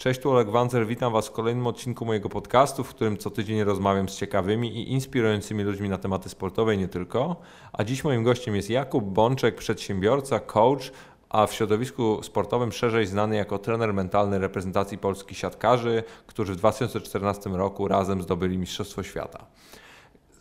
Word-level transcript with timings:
Cześć, 0.00 0.20
tu 0.20 0.30
Oleg 0.30 0.50
Wanzer, 0.50 0.86
witam 0.86 1.12
Was 1.12 1.28
w 1.28 1.32
kolejnym 1.32 1.66
odcinku 1.66 2.04
mojego 2.04 2.28
podcastu, 2.28 2.84
w 2.84 2.88
którym 2.88 3.16
co 3.16 3.30
tydzień 3.30 3.64
rozmawiam 3.64 4.08
z 4.08 4.16
ciekawymi 4.16 4.76
i 4.76 4.92
inspirującymi 4.92 5.64
ludźmi 5.64 5.88
na 5.88 5.98
tematy 5.98 6.28
sportowe 6.28 6.74
i 6.74 6.78
nie 6.78 6.88
tylko. 6.88 7.36
A 7.72 7.84
dziś 7.84 8.04
moim 8.04 8.22
gościem 8.22 8.56
jest 8.56 8.70
Jakub 8.70 9.04
Bączek, 9.04 9.56
przedsiębiorca, 9.56 10.40
coach, 10.40 10.92
a 11.28 11.46
w 11.46 11.52
środowisku 11.52 12.22
sportowym 12.22 12.72
szerzej 12.72 13.06
znany 13.06 13.36
jako 13.36 13.58
trener 13.58 13.94
mentalny 13.94 14.38
reprezentacji 14.38 14.98
polskich 14.98 15.38
siatkarzy, 15.38 16.02
którzy 16.26 16.52
w 16.52 16.56
2014 16.56 17.50
roku 17.50 17.88
razem 17.88 18.22
zdobyli 18.22 18.58
Mistrzostwo 18.58 19.02
Świata. 19.02 19.46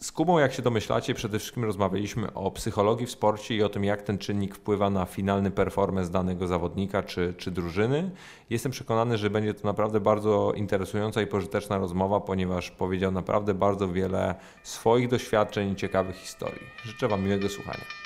Z 0.02 0.12
Kubą, 0.12 0.40
jak 0.40 0.54
się 0.54 0.62
domyślacie, 0.62 1.14
przede 1.14 1.40
wszystkim 1.40 1.64
rozmawialiśmy 1.64 2.34
o 2.34 2.52
psychologii 2.52 3.06
w 3.06 3.12
sporcie 3.12 3.56
i 3.56 3.64
o 3.64 3.70
tym, 3.70 3.84
jak 3.84 4.02
ten 4.02 4.18
czynnik 4.18 4.56
wpływa 4.56 4.90
na 4.90 5.06
finalny 5.06 5.52
performance 5.52 6.12
danego 6.12 6.48
zawodnika 6.48 7.04
czy, 7.04 7.34
czy 7.38 7.52
drużyny. 7.52 8.12
Jestem 8.50 8.72
przekonany, 8.72 9.18
że 9.18 9.30
będzie 9.30 9.54
to 9.54 9.68
naprawdę 9.68 10.00
bardzo 10.00 10.54
interesująca 10.56 11.22
i 11.22 11.28
pożyteczna 11.28 11.78
rozmowa, 11.78 12.20
ponieważ 12.20 12.72
powiedział 12.72 13.12
naprawdę 13.12 13.54
bardzo 13.54 13.88
wiele 13.88 14.36
swoich 14.64 15.08
doświadczeń 15.08 15.72
i 15.72 15.76
ciekawych 15.76 16.16
historii. 16.16 16.68
Życzę 16.84 17.08
Wam 17.08 17.24
miłego 17.24 17.50
słuchania. 17.50 17.99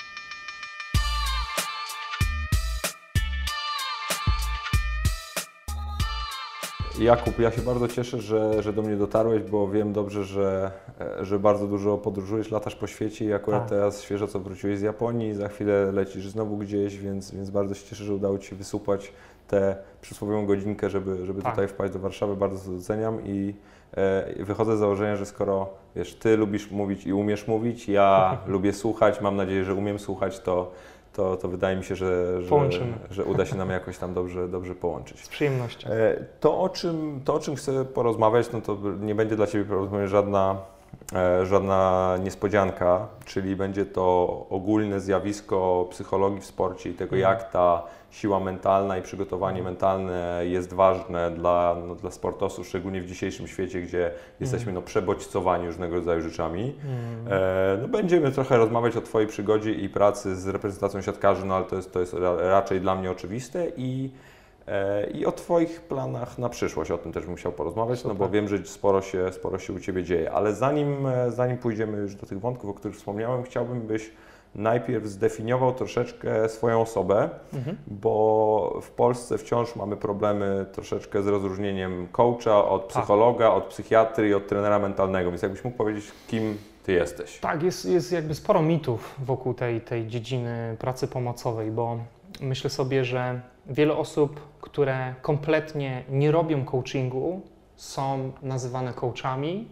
Jakub, 6.98 7.38
ja 7.38 7.50
się 7.50 7.62
bardzo 7.62 7.88
cieszę, 7.88 8.20
że, 8.20 8.62
że 8.62 8.72
do 8.72 8.82
mnie 8.82 8.96
dotarłeś, 8.96 9.42
bo 9.42 9.68
wiem 9.68 9.92
dobrze, 9.92 10.24
że, 10.24 10.70
że 11.20 11.38
bardzo 11.38 11.66
dużo 11.66 11.98
podróżujesz, 11.98 12.50
latasz 12.50 12.76
po 12.76 12.86
świecie 12.86 13.24
i 13.24 13.32
akurat 13.32 13.60
tak. 13.60 13.68
teraz 13.68 14.02
świeżo 14.02 14.28
co 14.28 14.40
wróciłeś 14.40 14.78
z 14.78 14.82
Japonii, 14.82 15.34
za 15.34 15.48
chwilę 15.48 15.92
lecisz 15.92 16.28
znowu 16.28 16.56
gdzieś, 16.56 16.98
więc, 16.98 17.34
więc 17.34 17.50
bardzo 17.50 17.74
się 17.74 17.86
cieszę, 17.86 18.04
że 18.04 18.14
udało 18.14 18.38
Ci 18.38 18.48
się 18.48 18.56
wysupać 18.56 19.12
tę 19.48 19.76
przysłowiową 20.00 20.46
godzinkę, 20.46 20.90
żeby, 20.90 21.26
żeby 21.26 21.42
tak. 21.42 21.52
tutaj 21.52 21.68
wpaść 21.68 21.92
do 21.92 21.98
Warszawy. 21.98 22.36
Bardzo 22.36 22.70
to 22.70 22.76
doceniam 22.76 23.24
i 23.24 23.54
e, 23.96 24.44
wychodzę 24.44 24.76
z 24.76 24.80
założenia, 24.80 25.16
że 25.16 25.26
skoro 25.26 25.68
wiesz, 25.96 26.14
Ty 26.14 26.36
lubisz 26.36 26.70
mówić 26.70 27.06
i 27.06 27.12
umiesz 27.12 27.48
mówić, 27.48 27.88
ja 27.88 28.38
lubię 28.46 28.72
słuchać, 28.72 29.20
mam 29.20 29.36
nadzieję, 29.36 29.64
że 29.64 29.74
umiem 29.74 29.98
słuchać, 29.98 30.40
to 30.40 30.72
to, 31.14 31.36
to 31.36 31.48
wydaje 31.48 31.76
mi 31.76 31.84
się, 31.84 31.96
że, 31.96 32.42
że, 32.42 32.70
że, 33.10 33.24
uda 33.24 33.46
się 33.46 33.56
nam 33.56 33.70
jakoś 33.70 33.98
tam 33.98 34.14
dobrze, 34.14 34.48
dobrze 34.48 34.74
połączyć. 34.74 35.20
Z 35.20 35.28
przyjemnością. 35.28 35.90
E, 35.90 36.16
to 36.40 36.60
o, 36.60 36.68
czym, 36.68 37.20
to, 37.24 37.34
o 37.34 37.40
czym 37.40 37.56
chcę 37.56 37.84
porozmawiać, 37.84 38.46
no 38.52 38.60
to 38.60 38.76
nie 39.00 39.14
będzie 39.14 39.36
dla 39.36 39.46
Ciebie 39.46 39.64
prawdopodobnie 39.64 40.08
żadna, 40.08 40.56
e, 41.14 41.46
żadna 41.46 42.16
niespodzianka, 42.24 43.06
czyli 43.24 43.56
będzie 43.56 43.86
to 43.86 44.46
ogólne 44.50 45.00
zjawisko 45.00 45.86
psychologii 45.90 46.40
w 46.40 46.46
sporcie 46.46 46.90
i 46.90 46.94
tego, 46.94 47.16
mhm. 47.16 47.32
jak 47.32 47.50
ta 47.52 47.82
siła 48.14 48.40
mentalna 48.40 48.98
i 48.98 49.02
przygotowanie 49.02 49.62
mentalne 49.62 50.42
jest 50.42 50.72
ważne 50.72 51.30
dla, 51.30 51.76
no, 51.86 51.94
dla 51.94 52.10
sportowców, 52.10 52.68
szczególnie 52.68 53.00
w 53.00 53.06
dzisiejszym 53.06 53.46
świecie, 53.46 53.82
gdzie 53.82 54.10
jesteśmy 54.40 54.72
no, 54.72 54.82
przebodźcowani 54.82 55.66
różnego 55.66 55.96
rodzaju 55.96 56.20
rzeczami. 56.20 56.74
Mm. 56.84 57.32
E, 57.32 57.78
no, 57.82 57.88
będziemy 57.88 58.32
trochę 58.32 58.56
rozmawiać 58.56 58.96
o 58.96 59.00
Twojej 59.00 59.28
przygodzie 59.28 59.72
i 59.72 59.88
pracy 59.88 60.36
z 60.36 60.48
reprezentacją 60.48 61.02
siatkarzy, 61.02 61.46
no 61.46 61.56
ale 61.56 61.64
to 61.64 61.76
jest, 61.76 61.92
to 61.92 62.00
jest 62.00 62.14
raczej 62.38 62.80
dla 62.80 62.94
mnie 62.94 63.10
oczywiste 63.10 63.66
i 63.76 64.10
e, 64.66 65.10
i 65.10 65.26
o 65.26 65.32
Twoich 65.32 65.80
planach 65.80 66.38
na 66.38 66.48
przyszłość, 66.48 66.90
o 66.90 66.98
tym 66.98 67.12
też 67.12 67.26
bym 67.26 67.36
chciał 67.36 67.52
porozmawiać, 67.52 67.98
Super. 67.98 68.12
no 68.12 68.18
bo 68.18 68.30
wiem, 68.30 68.48
że 68.48 68.58
sporo 68.64 69.02
się, 69.02 69.32
sporo 69.32 69.58
się 69.58 69.72
u 69.72 69.80
Ciebie 69.80 70.02
dzieje. 70.02 70.32
Ale 70.32 70.54
zanim, 70.54 71.06
e, 71.06 71.30
zanim 71.30 71.58
pójdziemy 71.58 71.98
już 71.98 72.14
do 72.14 72.26
tych 72.26 72.40
wątków, 72.40 72.70
o 72.70 72.74
których 72.74 72.96
wspomniałem, 72.96 73.42
chciałbym, 73.42 73.80
byś 73.80 74.10
najpierw 74.54 75.06
zdefiniował 75.06 75.74
troszeczkę 75.74 76.48
swoją 76.48 76.80
osobę, 76.80 77.30
mhm. 77.54 77.76
bo 77.86 78.78
w 78.82 78.90
Polsce 78.90 79.38
wciąż 79.38 79.76
mamy 79.76 79.96
problemy 79.96 80.66
troszeczkę 80.72 81.22
z 81.22 81.26
rozróżnieniem 81.26 82.08
coacha 82.12 82.64
od 82.64 82.82
tak. 82.82 82.88
psychologa, 82.88 83.50
od 83.50 83.64
psychiatry 83.64 84.28
i 84.28 84.34
od 84.34 84.48
trenera 84.48 84.78
mentalnego. 84.78 85.30
Więc 85.30 85.42
jakbyś 85.42 85.64
mógł 85.64 85.76
powiedzieć, 85.76 86.04
kim 86.28 86.58
ty 86.82 86.92
jesteś? 86.92 87.38
Tak, 87.38 87.62
jest, 87.62 87.84
jest 87.84 88.12
jakby 88.12 88.34
sporo 88.34 88.62
mitów 88.62 89.14
wokół 89.18 89.54
tej, 89.54 89.80
tej 89.80 90.06
dziedziny 90.06 90.76
pracy 90.78 91.08
pomocowej, 91.08 91.70
bo 91.70 91.98
myślę 92.40 92.70
sobie, 92.70 93.04
że 93.04 93.40
wiele 93.66 93.96
osób, 93.96 94.40
które 94.60 95.14
kompletnie 95.22 96.04
nie 96.10 96.30
robią 96.30 96.64
coachingu, 96.64 97.40
są 97.76 98.32
nazywane 98.42 98.92
coachami 98.92 99.68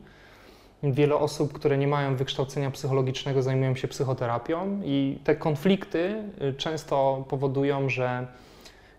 Wiele 0.82 1.15
osób, 1.15 1.53
które 1.53 1.78
nie 1.78 1.87
mają 1.87 2.16
wykształcenia 2.16 2.70
psychologicznego, 2.70 3.43
zajmują 3.43 3.75
się 3.75 3.88
psychoterapią, 3.88 4.81
i 4.84 5.19
te 5.25 5.37
konflikty 5.37 6.25
y, 6.43 6.54
często 6.54 7.25
powodują, 7.28 7.88
że 7.88 8.26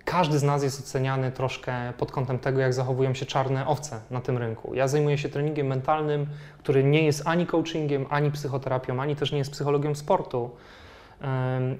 każdy 0.06 0.40
z 0.40 0.44
nas 0.44 0.64
jest 0.64 0.80
oceniany 0.80 1.32
troszkę 1.32 1.94
pod 1.98 2.12
kątem 2.12 2.40
tego, 2.40 2.60
jak 2.60 2.74
zachowują 2.74 3.14
się 3.14 3.26
czarne 3.26 3.68
owce 3.68 4.00
na 4.12 4.22
tym 4.22 4.38
rynku. 4.38 4.74
Ja 4.74 4.88
zajmuję 4.88 5.18
się 5.18 5.30
treningiem 5.30 5.68
mentalnym, 5.68 6.28
który 6.58 6.84
nie 6.84 7.04
jest 7.04 7.28
ani 7.28 7.48
coachingiem, 7.48 8.06
ani 8.10 8.32
psychoterapią, 8.32 9.02
ani 9.02 9.16
też 9.16 9.32
nie 9.32 9.38
jest 9.38 9.52
psychologią 9.52 9.96
sportu. 9.96 10.52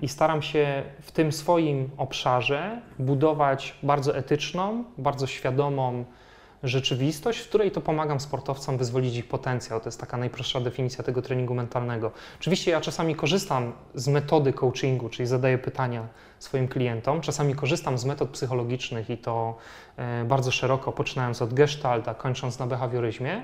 I 0.02 0.10
staram 0.10 0.42
się 0.42 0.84
w 1.02 1.12
tym 1.12 1.32
swoim 1.32 1.90
obszarze 1.98 2.82
budować 3.00 3.76
bardzo 3.84 4.18
etyczną, 4.18 4.84
bardzo 4.98 5.28
świadomą, 5.28 6.06
rzeczywistość, 6.64 7.40
w 7.40 7.50
której 7.50 7.72
to 7.72 7.82
pomagam 7.82 8.20
sportowcom 8.20 8.78
wyzwolić 8.78 9.18
ich 9.18 9.28
potencjał. 9.28 9.80
To 9.80 9.88
jest 9.88 10.00
taka 10.00 10.18
najprostsza 10.18 10.60
definicja 10.60 11.04
tego 11.04 11.22
treningu 11.22 11.54
mentalnego. 11.54 12.12
Oczywiście 12.40 12.72
ja 12.72 12.82
czasami 12.82 13.16
korzystam 13.16 13.74
z 13.96 14.08
metody 14.08 14.54
coachingu, 14.54 15.10
czyli 15.10 15.28
zadaję 15.28 15.58
pytania 15.58 16.08
swoim 16.40 16.68
klientom. 16.68 17.22
Czasami 17.22 17.56
korzystam 17.56 17.98
z 17.98 18.06
metod 18.06 18.30
psychologicznych 18.30 19.10
i 19.10 19.18
to 19.18 19.58
e, 19.98 20.26
bardzo 20.26 20.52
szeroko, 20.52 20.92
poczynając 20.92 21.42
od 21.42 21.54
gestalt, 21.54 22.08
a 22.08 22.14
kończąc 22.14 22.60
na 22.60 22.68
behawioryzmie. 22.68 23.44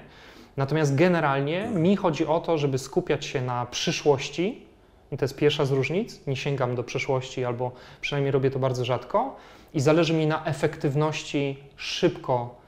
Natomiast 0.58 0.96
generalnie 0.96 1.68
mi 1.68 1.96
chodzi 1.96 2.28
o 2.28 2.40
to, 2.40 2.58
żeby 2.58 2.78
skupiać 2.78 3.26
się 3.26 3.42
na 3.42 3.66
przyszłości, 3.66 4.70
i 5.12 5.18
to 5.18 5.26
jest 5.26 5.36
pierwsza 5.36 5.66
z 5.66 5.72
różnic. 5.72 6.28
Nie 6.28 6.36
sięgam 6.36 6.76
do 6.76 6.84
przeszłości, 6.84 7.46
albo 7.46 7.72
przynajmniej 8.02 8.32
robię 8.32 8.52
to 8.52 8.60
bardzo 8.60 8.86
rzadko. 8.86 9.36
I 9.74 9.80
zależy 9.80 10.14
mi 10.14 10.28
na 10.28 10.46
efektywności 10.46 11.64
szybko 11.76 12.60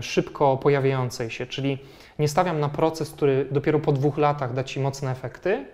szybko 0.00 0.56
pojawiającej 0.56 1.30
się, 1.30 1.46
czyli 1.46 1.78
nie 2.18 2.28
stawiam 2.28 2.60
na 2.60 2.68
proces, 2.68 3.10
który 3.10 3.46
dopiero 3.50 3.78
po 3.78 3.92
dwóch 3.92 4.18
latach 4.18 4.54
da 4.54 4.64
Ci 4.64 4.80
mocne 4.80 5.10
efekty, 5.10 5.66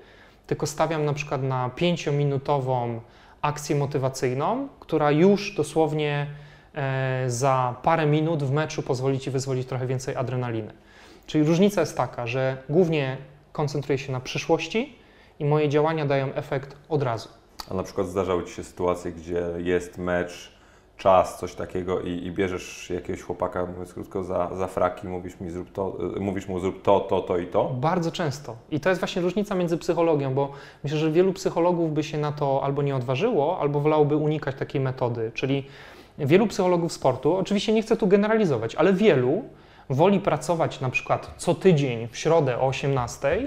tylko 0.47 0.66
stawiam 0.66 1.05
na 1.05 1.12
przykład 1.12 1.43
na 1.43 1.71
pięciominutową 1.71 3.00
akcję 3.43 3.77
motywacyjną, 3.77 4.69
która 4.81 5.11
już 5.11 5.55
dosłownie 5.55 6.27
e, 6.75 7.25
za 7.27 7.77
parę 7.83 8.06
minut 8.06 8.43
w 8.43 8.53
meczu 8.53 8.83
pozwoli 8.83 9.19
Ci 9.19 9.31
wyzwolić 9.31 9.69
trochę 9.69 9.87
więcej 9.87 10.16
adrenaliny. 10.16 10.72
Czyli 11.27 11.45
różnica 11.45 11.81
jest 11.81 11.97
taka, 11.97 12.27
że 12.27 12.56
głównie 12.69 13.16
koncentruję 13.53 13.99
się 13.99 14.12
na 14.12 14.21
przyszłości 14.21 14.97
i 15.39 15.45
moje 15.45 15.69
działania 15.69 16.06
dają 16.06 16.34
efekt 16.34 16.77
od 16.89 17.03
razu. 17.03 17.28
A 17.71 17.75
na 17.75 17.83
przykład 17.83 18.06
zdarzały 18.06 18.45
Ci 18.45 18.55
się 18.55 18.65
sytuacje, 18.65 19.12
gdzie 19.12 19.43
jest 19.59 19.99
mecz, 19.99 20.57
czas, 20.98 21.38
coś 21.38 21.54
takiego 21.54 22.00
i, 22.00 22.10
i, 22.10 22.31
bierzesz 22.31 22.91
jakiegoś 22.91 23.22
chłopaka, 23.22 23.66
mówiąc 23.66 23.94
krótko, 23.94 24.25
za, 24.25 24.50
za 24.56 24.66
fraki, 24.66 25.09
mówisz, 25.09 25.41
mi, 25.41 25.50
zrób 25.50 25.72
to, 25.72 25.98
y, 26.16 26.20
mówisz 26.20 26.48
mu 26.48 26.60
zrób 26.60 26.82
to, 26.82 27.00
to, 27.00 27.20
to 27.20 27.38
i 27.38 27.47
to? 27.47 27.64
Bardzo 27.64 28.12
często. 28.12 28.56
I 28.70 28.81
to 28.81 28.88
jest 28.88 29.00
właśnie 29.00 29.22
różnica 29.22 29.54
między 29.54 29.78
psychologią, 29.78 30.34
bo 30.34 30.53
myślę, 30.84 30.98
że 30.98 31.10
wielu 31.10 31.32
psychologów 31.32 31.92
by 31.92 32.03
się 32.03 32.19
na 32.19 32.32
to 32.32 32.64
albo 32.64 32.82
nie 32.82 32.97
odważyło, 32.97 33.60
albo 33.60 33.81
wolałoby 33.81 34.16
unikać 34.16 34.56
takiej 34.56 34.81
metody. 34.81 35.31
Czyli 35.34 35.66
wielu 36.19 36.47
psychologów 36.47 36.92
sportu, 36.92 37.36
oczywiście 37.36 37.72
nie 37.72 37.82
chcę 37.82 37.97
tu 37.97 38.06
generalizować, 38.06 38.75
ale 38.75 38.92
wielu 38.92 39.44
woli 39.91 40.20
pracować 40.20 40.80
na 40.80 40.91
przykład 40.91 41.34
co 41.36 41.54
tydzień 41.54 42.09
w 42.09 42.16
środę 42.16 42.59
o 42.59 42.66
18, 42.66 43.47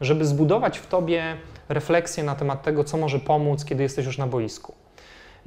żeby 0.00 0.24
zbudować 0.24 0.78
w 0.78 0.86
tobie 0.86 1.36
refleksję 1.68 2.24
na 2.24 2.34
temat 2.34 2.62
tego, 2.62 2.84
co 2.84 2.96
może 2.96 3.18
pomóc, 3.18 3.64
kiedy 3.64 3.82
jesteś 3.82 4.06
już 4.06 4.18
na 4.18 4.26
boisku. 4.26 4.85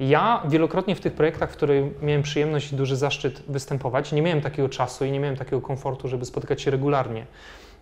Ja 0.00 0.42
wielokrotnie 0.48 0.94
w 0.94 1.00
tych 1.00 1.12
projektach, 1.12 1.50
w 1.50 1.56
których 1.56 2.02
miałem 2.02 2.22
przyjemność 2.22 2.72
i 2.72 2.76
duży 2.76 2.96
zaszczyt 2.96 3.42
występować, 3.48 4.12
nie 4.12 4.22
miałem 4.22 4.40
takiego 4.40 4.68
czasu 4.68 5.04
i 5.04 5.10
nie 5.10 5.20
miałem 5.20 5.36
takiego 5.36 5.60
komfortu, 5.60 6.08
żeby 6.08 6.24
spotykać 6.24 6.62
się 6.62 6.70
regularnie. 6.70 7.26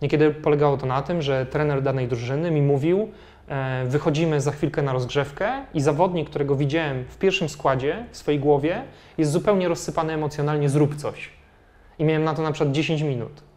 Niekiedy 0.02 0.31
polegało 0.31 0.76
to 0.76 0.87
na 0.87 1.02
tym, 1.02 1.22
że 1.22 1.46
trener 1.46 1.82
danej 1.82 2.08
drużyny 2.08 2.50
mi 2.50 2.62
mówił, 2.62 3.08
e, 3.48 3.84
wychodzimy 3.87 4.40
za 4.40 4.52
chwilkę 4.52 4.82
na 4.82 4.93
rozgrzewkę 4.93 5.64
i 5.75 5.81
zawodnik, 5.81 6.31
którego 6.31 6.56
widziałem 6.56 7.04
w 7.08 7.19
pierwszym 7.19 7.48
składzie 7.48 8.04
w 8.10 8.16
swojej 8.16 8.40
głowie, 8.40 8.82
jest 9.19 9.32
zupełnie 9.32 9.69
rozsypany 9.69 10.12
emocjonalnie, 10.12 10.69
zrób 10.69 10.96
coś. 10.96 11.31
I 11.98 12.04
miałem 12.04 12.25
na 12.25 12.34
to 12.34 12.43
na 12.43 12.52
przykład 12.52 12.75
10 12.75 13.02
minut. 13.02 13.47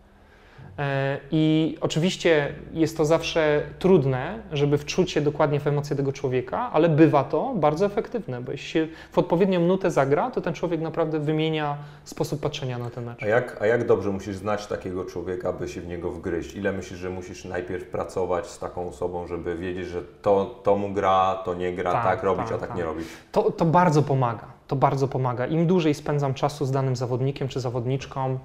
E, 0.79 1.18
I 1.31 1.77
oczywiście 1.81 2.53
jest 2.73 2.97
to 2.97 3.06
zawsze 3.06 3.62
trudne, 3.79 4.39
żeby 4.51 4.77
wczuć 4.77 5.12
się 5.12 5.21
dokładnie 5.21 5.59
w 5.59 5.68
emocje 5.68 5.95
tego 5.95 6.13
człowieka, 6.13 6.69
ale 6.73 6.89
bywa 6.89 7.23
to 7.23 7.53
bardzo 7.56 7.85
efektywne, 7.85 8.41
bo 8.41 8.51
jeśli 8.51 8.69
się 8.69 8.88
w 9.12 9.18
odpowiednią 9.18 9.59
minutę 9.59 9.91
zagra, 9.91 10.31
to 10.31 10.41
ten 10.41 10.53
człowiek 10.53 10.81
naprawdę 10.81 11.19
wymienia 11.19 11.77
sposób 12.03 12.41
patrzenia 12.41 12.77
na 12.77 12.89
ten 12.89 13.06
mecz. 13.06 13.23
A 13.23 13.27
jak, 13.27 13.62
a 13.62 13.65
jak 13.65 13.88
dobrze 13.88 14.09
musisz 14.09 14.35
znać 14.35 14.68
takiego 14.68 15.06
człowieka, 15.06 15.53
by 15.53 15.68
się 15.68 15.81
w 15.81 15.88
niego 15.88 16.12
wgryźć? 16.12 16.56
Ile 16.56 16.71
myślisz, 16.71 17.00
że 17.00 17.09
musisz 17.09 17.45
najpierw 17.45 17.85
pracować 17.85 18.47
z 18.47 18.59
taką 18.59 18.88
osobą, 18.88 19.27
żeby 19.27 19.57
wiedzieć, 19.57 19.88
że 19.88 20.01
to, 20.21 20.59
to 20.63 20.75
mu 20.75 20.94
gra, 20.94 21.41
to 21.45 21.53
nie 21.53 21.74
gra, 21.74 21.91
tak, 21.91 22.03
tak 22.03 22.24
robić, 22.24 22.45
tak, 22.45 22.56
a 22.56 22.59
tak, 22.59 22.69
tak, 22.69 22.77
nie 22.77 22.83
robić? 22.83 23.07
To, 23.31 23.51
to 23.51 23.65
bardzo 23.65 24.03
pomaga 24.03 24.62
to 24.71 24.75
bardzo 24.75 25.07
pomaga. 25.07 25.47
Im 25.47 25.67
dłużej 25.67 25.94
spędzam 25.94 26.33
czasu 26.33 26.65
z 26.65 26.71
danym 26.71 26.95
zawodnikiem 26.95 27.47
czy 27.47 27.59
zawodniczką, 27.59 28.39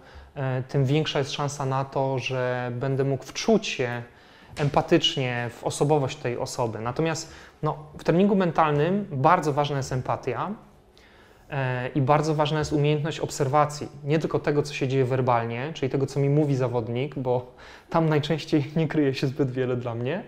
tym 0.68 0.84
większa 0.84 1.18
jest 1.18 1.32
szansa 1.32 1.66
na 1.66 1.84
to, 1.84 2.18
że 2.18 2.72
będę 2.74 3.04
mógł 3.04 3.24
wczuć 3.24 3.66
się 3.66 4.02
empatycznie 4.56 5.50
w 5.58 5.64
osobowość 5.64 6.16
tej 6.16 6.38
osoby. 6.38 6.78
Natomiast 6.78 7.32
no, 7.62 7.78
w 7.98 8.04
treningu 8.04 8.36
mentalnym 8.36 9.06
bardzo 9.12 9.52
ważna 9.52 9.76
jest 9.76 9.92
empatia 9.92 10.50
e, 11.50 11.88
i 11.88 12.00
bardzo 12.00 12.34
ważna 12.34 12.58
jest 12.58 12.72
umiejętność 12.72 13.20
obserwacji. 13.20 13.88
Nie 14.04 14.18
tylko 14.18 14.38
tego, 14.38 14.62
co 14.62 14.74
się 14.74 14.88
dzieje 14.88 15.04
werbalnie, 15.04 15.70
czyli 15.74 15.90
tego, 15.90 16.06
co 16.06 16.20
mi 16.20 16.28
mówi 16.28 16.56
zawodnik, 16.56 17.18
bo 17.18 17.54
tam 17.90 18.08
najczęściej 18.08 18.64
nie 18.76 18.88
kryje 18.88 19.14
się 19.14 19.26
zbyt 19.26 19.50
wiele 19.50 19.76
dla 19.76 19.94
mnie, 19.94 20.22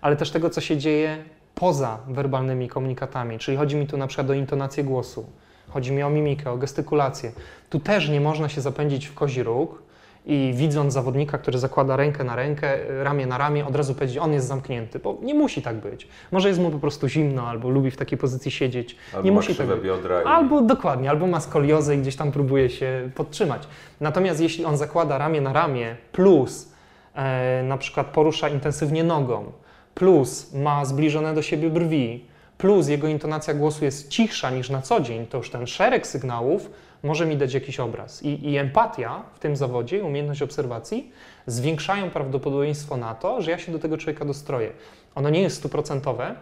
ale 0.00 0.16
też 0.16 0.30
tego, 0.30 0.50
co 0.50 0.60
się 0.60 0.76
dzieje 0.76 1.24
poza 1.54 1.98
werbalnymi 2.08 2.68
komunikatami, 2.68 3.38
czyli 3.38 3.56
chodzi 3.56 3.76
mi 3.76 3.86
tu 3.86 3.96
na 3.96 4.06
przykład 4.06 4.30
o 4.30 4.34
intonację 4.34 4.84
głosu, 4.84 5.26
chodzi 5.70 5.92
mi 5.92 6.02
o 6.02 6.10
mimikę, 6.10 6.50
o 6.50 6.56
gestykulację. 6.56 7.32
Tu 7.70 7.80
też 7.80 8.08
nie 8.08 8.20
można 8.20 8.48
się 8.48 8.60
zapędzić 8.60 9.06
w 9.06 9.14
kozi 9.14 9.42
róg 9.42 9.82
i 10.26 10.52
widząc 10.56 10.92
zawodnika, 10.92 11.38
który 11.38 11.58
zakłada 11.58 11.96
rękę 11.96 12.24
na 12.24 12.36
rękę, 12.36 12.78
ramię 13.04 13.26
na 13.26 13.38
ramię, 13.38 13.66
od 13.66 13.76
razu 13.76 13.94
powiedzieć, 13.94 14.18
on 14.18 14.32
jest 14.32 14.46
zamknięty, 14.46 14.98
bo 14.98 15.16
nie 15.22 15.34
musi 15.34 15.62
tak 15.62 15.76
być. 15.76 16.08
Może 16.32 16.48
jest 16.48 16.60
mu 16.60 16.70
po 16.70 16.78
prostu 16.78 17.08
zimno, 17.08 17.48
albo 17.48 17.68
lubi 17.68 17.90
w 17.90 17.96
takiej 17.96 18.18
pozycji 18.18 18.50
siedzieć. 18.50 18.96
Albo 19.14 19.24
nie 19.24 19.32
musi 19.32 19.54
tak 19.54 19.66
być. 19.66 19.80
biodra 19.80 20.22
i- 20.22 20.24
Albo 20.26 20.60
dokładnie, 20.60 21.10
albo 21.10 21.26
ma 21.26 21.40
skoliozę 21.40 21.94
i 21.96 21.98
gdzieś 21.98 22.16
tam 22.16 22.32
próbuje 22.32 22.70
się 22.70 23.10
podtrzymać. 23.14 23.62
Natomiast 24.00 24.40
jeśli 24.40 24.64
on 24.64 24.76
zakłada 24.76 25.18
ramię 25.18 25.40
na 25.40 25.52
ramię, 25.52 25.96
plus 26.12 26.72
e, 27.14 27.62
na 27.62 27.78
przykład 27.78 28.06
porusza 28.06 28.48
intensywnie 28.48 29.04
nogą, 29.04 29.52
plus 29.94 30.52
ma 30.54 30.84
zbliżone 30.84 31.34
do 31.34 31.42
siebie 31.42 31.70
brwi, 31.70 32.24
plus 32.58 32.88
jego 32.88 33.08
intonacja 33.08 33.54
głosu 33.54 33.84
jest 33.84 34.08
cichsza 34.08 34.50
niż 34.50 34.70
na 34.70 34.82
co 34.82 35.00
dzień, 35.00 35.26
to 35.26 35.38
już 35.38 35.50
ten 35.50 35.66
szereg 35.66 36.06
sygnałów 36.06 36.70
może 37.02 37.26
mi 37.26 37.36
dać 37.36 37.54
jakiś 37.54 37.80
obraz. 37.80 38.22
I, 38.22 38.50
i 38.50 38.56
empatia 38.56 39.22
w 39.34 39.38
tym 39.38 39.56
zawodzie, 39.56 40.04
umiejętność 40.04 40.42
obserwacji 40.42 41.12
zwiększają 41.46 42.10
prawdopodobieństwo 42.10 42.96
na 42.96 43.14
to, 43.14 43.42
że 43.42 43.50
ja 43.50 43.58
się 43.58 43.72
do 43.72 43.78
tego 43.78 43.98
człowieka 43.98 44.24
dostroję. 44.24 44.72
Ono 45.14 45.30
nie 45.30 45.42
jest 45.42 45.56
stuprocentowe, 45.56 46.34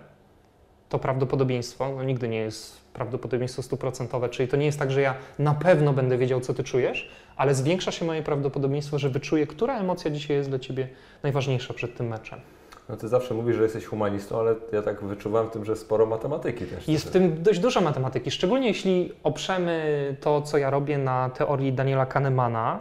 to 0.88 0.98
prawdopodobieństwo, 0.98 1.92
no 1.96 2.04
nigdy 2.04 2.28
nie 2.28 2.38
jest 2.38 2.80
prawdopodobieństwo 2.92 3.62
stuprocentowe, 3.62 4.28
czyli 4.28 4.48
to 4.48 4.56
nie 4.56 4.66
jest 4.66 4.78
tak, 4.78 4.90
że 4.90 5.00
ja 5.00 5.14
na 5.38 5.54
pewno 5.54 5.92
będę 5.92 6.18
wiedział, 6.18 6.40
co 6.40 6.54
ty 6.54 6.64
czujesz, 6.64 7.10
ale 7.36 7.54
zwiększa 7.54 7.92
się 7.92 8.04
moje 8.04 8.22
prawdopodobieństwo, 8.22 8.98
że 8.98 9.08
wyczuję, 9.08 9.46
która 9.46 9.78
emocja 9.78 10.10
dzisiaj 10.10 10.36
jest 10.36 10.48
dla 10.48 10.58
ciebie 10.58 10.88
najważniejsza 11.22 11.74
przed 11.74 11.96
tym 11.96 12.08
meczem. 12.08 12.40
No 12.88 12.96
ty 12.96 13.08
zawsze 13.08 13.34
mówisz, 13.34 13.56
że 13.56 13.62
jesteś 13.62 13.84
humanistą, 13.84 14.40
ale 14.40 14.54
ja 14.72 14.82
tak 14.82 15.04
wyczuwam 15.04 15.46
w 15.46 15.50
tym, 15.50 15.64
że 15.64 15.76
sporo 15.76 16.06
matematyki 16.06 16.66
też. 16.66 16.88
Jest 16.88 17.06
w 17.06 17.10
tym 17.10 17.42
dość 17.42 17.60
dużo 17.60 17.80
matematyki, 17.80 18.30
szczególnie 18.30 18.68
jeśli 18.68 19.12
oprzemy 19.22 20.16
to, 20.20 20.42
co 20.42 20.58
ja 20.58 20.70
robię 20.70 20.98
na 20.98 21.30
teorii 21.30 21.72
Daniela 21.72 22.06
Kahnemana, 22.06 22.80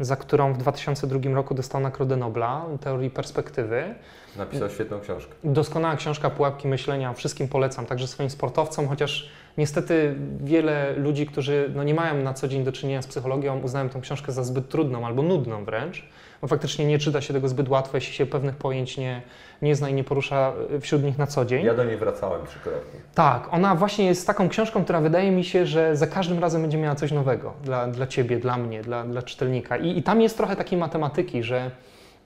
za 0.00 0.16
którą 0.16 0.52
w 0.52 0.58
2002 0.58 1.34
roku 1.34 1.54
dostał 1.54 1.80
Nagrodę 1.80 2.16
Nobla, 2.16 2.66
teorii 2.80 3.10
perspektywy. 3.10 3.94
Napisał 4.38 4.70
świetną 4.70 5.00
książkę. 5.00 5.34
Doskonała 5.44 5.96
książka 5.96 6.30
Pułapki 6.30 6.68
Myślenia, 6.68 7.12
wszystkim 7.12 7.48
polecam, 7.48 7.86
także 7.86 8.06
swoim 8.06 8.30
sportowcom, 8.30 8.88
chociaż 8.88 9.30
niestety 9.58 10.14
wiele 10.40 10.92
ludzi, 10.96 11.26
którzy 11.26 11.72
no, 11.74 11.84
nie 11.84 11.94
mają 11.94 12.22
na 12.22 12.34
co 12.34 12.48
dzień 12.48 12.64
do 12.64 12.72
czynienia 12.72 13.02
z 13.02 13.06
psychologią, 13.06 13.60
uznają 13.60 13.88
tę 13.88 14.00
książkę 14.00 14.32
za 14.32 14.44
zbyt 14.44 14.68
trudną 14.68 15.06
albo 15.06 15.22
nudną 15.22 15.64
wręcz, 15.64 16.08
bo 16.42 16.48
faktycznie 16.48 16.84
nie 16.84 16.98
czyta 16.98 17.20
się 17.20 17.34
tego 17.34 17.48
zbyt 17.48 17.68
łatwo, 17.68 17.96
jeśli 17.96 18.14
się 18.14 18.26
pewnych 18.26 18.56
pojęć 18.56 18.98
nie, 18.98 19.22
nie 19.62 19.76
zna 19.76 19.88
i 19.88 19.94
nie 19.94 20.04
porusza 20.04 20.52
y, 20.74 20.80
wśród 20.80 21.02
nich 21.02 21.18
na 21.18 21.26
co 21.26 21.44
dzień. 21.44 21.64
Ja 21.64 21.74
do 21.74 21.84
niej 21.84 21.96
wracałem 21.96 22.46
trzykrotnie. 22.46 23.00
Tak, 23.14 23.48
ona 23.50 23.74
właśnie 23.74 24.06
jest 24.06 24.26
taką 24.26 24.48
książką, 24.48 24.84
która 24.84 25.00
wydaje 25.00 25.30
mi 25.30 25.44
się, 25.44 25.66
że 25.66 25.96
za 25.96 26.06
każdym 26.06 26.38
razem 26.38 26.62
będzie 26.62 26.78
miała 26.78 26.94
coś 26.94 27.12
nowego 27.12 27.52
dla, 27.64 27.86
dla 27.86 28.06
ciebie, 28.06 28.38
dla 28.38 28.56
mnie, 28.56 28.82
dla, 28.82 29.04
dla 29.04 29.22
czytelnika. 29.22 29.76
I, 29.76 29.98
I 29.98 30.02
tam 30.02 30.20
jest 30.20 30.36
trochę 30.36 30.56
takiej 30.56 30.78
matematyki, 30.78 31.42
że 31.42 31.70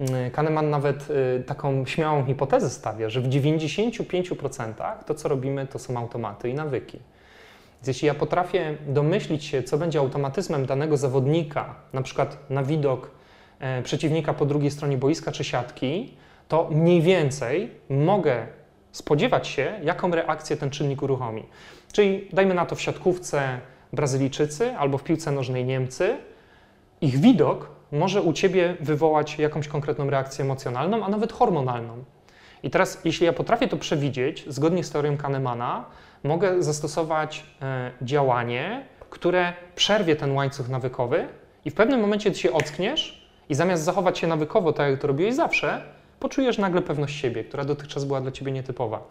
mm, 0.00 0.30
Kahneman 0.30 0.70
nawet 0.70 1.10
y, 1.10 1.42
taką 1.46 1.86
śmiałą 1.86 2.26
hipotezę 2.26 2.70
stawia, 2.70 3.10
że 3.10 3.20
w 3.20 3.28
95% 3.28 4.72
to, 5.06 5.14
co 5.14 5.28
robimy, 5.28 5.66
to 5.66 5.78
są 5.78 5.96
automaty 5.96 6.48
i 6.48 6.54
nawyki. 6.54 6.98
Więc 7.84 7.88
jeśli 7.88 8.06
ja 8.06 8.14
potrafię 8.14 8.76
domyślić 8.86 9.44
się, 9.44 9.62
co 9.62 9.78
będzie 9.78 9.98
automatyzmem 9.98 10.66
danego 10.66 10.96
zawodnika, 10.96 11.74
na 11.92 12.02
przykład 12.02 12.50
na 12.50 12.62
widok 12.62 13.10
przeciwnika 13.82 14.34
po 14.34 14.46
drugiej 14.46 14.70
stronie 14.70 14.98
boiska 14.98 15.32
czy 15.32 15.44
siatki, 15.44 16.14
to 16.48 16.68
mniej 16.70 17.02
więcej 17.02 17.70
mogę 17.90 18.46
spodziewać 18.92 19.48
się, 19.48 19.80
jaką 19.82 20.10
reakcję 20.10 20.56
ten 20.56 20.70
czynnik 20.70 21.02
uruchomi. 21.02 21.42
Czyli 21.92 22.28
dajmy 22.32 22.54
na 22.54 22.66
to 22.66 22.74
w 22.74 22.80
siatkówce 22.80 23.60
Brazylijczycy 23.92 24.76
albo 24.76 24.98
w 24.98 25.04
piłce 25.04 25.32
nożnej 25.32 25.64
Niemcy, 25.64 26.16
ich 27.00 27.18
widok 27.18 27.70
może 27.92 28.22
u 28.22 28.32
ciebie 28.32 28.76
wywołać 28.80 29.38
jakąś 29.38 29.68
konkretną 29.68 30.10
reakcję 30.10 30.44
emocjonalną, 30.44 31.04
a 31.04 31.08
nawet 31.08 31.32
hormonalną. 31.32 32.04
I 32.62 32.70
teraz, 32.70 33.00
jeśli 33.04 33.26
ja 33.26 33.32
potrafię 33.32 33.68
to 33.68 33.76
przewidzieć, 33.76 34.44
zgodnie 34.48 34.84
z 34.84 34.90
teorią 34.90 35.16
Kahnemana, 35.16 35.84
mogę 36.24 36.62
zastosować 36.62 37.46
e, 37.62 37.90
działanie, 38.02 38.84
które 39.10 39.52
przerwie 39.76 40.16
ten 40.16 40.32
łańcuch 40.32 40.68
nawykowy 40.68 41.28
i 41.64 41.70
w 41.70 41.74
pewnym 41.74 42.00
momencie 42.00 42.30
ty 42.30 42.38
się 42.38 42.52
ockniesz 42.52 43.23
i 43.48 43.54
zamiast 43.54 43.82
zachować 43.84 44.18
się 44.18 44.26
nawykowo, 44.26 44.72
tak 44.72 44.90
jak 44.90 45.00
to 45.00 45.06
robiłeś 45.06 45.34
zawsze, 45.34 45.82
poczujesz 46.20 46.58
nagle 46.58 46.82
pewność 46.82 47.16
siebie, 47.16 47.44
która 47.44 47.64
dotychczas 47.64 48.04
była 48.04 48.20
dla 48.20 48.30
ciebie 48.30 48.52
nietypowa. 48.52 49.02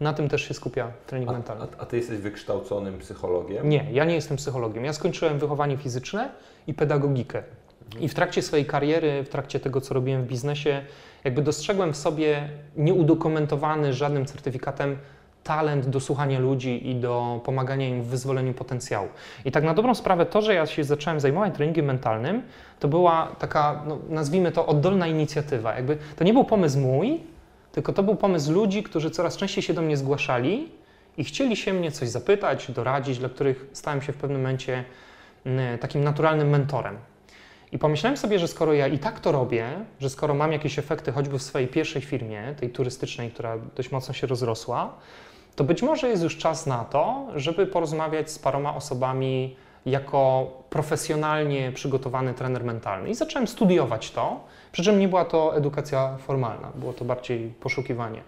Na 0.00 0.12
tym 0.12 0.28
też 0.28 0.48
się 0.48 0.54
skupia 0.54 0.90
trening 1.06 1.30
A, 1.30 1.32
mentalny. 1.32 1.64
a, 1.78 1.82
a 1.82 1.86
ty 1.86 1.96
jesteś 1.96 2.18
wykształconym 2.18 2.98
psychologiem? 2.98 3.68
Nie, 3.68 3.86
ja 3.92 4.04
nie 4.04 4.14
jestem 4.14 4.36
psychologiem. 4.36 4.84
Ja 4.84 4.92
skończyłem 4.92 5.38
wychowanie 5.38 5.76
fizyczne 5.76 6.30
i 6.66 6.74
pedagogikę. 6.74 7.42
I 8.00 8.08
w 8.08 8.14
trakcie 8.14 8.42
swojej 8.42 8.66
kariery, 8.66 9.24
w 9.24 9.28
trakcie 9.28 9.60
tego, 9.60 9.80
co 9.80 9.94
robiłem 9.94 10.22
w 10.22 10.26
biznesie, 10.26 10.82
jakby 11.24 11.42
dostrzegłem 11.42 11.92
w 11.92 11.96
sobie 11.96 12.48
nieudokumentowany 12.76 13.92
żadnym 13.92 14.26
certyfikatem 14.26 14.98
talent 15.48 15.88
do 15.88 16.00
słuchania 16.00 16.38
ludzi 16.38 16.90
i 16.90 16.94
do 16.94 17.40
pomagania 17.44 17.88
im 17.88 18.02
w 18.02 18.06
wyzwoleniu 18.06 18.54
potencjału. 18.54 19.08
I 19.44 19.52
tak 19.52 19.64
na 19.64 19.74
dobrą 19.74 19.94
sprawę 19.94 20.26
to, 20.26 20.42
że 20.42 20.54
ja 20.54 20.66
się 20.66 20.84
zacząłem 20.84 21.20
zajmować 21.20 21.54
treningiem 21.54 21.86
mentalnym, 21.86 22.42
to 22.80 22.88
była 22.88 23.28
taka, 23.38 23.82
no, 23.86 23.98
nazwijmy 24.08 24.52
to, 24.52 24.66
oddolna 24.66 25.06
inicjatywa. 25.06 25.74
Jakby 25.74 25.98
to 26.16 26.24
nie 26.24 26.32
był 26.32 26.44
pomysł 26.44 26.78
mój, 26.78 27.20
tylko 27.72 27.92
to 27.92 28.02
był 28.02 28.16
pomysł 28.16 28.52
ludzi, 28.52 28.82
którzy 28.82 29.10
coraz 29.10 29.36
częściej 29.36 29.62
się 29.62 29.74
do 29.74 29.82
mnie 29.82 29.96
zgłaszali 29.96 30.68
i 31.16 31.24
chcieli 31.24 31.56
się 31.56 31.72
mnie 31.72 31.92
coś 31.92 32.08
zapytać, 32.08 32.70
doradzić, 32.70 33.18
dla 33.18 33.28
których 33.28 33.66
stałem 33.72 34.02
się 34.02 34.12
w 34.12 34.16
pewnym 34.16 34.40
momencie 34.40 34.84
mm, 35.46 35.78
takim 35.78 36.04
naturalnym 36.04 36.48
mentorem. 36.48 36.96
I 37.72 37.78
pomyślałem 37.78 38.16
sobie, 38.16 38.38
że 38.38 38.48
skoro 38.48 38.72
ja 38.72 38.86
i 38.86 38.98
tak 38.98 39.20
to 39.20 39.32
robię, 39.32 39.64
że 40.00 40.10
skoro 40.10 40.34
mam 40.34 40.52
jakieś 40.52 40.78
efekty 40.78 41.12
choćby 41.12 41.38
w 41.38 41.42
swojej 41.42 41.68
pierwszej 41.68 42.02
firmie, 42.02 42.54
tej 42.60 42.70
turystycznej, 42.70 43.30
która 43.30 43.58
dość 43.76 43.90
mocno 43.90 44.14
się 44.14 44.26
rozrosła, 44.26 44.94
to 45.58 45.64
być 45.64 45.82
może 45.82 46.08
jest 46.08 46.22
już 46.22 46.36
czas 46.36 46.66
na 46.66 46.84
to, 46.84 47.26
żeby 47.34 47.66
porozmawiać 47.66 48.30
z 48.30 48.38
paroma 48.38 48.74
osobami 48.74 49.56
jako 49.86 50.50
profesjonalnie 50.70 51.72
przygotowany 51.72 52.34
trener 52.34 52.64
mentalny. 52.64 53.10
I 53.10 53.14
zacząłem 53.14 53.48
studiować 53.48 54.10
to, 54.10 54.40
przy 54.72 54.82
czym 54.82 54.98
nie 54.98 55.08
była 55.08 55.24
to 55.24 55.56
edukacja 55.56 56.16
formalna, 56.18 56.70
było 56.74 56.92
to 56.92 57.04
bardziej 57.04 57.48
poszukiwanie. 57.60 58.22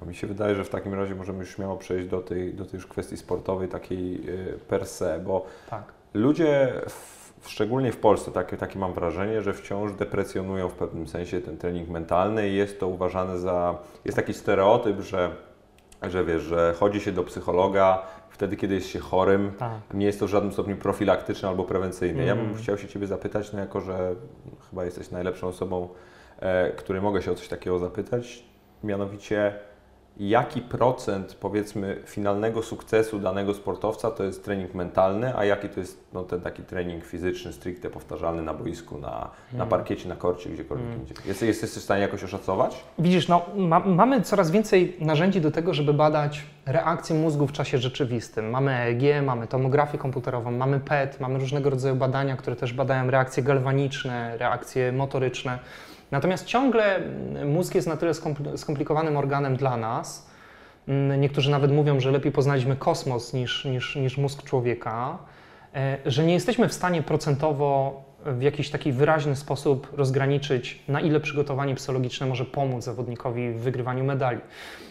No, 0.00 0.06
mi 0.06 0.14
się 0.14 0.26
wydaje, 0.26 0.54
że 0.54 0.64
w 0.64 0.68
takim 0.68 0.94
razie 0.94 1.14
możemy 1.14 1.38
już 1.38 1.54
śmiało 1.54 1.76
przejść 1.76 2.08
do 2.08 2.20
tej, 2.20 2.54
do 2.54 2.64
tej 2.64 2.74
już 2.74 2.86
kwestii 2.86 3.16
sportowej, 3.16 3.68
takiej 3.68 4.28
y, 4.28 4.58
per 4.68 4.86
se, 4.86 5.20
bo 5.26 5.46
Tak. 5.70 5.82
ludzie, 6.14 6.72
w, 6.88 7.50
szczególnie 7.50 7.92
w 7.92 7.96
Polsce, 7.96 8.30
takie, 8.30 8.56
takie 8.56 8.78
mam 8.78 8.92
wrażenie, 8.92 9.42
że 9.42 9.52
wciąż 9.52 9.92
deprecjonują 9.92 10.68
w 10.68 10.74
pewnym 10.74 11.08
sensie 11.08 11.40
ten 11.40 11.58
trening 11.58 11.88
mentalny 11.88 12.48
i 12.48 12.54
jest 12.54 12.80
to 12.80 12.88
uważane 12.88 13.38
za, 13.38 13.78
jest 14.04 14.16
taki 14.16 14.34
stereotyp, 14.34 15.00
że, 15.00 15.30
że 16.10 16.24
wiesz, 16.24 16.42
że 16.42 16.74
chodzi 16.80 17.00
się 17.00 17.12
do 17.12 17.24
psychologa 17.24 18.02
wtedy, 18.30 18.56
kiedy 18.56 18.74
jest 18.74 18.88
się 18.88 18.98
chorym, 18.98 19.52
Tak. 19.58 19.72
nie 19.94 20.06
jest 20.06 20.20
to 20.20 20.26
w 20.26 20.30
żadnym 20.30 20.52
stopniu 20.52 20.76
profilaktyczne 20.76 21.48
albo 21.48 21.64
prewencyjne. 21.64 22.24
Ja 22.24 22.36
bym 22.36 22.44
Mm. 22.44 22.56
chciał 22.56 22.78
się 22.78 22.88
Ciebie 22.88 23.06
zapytać, 23.06 23.52
no 23.52 23.58
jako 23.58 23.80
że 23.80 24.14
chyba 24.70 24.84
jesteś 24.84 25.10
najlepszą 25.10 25.46
osobą, 25.48 25.88
e, 26.40 26.70
której 26.70 27.02
mogę 27.02 27.22
się 27.22 27.32
o 27.32 27.34
coś 27.34 27.48
takiego 27.48 27.78
zapytać, 27.78 28.44
mianowicie 28.84 29.54
jaki 30.16 30.60
procent 30.60 31.34
powiedzmy 31.40 31.96
finalnego 32.06 32.62
sukcesu 32.62 33.18
danego 33.18 33.54
sportowca 33.54 34.10
to 34.10 34.24
jest 34.24 34.44
trening 34.44 34.74
mentalny, 34.74 35.36
a 35.36 35.44
jaki 35.44 35.68
to 35.68 35.80
jest 35.80 36.04
no, 36.12 36.22
ten 36.24 36.40
taki 36.40 36.62
trening 36.62 37.04
fizyczny, 37.04 37.52
stricte 37.52 37.90
powtarzalny 37.90 38.42
na 38.42 38.54
boisku, 38.54 38.98
na, 38.98 39.08
na 39.10 39.30
Mm. 39.54 39.68
parkiecie, 39.68 40.08
na 40.08 40.16
korcie, 40.16 40.50
gdziekolwiek 40.50 40.86
Mm. 40.86 41.00
indziej. 41.00 41.16
Jest, 41.26 41.42
jesteś 41.42 41.70
w 41.70 41.82
stanie 41.82 42.02
jakoś 42.02 42.24
oszacować? 42.24 42.84
Widzisz, 42.98 43.28
no, 43.28 43.42
ma, 43.56 43.80
mamy 43.80 44.20
coraz 44.22 44.50
więcej 44.50 44.96
narzędzi 45.00 45.40
do 45.40 45.50
tego, 45.50 45.74
żeby 45.74 45.94
badać 45.94 46.42
reakcję 46.66 47.16
mózgu 47.16 47.46
w 47.46 47.52
czasie 47.52 47.78
rzeczywistym. 47.78 48.50
Mamy 48.50 48.72
EEG, 48.72 49.24
mamy 49.26 49.46
tomografię 49.46 49.98
komputerową, 49.98 50.50
mamy 50.50 50.80
PET, 50.80 51.20
mamy 51.20 51.38
różnego 51.38 51.70
rodzaju 51.70 51.94
badania, 51.96 52.36
które 52.36 52.56
też 52.56 52.72
badają 52.72 53.10
reakcje 53.10 53.42
galwaniczne, 53.42 54.36
reakcje 54.38 54.92
motoryczne. 54.92 55.58
Natomiast 56.12 56.44
ciągle 56.46 57.00
mózg 57.44 57.74
jest 57.74 57.88
na 57.88 57.96
tyle 57.96 58.12
skompl- 58.12 58.56
skomplikowanym 58.56 59.16
organem 59.16 59.56
dla 59.56 59.76
nas, 59.76 60.32
Mm, 60.88 61.20
niektórzy 61.20 61.50
nawet 61.50 61.72
mówią, 61.72 62.00
że 62.00 62.10
lepiej 62.10 62.32
poznaliśmy 62.32 62.76
kosmos 62.76 63.32
niż, 63.32 63.64
niż, 63.64 63.96
niż 63.96 64.18
mózg 64.18 64.42
człowieka, 64.42 65.18
e, 65.74 65.98
że 66.06 66.24
nie 66.24 66.32
jesteśmy 66.34 66.68
w 66.68 66.72
stanie 66.72 67.02
procentowo 67.02 68.02
w 68.26 68.42
jakiś 68.42 68.70
taki 68.70 68.92
wyraźny 68.92 69.36
sposób 69.36 69.88
rozgraniczyć, 69.96 70.82
na 70.88 71.00
ile 71.00 71.20
przygotowanie 71.20 71.74
psychologiczne 71.74 72.26
może 72.26 72.44
pomóc 72.44 72.84
zawodnikowi 72.84 73.50
w 73.50 73.60
wygrywaniu 73.60 74.04
medali. 74.04 74.40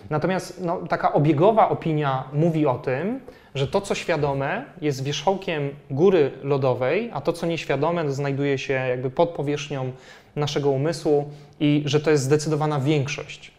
Natomiast 0.10 0.62
no, 0.62 0.78
taka 0.78 1.14
obiegowa 1.14 1.70
opinia 1.70 2.24
mówi 2.34 2.66
o 2.66 2.76
tym, 2.76 3.20
że 3.56 3.68
to, 3.68 3.82
co 3.82 3.96
świadome, 3.96 4.66
jest 4.82 5.04
wierzchołkiem 5.04 5.70
góry 5.92 6.32
lodowej, 6.44 7.10
a 7.14 7.22
to, 7.22 7.34
co 7.34 7.46
nieświadome, 7.46 8.12
znajduje 8.12 8.58
się 8.58 8.74
jakby 8.74 9.10
pod 9.10 9.30
powierzchnią 9.30 9.92
naszego 10.36 10.70
umysłu 10.70 11.32
i 11.60 11.84
że 11.86 12.00
to 12.00 12.12
jest 12.12 12.24
zdecydowana 12.24 12.80
większość. 12.80 13.52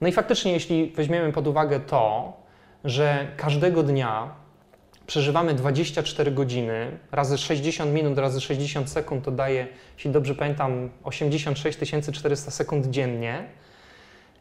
No 0.00 0.08
i 0.08 0.12
faktycznie, 0.12 0.52
jeśli 0.52 0.92
weźmiemy 0.96 1.32
pod 1.32 1.46
uwagę 1.46 1.80
to, 1.80 2.32
że 2.84 3.26
każdego 3.36 3.82
dnia 3.82 4.28
przeżywamy 5.08 5.54
24 5.54 6.30
godziny, 6.30 6.98
razy 7.12 7.38
60 7.38 7.92
minut, 7.92 8.18
razy 8.18 8.40
60 8.40 8.90
sekund, 8.90 9.24
to 9.24 9.30
daje, 9.30 9.66
jeśli 9.96 10.10
dobrze 10.10 10.34
pamiętam, 10.34 10.90
86 11.04 11.78
400 12.12 12.50
sekund 12.50 12.86
dziennie, 12.86 13.44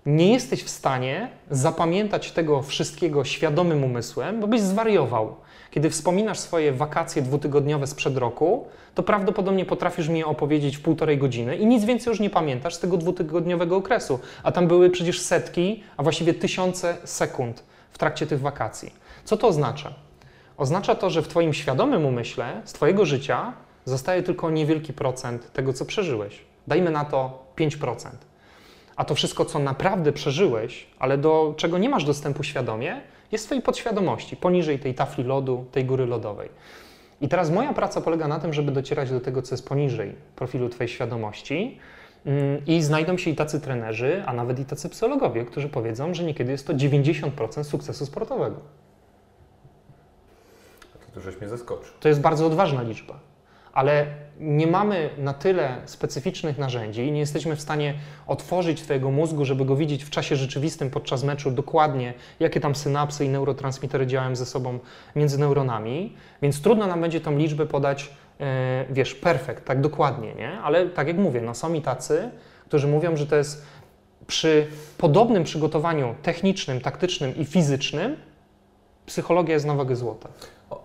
nie 0.05 0.33
jesteś 0.33 0.63
w 0.63 0.69
stanie 0.69 1.29
zapamiętać 1.51 2.31
tego 2.31 2.61
wszystkiego 2.61 3.25
świadomym 3.25 3.83
umysłem, 3.83 4.39
bo 4.39 4.47
byś 4.47 4.61
zwariował. 4.61 5.35
Kiedy 5.71 5.89
wspominasz 5.89 6.39
swoje 6.39 6.73
wakacje 6.73 7.21
dwutygodniowe 7.21 7.87
sprzed 7.87 8.17
roku, 8.17 8.67
to 8.95 9.03
prawdopodobnie 9.03 9.65
potrafisz 9.65 10.07
mi 10.07 10.19
je 10.19 10.25
opowiedzieć 10.25 10.77
w 10.77 10.81
półtorej 10.81 11.17
godziny 11.17 11.57
i 11.57 11.65
nic 11.65 11.85
więcej 11.85 12.11
już 12.11 12.19
nie 12.19 12.29
pamiętasz 12.29 12.75
z 12.75 12.79
tego 12.79 12.97
dwutygodniowego 12.97 13.75
okresu. 13.75 14.19
A 14.43 14.51
tam 14.51 14.67
były 14.67 14.89
przecież 14.89 15.21
setki, 15.21 15.83
a 15.97 16.03
właściwie 16.03 16.33
tysiące 16.33 16.97
sekund 17.03 17.63
w 17.91 17.97
trakcie 17.97 18.27
tych 18.27 18.39
wakacji. 18.39 18.93
Co 19.25 19.37
to 19.37 19.47
oznacza? 19.47 20.06
Oznacza 20.57 20.95
to, 20.95 21.09
że 21.09 21.21
w 21.21 21.27
Twoim 21.27 21.53
świadomym 21.53 22.05
umyśle 22.05 22.61
z 22.65 22.73
Twojego 22.73 23.05
życia 23.05 23.53
zostaje 23.85 24.23
tylko 24.23 24.49
niewielki 24.49 24.93
procent 24.93 25.53
tego, 25.53 25.73
co 25.73 25.85
przeżyłeś. 25.85 26.41
Dajmy 26.67 26.91
na 26.91 27.05
to 27.05 27.45
5%. 27.55 28.09
A 28.95 29.05
to 29.05 29.15
wszystko, 29.15 29.45
co 29.45 29.59
naprawdę 29.59 30.11
przeżyłeś, 30.11 30.87
ale 30.99 31.17
do 31.17 31.53
czego 31.57 31.77
nie 31.77 31.89
masz 31.89 32.05
dostępu 32.05 32.43
świadomie, 32.43 33.01
jest 33.31 33.43
w 33.43 33.47
Twojej 33.47 33.63
podświadomości, 33.63 34.35
poniżej 34.37 34.79
tej 34.79 34.93
tafli 34.93 35.23
lodu, 35.23 35.65
tej 35.71 35.85
góry 35.85 36.05
lodowej. 36.05 36.49
I 37.21 37.27
teraz 37.27 37.51
moja 37.51 37.73
praca 37.73 38.01
polega 38.01 38.27
na 38.27 38.39
tym, 38.39 38.53
żeby 38.53 38.71
docierać 38.71 39.11
do 39.11 39.19
tego, 39.19 39.41
co 39.41 39.55
jest 39.55 39.67
poniżej 39.67 40.15
profilu 40.35 40.69
Twojej 40.69 40.89
świadomości. 40.89 41.79
Mm, 42.25 42.65
I 42.65 42.81
znajdą 42.81 43.17
się 43.17 43.29
i 43.29 43.35
tacy 43.35 43.61
trenerzy, 43.61 44.23
a 44.25 44.33
nawet 44.33 44.59
i 44.59 44.65
tacy 44.65 44.89
psychologowie, 44.89 45.45
którzy 45.45 45.69
powiedzą, 45.69 46.13
że 46.13 46.23
niekiedy 46.23 46.51
jest 46.51 46.67
to 46.67 46.73
90% 46.73 47.63
sukcesu 47.63 48.05
sportowego. 48.05 48.86
Żeś 51.19 51.41
mnie 51.41 51.49
zaskoczył. 51.49 51.93
To 51.99 52.07
jest 52.07 52.21
bardzo 52.21 52.45
odważna 52.45 52.81
liczba, 52.81 53.19
ale 53.73 54.05
nie 54.39 54.67
mamy 54.67 55.09
na 55.17 55.33
tyle 55.33 55.77
specyficznych 55.85 56.57
narzędzi 56.57 57.01
i 57.01 57.11
nie 57.11 57.19
jesteśmy 57.19 57.55
w 57.55 57.61
stanie 57.61 57.93
otworzyć 58.27 58.81
Twojego 58.81 59.11
mózgu, 59.11 59.45
żeby 59.45 59.65
go 59.65 59.75
widzieć 59.75 60.03
w 60.03 60.09
czasie 60.09 60.35
rzeczywistym 60.35 60.89
podczas 60.89 61.23
meczu 61.23 61.51
dokładnie, 61.51 62.13
jakie 62.39 62.59
tam 62.59 62.75
synapsy 62.75 63.25
i 63.25 63.29
neurotransmitery 63.29 64.07
działają 64.07 64.35
ze 64.35 64.45
sobą 64.45 64.79
między 65.15 65.39
neuronami, 65.39 66.15
więc 66.41 66.61
trudno 66.61 66.87
nam 66.87 67.01
będzie 67.01 67.21
tą 67.21 67.37
liczbę 67.37 67.65
podać, 67.65 68.09
e, 68.39 68.85
wiesz, 68.89 69.15
perfekt, 69.15 69.65
tak 69.65 69.81
dokładnie, 69.81 70.35
nie? 70.35 70.59
Ale 70.59 70.89
tak 70.89 71.07
jak 71.07 71.17
mówię, 71.17 71.41
no 71.41 71.53
są 71.53 71.73
i 71.73 71.81
tacy, 71.81 72.29
którzy 72.65 72.87
mówią, 72.87 73.15
że 73.15 73.27
to 73.27 73.35
jest 73.35 73.65
przy 74.27 74.67
podobnym 74.97 75.43
przygotowaniu 75.43 76.15
technicznym, 76.21 76.81
taktycznym 76.81 77.35
i 77.35 77.45
fizycznym 77.45 78.15
psychologia 79.05 79.53
jest 79.53 79.65
na 79.65 79.75
wagę 79.75 79.95
złota. 79.95 80.29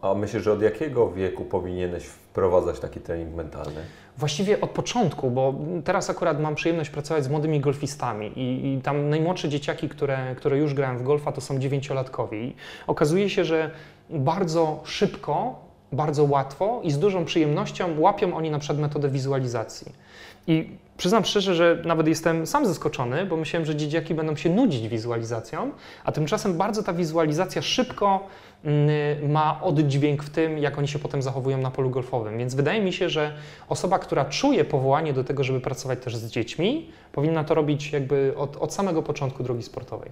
A 0.03 0.15
myślisz, 0.15 0.43
że 0.43 0.53
od 0.53 0.63
jakiego 0.63 1.11
wieku 1.11 1.45
powinieneś 1.45 2.05
wprowadzać 2.05 2.81
taki 2.81 3.01
trening 3.01 3.35
mentalny? 3.35 3.81
Właściwie 4.19 4.61
od 4.61 4.71
początku, 4.71 5.31
bo 5.31 5.55
teraz 5.85 6.11
akurat 6.11 6.41
mam 6.41 6.55
przyjemność 6.55 6.91
pracować 6.91 7.25
z 7.25 7.29
młodymi 7.29 7.61
golfistami 7.61 8.39
i, 8.39 8.75
i 8.75 8.81
tam 8.81 9.09
najmłodsze 9.09 9.49
dzieciaki, 9.49 9.89
które, 9.89 10.35
które 10.37 10.59
już 10.59 10.75
grają 10.75 10.99
w 10.99 11.03
golfa, 11.03 11.33
to 11.33 11.41
są 11.41 11.59
dziewięciolatkowie. 11.59 12.45
I 12.45 12.55
okazuje 12.87 13.31
się, 13.31 13.45
że 13.45 13.71
bardzo 14.11 14.81
szybko, 14.85 15.61
bardzo 15.93 16.25
łatwo 16.25 16.81
i 16.85 16.91
z 16.91 16.99
dużą 16.99 17.25
przyjemnością 17.25 18.01
łapią 18.01 18.37
oni 18.37 18.51
na 18.51 18.59
przykład 18.59 18.79
metodę 18.79 19.09
wizualizacji. 19.09 19.93
I 20.47 20.77
przyznam 21.03 21.25
szczerze, 21.25 21.55
że 21.55 21.83
nawet 21.85 22.09
jestem 22.09 22.47
sam 22.47 22.67
zaskoczony, 22.67 23.27
bo 23.27 23.37
myślałem, 23.37 23.67
że 23.67 23.77
dzieciaki 23.77 24.15
będą 24.15 24.37
się 24.37 24.51
nudzić 24.51 24.89
wizualizacją, 24.89 25.71
a 26.05 26.13
tymczasem 26.13 26.57
bardzo 26.57 26.83
ta 26.83 26.93
wizualizacja 26.93 27.63
szybko 27.63 28.27
mm, 28.65 29.31
ma 29.33 29.61
oddźwięk 29.63 30.23
w 30.23 30.31
tym, 30.31 30.59
jak 30.59 30.79
oni 30.79 30.89
się 30.89 30.99
potem 30.99 31.23
zachowują 31.23 31.59
na 31.59 31.71
polu 31.71 31.91
golfowym. 31.91 32.39
Więc 32.39 32.55
wydaje 32.55 32.83
mi 32.83 32.93
się, 32.93 33.09
że 33.09 33.33
osoba, 33.69 33.99
która 33.99 34.25
czuje 34.25 34.65
powołanie 34.65 35.13
do 35.13 35.25
tego, 35.25 35.45
żeby 35.45 35.61
pracować 35.61 35.99
też 36.05 36.17
z 36.17 36.31
dziećmi, 36.31 36.91
powinna 37.13 37.45
to 37.45 37.55
robić 37.55 37.93
jakby 37.93 38.35
od, 38.37 38.57
od 38.57 38.75
samego 38.75 39.03
początku 39.03 39.43
drogi 39.43 39.63
sportowej. 39.63 40.11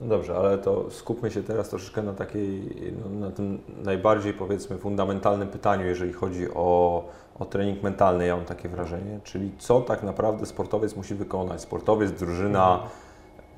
No 0.00 0.06
dobrze, 0.06 0.36
ale 0.36 0.58
to 0.58 0.90
skupmy 0.90 1.30
się 1.30 1.42
teraz 1.42 1.68
troszeczkę 1.68 2.02
na 2.02 2.12
takiej, 2.12 2.62
no, 3.04 3.26
na 3.26 3.30
tym 3.30 3.58
najbardziej 3.84 4.32
powiedzmy 4.32 4.78
fundamentalnym 4.78 5.48
pytaniu, 5.48 5.86
jeżeli 5.86 6.12
chodzi 6.12 6.46
o, 6.54 7.04
o 7.38 7.44
trening 7.44 7.82
mentalny, 7.82 8.26
ja 8.26 8.36
mam 8.36 8.44
takie 8.44 8.68
wrażenie, 8.68 9.20
czyli 9.24 9.52
co 9.58 9.80
tak 9.80 10.02
naprawdę 10.02 10.46
sportowiec 10.46 10.96
musi 10.96 11.14
wykonać, 11.14 11.60
sportowiec, 11.60 12.12
drużyna, 12.12 12.82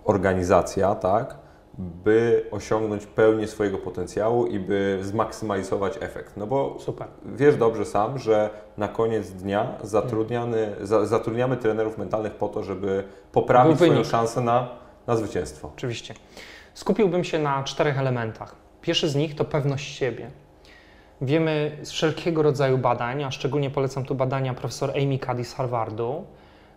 organizacja, 0.04 0.94
tak, 0.94 1.36
by 1.78 2.46
osiągnąć 2.50 3.06
pełnię 3.06 3.48
swojego 3.48 3.78
potencjału 3.78 4.46
i 4.46 4.58
by 4.58 4.98
zmaksymalizować 5.02 5.98
efekt. 6.00 6.36
No 6.36 6.46
bo 6.46 6.76
Super. 6.78 7.06
wiesz 7.24 7.56
dobrze 7.56 7.84
sam, 7.84 8.18
że 8.18 8.50
na 8.76 8.88
koniec 8.88 9.30
dnia 9.30 9.78
zatrudniany, 9.82 10.76
za, 10.80 11.06
zatrudniamy 11.06 11.56
trenerów 11.56 11.98
mentalnych 11.98 12.34
po 12.34 12.48
to, 12.48 12.62
żeby 12.62 13.04
poprawić 13.32 13.76
swoją 13.76 14.04
szansę 14.04 14.40
na, 14.40 14.68
na 15.06 15.16
zwycięstwo. 15.16 15.70
Oczywiście. 15.76 16.14
Skupiłbym 16.74 17.24
się 17.24 17.38
na 17.38 17.64
czterech 17.64 17.98
elementach. 17.98 18.54
Pierwszy 18.82 19.08
z 19.08 19.14
nich 19.14 19.34
to 19.34 19.44
pewność 19.44 19.96
siebie. 19.96 20.30
Wiemy 21.22 21.78
z 21.82 21.90
wszelkiego 21.90 22.42
rodzaju 22.42 22.78
badań, 22.78 23.22
a 23.24 23.30
szczególnie 23.30 23.70
polecam 23.70 24.04
tu 24.04 24.14
badania 24.14 24.54
profesor 24.54 24.90
Amy 24.90 25.18
Cuddy 25.18 25.44
z 25.44 25.54
Harvardu, 25.54 26.24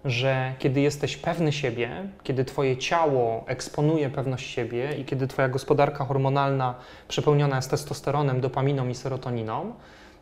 że 0.05 0.53
kiedy 0.59 0.81
jesteś 0.81 1.17
pewny 1.17 1.51
siebie, 1.51 2.09
kiedy 2.23 2.45
Twoje 2.45 2.77
ciało 2.77 3.43
eksponuje 3.47 4.09
pewność 4.09 4.49
siebie 4.49 4.95
i 4.97 5.05
kiedy 5.05 5.27
Twoja 5.27 5.49
gospodarka 5.49 6.05
hormonalna 6.05 6.75
przepełniona 7.07 7.55
jest 7.55 7.69
testosteronem, 7.69 8.41
dopaminą 8.41 8.87
i 8.87 8.95
serotoniną, 8.95 9.73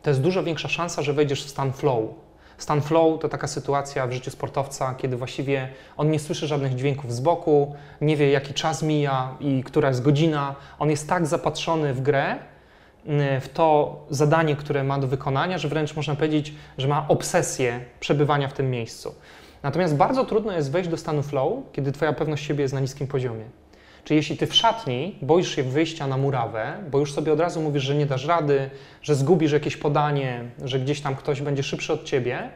to 0.02 0.10
jest 0.10 0.20
dużo 0.20 0.42
większa 0.42 0.68
szansa, 0.68 1.02
że 1.02 1.12
wejdziesz 1.12 1.44
w 1.44 1.48
stan 1.48 1.72
flow. 1.72 2.02
Stan 2.58 2.82
flow 2.82 3.20
to 3.20 3.28
taka 3.28 3.46
sytuacja 3.46 4.06
w 4.06 4.12
życiu 4.12 4.30
sportowca, 4.30 4.94
kiedy 4.94 5.16
właściwie 5.16 5.68
on 5.96 6.10
nie 6.10 6.18
słyszy 6.18 6.46
żadnych 6.46 6.74
dźwięków 6.74 7.12
z 7.12 7.20
boku, 7.20 7.76
nie 8.00 8.16
wie 8.16 8.30
jaki 8.30 8.54
czas 8.54 8.82
mija 8.82 9.36
i 9.40 9.62
która 9.64 9.88
jest 9.88 10.02
godzina. 10.02 10.54
On 10.78 10.90
jest 10.90 11.08
tak 11.08 11.26
zapatrzony 11.26 11.94
w 11.94 12.02
grę, 12.02 12.51
w 13.40 13.48
to 13.54 13.96
zadanie, 14.10 14.56
które 14.56 14.84
ma 14.84 14.98
do 14.98 15.06
wykonania, 15.06 15.58
że 15.58 15.68
wręcz 15.68 15.96
można 15.96 16.14
powiedzieć, 16.14 16.54
że 16.78 16.88
ma 16.88 17.08
obsesję 17.08 17.80
przebywania 18.00 18.48
w 18.48 18.52
tym 18.52 18.70
miejscu. 18.70 19.14
Natomiast 19.62 19.96
bardzo 19.96 20.24
trudno 20.24 20.52
jest 20.52 20.72
wejść 20.72 20.90
do 20.90 20.96
stanu 20.96 21.22
flow, 21.22 21.52
kiedy 21.72 21.92
Twoja 21.92 22.12
pewność 22.12 22.46
siebie 22.46 22.62
jest 22.62 22.74
na 22.74 22.80
niskim 22.80 23.06
poziomie. 23.06 23.44
Czyli 24.04 24.16
jeśli 24.16 24.36
Ty 24.36 24.46
w 24.46 24.54
szatni 24.54 25.18
boisz 25.22 25.54
się 25.54 25.62
wyjścia 25.62 26.06
na 26.06 26.16
murawę, 26.16 26.76
bo 26.90 26.98
już 26.98 27.12
sobie 27.12 27.32
od 27.32 27.40
razu 27.40 27.60
mówisz, 27.60 27.82
że 27.82 27.94
nie 27.94 28.06
dasz 28.06 28.26
rady, 28.26 28.70
że 29.02 29.14
zgubisz 29.14 29.52
jakieś 29.52 29.76
podanie, 29.76 30.44
że 30.64 30.80
gdzieś 30.80 31.00
tam 31.00 31.16
ktoś 31.16 31.42
będzie 31.42 31.62
szybszy 31.62 31.92
od 31.92 32.04
Ciebie, 32.04 32.50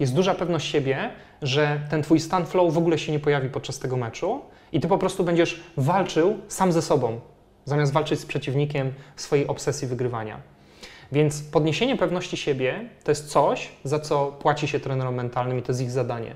jest 0.00 0.14
duża 0.14 0.34
pewność 0.34 0.70
siebie, 0.70 1.10
że 1.42 1.80
ten 1.90 2.02
Twój 2.02 2.20
stan 2.20 2.46
flow 2.46 2.74
w 2.74 2.78
ogóle 2.78 2.98
się 2.98 3.12
nie 3.12 3.20
pojawi 3.20 3.48
podczas 3.48 3.78
tego 3.78 3.96
meczu 3.96 4.40
i 4.72 4.80
Ty 4.80 4.88
po 4.88 4.98
prostu 4.98 5.24
będziesz 5.24 5.60
walczył 5.76 6.38
sam 6.48 6.72
ze 6.72 6.82
sobą, 6.82 7.20
zamiast 7.68 7.92
walczyć 7.92 8.20
z 8.20 8.26
przeciwnikiem 8.26 8.92
swojej 9.16 9.46
obsesji 9.46 9.88
wygrywania. 9.88 10.40
Więc 11.12 11.42
podniesienie 11.42 11.96
pewności 11.96 12.36
siebie 12.36 12.88
to 13.04 13.10
jest 13.10 13.28
coś, 13.28 13.72
za 13.84 13.98
co 13.98 14.32
płaci 14.32 14.68
się 14.68 14.80
trenerom 14.80 15.14
mentalnym 15.14 15.58
i 15.58 15.62
to 15.62 15.72
jest 15.72 15.82
ich 15.82 15.90
zadanie. 15.90 16.34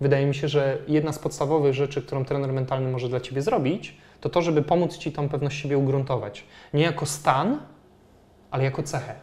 Wydaje 0.00 0.26
mi 0.26 0.34
się, 0.34 0.48
że 0.48 0.78
jedna 0.88 1.12
z 1.12 1.18
podstawowych 1.18 1.74
rzeczy, 1.74 2.02
którą 2.02 2.24
trener 2.24 2.52
mentalny 2.52 2.90
może 2.90 3.08
dla 3.08 3.20
Ciebie 3.20 3.42
zrobić, 3.42 3.96
to 4.20 4.28
to, 4.28 4.42
żeby 4.42 4.62
pomóc 4.62 4.96
Ci 4.96 5.12
tą 5.12 5.28
pewność 5.28 5.62
siebie 5.62 5.78
ugruntować. 5.78 6.44
Nie 6.74 6.82
jako 6.82 7.06
stan, 7.06 7.58
ale 8.50 8.64
jako 8.64 8.82
cechę. 8.82 9.14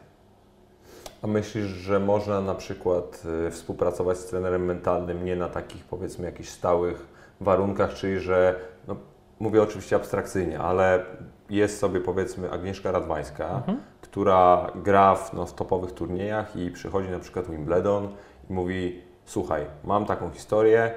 A 1.22 1.28
myślisz, 1.28 1.66
że 1.66 2.00
można 2.00 2.42
na 2.42 2.56
przykład 2.56 3.24
y, 3.48 3.52
współpracować 3.52 4.18
z 4.18 4.26
trenerem 4.26 4.66
mentalnym 4.66 5.26
nie 5.26 5.36
na 5.36 5.50
takich 5.50 5.84
powiedzmy 5.84 6.26
jakichś 6.26 6.50
stałych 6.50 7.08
warunkach, 7.42 7.94
czyli 7.94 8.20
że, 8.20 8.56
no, 8.88 8.96
mówię 9.40 9.62
oczywiście 9.62 9.96
abstrakcyjnie, 9.96 10.60
ale 10.60 11.06
jest 11.50 11.80
sobie 11.80 12.02
powiedzmy 12.02 12.52
Agnieszka 12.52 12.92
Radwańska, 12.92 13.50
mhm. 13.50 13.78
która 14.02 14.72
gra 14.76 15.16
w, 15.16 15.34
no, 15.34 15.46
topowych 15.46 15.92
turniejach 15.92 16.56
i 16.56 16.72
przychodzi 16.72 17.10
na 17.10 17.20
przykład 17.20 17.50
Wimbledon 17.50 18.08
i 18.50 18.54
mówi 18.54 19.02
słuchaj, 19.26 19.66
mam 19.84 20.06
taką 20.06 20.30
historię, 20.32 20.92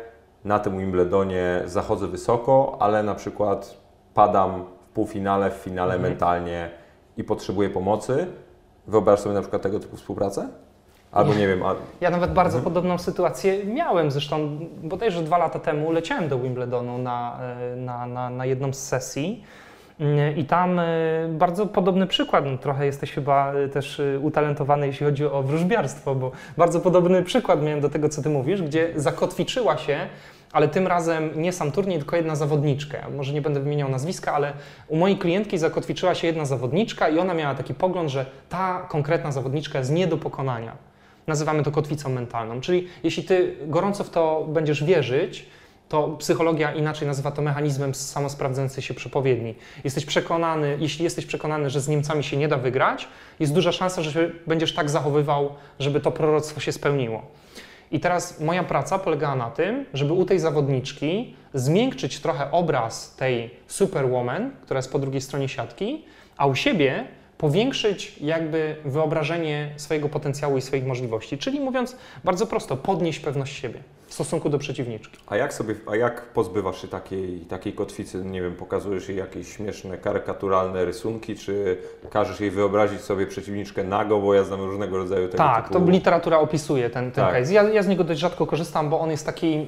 na 0.45 0.59
tym 0.59 0.78
Wimbledonie 0.78 1.62
zachodzę 1.67 2.07
wysoko, 2.07 2.76
ale 2.81 3.02
na 3.02 3.14
przykład 3.14 3.76
padam 4.14 4.64
w 4.64 4.88
półfinale, 4.95 5.50
w 5.50 5.55
finale 5.55 5.95
Mhm. 5.95 6.12
mentalnie 6.12 6.71
i 7.17 7.25
potrzebuje 7.25 7.71
pomocy, 7.71 8.26
wyobraź 8.87 9.21
sobie 9.21 9.35
na 9.35 9.40
przykład 9.40 9.62
tego 9.62 9.81
typu 9.81 9.97
współpracę? 9.97 10.49
Albo 11.12 11.35
nie 11.35 11.49
wiem, 11.49 11.62
a, 11.62 11.75
Ja 12.00 12.11
nawet 12.11 12.33
bardzo 12.33 12.59
Mhm. 12.59 12.75
podobną 12.75 12.99
sytuację 12.99 13.64
miałem. 13.64 14.11
Zresztą 14.11 14.59
bodajże 14.83 15.23
dwa 15.23 15.38
lata 15.38 15.59
temu 15.59 15.93
leciałem 15.93 16.28
do 16.28 16.38
Wimbledonu 16.38 16.99
na, 16.99 17.38
e, 17.43 17.76
na, 17.76 18.07
na, 18.07 18.31
na 18.31 18.47
jedną 18.47 18.73
z 18.73 18.78
sesji. 18.78 19.45
I 20.37 20.45
tam 20.45 20.78
e, 20.78 20.85
bardzo 21.31 21.67
podobny 21.67 22.07
przykład. 22.07 22.45
No, 22.45 22.59
Trochę 22.59 22.87
jesteś 22.87 23.12
chyba 23.12 23.52
e, 23.52 23.69
też 23.69 24.00
e, 24.00 24.19
utalentowany, 24.19 24.87
jeśli 24.87 25.07
chodzi 25.07 25.25
o 25.25 25.43
wróżbiarstwo, 25.43 26.14
bo 26.14 26.33
bardzo 26.57 26.81
podobny 26.81 27.23
przykład 27.23 27.62
miałem 27.62 27.81
do 27.81 27.88
tego, 27.88 28.09
co 28.09 28.23
ty 28.23 28.28
mówisz, 28.31 28.62
gdzie 28.62 28.93
zakotwiczyła 28.97 29.76
się, 29.76 29.99
ale 30.52 30.69
tym 30.69 30.87
razem 30.87 31.31
nie 31.37 31.52
sam 31.52 31.73
turniej, 31.73 31.99
tylko 31.99 32.17
jedna 32.17 32.37
zawodniczka. 32.37 32.99
Może 33.17 33.33
nie 33.33 33.43
będę 33.43 33.61
wymieniał 33.61 33.88
nazwiska, 33.88 34.33
ale 34.33 34.52
u 34.88 34.97
mojej 34.97 35.19
klientki 35.19 35.59
zakotwiczyła 35.59 36.14
się 36.14 36.26
jedna 36.26 36.45
zawodniczka 36.45 37.09
i 37.09 37.19
ona 37.19 37.35
miała 37.35 37.55
taki 37.55 37.75
pogląd, 37.75 38.11
że 38.11 38.26
ta 38.49 38.87
konkretna 38.88 39.33
zawodniczka 39.33 39.78
jest 39.78 39.93
nie 39.93 40.07
do 40.07 40.17
pokonania. 40.17 40.73
Nazywamy 41.26 41.62
to 41.62 41.71
kotwicą 41.71 42.09
mentalną. 42.09 42.61
Czyli 42.61 42.88
jeśli 43.02 43.23
ty 43.23 43.57
gorąco 43.67 44.05
w 44.05 44.11
to 44.11 44.47
będziesz 44.49 44.85
wierzyć, 44.85 45.47
to 45.88 46.09
psychologia 46.09 46.73
inaczej 46.73 47.09
nazywa 47.09 47.30
to 47.30 47.42
mechanizmem 47.42 47.95
samosprawdzającej 47.95 48.83
się 48.83 48.95
przepowiedni. 48.95 49.54
Jesteś 49.85 50.04
przekonany, 50.04 50.76
jeśli 50.80 51.04
jesteś 51.04 51.26
przekonany, 51.26 51.71
że 51.71 51.80
z 51.80 51.88
Niemcami 51.88 52.25
się 52.25 52.37
nie 52.37 52.49
da 52.49 52.57
wygrać, 52.57 53.09
jest 53.40 53.54
duża 53.54 53.73
szansa, 53.73 54.02
że 54.02 54.12
się 54.12 54.30
będziesz 54.47 54.75
tak 54.75 54.90
zachowywał, 54.90 55.54
żeby 55.78 56.00
to 56.00 56.11
proroctwo 56.11 56.61
się 56.61 56.73
spełniło. 56.73 57.23
I 57.90 58.00
teraz 58.00 58.40
moja 58.40 58.64
praca 58.64 58.99
polegała 58.99 59.37
na 59.37 59.50
tym, 59.50 59.85
żeby 59.95 60.12
u 60.12 60.25
tej 60.25 60.38
zawodniczki 60.38 61.35
zmiękczyć 61.54 62.21
trochę 62.21 62.50
obraz 62.50 63.16
tej 63.16 63.50
superwoman, 63.66 64.50
która 64.62 64.78
jest 64.78 64.92
po 64.92 64.99
drugiej 64.99 65.21
stronie 65.21 65.49
siatki, 65.49 66.04
a 66.37 66.47
u 66.47 66.54
siebie 66.54 67.04
powiększyć 67.38 68.18
jakby 68.21 68.76
wyobrażenie 68.85 69.73
swojego 69.76 70.09
potencjału 70.09 70.59
i 70.59 70.62
swoich 70.62 70.87
możliwości. 70.87 71.38
Czyli 71.38 71.61
mówiąc 71.61 71.97
bardzo 72.25 72.47
prosto, 72.47 72.76
podnieść 72.76 73.21
pewność 73.21 73.57
siebie 73.57 73.83
w 74.08 74.14
stosunku 74.14 74.50
do 74.50 74.58
przeciwniczki. 74.58 75.18
a 75.26 75.36
jak 75.36 75.54
sobie, 75.54 75.74
a 75.90 75.96
jak 75.96 76.22
pozbywasz 76.22 76.82
się 76.82 76.88
takiej, 76.88 77.40
takiej 77.40 77.72
kotwicy? 77.72 78.24
Nie 78.24 78.42
wiem, 78.42 78.54
pokazujesz 78.56 79.08
jej 79.08 79.18
jakieś 79.18 79.56
śmieszne, 79.56 79.98
karykaturalne 79.98 80.84
rysunki, 80.84 81.36
czy 81.36 81.76
każesz 82.10 82.40
jej 82.40 82.50
wyobrazić 82.50 83.00
sobie 83.00 83.26
przeciwniczkę 83.26 83.84
nago, 83.84 84.20
bo 84.20 84.34
ja 84.34 84.44
znam 84.44 84.60
różnego 84.60 84.96
rodzaju 84.96 85.26
tego 85.28 85.38
Tak, 85.38 85.68
typu... 85.68 85.80
to 85.84 85.90
literatura 85.90 86.38
opisuje 86.38 86.90
ten, 86.90 87.12
ten 87.12 87.24
Tak. 87.24 87.34
case. 87.34 87.52
Ja, 87.52 87.62
ja 87.62 87.82
z 87.82 87.88
niego 87.88 88.04
dość 88.04 88.20
rzadko 88.20 88.46
korzystam, 88.46 88.90
bo 88.90 89.00
on 89.00 89.10
jest 89.10 89.26
taki 89.26 89.66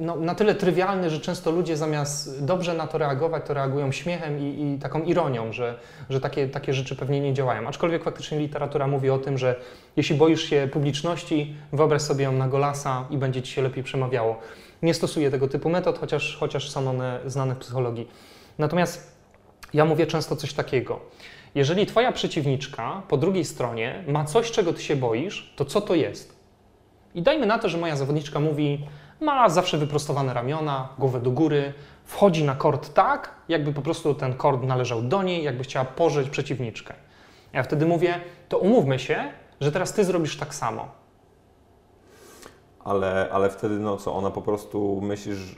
no, 0.00 0.16
na 0.16 0.34
tyle 0.34 0.54
trywialny, 0.54 1.10
że 1.10 1.20
często 1.20 1.50
ludzie 1.50 1.76
zamiast 1.76 2.44
dobrze 2.44 2.74
na 2.74 2.86
to 2.86 2.98
reagować, 2.98 3.42
to 3.46 3.54
reagują 3.54 3.92
śmiechem 3.92 4.38
i, 4.38 4.74
i 4.74 4.78
taką 4.78 5.02
ironią, 5.02 5.52
że, 5.52 5.78
że 6.10 6.20
takie, 6.20 6.48
takie 6.48 6.74
rzeczy 6.74 6.96
pewnie 6.96 7.20
nie 7.20 7.34
działają. 7.34 7.68
Aczkolwiek 7.68 8.04
faktycznie 8.04 8.38
literatura 8.38 8.86
mówi 8.86 9.10
o 9.10 9.18
tym, 9.18 9.38
że 9.38 9.56
jeśli 9.96 10.16
boisz 10.16 10.42
się 10.42 10.68
publiczności, 10.72 11.54
wyobraź 11.72 12.02
sobie 12.02 12.24
ją 12.24 12.32
na 12.32 12.48
golasa 12.48 13.06
i 13.10 13.18
będzie 13.18 13.42
ci 13.42 13.52
się 13.52 13.62
lepiej 13.62 13.84
przemawiało. 13.84 14.38
Nie 14.82 14.94
stosuję 14.94 15.30
tego 15.30 15.48
typu 15.48 15.68
metod, 15.68 15.98
chociaż, 15.98 16.36
chociaż 16.40 16.70
są 16.70 16.90
one 16.90 17.20
znane 17.26 17.54
w 17.54 17.58
psychologii. 17.58 18.08
Natomiast 18.58 19.16
ja 19.74 19.84
mówię 19.84 20.06
często 20.06 20.36
coś 20.36 20.52
takiego. 20.52 21.00
Jeżeli 21.54 21.86
twoja 21.86 22.12
przeciwniczka 22.12 23.02
po 23.08 23.16
drugiej 23.16 23.44
stronie 23.44 24.04
ma 24.08 24.24
coś, 24.24 24.50
czego 24.50 24.72
ty 24.72 24.82
się 24.82 24.96
boisz, 24.96 25.52
to 25.56 25.64
co 25.64 25.80
to 25.80 25.94
jest? 25.94 26.40
I 27.14 27.22
dajmy 27.22 27.46
na 27.46 27.58
to, 27.58 27.68
że 27.68 27.78
moja 27.78 27.96
zawodniczka 27.96 28.40
mówi, 28.40 28.86
ma 29.20 29.48
zawsze 29.48 29.78
wyprostowane 29.78 30.34
ramiona, 30.34 30.88
głowę 30.98 31.20
do 31.20 31.30
góry, 31.30 31.72
wchodzi 32.04 32.44
na 32.44 32.54
kort 32.54 32.94
tak, 32.94 33.34
jakby 33.48 33.72
po 33.72 33.82
prostu 33.82 34.14
ten 34.14 34.34
kort 34.34 34.62
należał 34.62 35.02
do 35.02 35.22
niej, 35.22 35.44
jakby 35.44 35.64
chciała 35.64 35.84
pożreć 35.84 36.30
przeciwniczkę. 36.30 36.94
Ja 37.52 37.62
wtedy 37.62 37.86
mówię, 37.86 38.20
to 38.48 38.58
umówmy 38.58 38.98
się, 38.98 39.32
że 39.60 39.72
teraz 39.72 39.92
ty 39.92 40.04
zrobisz 40.04 40.36
tak 40.36 40.54
samo. 40.54 40.88
Ale, 42.84 43.28
ale 43.32 43.50
wtedy, 43.50 43.78
no 43.78 43.96
co, 43.96 44.14
ona 44.14 44.30
po 44.30 44.42
prostu 44.42 45.00
myślisz... 45.02 45.56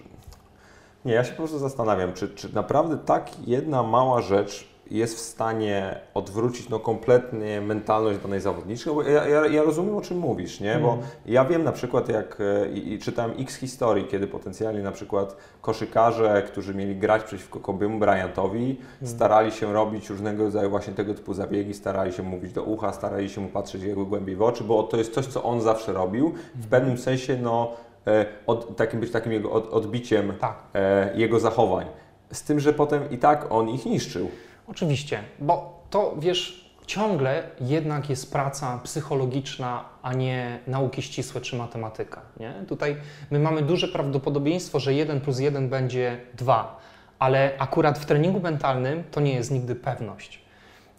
Nie, 1.04 1.12
ja 1.12 1.24
się 1.24 1.30
po 1.30 1.36
prostu 1.36 1.58
zastanawiam, 1.58 2.12
czy, 2.12 2.28
czy 2.28 2.54
naprawdę 2.54 2.98
tak 2.98 3.48
jedna 3.48 3.82
mała 3.82 4.20
rzecz 4.20 4.71
jest 4.90 5.16
w 5.16 5.20
stanie 5.20 5.98
odwrócić 6.14 6.68
no, 6.68 6.78
kompletnie 6.78 7.60
mentalność 7.60 8.18
danej 8.18 8.40
zawodniczki? 8.40 8.90
Bo 8.90 9.02
ja, 9.02 9.28
ja, 9.28 9.46
ja 9.46 9.62
rozumiem, 9.62 9.96
o 9.96 10.00
czym 10.00 10.18
mówisz, 10.18 10.60
nie? 10.60 10.78
Bo 10.78 10.92
Mm. 10.92 11.04
ja 11.26 11.44
wiem 11.44 11.64
na 11.64 11.72
przykład, 11.72 12.08
jak 12.08 12.38
e, 12.40 12.70
i, 12.72 12.92
i 12.92 12.98
czytałem 12.98 13.32
x 13.38 13.56
historii, 13.56 14.04
kiedy 14.04 14.26
potencjalnie 14.26 14.82
na 14.82 14.92
przykład 14.92 15.36
koszykarze, 15.60 16.42
którzy 16.46 16.74
mieli 16.74 16.96
grać 16.96 17.24
przeciwko 17.24 17.60
Kobiemu 17.60 17.98
Bryantowi, 17.98 18.80
starali 19.04 19.52
się 19.52 19.72
robić 19.72 20.10
różnego 20.10 20.44
rodzaju 20.44 20.70
właśnie 20.70 20.92
tego 20.92 21.14
typu 21.14 21.34
zabiegi, 21.34 21.74
starali 21.74 22.12
się 22.12 22.22
mówić 22.22 22.52
do 22.52 22.62
ucha, 22.62 22.92
starali 22.92 23.30
się 23.30 23.40
mu 23.40 23.48
patrzeć 23.48 23.82
jego 23.82 24.04
głębiej 24.04 24.36
w 24.36 24.42
oczy, 24.42 24.64
bo 24.64 24.82
to 24.82 24.96
jest 24.96 25.14
coś, 25.14 25.26
co 25.26 25.42
on 25.42 25.60
zawsze 25.60 25.92
robił. 25.92 26.34
W 26.54 26.66
pewnym 26.66 26.98
sensie, 26.98 27.36
no, 27.42 27.72
e, 28.06 28.26
od, 28.46 28.76
takim 28.76 29.00
być 29.00 29.10
takim 29.10 29.32
jego 29.32 29.52
od, 29.52 29.72
odbiciem 29.72 30.32
Tak. 30.40 30.56
e, 30.74 31.12
jego 31.16 31.40
zachowań. 31.40 31.86
Z 32.32 32.42
tym, 32.42 32.60
że 32.60 32.72
potem 32.72 33.10
i 33.10 33.18
tak 33.18 33.46
on 33.50 33.68
ich 33.68 33.86
niszczył. 33.86 34.30
Oczywiście, 34.66 35.22
bo 35.38 35.82
to 35.90 36.14
wiesz, 36.18 36.70
ciągle 36.86 37.42
jednak 37.60 38.10
jest 38.10 38.32
praca 38.32 38.80
psychologiczna, 38.84 39.84
a 40.02 40.14
nie 40.14 40.58
nauki 40.66 41.02
ścisłe 41.02 41.40
czy 41.40 41.56
matematyka. 41.56 42.20
Nie? 42.40 42.54
Tutaj 42.68 42.96
my 43.30 43.38
mamy 43.38 43.62
duże 43.62 43.88
prawdopodobieństwo, 43.88 44.80
że 44.80 44.94
1 44.94 45.20
plus 45.20 45.38
1 45.38 45.68
będzie 45.68 46.20
2, 46.34 46.80
ale 47.18 47.52
akurat 47.58 47.98
w 47.98 48.06
treningu 48.06 48.40
mentalnym 48.40 49.04
to 49.10 49.20
nie 49.20 49.34
jest 49.34 49.50
nigdy 49.50 49.74
pewność. 49.74 50.42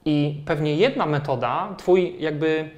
I 0.05 0.43
pewnie 0.45 0.75
jedna 0.75 1.05
metoda, 1.05 1.75
twój 1.77 2.15
jakby 2.19 2.69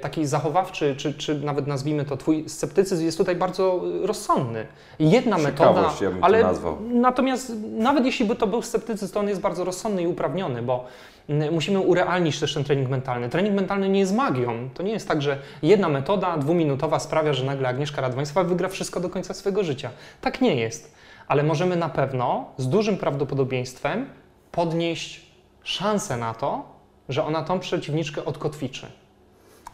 taki 0.00 0.26
zachowawczy, 0.26 0.96
czy, 0.96 1.14
czy 1.14 1.40
nawet 1.40 1.66
nazwijmy 1.66 2.04
to, 2.04 2.16
twój 2.16 2.48
sceptycyzm 2.48 3.04
jest 3.04 3.18
tutaj 3.18 3.36
bardzo 3.36 3.80
e, 4.02 4.06
rozsądny. 4.06 4.66
Jedna 4.98 5.38
metoda, 5.38 5.92
ja 6.00 6.10
ale 6.20 6.42
nazwał. 6.42 6.78
natomiast 6.90 7.52
nawet 7.78 8.04
jeśli 8.04 8.26
by 8.26 8.36
to 8.36 8.46
był 8.46 8.62
sceptycyzm, 8.62 9.14
to 9.14 9.20
on 9.20 9.28
jest 9.28 9.40
bardzo 9.40 9.64
rozsądny 9.64 10.02
i 10.02 10.06
uprawniony, 10.06 10.62
bo 10.62 10.84
musimy 11.52 11.80
urealnić 11.80 12.40
też 12.40 12.54
ten 12.54 12.64
trening 12.64 12.88
mentalny. 12.88 13.28
Trening 13.28 13.54
mentalny 13.56 13.88
nie 13.88 14.00
jest 14.00 14.14
magią. 14.14 14.68
To 14.74 14.82
nie 14.82 14.92
jest 14.92 15.08
tak, 15.08 15.22
że 15.22 15.38
jedna 15.62 15.88
metoda 15.88 16.36
dwuminutowa 16.36 16.98
sprawia, 16.98 17.32
że 17.32 17.44
nagle 17.44 17.68
Agnieszka 17.68 18.02
Radwańska 18.02 18.44
wygra 18.44 18.68
wszystko 18.68 19.00
do 19.00 19.08
końca 19.08 19.34
swojego 19.34 19.64
życia. 19.64 19.90
Tak 20.20 20.40
nie 20.40 20.56
jest. 20.56 20.94
Ale 21.28 21.42
możemy 21.42 21.76
na 21.76 21.88
pewno 21.88 22.44
z 22.56 22.68
dużym 22.68 22.96
prawdopodobieństwem 22.96 24.06
podnieść 24.52 25.26
szansę 25.62 26.16
na 26.16 26.34
to, 26.34 26.64
że 27.08 27.24
ona 27.24 27.42
tą 27.42 27.60
przeciwniczkę 27.60 28.24
odkotwiczy. 28.24 28.86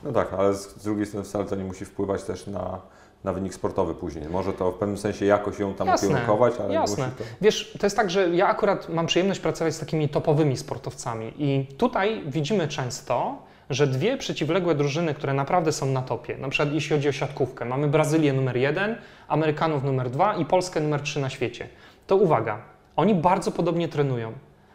No 0.05 0.12
tak, 0.12 0.33
ale 0.33 0.55
z, 0.55 0.77
z 0.77 0.85
drugiej 0.85 1.07
strony 1.07 1.25
wcale 1.25 1.45
to 1.45 1.57
nie 1.57 1.65
musi 1.65 1.85
wpływać 1.85 2.23
też 2.23 2.47
na, 2.47 2.81
na 3.25 3.33
wynik 3.33 3.55
sportowy 3.55 3.95
później. 3.95 4.29
Może 4.29 4.53
to 4.53 4.73
w 4.73 4.75
pewnym 4.75 4.99
sensie 4.99 5.27
jakoś 5.27 5.59
ją 5.59 5.75
tam 5.75 5.87
Jasne, 5.87 6.09
ukierunkować, 6.09 6.55
ale 6.61 6.75
jasne. 6.75 7.05
musi 7.05 7.17
to... 7.17 7.25
Wiesz, 7.41 7.77
to 7.81 7.87
jest 7.87 7.97
tak, 7.97 8.11
że 8.11 8.29
ja 8.29 8.49
akurat 8.49 8.88
mam 8.88 9.07
przyjemność 9.07 9.41
pracować 9.41 9.75
z 9.75 9.79
takimi 9.79 10.09
topowymi 10.09 10.57
sportowcami 10.57 11.33
i 11.38 11.67
tutaj 11.77 12.23
widzimy 12.27 12.69
często, 12.69 13.37
że 13.71 13.87
dwie 13.87 14.17
przeciwległe 14.17 14.75
drużyny, 14.75 15.15
które 15.15 15.35
naprawdę 15.35 15.73
są 15.73 15.87
na 15.87 16.03
topie, 16.03 16.38
na 16.38 16.49
przykład 16.49 16.75
jeśli 16.75 16.97
chodzi 16.97 17.09
o 17.09 17.12
siatkówkę, 17.12 17.65
mamy 17.65 17.88
Brazylię 17.88 18.33
numer 18.33 18.57
jeden, 18.57 18.97
Amerykanów 19.29 19.85
numer 19.85 20.11
dwa 20.11 20.35
i 20.35 20.45
Polskę 20.45 20.81
numer 20.81 21.01
trzy 21.01 21.21
na 21.21 21.31
świecie. 21.31 21.69
To 22.07 22.17
uwaga, 22.17 22.59
oni 22.97 23.15
bardzo 23.15 23.51
podobnie 23.51 23.88
trenują. 23.88 24.33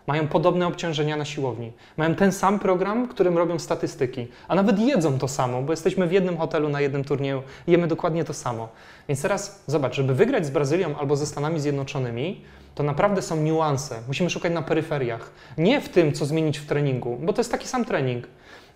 Mają 0.08 0.28
podobne 0.28 0.67
obciążenia 0.67 1.17
na 1.17 1.26
siłowni. 1.26 1.72
Mają 1.98 2.15
ten 2.15 2.32
sam 2.32 2.60
program, 2.60 3.08
którym 3.08 3.38
robią 3.38 3.60
statystyki. 3.60 4.28
A 4.48 4.56
nawet 4.56 4.80
jedzą 4.80 5.20
to 5.20 5.28
samo, 5.28 5.62
bo 5.62 5.74
jesteśmy 5.74 6.08
w 6.08 6.12
jednym 6.12 6.38
hotelu 6.38 6.70
na 6.70 6.82
jednym 6.82 7.04
turnieju, 7.04 7.43
jemy 7.67 7.88
dokładnie 7.88 8.24
to 8.24 8.34
samo. 8.34 8.70
Więc 9.08 9.22
teraz 9.22 9.63
zobacz, 9.67 9.96
żeby 9.96 10.15
wygrać 10.15 10.46
z 10.46 10.50
Brazylią 10.50 10.96
albo 10.96 11.15
ze 11.15 11.26
Stanami 11.26 11.60
Zjednoczonymi, 11.60 12.41
to 12.76 12.84
naprawdę 12.84 13.22
są 13.22 13.36
niuanse. 13.36 13.96
Musimy 14.08 14.30
szukać 14.30 14.54
na 14.54 14.62
peryferiach. 14.62 15.32
Nie 15.58 15.82
w 15.82 15.89
tym, 15.89 16.13
co 16.13 16.26
zmienić 16.26 16.58
w 16.58 16.65
treningu, 16.65 17.17
bo 17.22 17.34
to 17.34 17.39
jest 17.39 17.52
taki 17.52 17.67
sam 17.67 17.86
trening. 17.86 18.28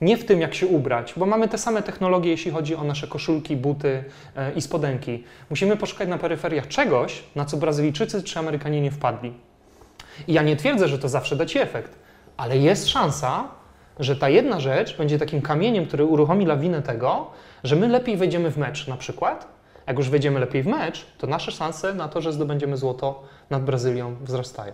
Nie 0.02 0.18
w 0.18 0.26
tym, 0.26 0.42
jak 0.42 0.54
się 0.54 0.68
ubrać, 0.68 1.14
bo 1.18 1.26
mamy 1.26 1.48
te 1.48 1.58
same 1.58 1.84
technologie, 1.84 2.32
jeśli 2.32 2.52
chodzi 2.52 2.76
o 2.76 2.84
nasze 2.84 3.08
koszulki, 3.08 3.56
buty 3.56 4.04
e, 4.36 4.54
i 4.54 4.62
spodenki. 4.62 5.24
Musimy 5.50 5.78
poszukać 5.78 6.10
na 6.10 6.18
peryferiach 6.18 6.68
czegoś, 6.68 7.24
na 7.36 7.46
co 7.46 7.58
Brazylijczycy 7.58 8.24
czy 8.24 8.40
Amerykanie 8.40 8.82
nie 8.82 8.92
wpadli. 8.92 9.34
I 10.28 10.34
ja 10.34 10.42
nie 10.42 10.56
twierdzę, 10.56 10.88
że 10.88 11.00
to 11.00 11.10
zawsze 11.10 11.36
da 11.36 11.46
Ci 11.46 11.60
efekt, 11.60 11.92
ale 12.38 12.58
jest 12.58 12.90
szansa, 12.90 13.48
że 14.00 14.16
ta 14.16 14.30
jedna 14.30 14.60
rzecz 14.60 14.98
będzie 14.98 15.20
takim 15.20 15.42
kamieniem, 15.42 15.86
który 15.86 16.06
uruchomi 16.06 16.46
lawinę 16.46 16.82
tego, 16.82 17.28
że 17.64 17.76
my 17.76 17.88
lepiej 17.88 18.18
wejdziemy 18.18 18.52
w 18.52 18.58
mecz 18.58 18.88
na 18.88 18.98
przykład. 18.98 19.48
Jak 19.88 19.98
już 19.98 20.10
wejdziemy 20.10 20.40
lepiej 20.40 20.64
w 20.64 20.68
mecz, 20.68 21.06
to 21.18 21.28
nasze 21.28 21.52
szanse 21.52 21.94
na 21.94 22.08
to, 22.08 22.22
że 22.22 22.34
zdobędziemy 22.34 22.78
złoto 22.78 23.24
nad 23.50 23.64
Brazylią 23.64 24.16
wzrastają. 24.22 24.74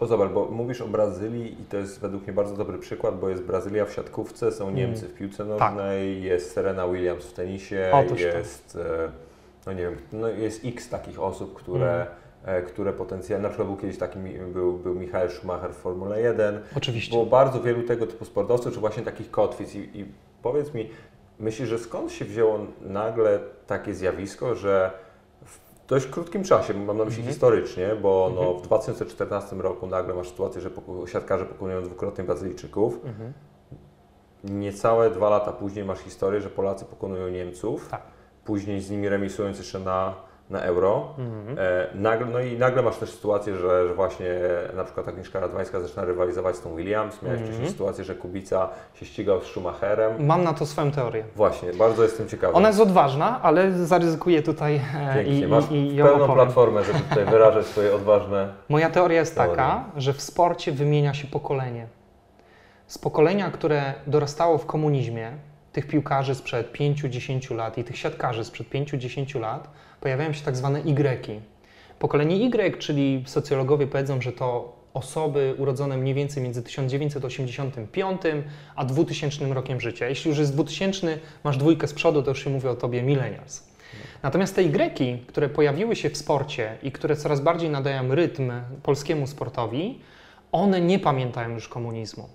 Bo 0.00 0.06
zobacz, 0.06 0.30
bo 0.30 0.44
mówisz 0.44 0.80
o 0.80 0.88
Brazylii 0.88 1.62
i 1.62 1.64
to 1.64 1.76
jest 1.76 2.00
według 2.00 2.22
mnie 2.22 2.32
bardzo 2.32 2.56
dobry 2.56 2.78
przykład, 2.78 3.18
bo 3.18 3.28
jest 3.28 3.42
Brazylia 3.42 3.84
w 3.84 3.92
siatkówce, 3.92 4.52
są 4.52 4.70
Niemcy 4.70 5.08
w 5.08 5.14
piłce 5.14 5.44
nożnej, 5.44 6.22
jest 6.22 6.52
Serena 6.52 6.88
Williams 6.88 7.24
w 7.24 7.32
tenisie, 7.32 7.90
Otóż 7.92 8.22
to. 8.22 8.38
jest, 8.38 8.78
e, 8.80 9.10
no 9.66 9.72
nie 9.72 9.82
wiem, 9.82 9.96
no 10.12 10.28
jest 10.28 10.64
x 10.64 10.88
takich 10.88 11.20
osób, 11.20 11.54
które 11.54 12.02
e, 12.02 12.06
które 12.66 12.92
potencjalnie, 12.92 13.42
na 13.42 13.48
przykład 13.48 13.68
był 13.68 13.76
kiedyś 13.76 13.98
taki, 13.98 14.18
był, 14.52 14.72
był 14.78 14.94
Michael 14.94 15.30
Schumacher 15.30 15.70
w 15.72 15.76
Formule 15.76 16.20
1, 16.20 16.60
Oczywiście. 16.76 17.10
było 17.12 17.26
bardzo 17.26 17.60
wielu 17.60 17.82
tego 17.82 18.06
typu 18.06 18.24
sportowców, 18.24 18.74
czy 18.74 18.80
właśnie 18.80 19.02
takich 19.02 19.30
kotwic 19.30 19.74
i, 19.74 19.78
i 20.00 20.06
powiedz 20.42 20.74
mi, 20.74 20.90
myślisz, 21.40 21.68
że 21.68 21.78
skąd 21.78 22.12
się 22.12 22.24
wzięło 22.24 22.58
nagle 22.80 23.38
takie 23.66 23.94
zjawisko, 23.94 24.54
że 24.54 24.90
w 25.44 25.60
dość 25.88 26.06
krótkim 26.06 26.44
czasie, 26.44 26.74
mam 26.74 26.98
na 26.98 27.04
myśli 27.04 27.18
Mhm. 27.20 27.32
historycznie, 27.32 27.88
bo 28.02 28.32
no, 28.34 28.54
w 28.54 28.62
2014 28.62 29.56
roku 29.56 29.86
nagle 29.86 30.14
masz 30.14 30.28
sytuację, 30.28 30.60
że 30.60 30.70
siatkarze 31.06 31.44
pokonują 31.44 31.82
dwukrotnie 31.82 32.24
Brazylijczyków, 32.24 32.94
Mhm. 33.04 33.32
Niecałe 34.44 35.10
dwa 35.10 35.30
lata 35.30 35.52
później 35.52 35.84
masz 35.84 35.98
historię, 35.98 36.40
że 36.40 36.50
Polacy 36.50 36.84
pokonują 36.84 37.28
Niemców. 37.28 37.88
Tak. 37.88 38.02
Później 38.44 38.80
z 38.80 38.90
nimi 38.90 39.08
remisując 39.08 39.58
jeszcze 39.58 39.78
na, 39.78 40.14
na 40.50 40.60
euro. 40.60 41.08
Mhm. 41.18 41.58
E, 41.58 41.86
nagle, 41.94 42.26
no 42.26 42.40
i 42.40 42.58
nagle 42.58 42.82
masz 42.82 42.96
też 42.96 43.10
sytuację, 43.10 43.56
że, 43.56 43.88
że 43.88 43.94
właśnie 43.94 44.26
na 44.76 44.84
przykład 44.84 45.08
Agnieszka 45.08 45.40
Radwańska 45.40 45.80
zaczyna 45.80 46.04
rywalizować 46.04 46.56
z 46.56 46.60
tą 46.60 46.76
Williams. 46.76 47.22
Miałeś 47.22 47.38
Mhm. 47.40 47.46
wcześniej 47.48 47.72
sytuację, 47.72 48.04
że 48.04 48.14
Kubica 48.14 48.68
się 48.94 49.06
ścigał 49.06 49.40
z 49.40 49.44
Schumacherem. 49.46 50.26
Mam 50.26 50.44
na 50.44 50.52
to 50.54 50.66
swoją 50.66 50.90
teorię. 50.90 51.24
Właśnie, 51.36 51.72
bardzo 51.72 52.02
jestem 52.02 52.28
ciekawy. 52.28 52.52
Ona 52.54 52.68
jest 52.68 52.80
odważna, 52.80 53.40
ale 53.42 53.72
zaryzykuję 53.72 54.42
tutaj 54.42 54.80
e, 54.96 55.22
i, 55.22 55.26
Pięknie, 55.26 55.48
masz 55.48 55.70
i, 55.70 55.74
i 55.74 55.96
ją 55.96 56.06
pełną 56.06 56.24
opowiem. 56.24 56.44
platformę, 56.44 56.84
żeby 56.84 56.98
tutaj 56.98 57.24
wyrażać 57.24 57.66
swoje 57.66 57.94
odważne... 57.94 58.48
Moja 58.68 58.90
teoria 58.90 59.20
jest 59.20 59.34
Teoria. 59.34 59.50
taka, 59.56 59.84
że 59.96 60.12
w 60.12 60.22
sporcie 60.22 60.72
wymienia 60.72 61.14
się 61.14 61.26
pokolenie. 61.28 61.86
Z 62.86 62.98
pokolenia, 62.98 63.50
które 63.50 63.94
dorastało 64.06 64.58
w 64.58 64.66
komunizmie, 64.66 65.32
tych 65.72 65.86
piłkarzy 65.86 66.34
sprzed 66.34 66.72
5-10 66.72 67.54
lat 67.56 67.78
i 67.78 67.84
tych 67.84 67.98
siatkarzy 67.98 68.44
sprzed 68.44 68.68
5-10 68.70 69.40
lat, 69.40 69.68
pojawiają 70.02 70.32
się 70.32 70.44
tak 70.44 70.56
zwane 70.56 70.80
Y. 70.80 71.40
Pokolenie 71.98 72.36
Y, 72.36 72.78
czyli 72.78 73.24
socjologowie 73.26 73.86
powiedzą, 73.86 74.20
że 74.20 74.32
to 74.32 74.76
osoby 74.94 75.54
urodzone 75.58 75.96
mniej 75.96 76.14
więcej 76.14 76.42
między 76.42 76.62
1985 76.62 78.22
a 78.76 78.84
2000 78.84 79.54
rokiem 79.54 79.80
życia. 79.80 80.08
Jeśli 80.08 80.28
już 80.28 80.38
jest 80.38 80.54
2000, 80.54 81.18
masz 81.44 81.56
dwójkę 81.56 81.88
z 81.88 81.94
przodu, 81.94 82.22
to 82.22 82.30
już 82.30 82.44
się 82.44 82.50
mówi 82.50 82.68
o 82.68 82.74
tobie 82.74 83.02
millennials. 83.02 83.72
Natomiast 84.22 84.56
te 84.56 84.62
Y, 84.62 85.26
które 85.26 85.48
pojawiły 85.48 85.96
się 85.96 86.10
w 86.10 86.16
sporcie 86.16 86.78
i 86.82 86.92
które 86.92 87.16
coraz 87.16 87.40
bardziej 87.40 87.70
nadają 87.70 88.14
rytm 88.14 88.52
polskiemu 88.82 89.26
sportowi, 89.26 89.98
one 90.52 90.80
nie 90.80 90.98
pamiętają 90.98 91.48
już 91.48 91.68
komunizmu. 91.68 92.28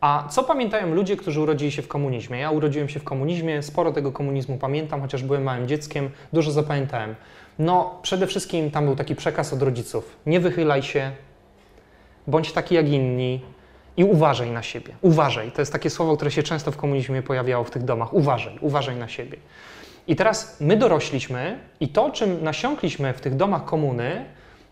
A 0.00 0.28
co 0.30 0.42
pamiętają 0.42 0.94
ludzie, 0.94 1.16
którzy 1.16 1.40
urodzili 1.40 1.72
się 1.72 1.82
w 1.82 1.88
komunizmie? 1.88 2.38
Ja 2.38 2.50
urodziłem 2.50 2.88
się 2.88 3.00
w 3.00 3.04
komunizmie, 3.04 3.62
sporo 3.62 3.92
tego 3.92 4.12
komunizmu 4.12 4.58
pamiętam, 4.58 5.00
chociaż 5.00 5.22
byłem 5.22 5.42
małym 5.42 5.68
dzieckiem, 5.68 6.10
dużo 6.32 6.50
zapamiętałem. 6.50 7.14
No, 7.58 7.98
przede 8.02 8.26
wszystkim 8.26 8.70
tam 8.70 8.84
był 8.84 8.96
taki 8.96 9.14
przekaz 9.14 9.52
od 9.52 9.62
rodziców: 9.62 10.16
nie 10.26 10.40
wychylaj 10.40 10.82
się, 10.82 11.10
bądź 12.26 12.52
taki 12.52 12.74
jak 12.74 12.88
inni 12.88 13.40
i 13.96 14.04
uważaj 14.04 14.50
na 14.50 14.62
siebie. 14.62 14.94
Uważaj. 15.02 15.52
To 15.52 15.62
jest 15.62 15.72
takie 15.72 15.90
słowo, 15.90 16.16
które 16.16 16.30
się 16.30 16.42
często 16.42 16.72
w 16.72 16.76
komunizmie 16.76 17.22
pojawiało 17.22 17.64
w 17.64 17.70
tych 17.70 17.84
domach. 17.84 18.14
Uważaj, 18.14 18.58
uważaj 18.60 18.96
na 18.96 19.08
siebie. 19.08 19.38
I 20.06 20.16
teraz 20.16 20.56
my 20.60 20.76
dorośliśmy 20.76 21.58
i 21.80 21.88
to, 21.88 22.10
czym 22.10 22.44
nasiąkliśmy 22.44 23.12
w 23.12 23.20
tych 23.20 23.36
domach 23.36 23.64
komuny, 23.64 24.24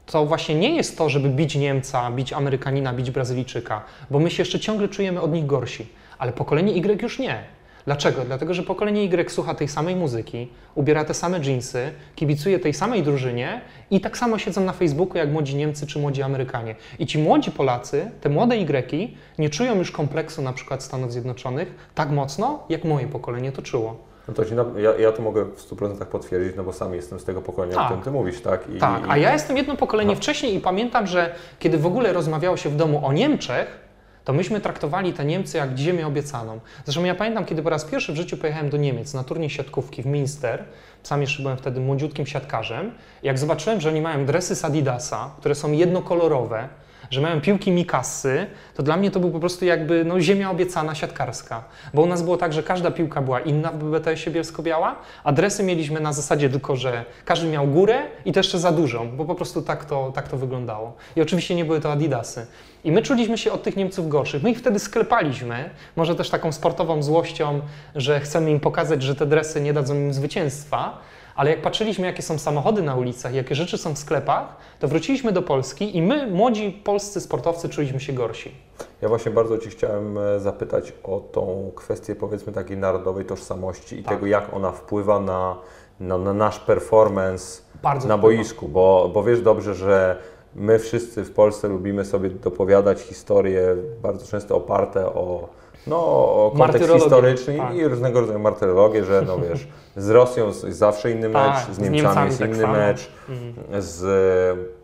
to 0.07 0.27
właśnie 0.27 0.55
nie 0.55 0.77
jest 0.77 0.99
to, 0.99 1.09
żeby 1.09 1.29
bić 1.29 1.55
Niemca, 1.55 2.11
bić 2.11 2.33
Amerykanina, 2.33 2.93
bić 2.93 3.11
Brazylijczyka, 3.11 3.83
bo 4.11 4.19
my 4.19 4.31
się 4.31 4.41
jeszcze 4.41 4.61
ciągle 4.61 4.89
czujemy 4.89 5.21
od 5.21 5.33
nich 5.33 5.47
gorsi. 5.47 5.87
Ale 6.19 6.33
pokolenie 6.33 6.73
Y 6.73 7.03
już 7.03 7.19
nie. 7.19 7.45
Dlaczego? 7.85 8.25
Dlatego, 8.25 8.55
że 8.55 8.63
pokolenie 8.63 9.05
Y 9.05 9.31
słucha 9.31 9.55
tej 9.55 9.69
samej 9.69 9.97
muzyki, 9.97 10.49
ubiera 10.75 11.05
te 11.05 11.15
same 11.15 11.41
dżinsy, 11.41 11.91
kibicuje 12.15 12.59
tej 12.59 12.75
samej 12.75 13.03
drużynie 13.03 13.61
i 13.91 14.01
tak 14.01 14.19
samo 14.19 14.39
siedzą 14.39 14.61
na 14.61 14.73
Facebooku 14.73 15.19
jak 15.19 15.31
młodzi 15.31 15.57
Niemcy 15.57 15.87
czy 15.87 15.99
młodzi 15.99 16.23
Amerykanie. 16.23 16.75
I 16.99 17.07
ci 17.07 17.19
młodzi 17.19 17.51
Polacy, 17.51 18.11
te 18.21 18.29
młode 18.29 18.57
Y, 18.57 19.09
nie 19.39 19.51
czują 19.51 19.75
już 19.75 19.91
kompleksu 19.91 20.43
na 20.43 20.53
przykład 20.53 20.83
Stanów 20.83 21.13
Zjednoczonych 21.13 21.91
tak 21.95 22.11
mocno, 22.11 22.65
jak 22.69 22.85
moje 22.85 23.09
pokolenie 23.09 23.53
to 23.53 23.63
czuło. 23.63 24.06
No 24.29 24.35
to 24.35 24.43
ja, 24.79 24.95
ja 24.99 25.13
to 25.13 25.23
mogę 25.23 25.45
w 25.45 25.71
100% 25.71 26.05
potwierdzić, 26.07 26.57
no 26.57 26.65
bo 26.65 26.73
sam 26.73 26.95
jestem 26.95 27.21
z 27.21 27.25
tego 27.25 27.43
pokolenia, 27.43 27.75
o 27.75 27.79
Tak. 27.79 27.87
którym 27.87 28.03
Ty 28.05 28.11
mówisz, 28.11 28.41
tak? 28.41 28.61
I, 28.77 28.79
Tak, 28.79 29.03
a 29.09 29.17
ja 29.17 29.33
jestem 29.33 29.57
jedno 29.57 29.77
pokolenie 29.77 30.11
No. 30.11 30.17
wcześniej 30.17 30.55
i 30.55 30.61
pamiętam, 30.61 31.07
że 31.07 31.35
kiedy 31.59 31.79
w 31.79 31.87
ogóle 31.87 32.13
rozmawiało 32.13 32.57
się 32.57 32.69
w 32.69 32.77
domu 32.77 33.07
o 33.07 33.13
Niemczech, 33.13 33.87
to 34.25 34.33
myśmy 34.33 34.61
traktowali 34.61 35.13
te 35.13 35.25
Niemcy 35.25 35.57
jak 35.59 35.79
ziemię 35.79 36.07
obiecaną. 36.07 36.61
Zresztą 36.85 37.05
ja 37.05 37.15
pamiętam, 37.15 37.45
kiedy 37.45 37.63
po 37.63 37.71
raz 37.71 37.85
pierwszy 37.85 38.13
w 38.13 38.17
życiu 38.17 38.37
pojechałem 38.37 38.71
do 38.71 38.77
Niemiec 38.77 39.15
na 39.15 39.25
turniej 39.25 39.51
siatkówki 39.51 40.03
w 40.03 40.07
Minster, 40.07 40.65
sam 41.03 41.21
jeszcze 41.21 41.43
byłem 41.43 41.57
wtedy 41.57 41.81
młodziutkim 41.81 42.27
siatkarzem, 42.27 42.93
jak 43.23 43.39
zobaczyłem, 43.39 43.81
że 43.81 43.89
oni 43.89 44.01
mają 44.01 44.27
dresy 44.27 44.55
z 44.57 44.65
Adidasa, 44.65 45.31
które 45.39 45.55
są 45.55 45.73
jednokolorowe, 45.73 46.69
że 47.11 47.21
mają 47.21 47.41
piłki 47.41 47.71
Mikasy, 47.71 48.47
to 48.75 48.83
dla 48.83 48.97
mnie 48.97 49.11
to 49.11 49.21
był 49.21 49.31
po 49.31 49.41
prostu 49.41 49.65
jakby 49.65 50.05
no, 50.05 50.21
ziemia 50.21 50.51
obiecana 50.51 50.95
siatkarska. 50.95 51.65
Bo 51.95 52.03
u 52.03 52.07
nas 52.07 52.23
było 52.23 52.37
tak, 52.37 52.53
że 52.53 52.63
każda 52.63 52.91
piłka 52.91 53.23
była 53.23 53.41
inna 53.41 53.73
w 53.73 53.77
BBTS-ie 53.77 54.35
Bielsko-Biała, 54.35 54.95
a 55.25 55.33
dresy 55.33 55.63
mieliśmy 55.63 56.01
na 56.01 56.13
zasadzie 56.13 56.51
tylko, 56.51 56.77
że 56.77 57.05
każdy 57.25 57.49
miał 57.49 57.67
górę 57.67 58.03
i 58.25 58.33
to 58.33 58.41
jeszcze 58.41 58.59
za 58.59 58.73
dużą, 58.73 59.17
bo 59.17 59.25
po 59.25 59.35
prostu 59.35 59.63
tak 59.63 59.85
to, 59.85 60.13
tak 60.15 60.29
to 60.29 60.37
wyglądało. 60.37 60.97
I 61.17 61.21
oczywiście 61.21 61.55
nie 61.55 61.65
były 61.65 61.81
to 61.81 61.93
Adidasy. 61.93 62.47
I 62.85 62.93
my 62.93 63.03
czuliśmy 63.03 63.39
się 63.39 63.53
od 63.53 63.63
tych 63.63 63.77
Niemców 63.77 64.09
gorszych. 64.09 64.43
My 64.43 64.51
ich 64.51 64.59
wtedy 64.59 64.79
sklepaliśmy, 64.79 65.71
może 65.97 66.15
też 66.15 66.31
taką 66.31 66.53
sportową 66.53 67.03
złością, 67.03 67.61
że 67.95 68.21
chcemy 68.21 68.51
im 68.51 68.61
pokazać, 68.61 69.03
że 69.03 69.15
te 69.15 69.27
dresy 69.27 69.61
nie 69.61 69.73
dadzą 69.73 69.95
im 69.95 70.13
zwycięstwa, 70.13 70.99
ale 71.37 71.51
jak 71.51 71.63
patrzyliśmy, 71.63 72.07
jakie 72.07 72.23
są 72.23 72.39
samochody 72.39 72.83
na 72.83 72.95
ulicach, 72.95 73.35
jakie 73.35 73.55
rzeczy 73.55 73.79
są 73.79 73.95
w 73.95 73.99
sklepach, 73.99 74.57
to 74.79 74.89
wróciliśmy 74.89 75.33
do 75.33 75.43
Polski 75.43 75.97
i 75.97 76.03
my, 76.03 76.27
młodzi 76.27 76.71
polscy 76.85 77.21
sportowcy, 77.21 77.69
czuliśmy 77.69 78.01
się 78.01 78.13
gorsi. 78.13 78.55
Ja 79.03 79.09
właśnie 79.09 79.33
bardzo 79.33 79.59
Ci 79.59 79.71
chciałem 79.71 80.19
e, 80.19 80.41
zapytać 80.41 80.93
o 81.05 81.21
tą 81.21 81.71
kwestię 81.75 82.15
powiedzmy 82.15 82.53
takiej 82.53 82.77
narodowej 82.77 83.25
tożsamości 83.25 83.99
i 84.01 84.03
Tak. 84.03 84.15
tego, 84.15 84.27
jak 84.27 84.55
ona 84.55 84.73
wpływa 84.73 85.21
na, 85.21 85.57
na, 86.01 86.19
na 86.19 86.33
nasz 86.33 86.59
performance 86.59 87.63
Bardzo 87.83 88.09
na 88.09 88.19
wpływa. 88.19 88.37
boisku, 88.37 88.69
bo, 88.69 89.11
bo 89.15 89.23
wiesz 89.23 89.41
dobrze, 89.41 89.75
że 89.75 90.19
my 90.55 90.79
wszyscy 90.79 91.25
w 91.25 91.33
Polsce 91.33 91.69
lubimy 91.69 92.05
sobie 92.05 92.31
dopowiadać 92.31 93.01
historie 93.01 93.63
bardzo 94.03 94.27
często 94.27 94.57
oparte 94.57 95.07
o, 95.07 95.49
no, 95.87 96.53
kontekst 96.59 96.93
historyczny 96.93 97.57
tak. 97.59 97.75
i 97.75 97.89
różnego 97.89 98.21
rodzaju 98.21 98.39
martyrologię, 98.39 99.05
że 99.05 99.23
no 99.27 99.39
wiesz, 99.39 99.69
z 99.97 100.11
Rosją 100.11 100.47
jest 100.47 100.65
zawsze 100.73 101.11
inny 101.11 101.29
mecz, 101.29 101.43
Tak, 101.55 101.67
z 101.73 101.77
z 101.77 101.79
Niemcami, 101.79 101.97
Niemcami 101.97 102.27
jest 102.27 102.39
tak 102.39 102.49
inny 102.49 102.61
samo. 102.61 102.73
mecz, 102.73 103.11
Mhm. 103.29 103.83
z, 103.83 103.97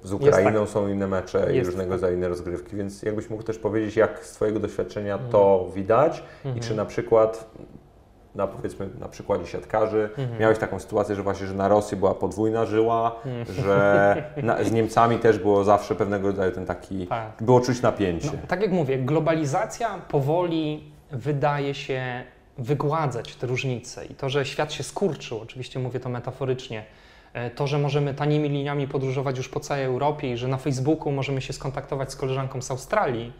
z 0.02 0.12
Ukrainą 0.12 0.66
są 0.66 0.88
inne 0.88 1.06
mecze 1.06 1.52
i 1.52 1.56
Jest 1.56 1.66
różnego 1.70 1.88
tak. 1.90 1.92
rodzaju 2.00 2.16
inne 2.16 2.28
rozgrywki, 2.28 2.76
więc 2.76 3.02
jakbyś 3.02 3.30
mógł 3.30 3.42
też 3.42 3.58
powiedzieć, 3.58 3.96
jak 3.96 4.24
z 4.26 4.32
Twojego 4.32 4.60
doświadczenia 4.60 5.18
to 5.30 5.66
widać 5.74 6.22
i 6.44 6.48
Mhm. 6.48 6.60
czy 6.68 6.74
na 6.74 6.84
przykład 6.84 7.50
na 8.34 8.46
powiedzmy 8.46 8.88
na 9.00 9.08
przykładzie 9.08 9.46
siatkarzy 9.46 10.10
Mhm. 10.18 10.40
miałeś 10.40 10.58
taką 10.58 10.78
sytuację, 10.80 11.14
że 11.14 11.22
właśnie, 11.22 11.46
że 11.46 11.54
na 11.54 11.68
Rosji 11.68 11.96
była 11.96 12.14
podwójna 12.14 12.66
żyła, 12.66 13.16
Mhm. 13.26 13.64
że 13.64 14.16
na, 14.42 14.64
z 14.64 14.72
Niemcami 14.72 15.18
też 15.18 15.38
było 15.38 15.64
zawsze 15.64 15.94
pewnego 15.94 16.28
rodzaju 16.28 16.52
ten 16.52 16.66
taki, 16.66 17.06
Tak. 17.06 17.32
było 17.40 17.60
czuć 17.60 17.82
napięcie. 17.82 18.26
No, 18.32 18.46
tak 18.48 18.62
jak 18.62 18.72
mówię, 18.72 18.98
globalizacja 18.98 19.98
powoli 20.08 20.92
wydaje 21.10 21.74
się 21.74 22.22
wygładzać 22.58 23.36
te 23.36 23.46
różnice 23.46 24.06
i 24.06 24.14
to, 24.14 24.28
że 24.28 24.44
świat 24.44 24.72
się 24.72 24.82
skurczył, 24.82 25.40
oczywiście 25.40 25.78
mówię 25.78 26.00
to 26.00 26.08
metaforycznie, 26.08 26.84
e, 27.32 27.50
to, 27.50 27.66
że 27.66 27.78
możemy 27.78 28.14
tanimi 28.14 28.48
liniami 28.48 28.88
podróżować 28.88 29.36
już 29.36 29.48
po 29.48 29.60
całej 29.60 29.84
Europie 29.84 30.32
i 30.32 30.36
że 30.36 30.48
na 30.48 30.56
Facebooku 30.56 31.12
możemy 31.12 31.40
się 31.40 31.52
skontaktować 31.52 32.12
z 32.12 32.16
koleżanką 32.16 32.62
z 32.62 32.70
Australii, 32.70 33.32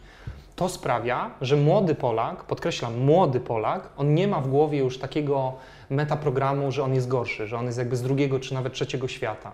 to 0.55 0.69
sprawia, 0.69 1.31
że 1.41 1.55
młody 1.55 1.95
Polak, 1.95 2.43
podkreślam, 2.43 2.97
młody 2.99 3.39
Polak, 3.39 3.89
on 3.97 4.13
nie 4.13 4.27
ma 4.27 4.41
w 4.41 4.47
głowie 4.47 4.79
już 4.79 4.97
takiego 4.99 5.53
metaprogramu, 5.89 6.71
że 6.71 6.83
on 6.83 6.93
jest 6.93 7.07
gorszy, 7.07 7.47
że 7.47 7.57
on 7.57 7.65
jest 7.65 7.77
jakby 7.77 7.95
z 7.95 8.01
drugiego 8.01 8.39
czy 8.39 8.53
nawet 8.53 8.73
trzeciego 8.73 9.07
świata. 9.07 9.51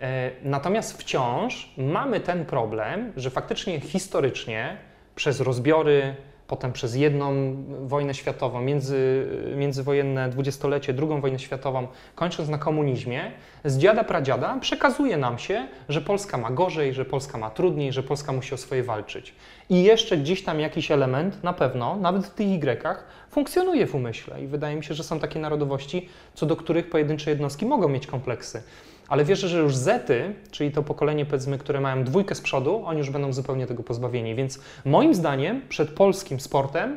E, 0.00 0.30
Natomiast 0.42 0.98
wciąż 1.00 1.74
mamy 1.78 2.20
ten 2.20 2.44
problem, 2.44 3.12
że 3.16 3.30
faktycznie 3.30 3.80
historycznie 3.80 4.76
przez 5.14 5.40
rozbiory, 5.40 6.14
potem 6.46 6.72
przez 6.72 6.94
jedną 6.94 7.56
wojnę 7.86 8.14
światową, 8.14 8.60
między, 8.60 9.26
międzywojenne 9.56 10.28
dwudziestolecie, 10.28 10.92
drugą 10.92 11.20
wojnę 11.20 11.38
światową, 11.38 11.86
kończąc 12.14 12.48
na 12.48 12.58
komunizmie, 12.58 13.30
z 13.64 13.78
dziada 13.78 14.04
pradziada 14.04 14.58
przekazuje 14.60 15.16
nam 15.16 15.38
się, 15.38 15.68
że 15.88 16.00
Polska 16.00 16.38
ma 16.38 16.50
gorzej, 16.50 16.94
że 16.94 17.04
Polska 17.04 17.38
ma 17.38 17.50
trudniej, 17.50 17.92
że 17.92 18.02
Polska 18.02 18.32
musi 18.32 18.54
o 18.54 18.56
swoje 18.56 18.82
walczyć. 18.82 19.34
I 19.70 19.82
jeszcze 19.82 20.16
gdzieś 20.16 20.44
tam 20.44 20.60
jakiś 20.60 20.90
element, 20.90 21.44
na 21.44 21.52
pewno, 21.52 21.96
nawet 21.96 22.26
w 22.26 22.30
tych 22.30 22.46
Y, 22.46 22.96
funkcjonuje 23.30 23.86
w 23.86 23.94
umyśle. 23.94 24.42
I 24.42 24.46
wydaje 24.46 24.76
mi 24.76 24.84
się, 24.84 24.94
że 24.94 25.04
są 25.04 25.20
takie 25.20 25.40
narodowości, 25.40 26.08
co 26.34 26.46
do 26.46 26.56
których 26.56 26.90
pojedyncze 26.90 27.30
jednostki 27.30 27.66
mogą 27.66 27.88
mieć 27.88 28.06
kompleksy. 28.06 28.62
Ale 29.08 29.24
wierzę, 29.24 29.48
że 29.48 29.58
już 29.58 29.76
Zety, 29.76 30.34
czyli 30.50 30.70
to 30.70 30.82
pokolenie, 30.82 31.26
powiedzmy, 31.26 31.58
które 31.58 31.80
mają 31.80 32.04
dwójkę 32.04 32.34
z 32.34 32.40
przodu, 32.40 32.82
oni 32.84 32.98
już 32.98 33.10
będą 33.10 33.32
zupełnie 33.32 33.66
tego 33.66 33.82
pozbawieni. 33.82 34.34
Więc 34.34 34.60
moim 34.84 35.14
zdaniem 35.14 35.62
przed 35.68 35.90
polskim 35.90 36.40
sportem 36.40 36.96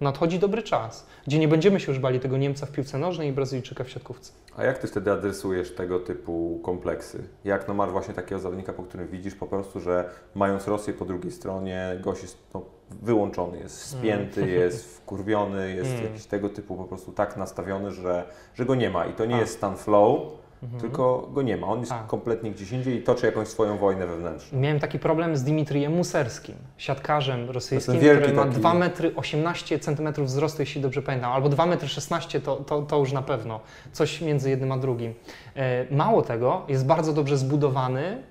Nadchodzi 0.00 0.38
dobry 0.38 0.62
czas, 0.62 1.06
gdzie 1.26 1.38
nie 1.38 1.48
będziemy 1.48 1.80
się 1.80 1.92
już 1.92 1.98
bali 2.00 2.20
tego 2.20 2.36
Niemca 2.36 2.66
w 2.66 2.70
piłce 2.72 2.98
nożnej 2.98 3.28
i 3.28 3.32
Brazylijczyka 3.32 3.84
w 3.84 3.90
siatkówce. 3.90 4.32
A 4.56 4.64
jak 4.64 4.78
ty 4.78 4.86
wtedy 4.86 5.12
adresujesz 5.12 5.74
tego 5.74 6.00
typu 6.00 6.60
kompleksy? 6.64 7.22
Jak 7.44 7.68
no 7.68 7.74
masz 7.74 7.90
właśnie 7.90 8.14
takiego 8.14 8.40
zawodnika, 8.40 8.72
po 8.72 8.82
którym 8.82 9.08
widzisz 9.08 9.34
po 9.34 9.46
prostu, 9.46 9.80
że 9.80 10.10
mając 10.34 10.68
Rosję 10.68 10.92
po 10.94 11.04
drugiej 11.04 11.32
stronie, 11.32 11.98
gość 12.00 12.22
jest 12.22 12.38
no, 12.54 12.62
wyłączony, 13.02 13.58
jest 13.58 13.80
spięty, 13.80 14.42
Mm. 14.42 14.54
jest 14.54 14.96
wkurwiony, 14.96 15.74
jest 15.74 15.90
Mm. 15.94 16.04
jakiś 16.04 16.26
tego 16.26 16.48
typu 16.48 16.76
po 16.76 16.84
prostu 16.84 17.12
tak 17.12 17.36
nastawiony, 17.36 17.90
że, 17.90 18.24
że 18.54 18.64
go 18.64 18.74
nie 18.74 18.90
ma. 18.90 19.06
I 19.06 19.12
to 19.14 19.24
nie 19.24 19.30
Tak. 19.30 19.40
jest 19.40 19.54
stan 19.54 19.76
flow, 19.76 20.22
Mhm. 20.62 20.80
tylko 20.80 21.28
go 21.32 21.42
nie 21.42 21.56
ma. 21.56 21.66
On 21.66 21.80
jest 21.80 21.92
Tak. 21.92 22.06
kompletnie 22.06 22.50
gdzieś 22.50 22.72
indziej 22.72 22.96
i 22.96 23.02
toczy 23.02 23.26
jakąś 23.26 23.48
swoją 23.48 23.78
wojnę 23.78 24.06
wewnętrzną. 24.06 24.58
Miałem 24.60 24.80
taki 24.80 24.98
problem 24.98 25.36
z 25.36 25.42
Dimitrijem 25.44 25.92
Muserskim, 25.92 26.54
siatkarzem 26.78 27.50
rosyjskim, 27.50 27.94
który 27.98 28.32
ma 28.32 28.44
taki- 28.44 28.54
2 28.56 28.74
metry 28.74 29.12
18 29.16 29.78
cm 29.78 30.24
wzrostu, 30.24 30.62
jeśli 30.62 30.80
dobrze 30.80 31.02
pamiętam, 31.02 31.32
albo 31.32 31.48
2 31.48 31.66
metry 31.66 31.88
16 31.88 32.40
to, 32.40 32.56
to, 32.56 32.82
to 32.82 32.98
już 32.98 33.12
na 33.12 33.22
pewno, 33.22 33.60
coś 33.92 34.20
między 34.20 34.50
jednym 34.50 34.72
a 34.72 34.76
drugim. 34.78 35.14
E, 35.56 35.94
Mało 35.94 36.22
tego, 36.22 36.62
jest 36.68 36.86
bardzo 36.86 37.12
dobrze 37.12 37.36
zbudowany 37.38 38.22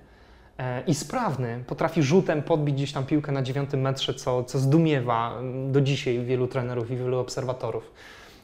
e, 0.57 0.83
i 0.87 0.95
sprawny. 0.95 1.63
Potrafi 1.67 2.03
rzutem 2.03 2.41
podbić 2.43 2.75
gdzieś 2.75 2.91
tam 2.93 3.05
piłkę 3.05 3.31
na 3.31 3.41
9 3.41 3.69
metrze, 3.73 4.13
co, 4.13 4.43
co 4.43 4.59
zdumiewa 4.59 5.37
mm, 5.39 5.71
do 5.71 5.81
dzisiaj 5.81 6.19
wielu 6.19 6.47
trenerów 6.47 6.91
i 6.91 6.95
wielu 6.97 7.19
obserwatorów. 7.19 7.91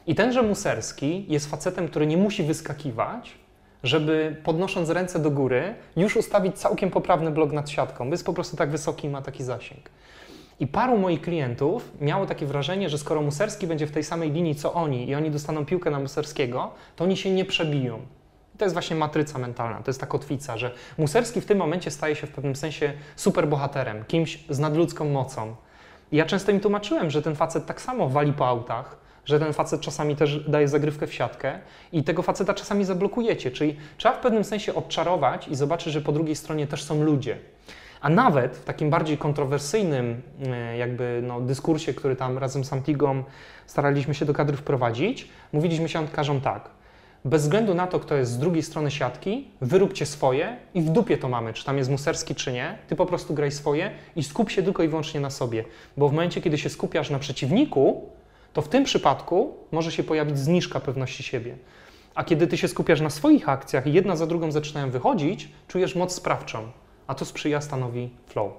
I 0.06 0.14
tenże 0.14 0.42
Muserski 0.42 1.26
jest 1.28 1.50
facetem, 1.50 1.88
który 1.88 2.06
nie 2.06 2.16
musi 2.16 2.42
wyskakiwać, 2.42 3.34
żeby 3.82 4.36
podnosząc 4.44 4.90
ręce 4.90 5.18
do 5.18 5.30
góry 5.30 5.74
już 5.96 6.16
ustawić 6.16 6.58
całkiem 6.58 6.90
poprawny 6.90 7.30
blok 7.30 7.52
nad 7.52 7.70
siatką, 7.70 8.04
bo 8.04 8.14
jest 8.14 8.26
po 8.26 8.32
prostu 8.32 8.56
tak 8.56 8.70
wysoki 8.70 9.06
i 9.06 9.10
ma 9.10 9.22
taki 9.22 9.44
zasięg. 9.44 9.90
I 10.60 10.66
paru 10.66 10.98
moich 10.98 11.20
klientów 11.20 11.92
miało 12.00 12.26
takie 12.26 12.46
wrażenie, 12.46 12.88
że 12.88 12.98
skoro 12.98 13.22
Muserski 13.22 13.66
będzie 13.66 13.86
w 13.86 13.90
tej 13.90 14.04
samej 14.04 14.30
linii 14.30 14.54
co 14.54 14.72
oni 14.72 15.08
i 15.08 15.14
oni 15.14 15.30
dostaną 15.30 15.66
piłkę 15.66 15.90
na 15.90 15.98
Muserskiego, 15.98 16.70
to 16.96 17.04
oni 17.04 17.16
się 17.16 17.30
nie 17.30 17.44
przebiją. 17.44 18.00
To 18.58 18.64
jest 18.64 18.74
właśnie 18.74 18.96
matryca 18.96 19.38
mentalna, 19.38 19.82
to 19.82 19.90
jest 19.90 20.00
ta 20.00 20.06
kotwica, 20.06 20.58
że 20.58 20.70
Muserski 20.98 21.40
w 21.40 21.46
tym 21.46 21.58
momencie 21.58 21.90
staje 21.90 22.16
się 22.16 22.26
w 22.26 22.30
pewnym 22.30 22.56
sensie 22.56 22.92
superbohaterem, 23.16 24.04
kimś 24.04 24.44
z 24.48 24.58
nadludzką 24.58 25.04
mocą. 25.04 25.54
I 26.12 26.16
ja 26.16 26.26
często 26.26 26.52
im 26.52 26.60
tłumaczyłem, 26.60 27.10
że 27.10 27.22
ten 27.22 27.36
facet 27.36 27.66
tak 27.66 27.80
samo 27.80 28.08
wali 28.08 28.32
po 28.32 28.48
autach, 28.48 28.99
że 29.24 29.38
ten 29.38 29.52
facet 29.52 29.80
czasami 29.80 30.16
też 30.16 30.44
daje 30.48 30.68
zagrywkę 30.68 31.06
w 31.06 31.14
siatkę 31.14 31.58
i 31.92 32.04
tego 32.04 32.22
faceta 32.22 32.54
czasami 32.54 32.84
zablokujecie. 32.84 33.50
Czyli 33.50 33.76
trzeba 33.96 34.14
w 34.14 34.20
pewnym 34.20 34.44
sensie 34.44 34.74
odczarować 34.74 35.48
i 35.48 35.54
zobaczyć, 35.54 35.92
że 35.92 36.00
po 36.00 36.12
drugiej 36.12 36.36
stronie 36.36 36.66
też 36.66 36.82
są 36.82 37.02
ludzie. 37.02 37.38
A 38.00 38.08
nawet 38.08 38.56
w 38.56 38.64
takim 38.64 38.90
bardziej 38.90 39.18
kontrowersyjnym 39.18 40.22
e, 40.46 40.76
jakby 40.76 41.20
no, 41.26 41.40
dyskursie, 41.40 41.94
który 41.94 42.16
tam 42.16 42.38
razem 42.38 42.64
z 42.64 42.72
Antigą 42.72 43.24
staraliśmy 43.66 44.14
się 44.14 44.24
do 44.24 44.34
kadry 44.34 44.56
wprowadzić, 44.56 45.28
mówiliśmy 45.52 45.88
siatkarzom 45.88 46.40
tak. 46.40 46.70
Bez 47.24 47.42
względu 47.42 47.74
na 47.74 47.86
to, 47.86 48.00
kto 48.00 48.14
jest 48.14 48.32
z 48.32 48.38
drugiej 48.38 48.62
strony 48.62 48.90
siatki, 48.90 49.48
wyróbcie 49.60 50.06
swoje 50.06 50.56
i 50.74 50.82
w 50.82 50.90
dupie 50.90 51.18
to 51.18 51.28
mamy, 51.28 51.52
czy 51.52 51.64
tam 51.64 51.78
jest 51.78 51.90
muserski, 51.90 52.34
czy 52.34 52.52
nie. 52.52 52.78
Ty 52.88 52.96
po 52.96 53.06
prostu 53.06 53.34
graj 53.34 53.52
swoje 53.52 53.90
i 54.16 54.22
skup 54.22 54.50
się 54.50 54.62
tylko 54.62 54.82
i 54.82 54.88
wyłącznie 54.88 55.20
na 55.20 55.30
sobie. 55.30 55.64
Bo 55.96 56.08
w 56.08 56.12
momencie, 56.12 56.40
kiedy 56.40 56.58
się 56.58 56.68
skupiasz 56.68 57.10
na 57.10 57.18
przeciwniku, 57.18 58.10
to 58.52 58.62
w 58.62 58.68
tym 58.68 58.84
przypadku 58.84 59.54
może 59.72 59.92
się 59.92 60.02
pojawić 60.02 60.38
zniżka 60.38 60.80
pewności 60.80 61.22
siebie. 61.22 61.56
A 62.14 62.24
kiedy 62.24 62.46
ty 62.46 62.56
się 62.56 62.68
skupiasz 62.68 63.00
na 63.00 63.10
swoich 63.10 63.48
akcjach 63.48 63.86
i 63.86 63.92
jedna 63.92 64.16
za 64.16 64.26
drugą 64.26 64.52
zaczynają 64.52 64.90
wychodzić, 64.90 65.48
czujesz 65.68 65.96
moc 65.96 66.14
sprawczą, 66.14 66.58
a 67.06 67.14
to 67.14 67.24
sprzyja 67.24 67.60
stanowi 67.60 68.10
flow. 68.26 68.52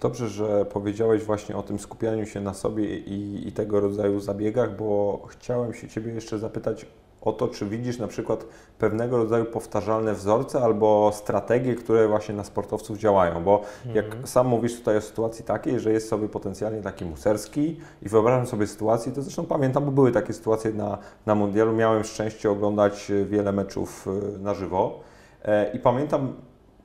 Dobrze, 0.00 0.28
że 0.28 0.64
powiedziałeś 0.64 1.22
właśnie 1.22 1.56
o 1.56 1.62
tym 1.62 1.78
skupianiu 1.78 2.26
się 2.26 2.40
na 2.40 2.54
sobie 2.54 2.98
i, 2.98 3.48
i 3.48 3.52
tego 3.52 3.80
rodzaju 3.80 4.20
zabiegach, 4.20 4.76
bo 4.76 5.22
chciałem 5.30 5.74
się 5.74 5.88
Ciebie 5.88 6.12
jeszcze 6.12 6.38
zapytać 6.38 6.86
o 7.26 7.32
to, 7.32 7.48
czy 7.48 7.66
widzisz 7.66 7.98
na 7.98 8.06
przykład 8.06 8.46
pewnego 8.78 9.16
rodzaju 9.16 9.44
powtarzalne 9.44 10.14
wzorce 10.14 10.60
albo 10.60 11.10
strategie, 11.14 11.74
które 11.74 12.08
właśnie 12.08 12.34
na 12.34 12.44
sportowców 12.44 12.98
działają, 12.98 13.44
bo 13.44 13.62
jak 13.94 14.04
sam 14.24 14.46
mówisz 14.46 14.78
tutaj 14.78 14.96
o 14.96 15.00
sytuacji 15.00 15.44
takiej, 15.44 15.80
że 15.80 15.92
jest 15.92 16.08
sobie 16.08 16.28
potencjalnie 16.28 16.82
taki 16.82 17.04
muserski 17.04 17.80
i 18.02 18.08
wyobrażam 18.08 18.46
sobie 18.46 18.66
sytuację, 18.66 19.12
to 19.12 19.22
zresztą 19.22 19.44
pamiętam, 19.44 19.84
bo 19.84 19.90
były 19.90 20.12
takie 20.12 20.32
sytuacje 20.32 20.72
na, 20.72 20.98
na 21.26 21.34
mundialu, 21.34 21.72
miałem 21.72 22.04
szczęście 22.04 22.50
oglądać 22.50 23.10
e, 23.10 23.24
wiele 23.24 23.52
meczów 23.52 24.08
e, 24.08 24.38
na 24.38 24.54
żywo. 24.54 25.00
E, 25.44 25.70
i 25.72 25.78
pamiętam, 25.78 26.34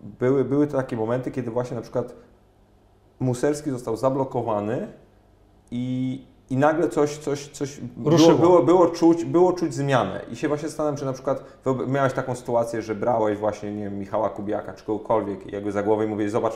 były, 0.01 0.45
były 0.45 0.67
to 0.67 0.77
takie 0.77 0.95
momenty, 0.95 1.31
kiedy 1.31 1.51
właśnie 1.51 1.75
na 1.75 1.81
przykład 1.81 2.15
Muserski 3.19 3.71
został 3.71 3.97
zablokowany 3.97 4.87
i, 5.71 6.25
i 6.51 6.57
nagle 6.57 6.89
coś, 6.89 7.17
coś, 7.17 7.47
coś 7.47 7.77
było, 7.79 8.09
Ruszyło. 8.09 8.33
było, 8.33 8.63
było, 8.63 8.87
czuć, 8.87 9.25
było 9.25 9.53
czuć 9.53 9.73
zmianę. 9.73 10.21
I 10.31 10.35
się 10.35 10.47
właśnie 10.47 10.67
zastanawiam, 10.67 10.97
czy 10.97 11.05
na 11.05 11.13
przykład 11.13 11.43
miałeś 11.87 12.13
taką 12.13 12.35
sytuację, 12.35 12.81
że 12.81 12.95
brałeś 12.95 13.37
właśnie, 13.37 13.71
nie 13.71 13.83
wiem, 13.83 13.99
Michała 13.99 14.29
Kubiaka 14.29 14.73
czy 14.73 14.83
kogokolwiek 14.83 15.47
i 15.47 15.51
jakby 15.51 15.71
za 15.71 15.83
głowę 15.83 16.05
i 16.05 16.07
mówiłeś, 16.07 16.31
zobacz, 16.31 16.53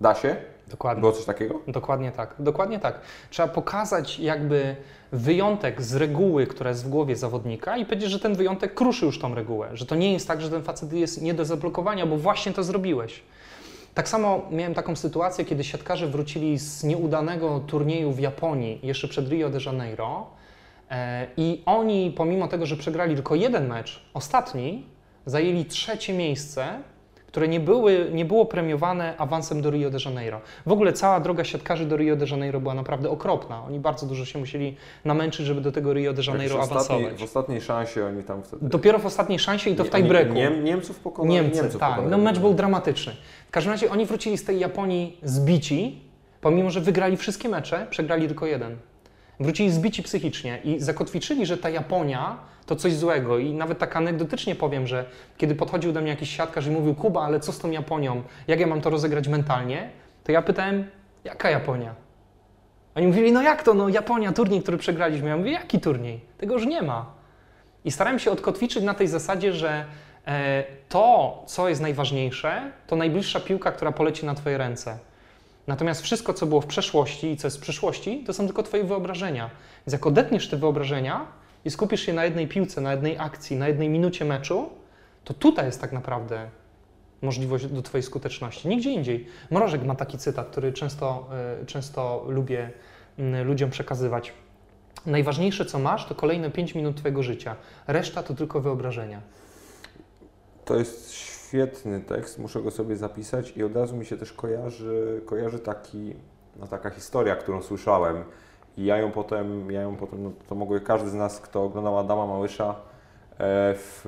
da 0.00 0.14
się? 0.14 0.36
Dokładnie. 0.68 1.00
Było 1.00 1.12
coś 1.12 1.24
takiego? 1.24 1.60
Dokładnie 1.68 2.12
tak, 2.12 2.34
dokładnie 2.38 2.78
tak. 2.78 3.00
Trzeba 3.30 3.48
pokazać 3.48 4.18
jakby 4.18 4.76
wyjątek 5.12 5.82
z 5.82 5.94
reguły, 5.94 6.46
która 6.46 6.70
jest 6.70 6.84
w 6.84 6.88
głowie 6.88 7.16
zawodnika 7.16 7.76
i 7.76 7.84
powiedzieć, 7.84 8.10
że 8.10 8.20
ten 8.20 8.34
wyjątek 8.34 8.74
kruszy 8.74 9.06
już 9.06 9.18
tą 9.18 9.34
regułę, 9.34 9.68
że 9.72 9.86
to 9.86 9.94
nie 9.94 10.12
jest 10.12 10.28
tak, 10.28 10.40
że 10.40 10.50
ten 10.50 10.62
facet 10.62 10.92
jest 10.92 11.22
nie 11.22 11.34
do 11.34 11.44
zablokowania, 11.44 12.06
bo 12.06 12.16
właśnie 12.16 12.52
to 12.52 12.62
zrobiłeś. 12.64 13.22
Tak 13.96 14.08
samo 14.08 14.42
miałem 14.50 14.74
taką 14.74 14.96
sytuację, 14.96 15.44
kiedy 15.44 15.64
siatkarze 15.64 16.06
wrócili 16.06 16.58
z 16.58 16.84
nieudanego 16.84 17.60
turnieju 17.60 18.12
w 18.12 18.20
Japonii 18.20 18.80
jeszcze 18.82 19.08
przed 19.08 19.28
Rio 19.28 19.50
de 19.50 19.58
Janeiro 19.66 20.26
e, 20.90 21.26
i 21.36 21.62
oni, 21.66 22.14
pomimo 22.16 22.48
tego, 22.48 22.66
że 22.66 22.76
przegrali 22.76 23.14
tylko 23.14 23.34
jeden 23.34 23.68
mecz, 23.68 24.10
ostatni, 24.14 24.86
zajęli 25.26 25.64
trzecie 25.64 26.12
miejsce 26.12 26.82
które 27.36 27.48
nie, 27.48 27.60
były, 27.60 28.10
nie 28.12 28.24
było 28.24 28.46
premiowane 28.46 29.14
awansem 29.18 29.62
do 29.62 29.70
Rio 29.70 29.90
de 29.90 29.98
Janeiro. 30.04 30.40
W 30.66 30.72
ogóle 30.72 30.92
cała 30.92 31.20
droga 31.20 31.44
siatkarzy 31.44 31.86
do 31.86 31.96
Rio 31.96 32.16
de 32.16 32.26
Janeiro 32.30 32.60
była 32.60 32.74
naprawdę 32.74 33.10
okropna. 33.10 33.64
Oni 33.64 33.80
bardzo 33.80 34.06
dużo 34.06 34.24
się 34.24 34.38
musieli 34.38 34.76
namęczyć, 35.04 35.46
żeby 35.46 35.60
do 35.60 35.72
tego 35.72 35.92
Rio 35.92 36.12
de 36.12 36.22
Janeiro 36.26 36.54
Jakoś 36.54 36.68
w 36.68 36.72
ostatniej, 36.72 36.98
awansować. 37.06 37.20
w 37.20 37.24
ostatniej 37.24 37.60
szansie 37.60 38.06
oni 38.06 38.22
tam 38.22 38.42
wtedy... 38.42 38.68
Dopiero 38.68 38.98
w 38.98 39.06
ostatniej 39.06 39.38
szansie 39.38 39.70
i 39.70 39.76
to 39.76 39.84
w 39.84 39.90
tiebreaku. 39.90 40.32
Nie, 40.34 40.50
nie, 40.50 40.60
Niemców 40.62 40.98
pokonali. 41.00 41.34
Niemcy, 41.34 41.56
Niemców 41.62 41.80
tak. 41.80 41.90
pokonali. 41.90 42.10
No 42.10 42.18
mecz 42.18 42.38
był 42.38 42.54
dramatyczny. 42.54 43.12
W 43.48 43.50
każdym 43.50 43.72
razie 43.72 43.90
oni 43.90 44.06
wrócili 44.06 44.38
z 44.38 44.44
tej 44.44 44.60
Japonii 44.60 45.18
zbici, 45.22 46.00
pomimo 46.40 46.70
że 46.70 46.80
wygrali 46.80 47.16
wszystkie 47.16 47.48
mecze, 47.48 47.86
przegrali 47.90 48.26
tylko 48.26 48.46
jeden. 48.46 48.76
Wrócili 49.40 49.70
zbici 49.70 50.02
psychicznie 50.02 50.58
i 50.64 50.80
zakotwiczyli, 50.80 51.46
że 51.46 51.58
ta 51.58 51.70
Japonia 51.70 52.38
to 52.66 52.76
coś 52.76 52.94
złego. 52.94 53.38
I 53.38 53.54
nawet 53.54 53.78
tak 53.78 53.96
anegdotycznie 53.96 54.54
powiem, 54.54 54.86
że 54.86 55.04
kiedy 55.36 55.54
podchodził 55.54 55.92
do 55.92 56.00
mnie 56.00 56.10
jakiś 56.10 56.36
siatkarz 56.36 56.66
i 56.66 56.70
mówił, 56.70 56.94
Kuba, 56.94 57.22
ale 57.22 57.40
co 57.40 57.52
z 57.52 57.58
tą 57.58 57.70
Japonią? 57.70 58.22
Jak 58.48 58.60
ja 58.60 58.66
mam 58.66 58.80
to 58.80 58.90
rozegrać 58.90 59.28
mentalnie? 59.28 59.90
To 60.24 60.32
ja 60.32 60.42
pytałem, 60.42 60.84
jaka 61.24 61.50
Japonia? 61.50 61.94
Oni 62.94 63.06
mówili, 63.06 63.32
no 63.32 63.42
jak 63.42 63.62
to, 63.62 63.74
no 63.74 63.88
Japonia, 63.88 64.32
turniej, 64.32 64.62
który 64.62 64.78
przegraliśmy. 64.78 65.28
Ja 65.28 65.36
mówię, 65.36 65.52
jaki 65.52 65.80
turniej? 65.80 66.20
Tego 66.38 66.54
już 66.54 66.66
nie 66.66 66.82
ma. 66.82 67.06
I 67.84 67.90
starałem 67.90 68.18
się 68.18 68.30
odkotwiczyć 68.30 68.84
na 68.84 68.94
tej 68.94 69.08
zasadzie, 69.08 69.52
że 69.52 69.84
e, 70.26 70.64
to, 70.88 71.42
co 71.46 71.68
jest 71.68 71.80
najważniejsze, 71.80 72.72
to 72.86 72.96
najbliższa 72.96 73.40
piłka, 73.40 73.72
która 73.72 73.92
poleci 73.92 74.26
na 74.26 74.34
Twoje 74.34 74.58
ręce. 74.58 74.98
Natomiast 75.66 76.02
wszystko, 76.02 76.34
co 76.34 76.46
było 76.46 76.60
w 76.60 76.66
przeszłości 76.66 77.30
i 77.30 77.36
co 77.36 77.46
jest 77.46 77.56
w 77.56 77.60
przyszłości, 77.60 78.24
to 78.26 78.32
są 78.32 78.46
tylko 78.46 78.62
Twoje 78.62 78.84
wyobrażenia. 78.84 79.50
Więc 79.86 79.92
jak 79.92 80.06
odetniesz 80.06 80.48
te 80.48 80.56
wyobrażenia 80.56 81.26
i 81.64 81.70
skupisz 81.70 82.00
się 82.00 82.12
na 82.12 82.24
jednej 82.24 82.48
piłce, 82.48 82.80
na 82.80 82.92
jednej 82.92 83.18
akcji, 83.18 83.56
na 83.56 83.68
jednej 83.68 83.88
minucie 83.88 84.24
meczu, 84.24 84.68
to 85.24 85.34
tutaj 85.34 85.66
jest 85.66 85.80
tak 85.80 85.92
naprawdę 85.92 86.50
możliwość 87.22 87.66
do 87.66 87.82
Twojej 87.82 88.02
skuteczności. 88.02 88.68
Nigdzie 88.68 88.90
indziej. 88.90 89.26
Mrożek 89.50 89.84
ma 89.84 89.94
taki 89.94 90.18
cytat, 90.18 90.48
który 90.50 90.72
często, 90.72 91.28
e, 91.62 91.66
często 91.66 92.24
lubię 92.28 92.70
ludziom 93.44 93.70
przekazywać. 93.70 94.32
Najważniejsze, 95.06 95.64
co 95.64 95.78
masz, 95.78 96.06
to 96.06 96.14
kolejne 96.14 96.50
5 96.50 96.74
minut 96.74 96.96
Twojego 96.96 97.22
życia. 97.22 97.56
Reszta 97.86 98.22
to 98.22 98.34
tylko 98.34 98.60
wyobrażenia. 98.60 99.20
To 100.64 100.76
jest 100.76 101.35
świetny 101.48 102.00
tekst, 102.00 102.38
muszę 102.38 102.62
go 102.62 102.70
sobie 102.70 102.96
zapisać 102.96 103.56
i 103.56 103.64
od 103.64 103.76
razu 103.76 103.96
mi 103.96 104.06
się 104.06 104.16
też 104.16 104.32
kojarzy, 104.32 105.22
kojarzy 105.26 105.58
taki, 105.58 106.14
no 106.56 106.66
taka 106.66 106.90
historia, 106.90 107.36
którą 107.36 107.62
słyszałem 107.62 108.24
i 108.76 108.84
ja 108.84 108.96
ją 108.96 109.12
potem, 109.12 109.70
ja 109.70 109.80
ją 109.80 109.96
potem, 109.96 110.22
no 110.22 110.32
to 110.48 110.54
mogły 110.54 110.80
każdy 110.80 111.10
z 111.10 111.14
nas, 111.14 111.40
kto 111.40 111.64
oglądał 111.64 111.98
Adama 111.98 112.26
Małysza 112.26 112.70
e, 112.70 112.74
w, 113.74 114.04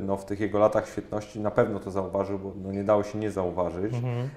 no, 0.00 0.16
w 0.16 0.24
tych 0.24 0.40
jego 0.40 0.58
latach 0.58 0.88
świetności 0.88 1.40
na 1.40 1.50
pewno 1.50 1.80
to 1.80 1.90
zauważył, 1.90 2.38
bo 2.38 2.52
no, 2.62 2.72
nie 2.72 2.84
dało 2.84 3.02
się 3.02 3.18
nie 3.18 3.30
zauważyć. 3.30 3.94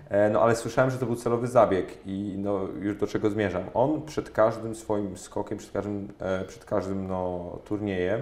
E, 0.10 0.30
No 0.30 0.42
ale 0.42 0.56
słyszałem, 0.56 0.92
że 0.92 0.98
to 0.98 1.06
był 1.06 1.16
celowy 1.16 1.48
zabieg 1.48 1.88
i 2.06 2.36
no, 2.38 2.60
już 2.80 2.96
do 2.96 3.08
czego 3.08 3.30
zmierzam. 3.30 3.64
On 3.74 4.02
przed 4.02 4.30
każdym 4.30 4.76
swoim 4.76 5.18
skokiem, 5.18 5.58
przed 5.58 5.72
każdym, 5.72 6.08
e, 6.20 6.46
przed 6.46 6.66
każdym 6.66 7.08
no, 7.08 7.50
turniejem, 7.66 8.22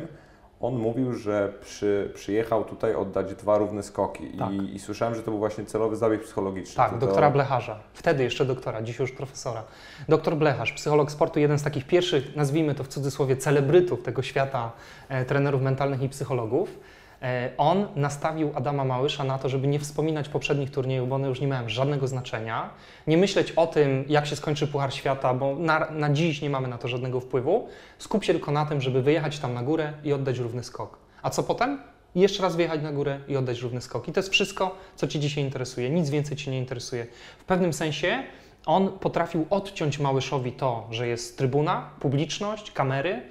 on 0.61 0.75
mówił, 0.75 1.13
że 1.13 1.53
przy, 1.61 2.11
przyjechał 2.15 2.63
tutaj 2.63 2.95
oddać 2.95 3.35
dwa 3.35 3.57
równe 3.57 3.83
skoki 3.83 4.27
Tak. 4.39 4.51
I, 4.51 4.75
i 4.75 4.79
słyszałem, 4.79 5.15
że 5.15 5.23
to 5.23 5.31
był 5.31 5.39
właśnie 5.39 5.65
celowy 5.65 5.95
zabieg 5.95 6.23
psychologiczny. 6.23 6.75
Tak, 6.75 6.91
To- 6.91 6.97
doktora 6.97 7.27
to... 7.27 7.33
Blecharza. 7.33 7.79
Wtedy 7.93 8.23
jeszcze 8.23 8.45
doktora, 8.45 8.81
dziś 8.81 8.99
już 8.99 9.11
profesora. 9.11 9.63
Doktor 10.09 10.35
Blecharz, 10.35 10.71
psycholog 10.73 11.11
sportu, 11.11 11.39
jeden 11.39 11.59
z 11.59 11.63
takich 11.63 11.87
pierwszych, 11.87 12.35
nazwijmy 12.35 12.75
to 12.75 12.83
w 12.83 12.87
cudzysłowie, 12.87 13.37
celebrytów 13.37 14.03
tego 14.03 14.21
świata 14.21 14.71
e, 15.09 15.25
trenerów 15.25 15.61
mentalnych 15.61 16.01
i 16.01 16.09
psychologów. 16.09 16.79
E, 17.21 17.51
on 17.57 17.87
nastawił 17.95 18.51
Adama 18.55 18.85
Małysza 18.85 19.23
na 19.23 19.37
to, 19.37 19.49
żeby 19.49 19.67
nie 19.67 19.79
wspominać 19.79 20.29
poprzednich 20.29 20.71
turniejów, 20.71 21.09
bo 21.09 21.15
one 21.15 21.27
już 21.27 21.41
nie 21.41 21.47
mają 21.47 21.69
żadnego 21.69 22.07
znaczenia. 22.07 22.69
Nie 23.07 23.17
myśleć 23.17 23.51
o 23.51 23.67
tym, 23.67 24.05
jak 24.07 24.25
się 24.25 24.35
skończy 24.35 24.67
Puchar 24.67 24.93
Świata, 24.93 25.33
bo 25.33 25.55
na, 25.55 25.91
na 25.91 26.09
dziś 26.09 26.41
nie 26.41 26.49
mamy 26.49 26.67
na 26.67 26.77
to 26.77 26.87
żadnego 26.87 27.19
wpływu. 27.19 27.67
Skup 27.97 28.23
się 28.23 28.33
tylko 28.33 28.51
na 28.51 28.65
tym, 28.65 28.81
żeby 28.81 29.01
wyjechać 29.01 29.39
tam 29.39 29.53
na 29.53 29.63
górę 29.63 29.93
i 30.03 30.13
oddać 30.13 30.37
równy 30.37 30.63
skok. 30.63 30.97
A 31.21 31.29
co 31.29 31.43
potem? 31.43 31.81
Jeszcze 32.15 32.43
raz 32.43 32.55
wyjechać 32.55 32.81
na 32.81 32.91
górę 32.91 33.19
i 33.27 33.37
oddać 33.37 33.61
równy 33.61 33.81
skok. 33.81 34.07
I 34.07 34.11
to 34.11 34.19
jest 34.19 34.29
wszystko, 34.29 34.75
co 34.95 35.07
Cię 35.07 35.19
dzisiaj 35.19 35.43
interesuje. 35.43 35.89
Nic 35.89 36.09
więcej 36.09 36.37
Cię 36.37 36.51
nie 36.51 36.59
interesuje. 36.59 37.07
W 37.39 37.43
pewnym 37.43 37.73
sensie 37.73 38.23
on 38.65 38.99
potrafił 38.99 39.45
odciąć 39.49 39.99
Małyszowi 39.99 40.51
to, 40.51 40.87
że 40.91 41.07
jest 41.07 41.37
trybuna, 41.37 41.89
publiczność, 41.99 42.71
kamery. 42.71 43.21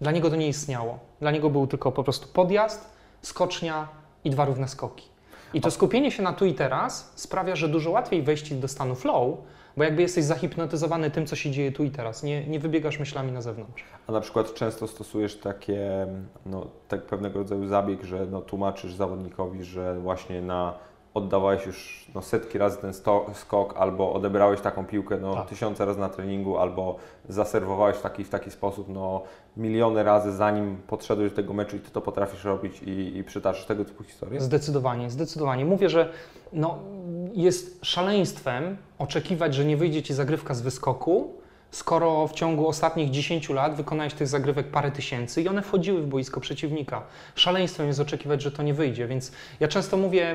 Dla 0.00 0.12
niego 0.12 0.30
to 0.30 0.36
nie 0.36 0.48
istniało. 0.48 0.98
Dla 1.20 1.30
niego 1.30 1.50
był 1.50 1.66
tylko 1.66 1.92
po 1.92 2.04
prostu 2.04 2.28
podjazd, 2.28 2.95
skocznia 3.26 3.88
i 4.24 4.30
dwa 4.30 4.44
równe 4.44 4.68
skoki. 4.68 5.08
I 5.54 5.60
to 5.60 5.70
skupienie 5.70 6.10
się 6.10 6.22
na 6.22 6.32
tu 6.32 6.46
i 6.46 6.54
teraz 6.54 7.12
sprawia, 7.14 7.56
że 7.56 7.68
dużo 7.68 7.90
łatwiej 7.90 8.22
wejść 8.22 8.54
do 8.54 8.68
stanu 8.68 8.94
flow, 8.94 9.38
bo 9.76 9.84
jakby 9.84 10.02
jesteś 10.02 10.24
zahipnotyzowany 10.24 11.10
tym, 11.10 11.26
co 11.26 11.36
się 11.36 11.50
dzieje 11.50 11.72
tu 11.72 11.84
i 11.84 11.90
teraz. 11.90 12.22
Nie, 12.22 12.46
nie 12.46 12.60
wybiegasz 12.60 12.98
myślami 12.98 13.32
na 13.32 13.42
zewnątrz. 13.42 13.84
A 14.06 14.12
na 14.12 14.20
przykład 14.20 14.54
często 14.54 14.88
stosujesz 14.88 15.36
takie, 15.36 16.06
no, 16.46 16.66
tak 16.88 17.02
pewnego 17.02 17.38
rodzaju 17.38 17.66
zabieg, 17.66 18.04
że 18.04 18.26
no, 18.30 18.40
tłumaczysz 18.40 18.94
zawodnikowi, 18.94 19.64
że 19.64 20.00
właśnie 20.00 20.42
na 20.42 20.74
oddawałeś 21.16 21.66
już 21.66 22.06
no, 22.14 22.22
setki 22.22 22.58
razy 22.58 22.76
ten 22.78 22.94
sto, 22.94 23.26
skok, 23.34 23.74
albo 23.76 24.12
odebrałeś 24.12 24.60
taką 24.60 24.86
piłkę 24.86 25.16
no, 25.16 25.34
Tak. 25.34 25.48
tysiące 25.48 25.84
razy 25.84 26.00
na 26.00 26.08
treningu, 26.08 26.58
albo 26.58 26.96
zaserwowałeś 27.28 27.96
w 27.96 28.00
taki, 28.00 28.24
w 28.24 28.28
taki 28.30 28.50
sposób 28.50 28.88
no, 28.88 29.22
miliony 29.56 30.02
razy, 30.02 30.32
zanim 30.32 30.76
podszedłeś 30.86 31.30
do 31.30 31.36
tego 31.36 31.52
meczu 31.52 31.76
i 31.76 31.80
ty 31.80 31.90
to 31.90 32.00
potrafisz 32.00 32.44
robić 32.44 32.82
i, 32.82 33.16
i 33.16 33.24
przytaczysz 33.24 33.64
tego 33.64 33.84
typu 33.84 34.04
historie? 34.04 34.40
Zdecydowanie, 34.40 35.10
zdecydowanie. 35.10 35.64
Mówię, 35.64 35.88
że 35.88 36.08
no, 36.52 36.78
jest 37.34 37.84
szaleństwem 37.84 38.76
oczekiwać, 38.98 39.54
że 39.54 39.64
nie 39.64 39.76
wyjdzie 39.76 40.02
ci 40.02 40.14
zagrywka 40.14 40.54
z 40.54 40.60
wyskoku, 40.60 41.34
skoro 41.70 42.26
w 42.28 42.32
ciągu 42.32 42.68
ostatnich 42.68 43.10
10 43.10 43.48
lat 43.48 43.74
wykonałeś 43.74 44.14
tych 44.14 44.28
zagrywek 44.28 44.70
parę 44.70 44.90
tysięcy 44.90 45.42
i 45.42 45.48
one 45.48 45.62
wchodziły 45.62 46.02
w 46.02 46.06
boisko 46.06 46.40
przeciwnika. 46.40 47.02
Szaleństwem 47.34 47.86
jest 47.86 48.00
oczekiwać, 48.00 48.42
że 48.42 48.52
to 48.52 48.62
nie 48.62 48.74
wyjdzie, 48.74 49.06
więc 49.06 49.32
ja 49.60 49.68
często 49.68 49.96
mówię 49.96 50.30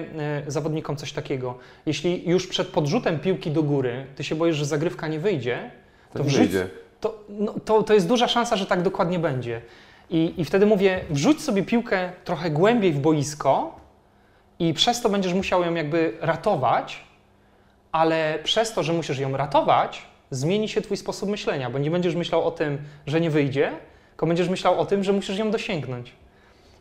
e, 0.48 0.52
zawodnikom 0.52 0.96
coś 0.96 1.12
takiego. 1.14 1.58
Jeśli 1.86 2.30
już 2.30 2.48
przed 2.48 2.68
podrzutem 2.68 3.20
piłki 3.20 3.52
do 3.52 3.64
góry 3.64 4.06
ty 4.16 4.24
się 4.24 4.36
boisz, 4.36 4.56
że 4.56 4.66
zagrywka 4.66 5.08
nie 5.08 5.20
wyjdzie, 5.20 5.72
To, 6.14 6.18
to 6.20 6.24
nie 6.24 6.30
wrzuć- 6.30 6.38
wyjdzie. 6.40 6.68
to, 7.00 7.20
no, 7.30 7.54
to, 7.66 7.84
to 7.84 7.94
jest 7.94 8.08
duża 8.08 8.28
szansa, 8.28 8.56
że 8.56 8.66
tak 8.66 8.82
dokładnie 8.82 9.20
będzie. 9.20 9.62
I, 10.10 10.34
I 10.38 10.46
wtedy 10.46 10.66
mówię, 10.66 11.00
wrzuć 11.10 11.42
sobie 11.42 11.64
piłkę 11.64 12.12
trochę 12.24 12.50
głębiej 12.52 12.92
w 12.94 13.00
boisko 13.00 13.76
i 14.60 14.74
przez 14.74 15.02
to 15.02 15.10
będziesz 15.10 15.34
musiał 15.34 15.64
ją 15.64 15.74
jakby 15.74 16.18
ratować, 16.22 17.04
ale 17.92 18.40
przez 18.44 18.74
to, 18.74 18.84
że 18.84 18.94
musisz 18.94 19.20
ją 19.20 19.38
ratować, 19.38 20.11
zmieni 20.32 20.70
się 20.70 20.82
Twój 20.82 20.98
sposób 20.98 21.30
myślenia, 21.30 21.70
bo 21.70 21.80
nie 21.80 21.92
będziesz 21.92 22.16
myślał 22.16 22.44
o 22.44 22.52
tym, 22.52 22.78
że 23.08 23.22
nie 23.22 23.30
wyjdzie, 23.30 23.72
tylko 24.10 24.26
będziesz 24.26 24.50
myślał 24.50 24.80
o 24.80 24.86
tym, 24.86 25.04
że 25.04 25.14
musisz 25.14 25.38
ją 25.38 25.52
dosięgnąć. 25.52 26.16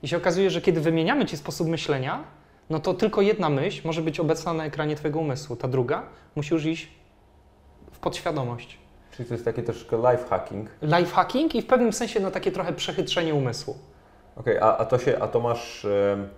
I 0.02 0.08
się 0.08 0.16
okazuje, 0.16 0.50
że 0.50 0.60
kiedy 0.60 0.80
wymieniamy 0.80 1.26
Ci 1.26 1.36
sposób 1.36 1.68
myślenia, 1.68 2.24
no 2.70 2.78
to 2.78 2.94
tylko 2.94 3.22
jedna 3.22 3.50
myśl 3.50 3.80
może 3.84 4.02
być 4.02 4.20
obecna 4.20 4.52
na 4.52 4.64
ekranie 4.64 4.96
Twojego 4.96 5.18
umysłu, 5.18 5.56
ta 5.56 5.68
druga 5.68 6.02
musi 6.36 6.54
już 6.54 6.64
iść 6.64 6.88
w 7.92 7.98
podświadomość 7.98 8.78
Czyli 9.16 9.28
to 9.28 9.34
jest 9.34 9.44
takie 9.44 9.62
troszkę 9.62 9.96
life 9.96 10.24
hacking. 10.28 10.68
lifehacking 10.82 11.54
i 11.54 11.62
w 11.62 11.66
pewnym 11.66 11.92
sensie 11.92 12.20
no, 12.20 12.30
takie 12.30 12.52
trochę 12.52 12.72
przechytrzenie 12.72 13.34
umysłu. 13.34 13.78
Okej, 14.36 14.58
a, 14.58 14.76
a 14.76 14.84
to 14.84 14.98
się, 14.98 15.18
a 15.20 15.28
to 15.28 15.40
masz, 15.40 15.84
em, 15.84 16.28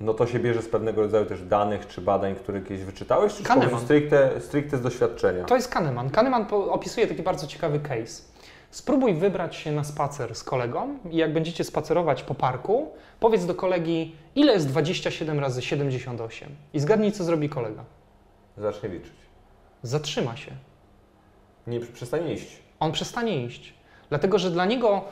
no 0.00 0.14
to 0.14 0.26
się 0.26 0.38
bierze 0.38 0.62
z 0.62 0.68
pewnego 0.68 1.02
rodzaju 1.02 1.26
też 1.26 1.42
danych 1.42 1.86
czy 1.86 2.00
badań, 2.00 2.34
które 2.34 2.60
kiedyś 2.60 2.84
wyczytałeś, 2.84 3.34
czy 3.34 3.42
Kahneman. 3.42 3.80
stricte, 3.80 4.40
stricte 4.40 4.76
z 4.76 4.80
doświadczenia? 4.80 5.44
To 5.44 5.56
jest 5.56 5.68
Kahneman. 5.68 6.10
Kahneman 6.10 6.46
opisuje 6.70 7.06
taki 7.06 7.22
bardzo 7.22 7.46
ciekawy 7.46 7.80
case. 7.80 8.22
Spróbuj 8.70 9.14
wybrać 9.14 9.56
się 9.56 9.72
na 9.72 9.84
spacer 9.84 10.34
z 10.34 10.44
kolegą 10.44 10.98
i 11.10 11.16
jak 11.16 11.32
będziecie 11.32 11.64
spacerować 11.64 12.22
po 12.22 12.34
parku, 12.34 12.88
powiedz 13.20 13.46
do 13.46 13.54
kolegi, 13.54 14.16
ile 14.34 14.52
jest 14.52 14.68
27 14.68 15.40
razy 15.40 15.62
78 15.62 16.48
i 16.74 16.80
zgadnij, 16.80 17.12
co 17.12 17.24
zrobi 17.24 17.48
kolega. 17.48 17.84
Zacznie 18.56 18.88
liczyć. 18.88 19.14
Zatrzyma 19.82 20.36
się. 20.36 20.52
Nie 21.66 21.80
przestanie 21.80 22.32
iść. 22.32 22.62
On 22.80 22.92
przestanie 22.92 23.44
iść. 23.44 23.74
Dlatego, 24.08 24.38
że 24.38 24.50
dla 24.50 24.64
niego 24.64 25.04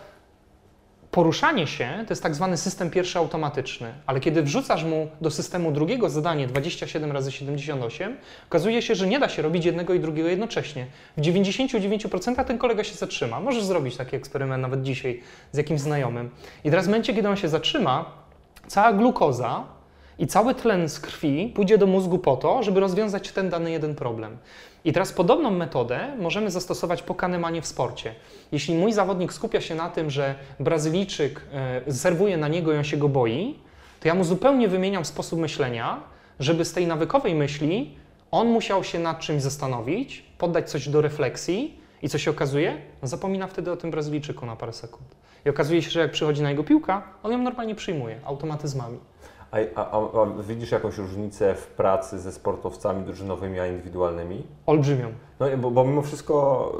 poruszanie 1.14 1.66
się 1.66 2.04
to 2.06 2.12
jest 2.12 2.22
tak 2.22 2.34
zwany 2.34 2.56
system 2.56 2.90
pierwszy 2.90 3.18
automatyczny, 3.18 3.92
ale 4.06 4.20
kiedy 4.20 4.42
wrzucasz 4.42 4.84
mu 4.84 5.08
do 5.20 5.30
systemu 5.30 5.72
drugiego 5.72 6.10
zadanie 6.10 6.46
27 6.46 7.12
razy 7.12 7.32
78, 7.32 8.16
okazuje 8.48 8.82
się, 8.82 8.94
że 8.94 9.06
nie 9.06 9.18
da 9.18 9.28
się 9.28 9.42
robić 9.42 9.64
jednego 9.64 9.94
i 9.94 10.00
drugiego 10.00 10.28
jednocześnie. 10.28 10.86
W 11.16 11.20
99% 11.20 12.44
ten 12.44 12.58
kolega 12.58 12.84
się 12.84 12.94
zatrzyma. 12.94 13.40
Możesz 13.40 13.64
zrobić 13.64 13.96
taki 13.96 14.16
eksperyment 14.16 14.62
nawet 14.62 14.82
dzisiaj 14.82 15.20
z 15.52 15.56
jakimś 15.58 15.80
znajomym. 15.80 16.30
I 16.64 16.70
teraz 16.70 16.84
w 16.84 16.88
momencie, 16.88 17.14
kiedy 17.14 17.28
on 17.28 17.36
się 17.36 17.48
zatrzyma, 17.48 18.04
cała 18.66 18.92
glukoza 18.92 19.64
i 20.18 20.26
cały 20.26 20.54
tlen 20.54 20.88
z 20.88 21.00
krwi 21.00 21.52
pójdzie 21.54 21.78
do 21.78 21.86
mózgu 21.86 22.18
po 22.18 22.36
to, 22.36 22.62
żeby 22.62 22.80
rozwiązać 22.80 23.32
ten 23.32 23.50
dany 23.50 23.70
jeden 23.70 23.94
problem. 23.94 24.36
I 24.84 24.92
teraz 24.92 25.12
podobną 25.12 25.50
metodę 25.50 26.16
możemy 26.18 26.50
zastosować 26.50 27.02
po 27.02 27.14
kanemanie 27.14 27.62
w 27.62 27.66
sporcie. 27.66 28.14
Jeśli 28.52 28.74
mój 28.74 28.92
zawodnik 28.92 29.32
skupia 29.32 29.60
się 29.60 29.74
na 29.74 29.88
tym, 29.88 30.10
że 30.10 30.34
Brazylijczyk 30.60 31.40
e, 31.86 31.92
serwuje 31.92 32.36
na 32.36 32.48
niego 32.48 32.72
i 32.72 32.76
on 32.76 32.84
się 32.84 32.96
go 32.96 33.08
boi, 33.08 33.58
to 34.00 34.08
ja 34.08 34.14
mu 34.14 34.24
zupełnie 34.24 34.68
wymieniam 34.68 35.04
sposób 35.04 35.40
myślenia, 35.40 36.02
żeby 36.40 36.64
z 36.64 36.72
tej 36.72 36.86
nawykowej 36.86 37.34
myśli 37.34 37.96
on 38.30 38.48
musiał 38.48 38.84
się 38.84 38.98
nad 38.98 39.20
czymś 39.20 39.42
zastanowić, 39.42 40.24
poddać 40.38 40.70
coś 40.70 40.88
do 40.88 41.00
refleksji 41.00 41.80
i 42.02 42.08
co 42.08 42.18
się 42.18 42.30
okazuje? 42.30 42.76
No 43.02 43.08
zapomina 43.08 43.46
wtedy 43.46 43.72
o 43.72 43.76
tym 43.76 43.90
Brazylijczyku 43.90 44.46
na 44.46 44.56
parę 44.56 44.72
sekund. 44.72 45.16
I 45.46 45.48
okazuje 45.48 45.82
się, 45.82 45.90
że 45.90 46.00
jak 46.00 46.10
przychodzi 46.10 46.42
na 46.42 46.50
jego 46.50 46.64
piłka, 46.64 47.02
on 47.22 47.32
ją 47.32 47.38
normalnie 47.38 47.74
przyjmuje 47.74 48.20
automatyzmami. 48.24 48.98
A, 49.74 49.80
a, 49.80 49.96
a, 49.96 50.26
widzisz 50.48 50.72
jakąś 50.72 50.98
różnicę 50.98 51.54
w 51.54 51.66
pracy 51.66 52.18
ze 52.18 52.32
sportowcami 52.32 53.04
drużynowymi, 53.04 53.60
a 53.60 53.66
indywidualnymi? 53.66 54.46
Olbrzymią. 54.66 55.08
No 55.40 55.46
bo, 55.58 55.70
bo 55.70 55.84
mimo 55.84 56.02
wszystko, 56.02 56.34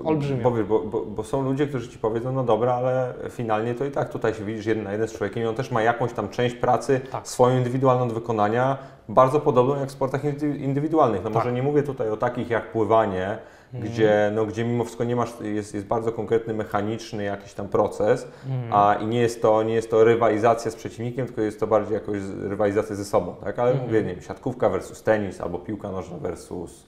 Olbrzymio. 0.05 0.51
bo, 0.51 0.81
bo, 0.85 1.01
bo, 1.07 1.23
są 1.25 1.43
ludzie, 1.43 1.67
którzy 1.67 1.89
Ci 1.89 1.99
powiedzą, 1.99 2.33
no 2.33 2.45
dobra, 2.45 2.75
ale 2.75 3.15
finalnie 3.31 3.75
to 3.75 3.85
i 3.85 3.91
tak 3.91 4.09
tutaj 4.09 4.35
się 4.35 4.45
widzisz 4.45 4.67
jeden 4.67 4.85
na 4.85 4.93
jeden 4.93 5.09
z 5.09 5.13
człowiekiem 5.13 5.43
i 5.43 5.47
on 5.47 5.55
też 5.55 5.71
ma 5.71 5.83
jakąś 5.83 6.13
tam 6.13 6.29
część 6.29 6.55
pracy 6.55 7.01
Tak. 7.13 7.29
swoją 7.29 7.57
indywidualną 7.59 8.09
do 8.09 8.15
wykonania, 8.15 8.79
bardzo 9.09 9.41
podobną 9.41 9.77
jak 9.81 9.89
w 9.89 9.93
sportach 9.93 10.25
indy- 10.25 10.57
indywidualnych. 10.59 11.25
No 11.25 11.31
Tak. 11.31 11.35
może 11.35 11.53
nie 11.53 11.63
mówię 11.63 11.83
tutaj 11.83 12.11
o 12.11 12.17
takich 12.17 12.51
jak 12.51 12.73
pływanie, 12.73 13.39
Mhm. 13.75 13.93
gdzie, 13.93 14.31
no, 14.35 14.47
gdzie 14.47 14.65
mimo 14.65 14.85
wszystko 14.85 15.05
nie 15.05 15.17
masz, 15.17 15.33
jest, 15.41 15.75
jest 15.75 15.87
bardzo 15.87 16.13
konkretny, 16.13 16.55
mechaniczny 16.55 17.25
jakiś 17.25 17.55
tam 17.55 17.69
proces, 17.69 18.27
Mhm. 18.47 18.73
a 18.73 18.95
i 18.95 19.07
nie 19.07 19.21
jest, 19.21 19.43
to, 19.43 19.63
nie 19.63 19.75
jest 19.75 19.91
to 19.91 20.05
rywalizacja 20.05 20.71
z 20.71 20.77
przeciwnikiem, 20.77 21.27
tylko 21.27 21.43
jest 21.43 21.61
to 21.61 21.67
bardziej 21.67 21.95
jakoś 21.95 22.19
rywalizacja 22.43 22.97
ze 22.97 23.05
sobą, 23.05 23.35
tak? 23.45 23.59
Ale 23.59 23.71
Mhm. 23.71 23.89
mówię, 23.89 24.03
nie 24.03 24.15
wiem, 24.15 24.23
siatkówka 24.23 24.69
versus 24.69 25.03
tenis, 25.03 25.41
albo 25.41 25.59
piłka 25.59 25.91
nożna 25.91 26.17
versus 26.19 26.87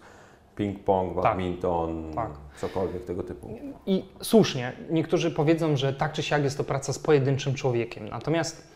ping-pong, 0.59 1.15
badminton, 1.23 2.13
tak. 2.15 2.31
cokolwiek 2.61 3.05
tego 3.05 3.23
typu. 3.23 3.59
I 3.87 4.05
słusznie, 4.23 4.73
niektórzy 4.91 5.31
powiedzą, 5.31 5.77
że 5.77 5.93
tak 5.93 6.13
czy 6.13 6.23
siak 6.23 6.43
jest 6.45 6.57
to 6.59 6.65
praca 6.65 6.93
z 6.93 6.99
pojedynczym 6.99 7.55
człowiekiem. 7.55 8.09
Natomiast 8.09 8.76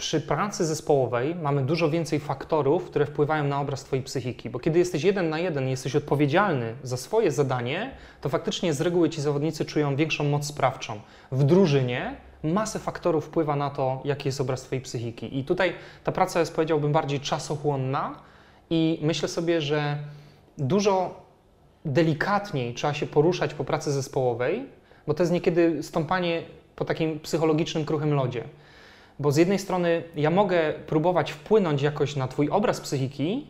przy 0.00 0.20
pracy 0.20 0.64
zespołowej 0.64 1.34
mamy 1.34 1.62
dużo 1.62 1.90
więcej 1.90 2.20
faktorów, 2.20 2.84
które 2.84 3.06
wpływają 3.06 3.44
na 3.44 3.60
obraz 3.60 3.84
Twojej 3.84 4.04
psychiki, 4.04 4.50
bo 4.50 4.58
kiedy 4.58 4.78
jesteś 4.78 5.04
jeden 5.04 5.28
na 5.28 5.38
jeden 5.38 5.68
jesteś 5.68 5.96
odpowiedzialny 5.96 6.74
za 6.82 6.96
swoje 6.96 7.30
zadanie, 7.30 7.90
to 8.20 8.28
faktycznie 8.28 8.74
z 8.74 8.80
reguły 8.80 9.10
ci 9.10 9.20
zawodnicy 9.20 9.64
czują 9.64 9.96
większą 9.96 10.24
moc 10.24 10.46
sprawczą. 10.46 11.00
W 11.32 11.44
drużynie 11.44 12.16
masę 12.42 12.78
faktorów 12.78 13.24
wpływa 13.24 13.56
na 13.56 13.70
to, 13.70 14.00
jaki 14.04 14.28
jest 14.28 14.40
obraz 14.40 14.62
Twojej 14.62 14.82
psychiki. 14.82 15.38
I 15.38 15.44
tutaj 15.44 15.72
ta 16.04 16.12
praca 16.12 16.40
jest, 16.40 16.54
powiedziałbym, 16.54 16.92
bardziej 16.92 17.20
czasochłonna 17.20 18.14
i 18.70 18.98
myślę 19.02 19.28
sobie, 19.28 19.60
że 19.60 19.98
dużo 20.58 21.20
delikatniej 21.84 22.74
trzeba 22.74 22.94
się 22.94 23.06
poruszać 23.06 23.54
po 23.54 23.64
pracy 23.64 23.92
zespołowej, 23.92 24.66
bo 25.06 25.14
to 25.14 25.22
jest 25.22 25.32
niekiedy 25.32 25.82
stąpanie 25.82 26.42
po 26.76 26.84
takim 26.84 27.20
psychologicznym 27.20 27.84
kruchym 27.84 28.14
lodzie. 28.14 28.44
Bo 29.20 29.32
z 29.32 29.36
jednej 29.36 29.58
strony 29.58 30.02
ja 30.16 30.30
mogę 30.30 30.72
próbować 30.72 31.32
wpłynąć 31.32 31.82
jakoś 31.82 32.16
na 32.16 32.28
Twój 32.28 32.48
obraz 32.50 32.80
psychiki, 32.80 33.46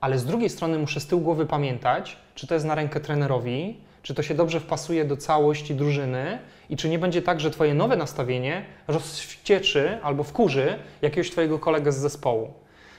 ale 0.00 0.18
z 0.18 0.24
drugiej 0.24 0.50
strony 0.50 0.78
muszę 0.78 1.00
z 1.00 1.06
tyłu 1.06 1.22
głowy 1.22 1.46
pamiętać, 1.46 2.16
czy 2.34 2.46
to 2.46 2.54
jest 2.54 2.66
na 2.66 2.74
rękę 2.74 3.00
trenerowi, 3.00 3.80
czy 4.02 4.14
to 4.14 4.22
się 4.22 4.34
dobrze 4.34 4.60
wpasuje 4.60 5.04
do 5.04 5.16
całości 5.16 5.74
drużyny 5.74 6.38
i 6.70 6.76
czy 6.76 6.88
nie 6.88 6.98
będzie 6.98 7.22
tak, 7.22 7.40
że 7.40 7.50
Twoje 7.50 7.74
nowe 7.74 7.96
nastawienie 7.96 8.64
rozwścieczy 8.88 9.98
albo 10.02 10.22
wkurzy 10.22 10.78
jakiegoś 11.02 11.30
Twojego 11.30 11.58
kolegę 11.58 11.92
z 11.92 11.96
zespołu. 11.96 12.52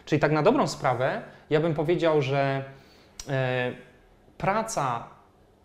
Czyli 0.05 0.19
tak 0.19 0.31
na 0.31 0.43
dobrą 0.43 0.67
sprawę, 0.67 1.21
ja 1.49 1.59
bym 1.59 1.73
powiedział, 1.73 2.21
że 2.21 2.63
e, 3.29 3.71
praca 4.37 5.07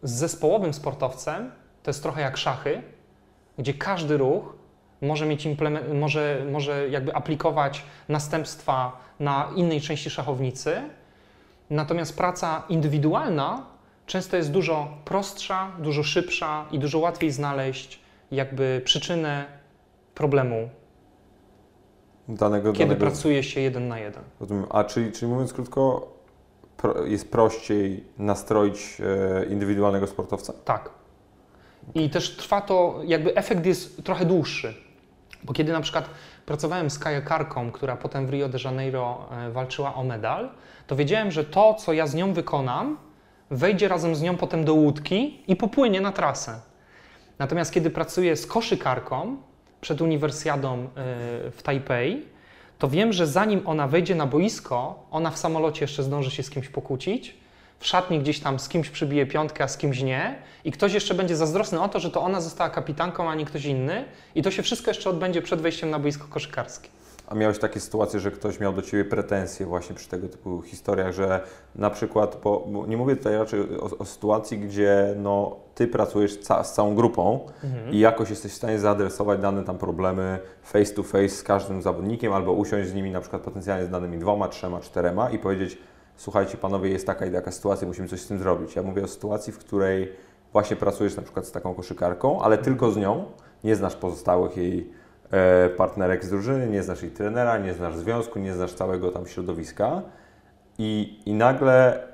z 0.02 0.12
zespołowym 0.12 0.74
sportowcem 0.74 1.50
to 1.82 1.90
jest 1.90 2.02
trochę 2.02 2.20
jak 2.20 2.36
szachy, 2.36 2.82
gdzie 3.59 3.74
każdy 3.74 4.16
ruch 4.16 4.63
może, 5.03 5.26
mieć 5.26 5.49
może, 5.95 6.47
może 6.53 6.88
jakby 6.88 7.14
aplikować 7.14 7.82
następstwa 8.09 9.01
na 9.20 9.51
innej 9.57 9.80
części 9.80 10.11
szachownicy, 10.11 10.82
natomiast 11.70 12.16
praca 12.16 12.62
indywidualna 12.68 13.66
często 14.07 14.36
jest 14.36 14.51
dużo 14.51 14.88
prostsza, 15.05 15.70
dużo 15.78 16.03
szybsza 16.03 16.64
i 16.70 16.78
dużo 16.78 16.99
łatwiej 16.99 17.30
znaleźć 17.30 18.01
jakby 18.30 18.82
przyczynę 18.84 19.45
problemu, 20.14 20.68
Danego, 22.28 22.72
kiedy 22.72 22.84
danego... 22.84 23.07
pracuje 23.07 23.42
się 23.42 23.61
jeden 23.61 23.88
na 23.88 23.99
jeden. 23.99 24.22
Rozumiem. 24.40 24.66
A 24.70 24.84
czyli, 24.84 25.12
czyli 25.12 25.32
mówiąc 25.32 25.53
krótko, 25.53 26.12
pro, 26.76 27.05
jest 27.05 27.30
prościej 27.30 28.05
nastroić 28.18 29.01
e, 29.01 29.45
indywidualnego 29.45 30.07
sportowca? 30.07 30.53
Tak. 30.64 30.90
I 31.95 32.11
też 32.11 32.36
trwa 32.36 32.61
to, 32.61 33.01
jakby 33.07 33.36
efekt 33.36 33.66
jest 33.66 34.05
trochę 34.05 34.24
dłuższy. 34.24 34.74
Bo 35.45 35.53
kiedy 35.53 35.72
na 35.72 35.80
przykład 35.80 36.11
pracowałem 36.47 36.90
z 36.90 36.99
kajakarką, 36.99 37.72
która 37.72 37.97
potem 37.97 38.26
w 38.26 38.30
Rio 38.30 38.49
de 38.49 38.59
Janeiro 38.64 39.28
e, 39.30 39.51
walczyła 39.51 39.95
o 39.95 40.05
medal, 40.05 40.51
to 40.86 40.97
wiedziałem, 40.97 41.30
że 41.30 41.45
to, 41.45 41.74
co 41.74 41.92
ja 41.92 42.07
z 42.07 42.14
nią 42.14 42.32
wykonam, 42.32 42.99
wejdzie 43.51 43.88
razem 43.88 44.14
z 44.14 44.22
nią 44.22 44.36
potem 44.36 44.64
do 44.64 44.74
łódki 44.74 45.42
i 45.49 45.57
popłynie 45.57 46.01
na 46.01 46.12
trasę. 46.12 46.61
Natomiast 47.38 47.72
kiedy 47.72 47.90
pracuję 47.90 48.36
z 48.36 48.47
koszykarką 48.47 49.36
przed 49.80 50.01
uniwersjadą 50.01 50.78
e, 50.78 50.86
w 51.51 51.61
Tajpej, 51.62 52.26
to 52.78 52.88
wiem, 52.88 53.12
że 53.12 53.26
zanim 53.26 53.62
ona 53.66 53.88
wejdzie 53.88 54.14
na 54.14 54.26
boisko, 54.26 55.07
ona 55.11 55.30
w 55.30 55.38
samolocie 55.38 55.84
jeszcze 55.84 56.03
zdąży 56.03 56.30
się 56.30 56.42
z 56.42 56.51
kimś 56.51 56.68
pokłócić, 56.68 57.36
w 57.79 57.87
szatni 57.87 58.20
gdzieś 58.20 58.41
tam 58.41 58.59
z 58.59 58.68
kimś 58.68 58.91
przybije 58.91 59.27
piątkę, 59.27 59.64
a 59.64 59.68
z 59.68 59.79
kimś 59.79 60.03
nie. 60.03 60.35
I 60.64 60.72
ktoś 60.72 60.93
jeszcze 60.93 61.14
będzie 61.14 61.37
zazdrosny 61.37 61.83
o 61.83 61.89
to, 61.89 62.01
że 62.01 62.11
to 62.11 62.22
ona 62.22 62.41
została 62.41 62.70
kapitanką, 62.70 63.31
a 63.31 63.35
nie 63.35 63.45
ktoś 63.45 63.64
inny. 63.64 64.05
I 64.35 64.43
to 64.43 64.51
się 64.51 64.62
wszystko 64.62 64.91
jeszcze 64.91 65.11
odbędzie 65.11 65.43
przed 65.43 65.61
wejściem 65.61 65.91
na 65.91 65.99
boisko 65.99 66.29
koszykarskie. 66.31 66.89
A 67.27 67.35
miałeś 67.35 67.59
takie 67.59 67.81
sytuacje, 67.81 68.20
że 68.20 68.31
ktoś 68.31 68.61
miał 68.61 68.72
do 68.72 68.83
Ciebie 68.83 69.05
pretensje 69.05 69.66
właśnie 69.66 69.95
przy 69.95 70.09
tego 70.09 70.29
typu 70.29 70.62
historiach, 70.62 71.12
że 71.12 71.41
na 71.75 71.91
przykład, 71.91 72.41
bo, 72.45 72.64
bo 72.68 72.87
nie 72.87 72.97
mówię 72.97 73.16
tutaj 73.16 73.37
raczej 73.37 73.61
o, 73.61 73.99
o 73.99 74.05
sytuacji, 74.05 74.59
gdzie 74.59 75.14
no, 75.16 75.57
Ty 75.75 75.87
pracujesz 75.87 76.39
ca 76.39 76.64
z 76.64 76.75
całą 76.75 76.95
grupą 76.95 77.41
i 77.91 77.99
jakoś 77.99 78.31
jesteś 78.31 78.53
w 78.53 78.55
stanie 78.55 78.79
zaadresować 78.79 79.41
dane 79.41 79.64
tam 79.64 79.79
problemy 79.79 80.39
face 80.62 80.95
to 80.95 81.03
face 81.03 81.29
z 81.29 81.43
każdym 81.43 81.83
zawodnikiem 81.83 82.33
albo 82.33 82.53
usiąść 82.53 82.89
z 82.89 82.95
nimi 82.95 83.11
na 83.11 83.20
przykład 83.20 83.43
potencjalnie 83.43 83.87
z 83.87 83.91
danymi 83.91 84.18
dwoma, 84.18 84.49
trzema, 84.49 84.81
czterema 84.81 85.31
i 85.31 85.39
powiedzieć 85.39 85.79
słuchajcie 86.16 86.56
panowie, 86.56 86.90
jest 86.90 87.06
taka 87.06 87.26
i 87.26 87.32
taka 87.32 87.50
sytuacja, 87.50 87.88
musimy 87.88 88.08
coś 88.08 88.20
z 88.20 88.26
tym 88.26 88.38
zrobić. 88.38 88.76
Ja 88.76 88.82
mówię 88.82 89.04
o 89.04 89.08
sytuacji, 89.08 89.52
w 89.52 89.58
której 89.58 90.12
właśnie 90.52 90.76
pracujesz 90.76 91.16
na 91.16 91.22
przykład 91.22 91.46
z 91.46 91.52
taką 91.52 91.74
koszykarką, 91.74 92.42
ale 92.42 92.58
tylko 92.58 92.90
z 92.90 92.96
nią, 92.96 93.24
nie 93.64 93.76
znasz 93.76 93.96
pozostałych 93.96 94.56
jej 94.56 94.90
e, 95.30 95.68
partnerek 95.68 96.24
z 96.24 96.30
drużyny, 96.30 96.66
nie 96.66 96.82
znasz 96.82 97.02
jej 97.02 97.10
trenera, 97.10 97.58
nie 97.58 97.74
znasz 97.74 97.96
związku, 97.96 98.38
nie 98.38 98.54
znasz 98.54 98.72
całego 98.72 99.12
tam 99.12 99.26
środowiska 99.26 100.02
i, 100.78 101.20
i 101.26 101.32
nagle, 101.32 102.08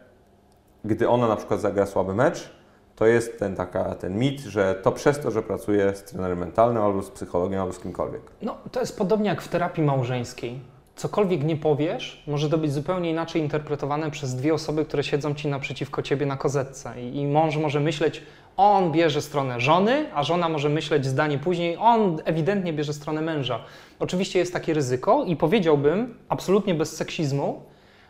gdy 0.85 1.09
ona 1.09 1.29
na 1.29 1.37
przykład 1.37 1.61
zagra 1.61 1.87
słaby 1.87 2.15
mecz, 2.15 2.51
to 2.97 3.07
jest 3.07 3.39
ten, 3.39 3.57
taka, 3.57 3.95
ten 3.95 4.19
mit, 4.19 4.41
że 4.41 4.75
to 4.75 4.93
przez 4.93 5.21
to, 5.21 5.31
że 5.31 5.43
pracuje 5.43 5.95
z 5.95 6.03
trenerem 6.03 6.39
mentalnym 6.39 6.83
albo 6.83 7.03
z 7.03 7.11
psychologiem 7.11 7.61
albo 7.61 7.73
z 7.73 7.79
kimkolwiek. 7.79 8.23
No, 8.43 8.57
to 8.73 8.81
jest 8.81 8.99
podobnie 8.99 9.29
jak 9.29 9.43
w 9.43 9.49
terapii 9.49 9.85
małżeńskiej. 9.85 10.61
Cokolwiek 11.01 11.45
nie 11.45 11.57
powiesz, 11.57 12.23
może 12.27 12.51
to 12.51 12.59
być 12.59 12.73
zupełnie 12.73 13.11
inaczej 13.11 13.43
interpretowane 13.43 14.11
przez 14.11 14.35
dwie 14.35 14.55
osoby, 14.55 14.85
które 14.85 15.05
siedzą 15.05 15.35
ci 15.35 15.49
naprzeciwko 15.49 16.03
ciebie 16.03 16.27
na 16.27 16.37
kozetce. 16.37 17.03
I, 17.03 17.17
i 17.17 17.27
mąż 17.27 17.57
może 17.57 17.81
myśleć, 17.81 18.23
on 18.57 18.93
bierze 18.93 19.23
stronę 19.23 19.61
żony, 19.61 20.07
a 20.15 20.23
żona 20.23 20.49
może 20.49 20.69
myśleć 20.69 21.07
zdanie 21.07 21.39
później, 21.39 21.77
on 21.77 22.19
ewidentnie 22.25 22.73
bierze 22.73 22.93
stronę 22.93 23.21
męża. 23.21 23.65
Oczywiście 23.99 24.39
jest 24.39 24.53
takie 24.53 24.75
ryzyko 24.75 25.25
i 25.25 25.37
powiedziałbym, 25.37 26.15
absolutnie 26.29 26.75
bez 26.75 26.97
seksizmu, 26.97 27.63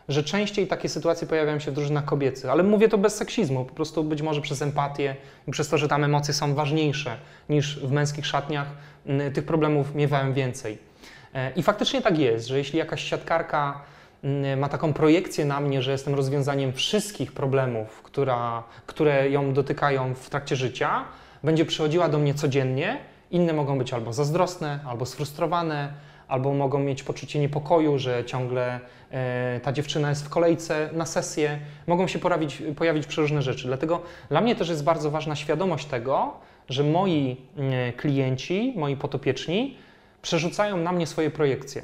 że 0.09 0.23
częściej 0.23 0.67
takie 0.67 0.89
sytuacje 0.89 1.27
pojawiają 1.27 1.59
się 1.59 1.71
w 1.71 1.73
drużynach 1.73 2.05
kobiecych, 2.05 2.49
ale 2.49 2.63
mówię 2.63 2.89
to 2.89 2.97
bez 2.97 3.15
seksizmu, 3.15 3.65
po 3.65 3.73
prostu 3.73 4.03
być 4.03 4.21
może 4.21 4.41
przez 4.41 4.61
empatię 4.61 5.15
i 5.47 5.51
przez 5.51 5.69
to, 5.69 5.77
że 5.77 5.87
tam 5.87 6.03
emocje 6.03 6.33
są 6.33 6.55
ważniejsze 6.55 7.17
niż 7.49 7.79
w 7.79 7.91
męskich 7.91 8.25
szatniach, 8.25 8.67
m, 9.05 9.33
tych 9.33 9.45
problemów 9.45 9.95
miewałem 9.95 10.33
więcej. 10.33 10.90
E, 11.33 11.51
I 11.55 11.63
faktycznie 11.63 12.01
tak 12.01 12.17
jest, 12.17 12.47
że 12.47 12.57
jeśli 12.57 12.79
jakaś 12.79 13.03
siatkarka 13.03 13.81
mm, 14.23 14.59
ma 14.59 14.69
taką 14.69 14.93
projekcję 14.93 15.45
na 15.45 15.59
mnie, 15.59 15.81
że 15.81 15.91
jestem 15.91 16.15
rozwiązaniem 16.15 16.73
wszystkich 16.73 17.31
problemów, 17.31 18.01
która, 18.01 18.63
które 18.85 19.29
ją 19.29 19.53
dotykają 19.53 20.13
w 20.15 20.29
trakcie 20.29 20.55
życia, 20.55 21.03
będzie 21.43 21.65
przychodziła 21.65 22.09
do 22.09 22.19
mnie 22.19 22.33
codziennie, 22.33 22.97
inne 23.31 23.53
mogą 23.53 23.77
być 23.77 23.93
albo 23.93 24.13
zazdrosne, 24.13 24.79
albo 24.87 25.05
sfrustrowane, 25.05 25.93
albo 26.27 26.53
mogą 26.53 26.79
mieć 26.79 27.03
poczucie 27.03 27.39
niepokoju, 27.39 27.97
że 27.99 28.25
ciągle 28.25 28.79
e, 29.11 29.59
ta 29.63 29.71
dziewczyna 29.71 30.09
jest 30.09 30.25
w 30.25 30.29
kolejce 30.29 30.89
na 30.93 31.05
sesję. 31.05 31.59
Mogą 31.87 32.07
się 32.07 32.19
pojawić, 32.19 32.63
pojawić 32.75 33.07
przeróżne 33.07 33.41
rzeczy. 33.41 33.67
Dlatego 33.67 34.01
dla 34.29 34.41
mnie 34.41 34.55
też 34.55 34.69
jest 34.69 34.83
bardzo 34.83 35.11
ważna 35.11 35.35
świadomość 35.35 35.85
tego, 35.85 36.33
że 36.69 36.83
moi 36.83 37.37
mm, 37.57 37.93
klienci, 37.93 38.73
moi 38.75 38.95
potopieczni 38.95 39.77
przerzucają 40.21 40.77
na 40.77 40.91
mnie 40.91 41.07
swoje 41.07 41.31
projekcje. 41.31 41.83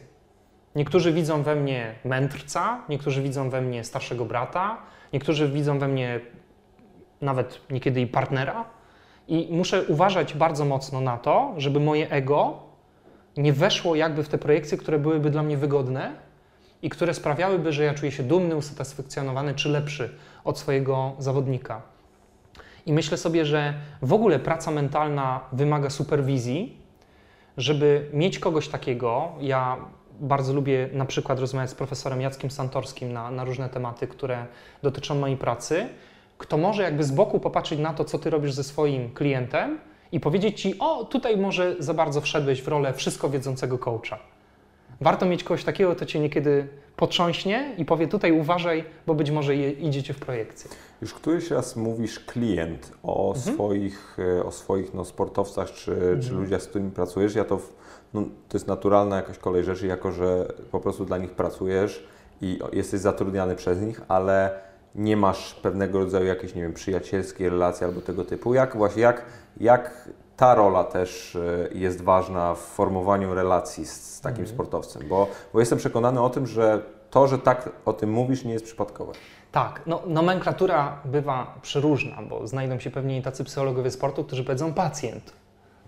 Niektórzy 0.76 1.14
widzą 1.14 1.44
we 1.44 1.56
mnie 1.56 1.96
mędrca, 2.06 2.84
niektórzy 2.90 3.22
widzą 3.22 3.50
we 3.50 3.62
mnie 3.62 3.84
starszego 3.84 4.26
brata, 4.26 4.78
niektórzy 5.14 5.50
widzą 5.50 5.80
we 5.80 5.88
mnie 5.88 6.20
nawet 7.22 7.62
niekiedy 7.70 8.02
i 8.02 8.08
partnera. 8.08 8.66
I 9.28 9.48
muszę 9.52 9.84
uważać 9.84 10.34
bardzo 10.34 10.66
mocno 10.66 11.02
na 11.02 11.18
to, 11.18 11.54
żeby 11.58 11.80
moje 11.80 12.12
ego 12.12 12.60
nie 13.38 13.54
weszło 13.54 13.96
jakby 13.96 14.24
w 14.24 14.30
te 14.30 14.38
projekcje, 14.38 14.78
które 14.78 15.00
byłyby 15.00 15.30
dla 15.30 15.44
mnie 15.44 15.58
wygodne 15.58 16.16
i 16.82 16.90
które 16.90 17.14
sprawiałyby, 17.14 17.74
że 17.74 17.84
ja 17.84 17.94
czuję 17.94 18.12
się 18.12 18.24
dumny, 18.24 18.56
usatysfakcjonowany 18.56 19.54
czy 19.54 19.70
lepszy 19.70 20.18
od 20.44 20.60
swojego 20.60 21.16
zawodnika. 21.20 21.82
I 22.86 22.94
myślę 22.94 23.18
sobie, 23.18 23.46
że 23.46 23.74
w 24.02 24.14
ogóle 24.14 24.40
praca 24.40 24.72
mentalna 24.72 25.40
wymaga 25.52 25.90
superwizji, 25.90 26.82
żeby 27.58 28.10
mieć 28.14 28.40
kogoś 28.40 28.68
takiego. 28.68 29.32
Ja 29.40 29.78
bardzo 30.20 30.54
lubię 30.54 30.90
na 30.94 31.06
przykład 31.06 31.40
rozmawiać 31.40 31.70
z 31.70 31.76
profesorem 31.76 32.22
Jackiem 32.22 32.52
Santorskim 32.52 33.14
na, 33.14 33.32
na 33.32 33.44
różne 33.44 33.70
tematy, 33.70 34.08
które 34.08 34.46
dotyczą 34.84 35.16
mojej 35.16 35.38
pracy, 35.38 35.90
kto 36.38 36.58
może 36.58 36.84
jakby 36.84 37.04
z 37.04 37.12
boku 37.12 37.40
popatrzeć 37.40 37.80
na 37.80 37.94
to, 37.94 38.06
co 38.06 38.20
ty 38.20 38.30
robisz 38.30 38.54
ze 38.54 38.64
swoim 38.64 39.14
klientem 39.14 39.80
i 40.12 40.20
powiedzieć 40.20 40.62
ci, 40.62 40.80
o, 40.80 41.06
tutaj 41.06 41.38
może 41.38 41.76
za 41.80 41.94
bardzo 41.94 42.22
wszedłeś 42.22 42.62
w 42.62 42.68
rolę 42.68 42.94
wszystko 42.94 43.30
wiedzącego 43.30 43.78
coacha. 43.78 44.20
Warto 45.02 45.26
mieć 45.26 45.44
kogoś 45.44 45.64
takiego, 45.64 45.96
kto 45.96 46.06
cię 46.06 46.20
niekiedy 46.20 46.68
potrząśnie 46.98 47.76
i 47.78 47.86
powie, 47.86 48.08
tutaj 48.08 48.32
uważaj, 48.32 48.84
bo 49.08 49.16
być 49.16 49.32
może 49.32 49.56
idziecie 49.56 50.14
w 50.14 50.20
projekcję. 50.20 50.72
Już 51.02 51.14
któryś 51.14 51.52
raz 51.52 51.76
mówisz 51.76 52.20
klient 52.20 52.92
o 53.04 53.34
Mhm. 53.36 53.56
swoich, 53.56 54.18
e, 54.40 54.44
o 54.44 54.52
swoich 54.52 54.94
no, 54.94 55.06
sportowcach 55.06 55.72
czy, 55.72 56.18
czy 56.22 56.34
ludziach, 56.34 56.62
z 56.62 56.68
którymi 56.68 56.92
pracujesz. 56.92 57.36
Ja 57.36 57.46
to, 57.46 57.60
no, 58.14 58.22
to 58.22 58.58
jest 58.58 58.68
naturalna 58.68 59.16
jakaś 59.16 59.38
kolej 59.38 59.64
rzeczy, 59.64 59.88
jako 59.88 60.12
że 60.12 60.48
po 60.72 60.80
prostu 60.80 61.06
dla 61.06 61.18
nich 61.18 61.32
pracujesz 61.32 62.08
i 62.42 62.60
jesteś 62.74 63.00
zatrudniany 63.00 63.56
przez 63.56 63.82
nich, 63.82 64.02
ale 64.08 64.60
nie 64.96 65.18
masz 65.18 65.54
pewnego 65.54 66.00
rodzaju 66.00 66.26
jakiejś, 66.26 66.56
nie 66.56 66.62
wiem, 66.62 66.74
przyjacielskiej 66.74 67.50
relacji 67.50 67.86
albo 67.86 68.02
tego 68.02 68.26
typu. 68.26 68.54
Jak 68.54 68.78
właśnie, 68.78 69.02
jak, 69.02 69.26
jak 69.60 70.10
ta 70.38 70.56
rola 70.56 70.84
też 70.84 71.36
e, 71.36 71.68
jest 71.78 72.02
ważna 72.02 72.56
w 72.56 72.60
formowaniu 72.60 73.34
relacji 73.36 73.86
z, 73.86 74.16
z 74.16 74.22
takim 74.22 74.40
Mhm. 74.40 74.56
sportowcem? 74.56 75.02
Bo, 75.10 75.28
bo 75.54 75.60
jestem 75.60 75.78
przekonany 75.78 76.22
o 76.22 76.30
tym, 76.30 76.48
że 76.48 76.82
to, 77.10 77.28
że 77.28 77.40
tak 77.40 77.70
o 77.86 77.94
tym 77.94 78.12
mówisz, 78.12 78.44
nie 78.44 78.54
jest 78.54 78.66
przypadkowe. 78.66 79.14
Tak, 79.52 79.82
no, 79.86 80.02
nomenklatura 80.08 80.98
bywa 81.06 81.56
przeróżna, 81.62 82.18
bo 82.30 82.48
znajdą 82.48 82.80
się 82.80 82.92
pewnie 82.92 83.18
i 83.18 83.22
tacy 83.22 83.44
psychologowie 83.44 83.92
sportu, 83.92 84.24
którzy 84.24 84.44
powiedzą 84.44 84.74
pacjent. 84.74 85.34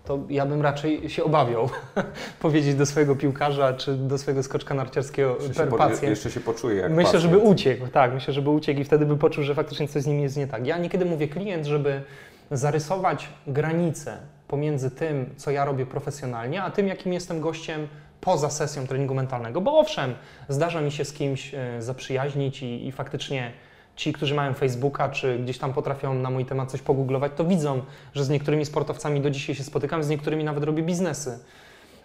To 0.04 0.18
ja 0.28 0.46
bym 0.46 0.62
raczej 0.62 1.10
się 1.10 1.24
obawiał 1.24 1.68
powiedzieć 2.40 2.74
do 2.74 2.86
swojego 2.86 3.16
piłkarza 3.16 3.72
czy 3.72 3.94
do 3.94 4.18
swojego 4.18 4.42
skoczka 4.42 4.74
narciarskiego 4.74 5.36
Jeszcze 5.40 5.54
per 5.54 5.68
po, 5.68 5.76
pacjent. 5.76 6.02
jeszcze 6.02 6.30
się 6.30 6.40
poczuje 6.40 6.76
jak 6.76 6.90
Myślę, 6.92 7.04
pacjent. 7.04 7.22
żeby 7.22 7.38
uciekł, 7.38 7.86
tak, 7.88 8.14
myślę, 8.14 8.34
żeby 8.34 8.50
uciekł 8.50 8.80
i 8.80 8.84
wtedy 8.84 9.06
by 9.06 9.16
poczuł, 9.16 9.44
że 9.44 9.54
faktycznie 9.54 9.88
coś 9.88 10.02
z 10.02 10.06
nim 10.06 10.20
jest 10.20 10.36
nie 10.36 10.46
tak. 10.46 10.66
Ja 10.66 10.78
niekiedy 10.78 11.04
mówię 11.04 11.28
klient, 11.28 11.66
żeby 11.66 12.02
zarysować 12.50 13.28
granicę 13.46 14.18
pomiędzy 14.50 14.90
tym, 14.90 15.34
co 15.36 15.50
ja 15.50 15.64
robię 15.64 15.86
profesjonalnie, 15.86 16.62
a 16.62 16.70
tym, 16.70 16.88
jakim 16.88 17.12
jestem 17.12 17.40
gościem 17.40 17.88
poza 18.20 18.50
sesją 18.50 18.86
treningu 18.86 19.14
mentalnego. 19.14 19.60
Bo 19.60 19.78
owszem, 19.78 20.14
zdarza 20.48 20.80
mi 20.80 20.92
się 20.92 21.04
z 21.04 21.12
kimś 21.12 21.54
e, 21.54 21.82
zaprzyjaźnić 21.82 22.62
i, 22.62 22.86
i 22.86 22.92
faktycznie 22.92 23.52
ci, 23.96 24.12
którzy 24.12 24.34
mają 24.34 24.54
Facebooka, 24.54 25.08
czy 25.08 25.38
gdzieś 25.38 25.58
tam 25.58 25.72
potrafią 25.72 26.14
na 26.14 26.30
mój 26.30 26.44
temat 26.44 26.70
coś 26.70 26.82
pogooglować, 26.82 27.32
to 27.36 27.44
widzą, 27.44 27.82
że 28.14 28.24
z 28.24 28.28
niektórymi 28.28 28.64
sportowcami 28.66 29.20
do 29.20 29.30
dzisiaj 29.30 29.54
się 29.54 29.64
spotykam, 29.64 30.02
z 30.02 30.08
niektórymi 30.08 30.44
nawet 30.44 30.64
robię 30.64 30.82
biznesy. 30.82 31.38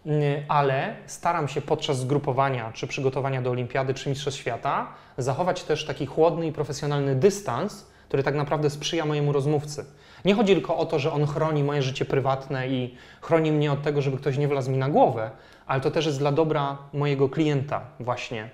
Mm, 0.06 0.44
Ale 0.48 0.96
staram 1.06 1.48
się 1.48 1.62
podczas 1.62 2.00
zgrupowania, 2.00 2.72
czy 2.74 2.88
przygotowania 2.88 3.42
do 3.42 3.52
olimpiady, 3.52 3.94
czy 3.94 4.10
mistrzostw 4.10 4.40
świata, 4.40 4.88
zachować 5.18 5.64
też 5.64 5.86
taki 5.86 6.06
chłodny 6.06 6.48
i 6.48 6.52
profesjonalny 6.52 7.16
dystans, 7.16 7.86
który 8.08 8.24
tak 8.24 8.36
naprawdę 8.36 8.70
sprzyja 8.70 9.06
mojemu 9.06 9.32
rozmówcy. 9.32 9.86
Nie 10.26 10.36
chodzi 10.36 10.54
tylko 10.54 10.78
o 10.78 10.86
to, 10.86 11.00
że 11.00 11.12
on 11.12 11.26
chroni 11.26 11.64
moje 11.64 11.82
życie 11.82 12.06
prywatne 12.06 12.68
i 12.68 12.96
chroni 13.22 13.52
mnie 13.52 13.72
od 13.72 13.82
tego, 13.82 14.02
żeby 14.02 14.18
ktoś 14.18 14.38
nie 14.38 14.48
wlazł 14.48 14.72
mi 14.72 14.78
na 14.78 14.90
głowę, 14.90 15.32
ale 15.68 15.82
to 15.82 15.92
też 15.92 16.06
jest 16.06 16.20
dla 16.20 16.32
dobra 16.32 16.78
mojego 16.94 17.30
klienta 17.30 17.82
właśnie 18.00 18.50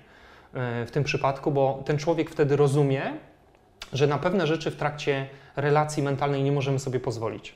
yy, 0.54 0.60
w 0.86 0.90
tym 0.90 1.04
przypadku, 1.04 1.50
bo 1.50 1.82
ten 1.84 1.98
człowiek 1.98 2.30
wtedy 2.30 2.56
rozumie, 2.56 3.12
że 3.92 4.06
na 4.06 4.18
pewne 4.18 4.46
rzeczy 4.46 4.70
w 4.70 4.76
trakcie 4.76 5.28
relacji 5.56 6.02
mentalnej 6.02 6.42
nie 6.42 6.52
możemy 6.52 6.78
sobie 6.78 7.00
pozwolić. 7.00 7.54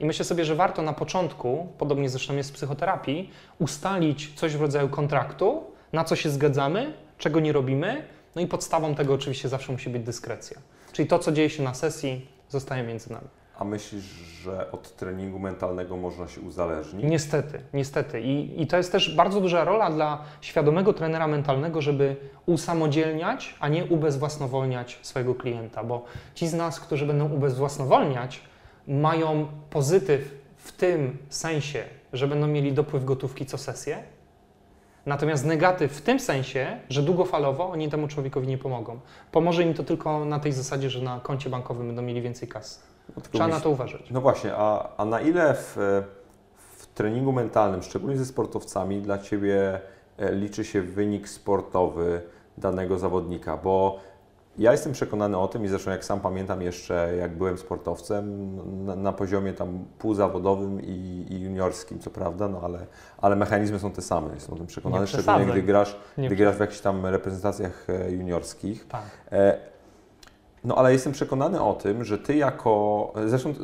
I 0.00 0.06
myślę 0.06 0.24
sobie, 0.24 0.44
że 0.44 0.54
warto 0.54 0.82
na 0.82 0.92
początku, 0.92 1.68
podobnie 1.78 2.08
zresztą 2.08 2.36
jest 2.36 2.50
w 2.50 2.54
psychoterapii, 2.54 3.30
ustalić 3.58 4.32
coś 4.34 4.56
w 4.56 4.60
rodzaju 4.60 4.88
kontraktu, 4.88 5.64
na 5.92 6.04
co 6.04 6.16
się 6.16 6.30
zgadzamy, 6.30 6.92
czego 7.18 7.40
nie 7.40 7.52
robimy, 7.52 8.04
no 8.34 8.42
i 8.42 8.46
podstawą 8.46 8.94
tego 8.94 9.14
oczywiście 9.14 9.48
zawsze 9.48 9.72
musi 9.72 9.90
być 9.90 10.02
dyskrecja. 10.02 10.60
Czyli 10.92 11.08
to, 11.08 11.18
co 11.18 11.32
dzieje 11.32 11.50
się 11.50 11.62
na 11.62 11.74
sesji, 11.74 12.26
zostaje 12.48 12.82
między 12.82 13.12
nami. 13.12 13.28
A 13.58 13.64
myślisz, 13.64 14.04
że 14.42 14.72
od 14.72 14.96
treningu 14.96 15.38
mentalnego 15.38 15.96
można 15.96 16.28
się 16.28 16.40
uzależnić? 16.40 17.04
Niestety, 17.04 17.60
niestety. 17.74 18.20
I, 18.20 18.62
I 18.62 18.66
to 18.66 18.76
jest 18.76 18.92
też 18.92 19.16
bardzo 19.16 19.40
duża 19.40 19.64
rola 19.64 19.90
dla 19.90 20.24
świadomego 20.40 20.92
trenera 20.92 21.26
mentalnego, 21.26 21.82
żeby 21.82 22.16
usamodzielniać, 22.46 23.54
a 23.60 23.68
nie 23.68 23.84
ubezwłasnowolniać 23.84 24.98
swojego 25.02 25.34
klienta, 25.34 25.84
bo 25.84 26.04
ci 26.34 26.48
z 26.48 26.54
nas, 26.54 26.80
którzy 26.80 27.06
będą 27.06 27.30
ubezwłasnowolniać, 27.30 28.40
mają 28.88 29.46
pozytyw 29.70 30.34
w 30.56 30.72
tym 30.72 31.18
sensie, 31.28 31.84
że 32.12 32.28
będą 32.28 32.46
mieli 32.46 32.72
dopływ 32.72 33.04
gotówki 33.04 33.46
co 33.46 33.58
sesję, 33.58 34.02
natomiast 35.06 35.44
negatyw 35.44 35.92
w 35.92 36.02
tym 36.02 36.20
sensie, 36.20 36.80
że 36.88 37.02
długofalowo 37.02 37.70
oni 37.70 37.88
temu 37.88 38.08
człowiekowi 38.08 38.48
nie 38.48 38.58
pomogą. 38.58 39.00
Pomoże 39.32 39.62
im 39.62 39.74
to 39.74 39.84
tylko 39.84 40.24
na 40.24 40.40
tej 40.40 40.52
zasadzie, 40.52 40.90
że 40.90 41.02
na 41.02 41.20
koncie 41.20 41.50
bankowym 41.50 41.86
będą 41.86 42.02
mieli 42.02 42.22
więcej 42.22 42.48
kasy. 42.48 42.93
No, 43.16 43.22
Trzeba 43.32 43.46
na 43.48 43.54
myśl- 43.54 43.62
to 43.62 43.70
uważać. 43.70 44.10
No 44.10 44.20
właśnie, 44.20 44.52
a, 44.56 44.96
a 44.96 45.04
na 45.04 45.20
ile 45.20 45.54
w, 45.54 45.76
w 46.56 46.86
treningu 46.94 47.32
mentalnym, 47.32 47.82
szczególnie 47.82 48.16
ze 48.16 48.26
sportowcami, 48.26 49.02
dla 49.02 49.18
Ciebie 49.18 49.80
e, 50.18 50.34
liczy 50.34 50.64
się 50.64 50.82
wynik 50.82 51.28
sportowy 51.28 52.22
danego 52.58 52.98
zawodnika? 52.98 53.56
Bo 53.56 53.98
ja 54.58 54.72
jestem 54.72 54.92
przekonany 54.92 55.38
o 55.38 55.48
tym 55.48 55.64
i 55.64 55.68
zresztą 55.68 55.90
jak 55.90 56.04
sam 56.04 56.20
pamiętam 56.20 56.62
jeszcze, 56.62 57.16
jak 57.16 57.36
byłem 57.36 57.58
sportowcem 57.58 58.56
na, 58.84 58.96
na 58.96 59.12
poziomie 59.12 59.52
tam 59.52 59.84
półzawodowym 59.98 60.80
i, 60.82 61.26
i 61.30 61.40
juniorskim, 61.40 61.98
co 61.98 62.10
prawda, 62.10 62.48
no 62.48 62.60
ale, 62.62 62.86
ale 63.18 63.36
mechanizmy 63.36 63.78
są 63.78 63.90
te 63.90 64.02
same. 64.02 64.34
Jestem 64.34 64.54
o 64.54 64.56
tym 64.56 64.66
przekonany, 64.66 65.00
Nie 65.00 65.06
szczególnie 65.06 65.46
gdy 65.46 65.62
grasz, 65.62 65.96
gdy 66.18 66.36
grasz 66.36 66.56
w 66.56 66.60
jakichś 66.60 66.80
tam 66.80 67.06
reprezentacjach 67.06 67.86
e, 67.90 68.10
juniorskich. 68.10 68.88
Tak. 68.88 69.02
E, 69.32 69.73
No 70.64 70.74
ale 70.74 70.92
jestem 70.92 71.12
przekonany 71.12 71.62
o 71.62 71.74
tym, 71.74 72.04
że 72.04 72.18
ty 72.18 72.36
jako. 72.36 73.12
Zresztą, 73.26 73.54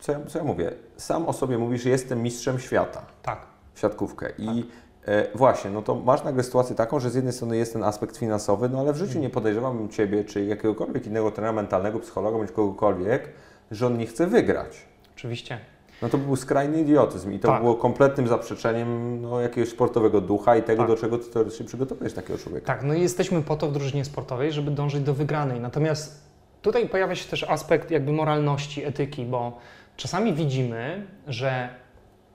co 0.00 0.12
ja, 0.12 0.18
co 0.26 0.38
ja 0.38 0.44
mówię? 0.44 0.72
Sam 0.96 1.26
o 1.28 1.32
sobie 1.32 1.58
mówisz, 1.58 1.82
że 1.82 1.90
jestem 1.90 2.22
mistrzem 2.22 2.58
świata 2.58 3.02
Tak. 3.22 3.46
w 3.74 3.80
siatkówkę. 3.80 4.32
I 4.38 4.66
e, 5.06 5.26
właśnie, 5.34 5.70
no 5.70 5.82
to 5.82 5.94
masz 5.94 6.24
nagle 6.24 6.42
sytuację 6.42 6.76
taką, 6.76 7.00
że 7.00 7.10
z 7.10 7.14
jednej 7.14 7.32
strony 7.32 7.56
jest 7.56 7.72
ten 7.72 7.82
aspekt 7.84 8.16
finansowy, 8.16 8.68
no 8.68 8.80
ale 8.80 8.92
w 8.92 8.96
życiu 8.96 9.18
nie 9.18 9.30
podejrzewam 9.30 9.88
ciebie, 9.88 10.24
czy 10.24 10.44
jakiegokolwiek 10.44 11.06
innego 11.06 11.30
trenera 11.30 11.52
mentalnego, 11.52 11.98
psychologa, 12.00 12.38
bądź 12.38 12.52
kogokolwiek, 12.52 13.28
że 13.70 13.86
on 13.86 13.98
nie 13.98 14.06
chce 14.06 14.26
wygrać. 14.26 14.86
Oczywiście. 15.16 15.58
No 16.02 16.08
to 16.08 16.18
był 16.18 16.36
skrajny 16.36 16.80
idiotyzm 16.80 17.32
i 17.32 17.38
to 17.38 17.48
Tak. 17.48 17.62
było 17.62 17.74
kompletnym 17.74 18.28
zaprzeczeniem 18.28 19.20
no, 19.22 19.40
jakiegoś 19.40 19.70
sportowego 19.70 20.20
ducha 20.20 20.56
i 20.56 20.62
tego, 20.62 20.82
Tak. 20.82 20.90
do 20.90 20.96
czego 20.96 21.18
ty 21.18 21.30
teoretycznie 21.30 21.66
przygotowujesz 21.66 22.12
takiego 22.12 22.38
człowieka. 22.38 22.66
Tak, 22.66 22.82
no 22.82 22.94
i 22.94 23.00
jesteśmy 23.00 23.42
po 23.42 23.56
to 23.56 23.68
w 23.68 23.72
drużynie 23.72 24.04
sportowej, 24.04 24.52
żeby 24.52 24.70
dążyć 24.70 25.02
do 25.02 25.14
wygranej. 25.14 25.60
Natomiast 25.60 26.29
tutaj 26.62 26.88
pojawia 26.88 27.14
się 27.14 27.28
też 27.28 27.44
aspekt 27.44 27.90
jakby 27.90 28.12
moralności, 28.12 28.84
etyki, 28.84 29.24
bo 29.24 29.58
czasami 29.96 30.34
widzimy, 30.34 31.06
że 31.26 31.68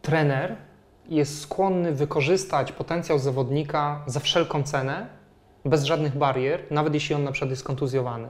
trener 0.02 0.56
jest 1.10 1.42
skłonny 1.42 1.92
wykorzystać 1.92 2.72
potencjał 2.72 3.20
zawodnika 3.20 4.04
za 4.08 4.20
wszelką 4.20 4.64
cenę, 4.64 5.08
bez 5.66 5.84
żadnych 5.84 6.18
barier, 6.18 6.60
nawet 6.72 6.94
jeśli 6.94 7.16
on 7.16 7.24
na 7.24 7.32
przykład 7.32 7.50
jest 7.50 7.64
kontuzjowany. 7.64 8.28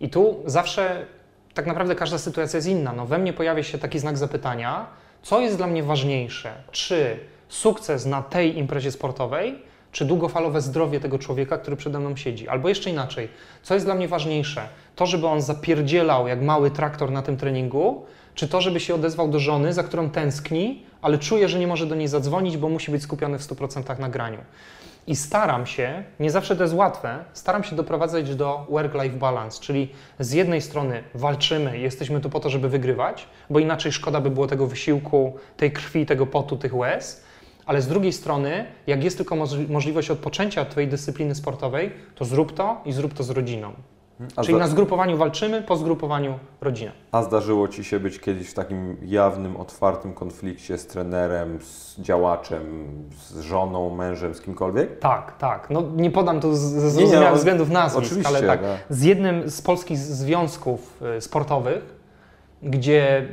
I 0.00 0.10
tu 0.10 0.42
zawsze 0.46 1.06
tak 1.54 1.66
naprawdę 1.66 1.94
każda 1.94 2.18
sytuacja 2.18 2.56
jest 2.56 2.68
inna. 2.68 2.92
No, 2.92 3.06
we 3.06 3.18
mnie 3.18 3.32
pojawia 3.32 3.62
się 3.62 3.78
taki 3.78 3.98
znak 3.98 4.18
zapytania, 4.18 4.86
co 5.22 5.40
jest 5.40 5.56
dla 5.56 5.66
mnie 5.66 5.82
ważniejsze? 5.82 6.52
Czy 6.70 7.18
sukces 7.48 8.06
na 8.06 8.22
tej 8.22 8.58
imprezie 8.58 8.92
sportowej, 8.92 9.62
czy 9.92 10.04
długofalowe 10.04 10.60
zdrowie 10.60 11.00
tego 11.00 11.18
człowieka, 11.18 11.58
który 11.58 11.76
przede 11.76 11.98
mną 12.00 12.16
siedzi? 12.16 12.48
Albo 12.48 12.68
jeszcze 12.68 12.90
inaczej, 12.90 13.28
co 13.62 13.74
jest 13.74 13.86
dla 13.86 13.94
mnie 13.94 14.08
ważniejsze? 14.08 14.68
To, 14.98 15.06
żeby 15.06 15.26
on 15.26 15.40
zapierdzielał 15.40 16.28
jak 16.28 16.42
mały 16.42 16.70
traktor 16.70 17.10
na 17.10 17.22
tym 17.22 17.36
treningu, 17.36 18.04
czy 18.34 18.48
to, 18.48 18.60
żeby 18.60 18.80
się 18.80 18.94
odezwał 18.94 19.28
do 19.28 19.38
żony, 19.38 19.72
za 19.72 19.82
którą 19.82 20.10
tęskni, 20.10 20.82
ale 21.02 21.18
czuje, 21.18 21.48
że 21.48 21.58
nie 21.58 21.66
może 21.66 21.86
do 21.86 21.94
niej 21.94 22.08
zadzwonić, 22.08 22.56
bo 22.56 22.68
musi 22.68 22.90
być 22.90 23.02
skupiony 23.02 23.38
w 23.38 23.42
100% 23.42 23.98
na 23.98 24.08
graniu. 24.08 24.38
I 25.06 25.16
staram 25.16 25.66
się, 25.66 26.04
nie 26.20 26.30
zawsze 26.30 26.56
to 26.56 26.62
jest 26.62 26.74
łatwe, 26.74 27.24
staram 27.32 27.64
się 27.64 27.76
doprowadzać 27.76 28.34
do 28.34 28.66
work-life 28.70 29.16
balance, 29.16 29.60
czyli 29.60 29.88
z 30.18 30.32
jednej 30.32 30.60
strony 30.62 31.02
walczymy, 31.14 31.78
jesteśmy 31.78 32.20
tu 32.20 32.30
po 32.30 32.40
to, 32.40 32.50
żeby 32.50 32.68
wygrywać, 32.68 33.26
bo 33.50 33.58
inaczej 33.58 33.92
szkoda 33.92 34.20
by 34.20 34.30
było 34.30 34.46
tego 34.46 34.66
wysiłku, 34.66 35.36
tej 35.56 35.72
krwi, 35.72 36.06
tego 36.06 36.26
potu, 36.26 36.56
tych 36.56 36.74
łez, 36.74 37.24
ale 37.66 37.82
z 37.82 37.86
drugiej 37.88 38.12
strony, 38.12 38.64
jak 38.86 39.04
jest 39.04 39.16
tylko 39.16 39.36
moż- 39.36 39.68
możliwość 39.68 40.10
odpoczęcia 40.10 40.62
od 40.62 40.70
Twojej 40.70 40.88
dyscypliny 40.88 41.34
sportowej, 41.34 41.92
to 42.14 42.24
zrób 42.24 42.54
to 42.54 42.80
i 42.84 42.92
zrób 42.92 43.14
to 43.14 43.22
z 43.22 43.30
rodziną. 43.30 43.72
A 44.36 44.42
Czyli 44.42 44.58
na 44.58 44.68
zgrupowaniu 44.68 45.16
walczymy, 45.16 45.62
po 45.62 45.76
zgrupowaniu 45.76 46.38
rodzina. 46.60 46.92
A 47.12 47.22
zdarzyło 47.22 47.68
Ci 47.68 47.84
się 47.84 48.00
być 48.00 48.20
kiedyś 48.20 48.50
w 48.50 48.54
takim 48.54 48.96
jawnym, 49.02 49.56
otwartym 49.56 50.14
konflikcie 50.14 50.78
z 50.78 50.86
trenerem, 50.86 51.58
z 51.60 52.00
działaczem, 52.00 52.86
z 53.18 53.40
żoną, 53.40 53.96
mężem, 53.96 54.34
z 54.34 54.40
kimkolwiek? 54.40 54.98
Tak, 54.98 55.38
tak. 55.38 55.70
No 55.70 55.82
nie 55.96 56.10
podam 56.10 56.40
tu 56.40 56.56
ze 56.56 56.76
Nie, 56.78 56.84
nie, 56.84 56.90
zrozumiałych 56.90 57.30
no, 57.30 57.36
względów 57.36 57.70
nazwisk, 57.70 58.06
oczywiście, 58.06 58.36
ale 58.36 58.46
tak. 58.46 58.60
tak. 58.62 58.78
Z 58.90 59.02
jednym 59.02 59.50
z 59.50 59.62
polskich 59.62 59.98
związków 59.98 61.02
y, 61.16 61.20
sportowych, 61.20 61.94
gdzie 62.62 63.28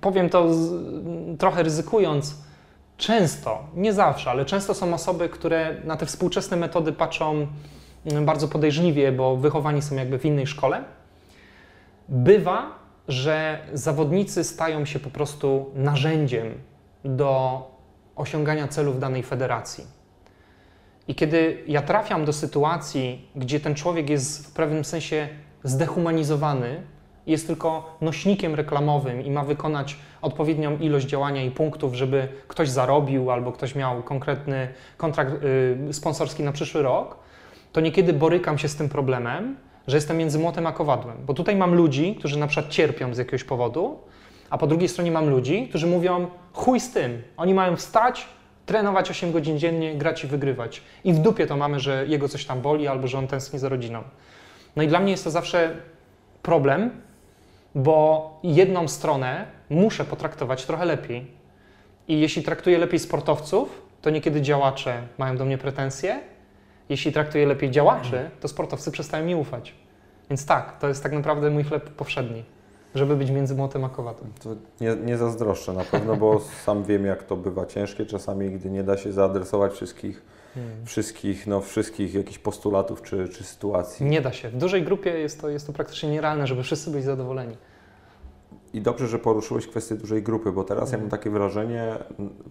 powiem 0.00 0.28
to 0.28 0.54
z, 0.54 0.72
trochę 1.38 1.62
ryzykując, 1.62 2.34
często, 2.96 3.64
nie 3.74 3.92
zawsze, 3.92 4.30
ale 4.30 4.44
często 4.44 4.74
są 4.74 4.94
osoby, 4.94 5.28
które 5.28 5.76
na 5.84 5.96
te 5.96 6.06
współczesne 6.06 6.56
metody 6.56 6.92
patrzą 6.92 7.46
bardzo 8.22 8.48
podejrzliwie, 8.48 9.12
bo 9.12 9.36
wychowani 9.36 9.82
są 9.82 9.96
jakby 9.96 10.18
w 10.18 10.24
innej 10.24 10.46
szkole. 10.46 10.84
Bywa, 12.08 12.78
że 13.08 13.58
zawodnicy 13.72 14.44
stają 14.44 14.84
się 14.84 14.98
po 14.98 15.10
prostu 15.10 15.70
narzędziem 15.74 16.54
do 17.04 17.62
osiągania 18.16 18.68
celów 18.68 19.00
danej 19.00 19.22
federacji. 19.22 19.84
I 21.08 21.14
kiedy 21.14 21.64
ja 21.66 21.82
trafiam 21.82 22.24
do 22.24 22.32
sytuacji, 22.32 23.28
gdzie 23.36 23.60
ten 23.60 23.74
człowiek 23.74 24.10
jest 24.10 24.46
w 24.46 24.52
pewnym 24.52 24.84
sensie 24.84 25.28
zdehumanizowany, 25.64 26.82
jest 27.26 27.46
tylko 27.46 27.96
nośnikiem 28.00 28.54
reklamowym 28.54 29.24
i 29.24 29.30
ma 29.30 29.44
wykonać 29.44 29.96
odpowiednią 30.22 30.78
ilość 30.78 31.06
działania 31.06 31.42
i 31.42 31.50
punktów, 31.50 31.94
żeby 31.94 32.28
ktoś 32.48 32.68
zarobił 32.68 33.30
albo 33.30 33.52
ktoś 33.52 33.74
miał 33.74 34.02
konkretny 34.02 34.68
kontrakt 34.96 35.32
y, 35.88 35.92
sponsorski 35.92 36.42
na 36.42 36.52
przyszły 36.52 36.82
rok, 36.82 37.16
to 37.76 37.80
niekiedy 37.80 38.12
borykam 38.12 38.58
się 38.58 38.68
z 38.68 38.76
tym 38.76 38.88
problemem, 38.88 39.56
że 39.86 39.96
jestem 39.96 40.16
między 40.16 40.38
młotem 40.38 40.66
a 40.66 40.72
kowadłem. 40.72 41.16
Bo 41.26 41.34
tutaj 41.34 41.56
mam 41.56 41.74
ludzi, 41.74 42.14
którzy 42.18 42.38
na 42.38 42.46
przykład 42.46 42.72
cierpią 42.72 43.14
z 43.14 43.18
jakiegoś 43.18 43.44
powodu, 43.44 43.98
a 44.50 44.58
po 44.58 44.66
drugiej 44.66 44.88
stronie 44.88 45.10
mam 45.10 45.30
ludzi, 45.30 45.66
którzy 45.68 45.86
mówią 45.86 46.26
chuj 46.52 46.80
z 46.80 46.92
tym, 46.92 47.22
oni 47.36 47.54
mają 47.54 47.76
wstać, 47.76 48.26
trenować 48.66 49.10
8 49.10 49.32
godzin 49.32 49.58
dziennie, 49.58 49.94
grać 49.94 50.24
i 50.24 50.26
wygrywać. 50.26 50.82
I 51.04 51.12
w 51.12 51.18
dupie 51.18 51.46
to 51.46 51.56
mamy, 51.56 51.80
że 51.80 52.06
jego 52.06 52.28
coś 52.28 52.44
tam 52.44 52.60
boli 52.60 52.88
albo 52.88 53.08
że 53.08 53.18
on 53.18 53.26
tęskni 53.26 53.58
za 53.58 53.68
rodziną. 53.68 54.02
No 54.76 54.82
i 54.82 54.88
dla 54.88 55.00
mnie 55.00 55.10
jest 55.10 55.24
to 55.24 55.30
zawsze 55.30 55.76
problem, 56.42 56.90
bo 57.74 58.40
jedną 58.42 58.88
stronę 58.88 59.46
muszę 59.70 60.04
potraktować 60.04 60.66
trochę 60.66 60.84
lepiej. 60.84 61.26
I 62.08 62.20
jeśli 62.20 62.42
traktuję 62.42 62.78
lepiej 62.78 62.98
sportowców, 62.98 63.82
to 64.02 64.10
niekiedy 64.10 64.42
działacze 64.42 65.02
mają 65.18 65.36
do 65.36 65.44
mnie 65.44 65.58
pretensje. 65.58 66.35
Jeśli 66.88 67.12
traktuję 67.12 67.46
lepiej 67.46 67.70
działaczy, 67.70 68.30
to 68.40 68.48
sportowcy 68.48 68.90
przestają 68.90 69.26
mi 69.26 69.34
ufać. 69.34 69.74
Więc 70.30 70.46
tak, 70.46 70.78
to 70.78 70.88
jest 70.88 71.02
tak 71.02 71.12
naprawdę 71.12 71.50
mój 71.50 71.64
chleb 71.64 71.90
powszedni, 71.90 72.44
żeby 72.94 73.16
być 73.16 73.30
między 73.30 73.54
młotem 73.54 73.84
a 73.84 73.88
kowadłem. 73.88 74.32
To 74.42 74.50
nie, 74.80 74.96
nie 74.96 75.16
zazdroszczę 75.16 75.72
na 75.72 75.84
pewno, 75.84 76.16
bo 76.16 76.40
sam 76.64 76.84
wiem, 76.84 77.04
jak 77.04 77.22
to 77.22 77.36
bywa 77.36 77.66
ciężkie 77.66 78.06
czasami, 78.06 78.50
gdy 78.50 78.70
nie 78.70 78.82
da 78.82 78.96
się 78.96 79.12
zaadresować 79.12 79.72
wszystkich 79.72 80.22
hmm. 80.54 80.86
wszystkich, 80.86 81.46
no, 81.46 81.60
wszystkich 81.60 82.14
jakichś 82.14 82.38
postulatów 82.38 83.02
czy, 83.02 83.28
czy 83.28 83.44
sytuacji. 83.44 84.06
Nie 84.06 84.20
da 84.20 84.32
się. 84.32 84.48
W 84.48 84.56
dużej 84.56 84.82
grupie 84.82 85.10
jest 85.10 85.40
to, 85.40 85.48
jest 85.48 85.66
to 85.66 85.72
praktycznie 85.72 86.10
nierealne, 86.10 86.46
żeby 86.46 86.62
wszyscy 86.62 86.90
byli 86.90 87.02
zadowoleni. 87.02 87.56
I 88.74 88.80
dobrze, 88.80 89.08
że 89.08 89.18
poruszyłeś 89.18 89.66
kwestię 89.66 89.94
dużej 89.94 90.22
grupy, 90.22 90.52
bo 90.52 90.64
teraz 90.64 90.92
ja 90.92 90.98
mam 90.98 91.08
takie 91.08 91.30
wrażenie 91.30 91.94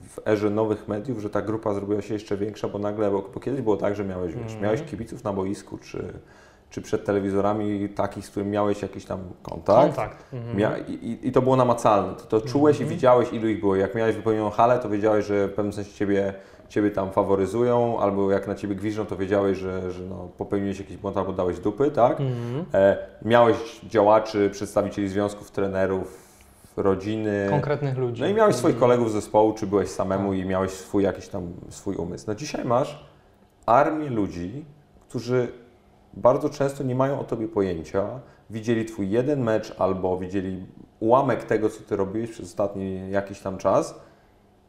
w 0.09 0.27
erze 0.27 0.49
nowych 0.49 0.87
mediów, 0.87 1.19
że 1.19 1.29
ta 1.29 1.41
grupa 1.41 1.73
zrobiła 1.73 2.01
się 2.01 2.13
jeszcze 2.13 2.37
większa, 2.37 2.67
bo 2.67 2.79
nagle, 2.79 3.11
bo, 3.11 3.29
bo 3.33 3.39
kiedyś 3.39 3.61
było 3.61 3.77
tak, 3.77 3.95
że 3.95 4.05
miałeś, 4.05 4.33
wiesz, 4.33 4.43
mhm. 4.43 4.61
miałeś 4.61 4.81
kibiców 4.81 5.23
na 5.23 5.33
boisku, 5.33 5.77
czy, 5.77 6.13
czy 6.69 6.81
przed 6.81 7.05
telewizorami 7.05 7.89
takich, 7.89 8.25
z 8.25 8.29
którymi 8.29 8.51
miałeś 8.51 8.81
jakiś 8.81 9.05
tam 9.05 9.19
kontakt. 9.43 9.95
Kontakt. 9.95 10.33
Mhm. 10.33 10.57
Mia 10.57 10.77
i, 10.77 11.19
i, 11.23 11.31
to 11.31 11.41
było 11.41 11.55
namacalne. 11.55 12.13
To, 12.13 12.23
to 12.23 12.47
czułeś 12.47 12.75
mhm. 12.75 12.91
i 12.91 12.95
widziałeś, 12.95 13.33
ilu 13.33 13.49
ich 13.49 13.59
było. 13.59 13.75
Jak 13.75 13.95
miałeś 13.95 14.15
wypełnioną 14.15 14.49
halę, 14.49 14.79
to 14.79 14.89
wiedziałeś, 14.89 15.25
że 15.25 15.47
w 15.47 15.53
pewnym 15.53 15.73
sensie 15.73 15.93
ciebie, 15.93 16.33
ciebie 16.69 16.91
tam 16.91 17.11
faworyzują, 17.11 17.99
albo 17.99 18.31
jak 18.31 18.47
na 18.47 18.55
ciebie 18.55 18.75
gwiżdżą, 18.75 19.05
to 19.05 19.17
wiedziałeś, 19.17 19.57
że, 19.57 19.91
że 19.91 20.03
no, 20.03 20.29
popełniłeś 20.37 20.79
jakiś 20.79 20.97
błąd 20.97 21.17
albo 21.17 21.33
dałeś 21.33 21.59
dupy, 21.59 21.91
tak? 21.91 22.21
Mhm. 22.21 22.65
E, 22.73 22.97
miałeś 23.25 23.81
działaczy, 23.83 24.49
przedstawicieli 24.49 25.09
związków, 25.09 25.51
trenerów, 25.51 26.25
rodziny. 26.77 27.47
Konkretnych 27.49 27.97
ludzi. 27.97 28.21
No 28.21 28.27
i 28.27 28.33
miałeś 28.33 28.55
swoich 28.55 28.77
kolegów 28.77 29.09
z 29.09 29.13
zespołu, 29.13 29.53
czy 29.53 29.67
byłeś 29.67 29.89
samemu 29.89 30.29
tak. 30.29 30.39
i 30.39 30.45
miałeś 30.45 30.71
swój 30.71 31.03
jakiś 31.03 31.27
tam 31.27 31.53
swój 31.69 31.95
umysł. 31.95 32.25
No 32.27 32.35
dzisiaj 32.35 32.65
masz 32.65 33.05
armię 33.65 34.09
ludzi, 34.09 34.65
którzy 35.09 35.47
bardzo 36.13 36.49
często 36.49 36.83
nie 36.83 36.95
mają 36.95 37.19
o 37.19 37.23
tobie 37.23 37.47
pojęcia, 37.47 38.07
widzieli 38.49 38.85
twój 38.85 39.09
jeden 39.09 39.43
mecz 39.43 39.75
albo 39.77 40.17
widzieli 40.17 40.65
ułamek 40.99 41.43
tego, 41.43 41.69
co 41.69 41.83
ty 41.83 41.95
robiłeś 41.95 42.31
przez 42.31 42.45
ostatni 42.45 43.11
jakiś 43.11 43.39
tam 43.39 43.57
czas, 43.57 43.99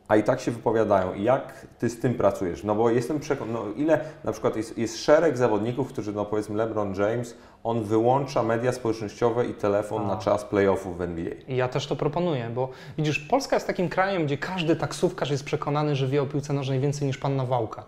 a 0.08 0.16
i 0.16 0.22
tak 0.22 0.40
się 0.40 0.50
wypowiadają. 0.50 1.14
I 1.14 1.22
jak 1.22 1.66
ty 1.78 1.90
z 1.90 2.00
tym 2.00 2.14
pracujesz? 2.14 2.64
No 2.64 2.74
bo 2.74 2.90
jestem 2.90 3.20
przekonany, 3.20 3.58
no 3.58 3.74
ile 3.76 4.00
na 4.24 4.32
przykład 4.32 4.56
jest, 4.56 4.78
jest 4.78 5.04
szereg 5.04 5.36
zawodników, 5.36 5.88
którzy, 5.88 6.12
no 6.12 6.24
powiedzmy 6.24 6.56
LeBron 6.56 6.94
James, 6.94 7.36
on 7.64 7.84
wyłącza 7.84 8.42
media 8.42 8.72
społecznościowe 8.72 9.46
i 9.46 9.54
telefon 9.54 10.02
a. 10.02 10.06
na 10.06 10.16
czas 10.16 10.44
playoffów 10.44 10.98
w 10.98 11.00
NBA. 11.00 11.34
I 11.48 11.56
ja 11.56 11.68
też 11.68 11.86
to 11.86 11.96
proponuję, 11.96 12.50
bo 12.54 12.68
widzisz, 12.98 13.18
Polska 13.18 13.56
jest 13.56 13.66
takim 13.66 13.88
krajem, 13.88 14.26
gdzie 14.26 14.38
każdy 14.38 14.76
taksówkarz 14.76 15.30
jest 15.30 15.44
przekonany, 15.44 15.96
że 15.96 16.06
wie 16.06 16.22
o 16.22 16.26
piłce 16.26 16.52
nożnej 16.52 16.80
więcej 16.80 17.06
niż 17.06 17.18
pan 17.18 17.36
Nawałka. 17.36 17.84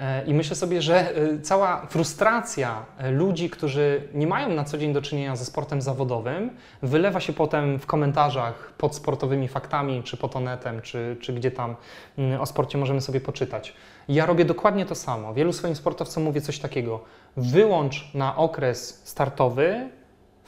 E, 0.00 0.24
I 0.24 0.34
myślę 0.34 0.56
sobie, 0.56 0.82
że 0.82 1.16
e, 1.16 1.40
cała 1.40 1.86
frustracja 1.86 2.84
e, 2.98 3.10
ludzi, 3.10 3.50
którzy 3.50 4.08
nie 4.14 4.26
mają 4.26 4.48
na 4.48 4.64
co 4.64 4.78
dzień 4.78 4.92
do 4.92 5.02
czynienia 5.02 5.36
ze 5.36 5.44
sportem 5.44 5.82
zawodowym, 5.82 6.50
wylewa 6.82 7.20
się 7.20 7.32
potem 7.32 7.78
w 7.78 7.86
komentarzach 7.86 8.72
pod 8.78 8.94
sportowymi 8.94 9.48
faktami, 9.48 10.02
czy 10.02 10.16
pod 10.16 10.36
onetem, 10.36 10.82
czy, 10.82 11.16
czy 11.20 11.32
gdzie 11.32 11.50
tam 11.50 11.76
mm, 12.18 12.40
o 12.40 12.46
sporcie 12.46 12.78
możemy 12.78 13.00
sobie 13.00 13.20
poczytać. 13.20 13.74
Ja 14.08 14.26
robię 14.26 14.44
dokładnie 14.44 14.86
to 14.86 14.94
samo. 14.94 15.34
Wielu 15.34 15.52
swoim 15.52 15.76
sportowcom 15.76 16.22
mówię 16.22 16.40
coś 16.40 16.58
takiego: 16.58 17.00
wyłącz 17.36 18.14
na 18.14 18.36
okres 18.36 19.02
startowy 19.04 19.90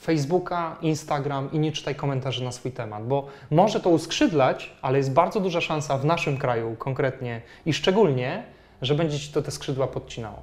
Facebooka, 0.01 0.77
Instagram 0.81 1.53
i 1.53 1.59
nie 1.59 1.73
czytaj 1.73 1.95
komentarzy 1.95 2.45
na 2.45 2.53
swój 2.53 2.73
temat, 2.73 3.07
bo 3.07 3.27
może 3.51 3.81
to 3.81 3.91
uskrzydlać, 3.91 4.77
ale 4.83 4.99
jest 4.99 5.13
bardzo 5.13 5.41
duża 5.41 5.61
szansa 5.61 5.99
w 5.99 6.05
naszym 6.05 6.37
kraju 6.37 6.77
konkretnie 6.79 7.43
i 7.67 7.73
szczególnie, 7.73 8.43
że 8.83 8.95
będzie 8.95 9.19
ci 9.19 9.33
to 9.33 9.43
te 9.43 9.51
skrzydła 9.51 9.87
podcinało. 9.87 10.37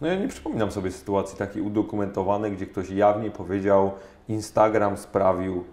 No 0.00 0.06
ja 0.06 0.14
nie 0.14 0.28
przypominam 0.28 0.70
sobie 0.72 0.90
sytuacji 0.92 1.38
takiej 1.38 1.62
udokumentowanej, 1.62 2.52
gdzie 2.52 2.66
ktoś 2.66 2.90
jawnie 2.90 3.30
powiedział, 3.30 3.92
Instagram 4.28 4.96
sprawił, 4.96 5.64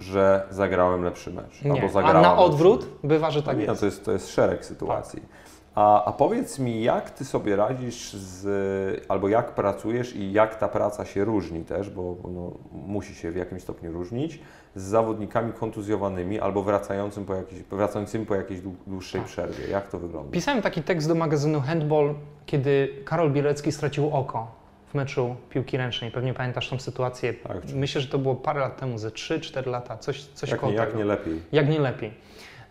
że 0.00 0.46
zagrałem 0.50 1.04
lepszy 1.04 1.30
mecz. 1.30 1.62
Nie. 1.62 1.82
Albo 1.82 2.00
A 2.04 2.12
na 2.20 2.36
odwrót 2.36 2.88
bywa, 3.04 3.30
że 3.30 3.42
tak 3.42 3.56
no, 3.56 3.62
jest. 3.62 3.80
To 3.80 3.86
jest. 3.86 4.04
To 4.04 4.12
jest 4.12 4.30
szereg 4.30 4.64
sytuacji. 4.64 5.20
Tak. 5.20 5.30
A, 5.74 6.04
a 6.04 6.12
powiedz 6.12 6.58
mi, 6.58 6.82
jak 6.82 7.10
ty 7.10 7.24
sobie 7.24 7.56
radzisz 7.56 8.12
z, 8.12 9.04
albo 9.08 9.28
jak 9.28 9.54
pracujesz 9.54 10.16
i 10.16 10.32
jak 10.32 10.54
ta 10.54 10.68
praca 10.68 11.04
się 11.04 11.24
różni 11.24 11.64
też, 11.64 11.90
bo 11.90 12.16
no, 12.24 12.52
musi 12.72 13.14
się 13.14 13.30
w 13.30 13.36
jakimś 13.36 13.62
stopniu 13.62 13.92
różnić, 13.92 14.40
z 14.74 14.82
zawodnikami 14.82 15.52
kontuzjowanymi 15.52 16.40
albo 16.40 16.62
wracającym 16.62 17.24
po 17.24 17.34
jakiejś, 17.34 17.62
wracającymi 17.62 18.26
po 18.26 18.34
jakiejś 18.34 18.60
dłuższej 18.86 19.20
tak. 19.20 19.30
przerwie. 19.30 19.68
Jak 19.70 19.88
to 19.88 19.98
wygląda? 19.98 20.32
Pisałem 20.32 20.62
taki 20.62 20.82
tekst 20.82 21.08
do 21.08 21.14
magazynu 21.14 21.60
Handball, 21.60 22.14
kiedy 22.46 22.88
Karol 23.04 23.32
Bielecki 23.32 23.72
stracił 23.72 24.16
oko 24.16 24.62
w 24.86 24.94
meczu 24.94 25.36
piłki 25.50 25.76
ręcznej. 25.76 26.10
Pewnie 26.10 26.34
pamiętasz 26.34 26.68
tą 26.68 26.78
sytuację. 26.78 27.34
Tak, 27.34 27.56
Myślę, 27.74 28.00
że 28.00 28.08
to 28.08 28.18
było 28.18 28.34
parę 28.34 28.60
lat 28.60 28.80
temu, 28.80 28.98
ze 28.98 29.10
3-4 29.10 29.66
lata, 29.66 29.96
coś, 29.96 30.24
coś 30.24 30.50
jak, 30.50 30.62
nie, 30.62 30.74
jak 30.74 30.96
nie 30.96 31.04
lepiej. 31.04 31.42
Jak 31.52 31.68
nie 31.68 31.80
lepiej. 31.80 32.12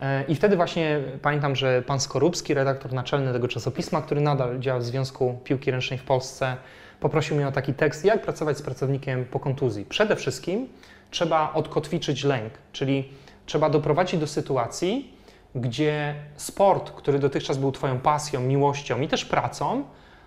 E, 0.02 0.24
I 0.28 0.34
wtedy 0.34 0.56
właśnie 0.56 1.00
pamiętam, 1.22 1.56
że 1.56 1.82
pan 1.82 2.00
Skorupski, 2.00 2.54
redaktor 2.54 2.92
naczelny 2.92 3.32
tego 3.32 3.48
czasopisma, 3.48 4.02
który 4.02 4.20
nadal 4.20 4.58
działa 4.58 4.80
w 4.80 4.84
Związku 4.84 5.38
Piłki 5.44 5.70
Ręcznej 5.70 5.98
w 5.98 6.04
Polsce, 6.04 6.56
poprosił 7.00 7.36
mnie 7.36 7.48
o 7.48 7.52
taki 7.52 7.74
tekst, 7.74 8.04
jak 8.04 8.22
pracować 8.22 8.58
z 8.58 8.62
pracownikiem 8.62 9.24
po 9.24 9.40
kontuzji. 9.40 9.84
Przede 9.84 10.16
wszystkim 10.16 10.68
trzeba 11.10 11.52
odkotwiczyć 11.54 12.24
lęk, 12.24 12.52
czyli 12.72 13.08
trzeba 13.46 13.70
doprowadzić 13.70 14.20
do 14.20 14.26
sytuacji, 14.26 15.16
gdzie 15.54 16.14
sport, 16.36 16.90
który 16.90 17.18
dotychczas 17.18 17.58
był 17.58 17.72
Twoją 17.72 17.98
pasją, 17.98 18.40
miłością 18.40 19.00
i 19.00 19.08
też 19.08 19.24
pracą, 19.24 19.84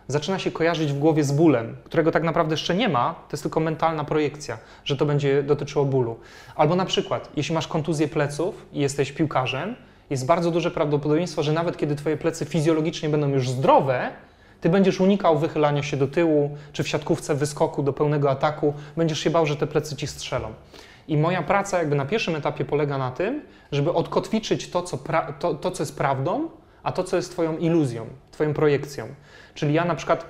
zaczyna 0.07 0.39
się 0.39 0.51
kojarzyć 0.51 0.93
w 0.93 0.99
głowie 0.99 1.23
z 1.23 1.31
bólem, 1.31 1.75
którego 1.83 2.11
tak 2.11 2.23
naprawdę 2.23 2.53
jeszcze 2.53 2.75
nie 2.75 2.89
ma, 2.89 3.13
to 3.13 3.29
jest 3.31 3.43
tylko 3.43 3.59
mentalna 3.59 4.03
projekcja, 4.03 4.57
że 4.85 4.97
to 4.97 5.05
będzie 5.05 5.43
dotyczyło 5.43 5.85
bólu. 5.85 6.19
Albo 6.55 6.75
na 6.75 6.85
przykład, 6.85 7.29
jeśli 7.35 7.55
masz 7.55 7.67
kontuzję 7.67 8.07
pleców 8.07 8.65
i 8.73 8.79
jesteś 8.79 9.11
piłkarzem, 9.11 9.75
jest 10.09 10.25
bardzo 10.25 10.51
duże 10.51 10.71
prawdopodobieństwo, 10.71 11.43
że 11.43 11.53
nawet 11.53 11.77
kiedy 11.77 11.95
Twoje 11.95 12.17
plecy 12.17 12.45
fizjologicznie 12.45 13.09
będą 13.09 13.29
już 13.29 13.49
zdrowe, 13.49 14.11
Ty 14.61 14.69
będziesz 14.69 14.99
unikał 14.99 15.39
wychylania 15.39 15.83
się 15.83 15.97
do 15.97 16.07
tyłu, 16.07 16.57
czy 16.73 16.83
w 16.83 16.87
siatkówce 16.87 17.35
wyskoku 17.35 17.83
do 17.83 17.93
pełnego 17.93 18.31
ataku, 18.31 18.73
będziesz 18.97 19.19
się 19.19 19.29
bał, 19.29 19.45
że 19.45 19.55
te 19.55 19.67
plecy 19.67 19.95
Ci 19.95 20.07
strzelą. 20.07 20.53
I 21.07 21.17
moja 21.17 21.43
praca 21.43 21.79
jakby 21.79 21.95
na 21.95 22.05
pierwszym 22.05 22.35
etapie 22.35 22.65
polega 22.65 22.97
na 22.97 23.11
tym, 23.11 23.41
żeby 23.71 23.93
odkotwiczyć 23.93 24.69
to, 24.69 24.81
co, 24.81 24.99
to, 25.39 25.53
to, 25.53 25.71
co 25.71 25.83
jest 25.83 25.97
prawdą, 25.97 26.49
a 26.83 26.91
to, 26.91 27.03
co 27.03 27.15
jest 27.15 27.31
Twoją 27.31 27.57
iluzją, 27.57 28.05
Twoją 28.31 28.53
projekcją. 28.53 29.07
Czyli 29.55 29.73
ja 29.73 29.85
na 29.85 29.95
przykład 29.95 30.25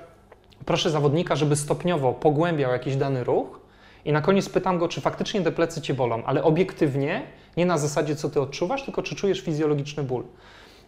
proszę 0.64 0.90
zawodnika, 0.90 1.36
żeby 1.36 1.56
stopniowo 1.56 2.12
pogłębiał 2.12 2.72
jakiś 2.72 2.96
dany 2.96 3.24
ruch 3.24 3.60
i 4.04 4.12
na 4.12 4.20
koniec 4.20 4.48
pytam 4.48 4.78
go, 4.78 4.88
czy 4.88 5.00
faktycznie 5.00 5.42
te 5.42 5.52
plecy 5.52 5.80
cię 5.80 5.94
bolą, 5.94 6.24
ale 6.24 6.42
obiektywnie, 6.42 7.22
nie 7.56 7.66
na 7.66 7.78
zasadzie, 7.78 8.16
co 8.16 8.28
ty 8.28 8.40
odczuwasz, 8.40 8.82
tylko 8.82 9.02
czy 9.02 9.14
czujesz 9.14 9.40
fizjologiczny 9.40 10.02
ból. 10.02 10.24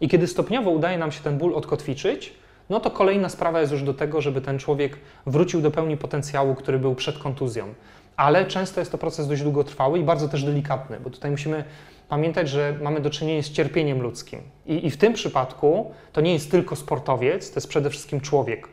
I 0.01 0.09
kiedy 0.09 0.27
stopniowo 0.27 0.71
udaje 0.71 0.99
nam 0.99 1.13
się 1.13 1.23
ten 1.23 1.39
ból 1.39 1.55
odkotwiczyć, 1.55 2.35
no 2.71 2.81
to 2.81 2.91
kolejna 2.91 3.29
sprawa 3.29 3.61
jest 3.61 3.73
już 3.73 3.83
do 3.83 3.95
tego, 3.95 4.21
żeby 4.21 4.41
ten 4.41 4.59
człowiek 4.59 4.99
wrócił 5.27 5.61
do 5.61 5.71
pełni 5.71 5.97
potencjału, 5.97 6.55
który 6.55 6.79
był 6.79 6.95
przed 6.95 7.19
kontuzją. 7.19 7.75
Ale 8.17 8.47
często 8.47 8.81
jest 8.81 8.93
to 8.93 8.99
proces 8.99 9.29
dość 9.29 9.43
długotrwały 9.43 9.99
i 9.99 10.03
bardzo 10.03 10.29
też 10.29 10.45
delikatny, 10.45 11.01
bo 11.01 11.11
tutaj 11.11 11.31
musimy 11.31 11.65
pamiętać, 12.09 12.49
że 12.49 12.79
mamy 12.83 13.01
do 13.01 13.11
czynienia 13.11 13.43
z 13.43 13.51
cierpieniem 13.51 14.03
ludzkim. 14.03 14.41
I, 14.67 14.87
I, 14.87 14.91
w 14.91 14.97
tym 14.97 15.13
przypadku 15.13 15.93
to 16.13 16.21
nie 16.21 16.33
jest 16.33 16.51
tylko 16.51 16.77
sportowiec, 16.77 17.51
to 17.51 17.57
jest 17.57 17.69
przede 17.69 17.91
wszystkim 17.91 18.21
człowiek. 18.21 18.69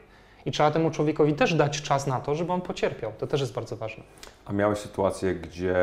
I 0.46 0.52
trzeba 0.52 0.72
temu 0.72 0.92
człowiekowi 0.92 1.34
też 1.34 1.54
dać 1.54 1.82
czas 1.82 2.08
na 2.08 2.20
to, 2.20 2.36
żeby 2.36 2.54
on 2.54 2.62
pocierpiał. 2.62 3.12
To 3.18 3.28
też 3.28 3.42
jest 3.42 3.54
bardzo 3.54 3.76
ważne. 3.76 4.04
A 4.46 4.54
miałeś 4.54 4.80
sytuację, 4.80 5.36
gdzie 5.36 5.76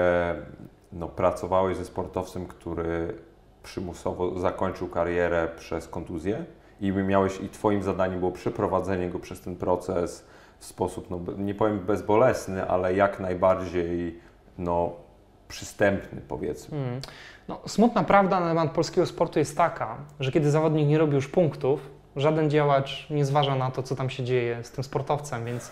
no, 0.92 1.08
pracowałeś 1.08 1.76
ze 1.76 1.84
sportowcem, 1.84 2.46
który 2.46 3.14
przymusowo 3.62 4.40
zakończył 4.40 4.88
karierę 4.88 5.48
przez 5.56 5.88
kontuzję 5.88 6.44
i 6.80 6.92
miałeś 6.92 7.40
i 7.40 7.48
Twoim 7.48 7.82
zadaniem 7.82 8.18
było 8.18 8.32
przeprowadzenie 8.32 9.10
go 9.10 9.18
przez 9.18 9.40
ten 9.40 9.56
proces 9.56 10.24
w 10.58 10.64
sposób, 10.64 11.10
no, 11.10 11.20
nie 11.38 11.54
powiem 11.54 11.78
bezbolesny, 11.78 12.68
ale 12.68 12.94
jak 12.94 13.20
najbardziej 13.20 14.20
no, 14.58 14.92
przystępny, 15.48 16.20
powiedzmy. 16.28 16.78
Hmm. 16.78 17.00
No, 17.48 17.60
smutna 17.66 18.04
prawda 18.04 18.40
na 18.40 18.48
temat 18.48 18.70
polskiego 18.70 19.06
sportu 19.06 19.38
jest 19.38 19.56
taka, 19.56 19.96
że 20.20 20.32
kiedy 20.32 20.50
zawodnik 20.50 20.88
nie 20.88 20.98
robi 20.98 21.14
już 21.14 21.28
punktów, 21.28 21.90
żaden 22.16 22.50
działacz 22.50 23.06
nie 23.10 23.24
zważa 23.24 23.56
na 23.56 23.70
to, 23.70 23.82
co 23.82 23.96
tam 23.96 24.10
się 24.10 24.24
dzieje 24.24 24.64
z 24.64 24.70
tym 24.70 24.84
sportowcem, 24.84 25.44
więc 25.44 25.70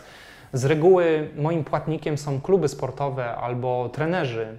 z 0.52 0.64
reguły 0.64 1.28
moim 1.36 1.64
płatnikiem 1.64 2.18
są 2.18 2.40
kluby 2.40 2.68
sportowe 2.68 3.36
albo 3.36 3.88
trenerzy. 3.88 4.56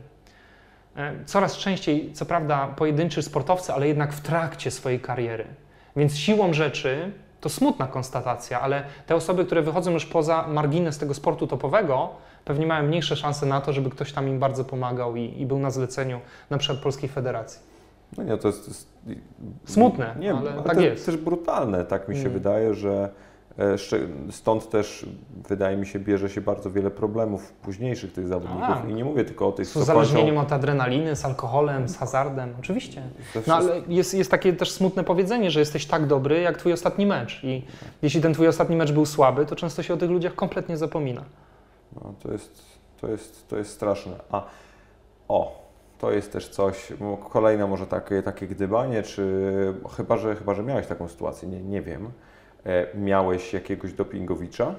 E, 0.96 1.26
coraz 1.26 1.58
częściej, 1.58 2.14
co 2.14 2.26
prawda, 2.26 2.68
pojedynczy 2.68 3.22
sportowcy, 3.22 3.74
ale 3.74 3.88
jednak 3.88 4.14
w 4.14 4.22
trakcie 4.22 4.72
swojej 4.72 5.00
kariery. 5.00 5.46
Więc 5.96 6.18
siłą 6.18 6.54
rzeczy 6.54 7.12
to 7.42 7.50
smutna 7.50 7.88
konstatacja, 7.88 8.62
ale 8.62 8.84
te 9.06 9.16
osoby, 9.16 9.46
które 9.46 9.62
wychodzą 9.62 9.92
już 9.92 10.06
poza 10.06 10.48
margines 10.48 10.98
tego 10.98 11.14
sportu 11.14 11.48
topowego, 11.48 12.10
pewnie 12.46 12.68
mają 12.68 12.88
mniejsze 12.88 13.16
szanse 13.16 13.46
na 13.46 13.62
to, 13.62 13.74
żeby 13.74 13.90
ktoś 13.90 14.14
tam 14.14 14.28
im 14.28 14.40
bardzo 14.40 14.66
pomagał 14.66 15.16
i, 15.16 15.42
i 15.42 15.46
był 15.46 15.60
na 15.60 15.72
zleceniu 15.72 16.20
na 16.50 16.58
przykład 16.58 16.80
Polskiej 16.80 17.10
Federacji. 17.10 17.60
No 18.18 18.24
nie, 18.24 18.38
to 18.38 18.48
jest... 18.48 18.64
To 18.64 18.70
jest 18.72 18.88
Smutne, 19.66 20.16
nie, 20.20 20.34
ale, 20.34 20.52
ale 20.52 20.64
tak 20.64 20.76
to 20.76 20.82
jest. 20.82 21.06
też 21.06 21.18
brutalne, 21.18 21.86
tak 21.86 22.08
mi 22.08 22.16
się 22.16 22.22
mm. 22.22 22.34
wydaje, 22.34 22.74
że 22.74 23.10
E, 23.60 24.32
stąd 24.32 24.70
też 24.70 25.06
wydaje 25.50 25.78
mi 25.78 25.88
się 25.88 26.00
bierze 26.00 26.30
się 26.30 26.42
bardzo 26.42 26.72
wiele 26.72 26.92
problemów 26.92 27.54
późniejszych 27.54 28.14
tych 28.14 28.28
zawodników 28.28 28.68
tak. 28.68 28.90
i 28.90 28.94
nie 28.94 29.06
mówię 29.06 29.26
tylko 29.26 29.48
o 29.48 29.52
tych, 29.52 29.68
Z 29.68 29.76
uzależnieniem 29.76 30.38
od 30.38 30.52
adrenaliny, 30.52 31.16
z 31.16 31.26
alkoholem, 31.26 31.90
z 31.90 31.98
hazardem, 31.98 32.54
oczywiście. 32.60 33.02
No 33.48 33.56
ale 33.56 33.82
jest, 33.88 34.14
jest 34.14 34.32
takie 34.32 34.54
też 34.54 34.72
smutne 34.72 35.04
powiedzenie, 35.04 35.52
że 35.52 35.60
jesteś 35.60 35.86
tak 35.86 36.08
dobry 36.08 36.42
jak 36.42 36.58
twój 36.58 36.74
ostatni 36.74 37.06
mecz 37.06 37.44
i 37.44 37.66
jeśli 38.02 38.22
ten 38.22 38.34
twój 38.34 38.48
ostatni 38.48 38.76
mecz 38.76 38.92
był 38.92 39.06
słaby, 39.06 39.46
to 39.46 39.56
często 39.56 39.84
się 39.84 39.94
o 39.94 39.98
tych 39.98 40.10
ludziach 40.10 40.36
kompletnie 40.36 40.78
zapomina. 40.78 41.24
No, 41.96 42.14
to, 42.24 42.32
jest, 42.32 42.62
to, 43.02 43.08
jest, 43.08 43.48
to 43.48 43.58
jest 43.58 43.72
straszne. 43.72 44.14
A 44.32 44.46
o, 45.28 45.66
to 46.00 46.12
jest 46.12 46.32
też 46.32 46.50
coś, 46.50 46.94
kolejne 47.30 47.68
może 47.68 47.88
takie, 47.88 48.24
takie 48.24 48.48
gdybanie, 48.48 49.04
czy 49.04 49.74
chyba 49.98 50.18
że, 50.18 50.36
chyba, 50.36 50.54
że 50.54 50.64
miałeś 50.64 50.88
taką 50.88 51.08
sytuację, 51.08 51.50
nie, 51.50 51.62
nie 51.62 51.82
wiem 51.82 52.12
E, 52.66 52.98
miałeś 52.98 53.54
jakiegoś 53.54 53.94
dopingowicza, 53.94 54.76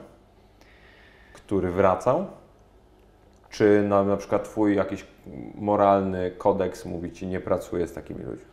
który 1.32 1.70
wracał? 1.70 2.26
Czy 3.50 3.82
na, 3.88 4.04
na 4.04 4.16
przykład 4.16 4.44
Twój 4.44 4.76
jakiś 4.76 5.06
moralny 5.54 6.30
kodeks 6.30 6.84
mówi 6.84 7.12
Ci, 7.12 7.26
nie 7.26 7.40
pracuje 7.40 7.86
z 7.86 7.92
takimi 7.92 8.24
ludźmi? 8.24 8.51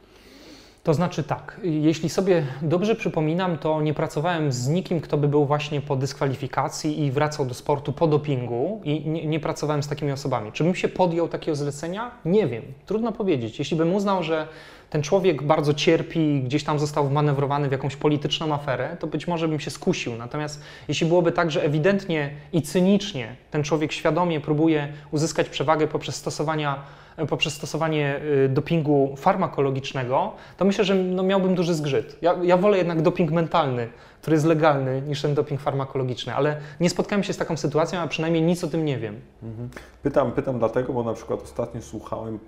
To 0.84 0.94
znaczy 0.94 1.24
tak, 1.24 1.60
jeśli 1.64 2.10
sobie 2.10 2.46
dobrze 2.62 2.96
przypominam, 2.96 3.58
to 3.58 3.82
nie 3.82 3.94
pracowałem 3.94 4.52
z 4.52 4.68
nikim, 4.68 5.02
kto 5.02 5.18
by 5.18 5.28
był 5.28 5.46
właśnie 5.46 5.82
po 5.82 5.96
dyskwalifikacji 5.96 7.06
i 7.06 7.12
wracał 7.12 7.46
do 7.46 7.54
sportu 7.54 7.94
po 7.94 8.08
dopingu 8.08 8.82
i 8.84 9.10
nie, 9.10 9.26
nie, 9.26 9.40
pracowałem 9.40 9.84
z 9.84 9.88
takimi 9.88 10.12
osobami. 10.12 10.52
Czy 10.52 10.64
bym 10.64 10.76
się 10.76 10.88
podjął 10.88 11.28
takiego 11.28 11.56
zlecenia? 11.56 12.12
Nie 12.26 12.48
wiem, 12.48 12.64
trudno 12.86 13.12
powiedzieć. 13.12 13.60
Jeśli 13.60 13.78
bym 13.78 13.94
uznał, 13.94 14.24
że 14.24 14.48
ten 14.90 15.04
człowiek 15.04 15.44
bardzo 15.44 15.74
cierpi 15.74 16.42
gdzieś 16.44 16.64
tam 16.64 16.80
został 16.80 17.08
wmanewrowany 17.08 17.70
w 17.70 17.72
jakąś 17.72 17.96
polityczną 17.96 18.54
aferę, 18.54 18.98
to 19.00 19.08
być 19.08 19.28
może 19.28 19.48
bym 19.48 19.60
się 19.60 19.72
skusił. 19.72 20.16
Natomiast 20.16 20.62
jeśli 20.88 21.08
byłoby 21.08 21.32
tak, 21.32 21.52
że 21.52 21.64
ewidentnie 21.64 22.30
i 22.54 22.62
cynicznie 22.62 23.36
ten 23.52 23.64
człowiek 23.64 23.92
świadomie 23.92 24.42
próbuje 24.42 24.94
uzyskać 25.12 25.50
przewagę 25.50 25.88
poprzez 25.88 26.16
stosowania 26.16 26.84
poprzez 27.28 27.54
stosowanie 27.54 28.20
y, 28.46 28.50
dopingu 28.50 29.16
farmakologicznego, 29.18 30.32
to 30.58 30.66
myślę, 30.66 30.84
że 30.84 30.96
no, 30.96 31.24
miałbym 31.24 31.56
duży 31.56 31.74
zgrzyt. 31.74 32.18
Ja, 32.22 32.36
ja 32.44 32.58
wolę 32.58 32.78
jednak 32.78 33.02
doping 33.02 33.32
mentalny, 33.32 33.88
który 34.22 34.36
jest 34.36 34.46
legalny, 34.46 35.02
niż 35.02 35.22
ten 35.22 35.34
doping 35.34 35.62
farmakologiczny, 35.62 36.36
ale 36.36 36.58
nie 36.80 36.90
spotkałem 36.90 37.24
się 37.24 37.34
z 37.34 37.38
taką 37.38 37.58
sytuacją, 37.58 38.00
a 38.00 38.08
przynajmniej 38.08 38.44
nic 38.44 38.64
o 38.64 38.68
tym 38.68 38.86
nie 38.86 38.98
wiem. 38.98 39.22
Mhm. 39.44 39.70
Pytam, 40.04 40.32
pytam 40.32 40.60
dlatego, 40.60 40.94
bo 40.94 41.04
na 41.04 41.14
przykład 41.14 41.42
ostatnio 41.42 41.82
słuchałem 41.82 42.40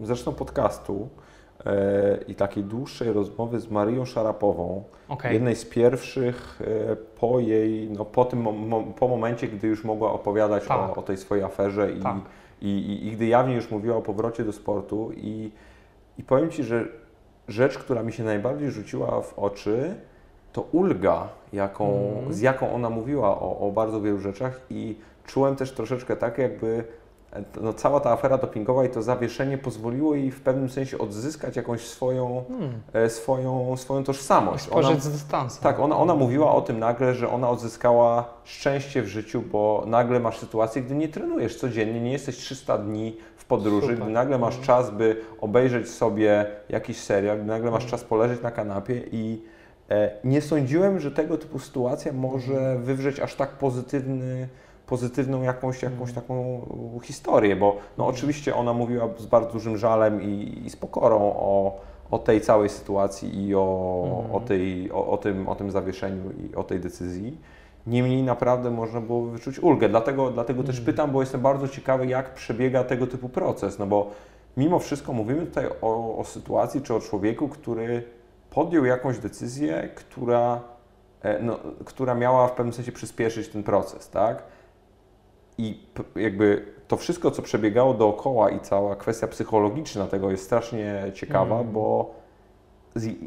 zresztą 0.00 0.32
podcastu 0.32 1.08
e, 1.26 1.29
i 2.28 2.34
takiej 2.34 2.64
dłuższej 2.64 3.12
rozmowy 3.12 3.60
z 3.60 3.70
Marią 3.70 4.04
Szarapową, 4.04 4.84
okay. 5.08 5.32
jednej 5.32 5.56
z 5.56 5.64
pierwszych 5.64 6.60
e, 6.90 6.96
po 6.96 7.40
jej, 7.40 7.90
no 7.90 8.04
po 8.04 8.24
tym, 8.24 8.48
po 8.98 9.08
momencie, 9.08 9.48
gdy 9.48 9.68
już 9.68 9.84
mogła 9.84 10.12
opowiadać 10.12 10.66
tak. 10.66 10.96
o, 10.96 11.00
o, 11.00 11.02
tej 11.02 11.16
swojej 11.16 11.44
aferze 11.44 11.92
i 11.92 12.00
tak 12.00 12.16
i, 12.62 12.68
i, 12.68 13.06
i 13.06 13.10
gdy 13.12 13.26
jawnie 13.26 13.54
już 13.54 13.70
mówiła 13.70 13.96
o 13.96 14.02
powrocie 14.02 14.44
do 14.44 14.52
sportu 14.52 15.12
i, 15.16 15.50
i 16.18 16.22
powiem 16.22 16.50
Ci, 16.50 16.64
że 16.64 16.84
rzecz, 17.48 17.78
która 17.78 18.02
mi 18.02 18.12
się 18.12 18.24
najbardziej 18.24 18.70
rzuciła 18.70 19.20
w 19.20 19.38
oczy, 19.38 19.94
to 20.52 20.62
ulga, 20.72 21.28
jaką, 21.52 22.12
mm. 22.18 22.32
z 22.32 22.40
jaką 22.40 22.74
ona 22.74 22.90
mówiła 22.90 23.40
o, 23.40 23.58
o 23.58 23.72
bardzo 23.72 24.00
wielu 24.00 24.18
rzeczach 24.18 24.60
i 24.70 24.96
czułem 25.26 25.56
też 25.56 25.72
troszeczkę 25.72 26.16
tak, 26.16 26.38
jakby 26.38 26.84
no, 27.60 27.72
cała 27.72 28.00
ta 28.00 28.10
afera 28.10 28.38
dopingowa 28.38 28.84
i 28.84 28.88
to 28.88 29.02
zawieszenie 29.02 29.58
pozwoliło 29.58 30.14
jej 30.14 30.30
w 30.30 30.40
pewnym 30.40 30.70
sensie 30.70 30.98
odzyskać 30.98 31.56
jakąś 31.56 31.80
swoją, 31.80 32.44
hmm. 32.48 32.72
E, 32.92 33.10
swoją, 33.10 33.76
swoją 33.76 34.04
tożsamość. 34.04 34.64
Spojrzeć 34.64 35.02
z 35.02 35.12
dystansu. 35.12 35.62
Tak, 35.62 35.80
ona, 35.80 35.96
ona 35.96 36.14
mówiła 36.14 36.54
o 36.54 36.60
tym 36.60 36.78
nagle, 36.78 37.14
że 37.14 37.30
ona 37.30 37.50
odzyskała 37.50 38.34
szczęście 38.44 39.02
w 39.02 39.06
życiu, 39.06 39.42
bo 39.52 39.84
nagle 39.86 40.20
masz 40.20 40.38
sytuację, 40.38 40.82
gdy 40.82 40.94
nie 40.94 41.08
trenujesz 41.08 41.56
codziennie, 41.56 42.00
nie 42.00 42.12
jesteś 42.12 42.36
300 42.36 42.78
dni 42.78 43.16
w 43.36 43.44
podróży, 43.44 43.86
Super. 43.86 44.02
gdy 44.04 44.10
nagle 44.10 44.38
masz 44.38 44.54
hmm. 44.54 44.66
czas, 44.66 44.90
by 44.90 45.16
obejrzeć 45.40 45.88
sobie 45.90 46.46
jakiś 46.68 46.96
serial, 46.96 47.38
gdy 47.38 47.46
nagle 47.46 47.70
masz 47.70 47.82
hmm. 47.82 47.90
czas 47.90 48.04
poleżeć 48.04 48.42
na 48.42 48.50
kanapie 48.50 49.02
i 49.12 49.42
e, 49.90 50.10
nie 50.24 50.42
sądziłem, 50.42 51.00
że 51.00 51.10
tego 51.10 51.38
typu 51.38 51.58
sytuacja 51.58 52.12
może 52.12 52.54
hmm. 52.54 52.82
wywrzeć 52.82 53.20
aż 53.20 53.34
tak 53.34 53.50
pozytywny 53.50 54.48
pozytywną 54.90 55.42
jakąś, 55.42 55.82
jakąś 55.82 56.10
mm. 56.10 56.14
taką 56.14 56.60
historię, 57.02 57.56
bo 57.56 57.76
no 57.98 58.04
mm. 58.04 58.16
oczywiście 58.16 58.54
ona 58.54 58.72
mówiła 58.72 59.08
z 59.18 59.26
bardzo 59.26 59.52
dużym 59.52 59.76
żalem 59.76 60.22
i, 60.22 60.62
i 60.66 60.70
z 60.70 60.76
pokorą 60.76 61.18
o, 61.20 61.80
o 62.10 62.18
tej 62.18 62.40
całej 62.40 62.68
sytuacji 62.68 63.46
i 63.46 63.54
o, 63.54 64.20
mm. 64.20 64.34
o, 64.34 64.40
tej, 64.40 64.92
o, 64.92 65.06
o, 65.06 65.16
tym, 65.16 65.48
o 65.48 65.54
tym 65.54 65.70
zawieszeniu 65.70 66.30
i 66.30 66.54
o 66.54 66.64
tej 66.64 66.80
decyzji. 66.80 67.38
Niemniej 67.86 68.22
naprawdę 68.22 68.70
można 68.70 69.00
było 69.00 69.22
wyczuć 69.22 69.58
ulgę. 69.58 69.88
Dlatego, 69.88 70.30
dlatego 70.30 70.62
też 70.62 70.80
pytam, 70.80 71.10
bo 71.10 71.20
jestem 71.20 71.40
bardzo 71.40 71.68
ciekawy, 71.68 72.06
jak 72.06 72.34
przebiega 72.34 72.84
tego 72.84 73.06
typu 73.06 73.28
proces. 73.28 73.78
No 73.78 73.86
bo 73.86 74.10
mimo 74.56 74.78
wszystko 74.78 75.12
mówimy 75.12 75.46
tutaj 75.46 75.66
o, 75.82 76.18
o 76.18 76.24
sytuacji 76.24 76.80
czy 76.80 76.94
o 76.94 77.00
człowieku, 77.00 77.48
który 77.48 78.02
podjął 78.50 78.84
jakąś 78.84 79.18
decyzję, 79.18 79.88
która, 79.94 80.60
e, 81.22 81.42
no, 81.42 81.58
która 81.84 82.14
miała 82.14 82.48
w 82.48 82.52
pewnym 82.52 82.72
sensie 82.72 82.92
przyspieszyć 82.92 83.48
ten 83.48 83.62
proces, 83.62 84.10
tak? 84.10 84.42
I 85.60 85.78
jakby 86.16 86.64
to 86.88 86.96
wszystko, 86.96 87.30
co 87.30 87.42
przebiegało 87.42 87.94
dookoła 87.94 88.50
i 88.50 88.60
cała 88.60 88.96
kwestia 88.96 89.26
psychologiczna 89.26 90.06
tego 90.06 90.30
jest 90.30 90.44
strasznie 90.44 91.02
ciekawa, 91.14 91.60
mm. 91.60 91.72
bo 91.72 92.14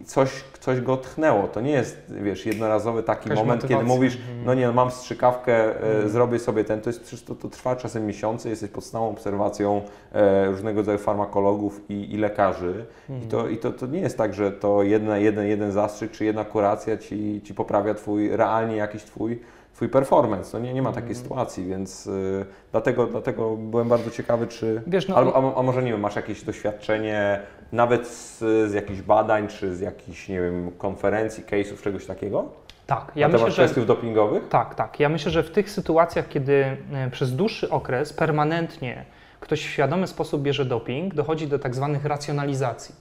coś, 0.05 0.43
coś 0.59 0.81
go 0.81 0.97
tchnęło. 0.97 1.47
To 1.47 1.61
nie 1.61 1.71
jest, 1.71 2.13
wiesz, 2.21 2.45
jednorazowy 2.45 3.03
taki 3.03 3.29
Jakaś 3.29 3.43
moment, 3.43 3.61
motywacja. 3.61 3.77
kiedy 3.77 3.97
mówisz, 3.97 4.15
mm. 4.15 4.45
no 4.45 4.53
nie, 4.53 4.67
no 4.67 4.73
mam 4.73 4.91
strzykawkę, 4.91 5.81
mm. 5.81 6.09
zrobię 6.09 6.39
sobie 6.39 6.63
ten, 6.63 6.81
to 6.81 6.89
jest 6.89 7.01
przecież 7.01 7.23
to, 7.23 7.35
to, 7.35 7.49
trwa 7.49 7.75
czasem 7.75 8.05
miesiące, 8.05 8.49
jesteś 8.49 8.69
pod 8.69 8.83
stałą 8.83 9.09
obserwacją 9.09 9.81
e, 10.11 10.45
różnego 10.45 10.79
rodzaju 10.79 10.97
farmakologów 10.97 11.81
i, 11.89 12.13
i 12.13 12.17
lekarzy 12.17 12.85
mm. 13.09 13.23
i, 13.23 13.27
to, 13.27 13.49
i 13.49 13.57
to, 13.57 13.71
to 13.71 13.87
nie 13.87 13.99
jest 13.99 14.17
tak, 14.17 14.33
że 14.33 14.51
to 14.51 14.83
jedna, 14.83 15.17
jeden, 15.17 15.47
jeden 15.47 15.71
zastrzyk 15.71 16.11
czy 16.11 16.25
jedna 16.25 16.45
kuracja 16.45 16.97
ci, 16.97 17.41
ci 17.43 17.53
poprawia 17.53 17.93
twój, 17.93 18.29
realnie 18.29 18.75
jakiś 18.75 19.03
twój 19.03 19.39
Twój 19.73 19.89
performance. 19.89 20.59
No 20.59 20.65
nie, 20.65 20.73
nie 20.73 20.81
ma 20.81 20.91
takiej 20.91 21.11
mm. 21.11 21.23
sytuacji, 21.23 21.65
więc 21.65 22.07
y, 22.07 22.45
dlatego, 22.71 23.07
dlatego 23.07 23.57
byłem 23.57 23.89
bardzo 23.89 24.11
ciekawy, 24.11 24.47
czy. 24.47 24.81
Wiesz, 24.87 25.07
no, 25.07 25.15
albo, 25.15 25.53
a, 25.55 25.59
a, 25.59 25.63
może 25.63 25.83
nie 25.83 25.91
wiem, 25.91 26.01
masz 26.01 26.15
jakieś 26.15 26.43
doświadczenie 26.43 27.39
nawet 27.71 28.07
z, 28.07 28.39
z 28.69 28.73
jakichś 28.73 29.01
badań, 29.01 29.47
czy 29.47 29.75
z 29.75 29.79
jakichś, 29.79 30.29
nie 30.29 30.41
wiem, 30.41 30.71
konferencji, 30.77 31.43
case'ów, 31.43 31.81
czegoś 31.81 32.05
takiego? 32.05 32.45
Tak, 32.87 33.11
ja 33.15 33.27
Na 33.27 33.33
myślę, 33.33 33.51
że 33.51 33.63
kwestiów 33.63 33.85
dopingowych? 33.85 34.47
Tak, 34.47 34.75
tak. 34.75 34.99
Ja 34.99 35.09
myślę, 35.09 35.31
że 35.31 35.43
w 35.43 35.51
tych 35.51 35.69
sytuacjach, 35.69 36.27
kiedy 36.27 36.77
e, 36.93 37.09
przez 37.11 37.35
dłuższy 37.35 37.69
okres 37.69 38.13
permanentnie 38.13 39.05
ktoś 39.39 39.65
w 39.65 39.69
świadomy 39.69 40.07
sposób 40.07 40.41
bierze 40.41 40.65
doping, 40.65 41.13
dochodzi 41.13 41.47
do 41.47 41.59
tak 41.59 41.75
zwanych 41.75 42.05
racjonalizacji. 42.05 42.95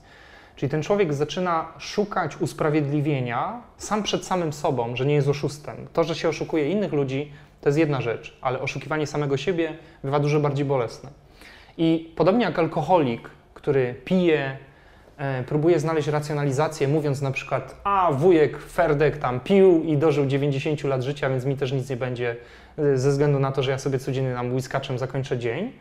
Czyli 0.55 0.69
ten 0.69 0.83
człowiek 0.83 1.13
zaczyna 1.13 1.67
szukać 1.77 2.37
usprawiedliwienia 2.37 3.61
sam 3.77 4.03
przed 4.03 4.25
samym 4.25 4.53
sobą, 4.53 4.95
że 4.95 5.05
nie 5.05 5.13
jest 5.13 5.27
oszustem. 5.27 5.75
To, 5.93 6.03
że 6.03 6.15
się 6.15 6.29
oszukuje 6.29 6.69
innych 6.69 6.93
ludzi, 6.93 7.31
to 7.61 7.69
jest 7.69 7.79
jedna 7.79 8.01
rzecz, 8.01 8.37
ale 8.41 8.59
oszukiwanie 8.59 9.07
samego 9.07 9.37
siebie 9.37 9.77
bywa 10.03 10.19
dużo 10.19 10.39
bardziej 10.39 10.65
bolesne. 10.65 11.09
I 11.77 12.13
podobnie 12.15 12.45
jak 12.45 12.59
alkoholik, 12.59 13.29
który 13.53 13.95
pije, 14.05 14.57
e, 15.17 15.43
próbuje 15.43 15.79
znaleźć 15.79 16.07
racjonalizację, 16.07 16.87
mówiąc 16.87 17.21
na 17.21 17.31
przykład, 17.31 17.81
a 17.83 18.11
wujek 18.11 18.57
Ferdek 18.61 19.17
tam 19.17 19.39
pił 19.39 19.83
i 19.83 19.97
dożył 19.97 20.25
90 20.25 20.83
lat 20.83 21.03
życia, 21.03 21.29
więc 21.29 21.45
mi 21.45 21.57
też 21.57 21.71
nic 21.71 21.89
nie 21.89 21.97
będzie 21.97 22.35
e, 22.77 22.97
ze 22.97 23.09
względu 23.09 23.39
na 23.39 23.51
to, 23.51 23.63
że 23.63 23.71
ja 23.71 23.77
sobie 23.77 23.99
codziennie 23.99 24.33
nam 24.33 24.53
whiskaczem 24.53 24.97
zakończę 24.97 25.37
dzień. 25.37 25.71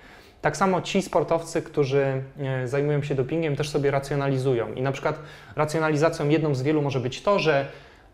Tak 0.43 0.57
samo 0.57 0.83
ci 0.83 1.03
sportowcy, 1.03 1.63
którzy 1.63 2.23
e, 2.39 2.69
zajmują 2.69 3.03
się 3.03 3.15
dopingiem, 3.15 3.57
też 3.57 3.71
sobie 3.71 3.91
racjonalizują. 3.91 4.75
I 4.75 4.83
na 4.83 4.93
przykład 4.93 5.19
racjonalizacją 5.57 6.29
jedną 6.29 6.55
z 6.55 6.63
wielu 6.63 6.83
może 6.83 7.01
być 7.01 7.23
to, 7.23 7.39
że 7.39 7.67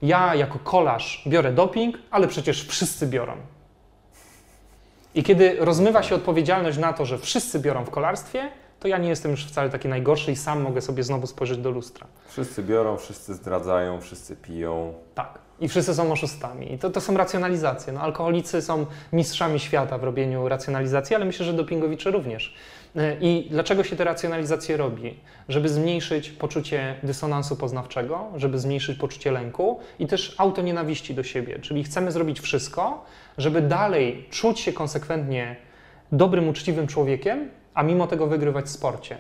ja 0.03 0.35
jako 0.35 0.59
kolarz 0.59 1.23
biorę 1.27 1.53
doping, 1.53 1.99
ale 2.11 2.29
przecież 2.29 2.67
wszyscy 2.67 3.07
biorą. 3.07 3.37
I 5.15 5.23
kiedy 5.23 5.57
rozmywa 5.61 6.03
się 6.03 6.15
odpowiedzialność 6.15 6.79
na 6.79 6.93
to, 6.93 7.07
że 7.07 7.19
wszyscy 7.19 7.61
biorą 7.61 7.85
w 7.85 7.91
kolarstwie, 7.91 8.51
to 8.81 8.89
ja 8.89 8.99
nie 8.99 9.09
jestem 9.09 9.31
już 9.31 9.47
wcale 9.47 9.71
taki 9.71 9.89
najgorszy 9.89 10.33
i 10.33 10.37
sam 10.37 10.63
mogę 10.63 10.81
sobie 10.81 11.03
znowu 11.03 11.27
spojrzeć 11.27 11.59
do 11.59 11.71
lustra. 11.71 12.07
Wszyscy 12.29 12.63
biorą, 12.63 12.97
wszyscy 12.97 13.35
zdradzają, 13.35 14.01
wszyscy 14.01 14.37
piją. 14.37 14.95
Tak. 15.15 15.48
I 15.61 15.69
wszyscy 15.69 15.95
są 15.95 16.13
oszustami. 16.13 16.73
I 16.73 16.79
to, 16.79 16.91
to 16.91 17.01
są 17.01 17.17
racjonalizacje. 17.17 17.93
No, 17.93 18.01
alkoholicy 18.01 18.63
są 18.63 18.87
mistrzami 19.13 19.61
świata 19.61 19.99
w 19.99 20.05
robieniu 20.05 20.49
racjonalizacji, 20.49 21.17
ale 21.17 21.25
myślę, 21.25 21.47
że 21.47 21.53
dopingowicze 21.53 22.11
również. 22.11 22.55
E, 22.97 23.17
I 23.21 23.49
dlaczego 23.51 23.85
się 23.85 23.97
te 23.97 24.05
racjonalizacje 24.05 24.77
robi? 24.77 25.15
Żeby 25.49 25.69
zmniejszyć 25.69 26.31
poczucie 26.31 26.95
dysonansu 27.03 27.57
poznawczego, 27.57 28.27
żeby 28.37 28.59
zmniejszyć 28.59 28.99
poczucie 28.99 29.33
lęku 29.33 29.81
i 29.99 30.07
też 30.07 30.35
autonienawiści 30.39 31.15
do 31.15 31.23
siebie. 31.23 31.59
Czyli 31.59 31.85
chcemy 31.85 32.13
zrobić 32.13 32.41
wszystko, 32.41 33.05
żeby 33.39 33.63
dalej 33.63 34.27
czuć 34.31 34.61
się 34.61 34.73
konsekwentnie 34.73 35.57
dobrym, 36.13 36.49
uczciwym 36.49 36.87
człowiekiem, 36.87 37.51
a 37.75 37.83
mimo 37.83 38.07
tego 38.07 38.27
wygrywać 38.27 38.65
w 38.65 38.71
sporcie. 38.71 39.17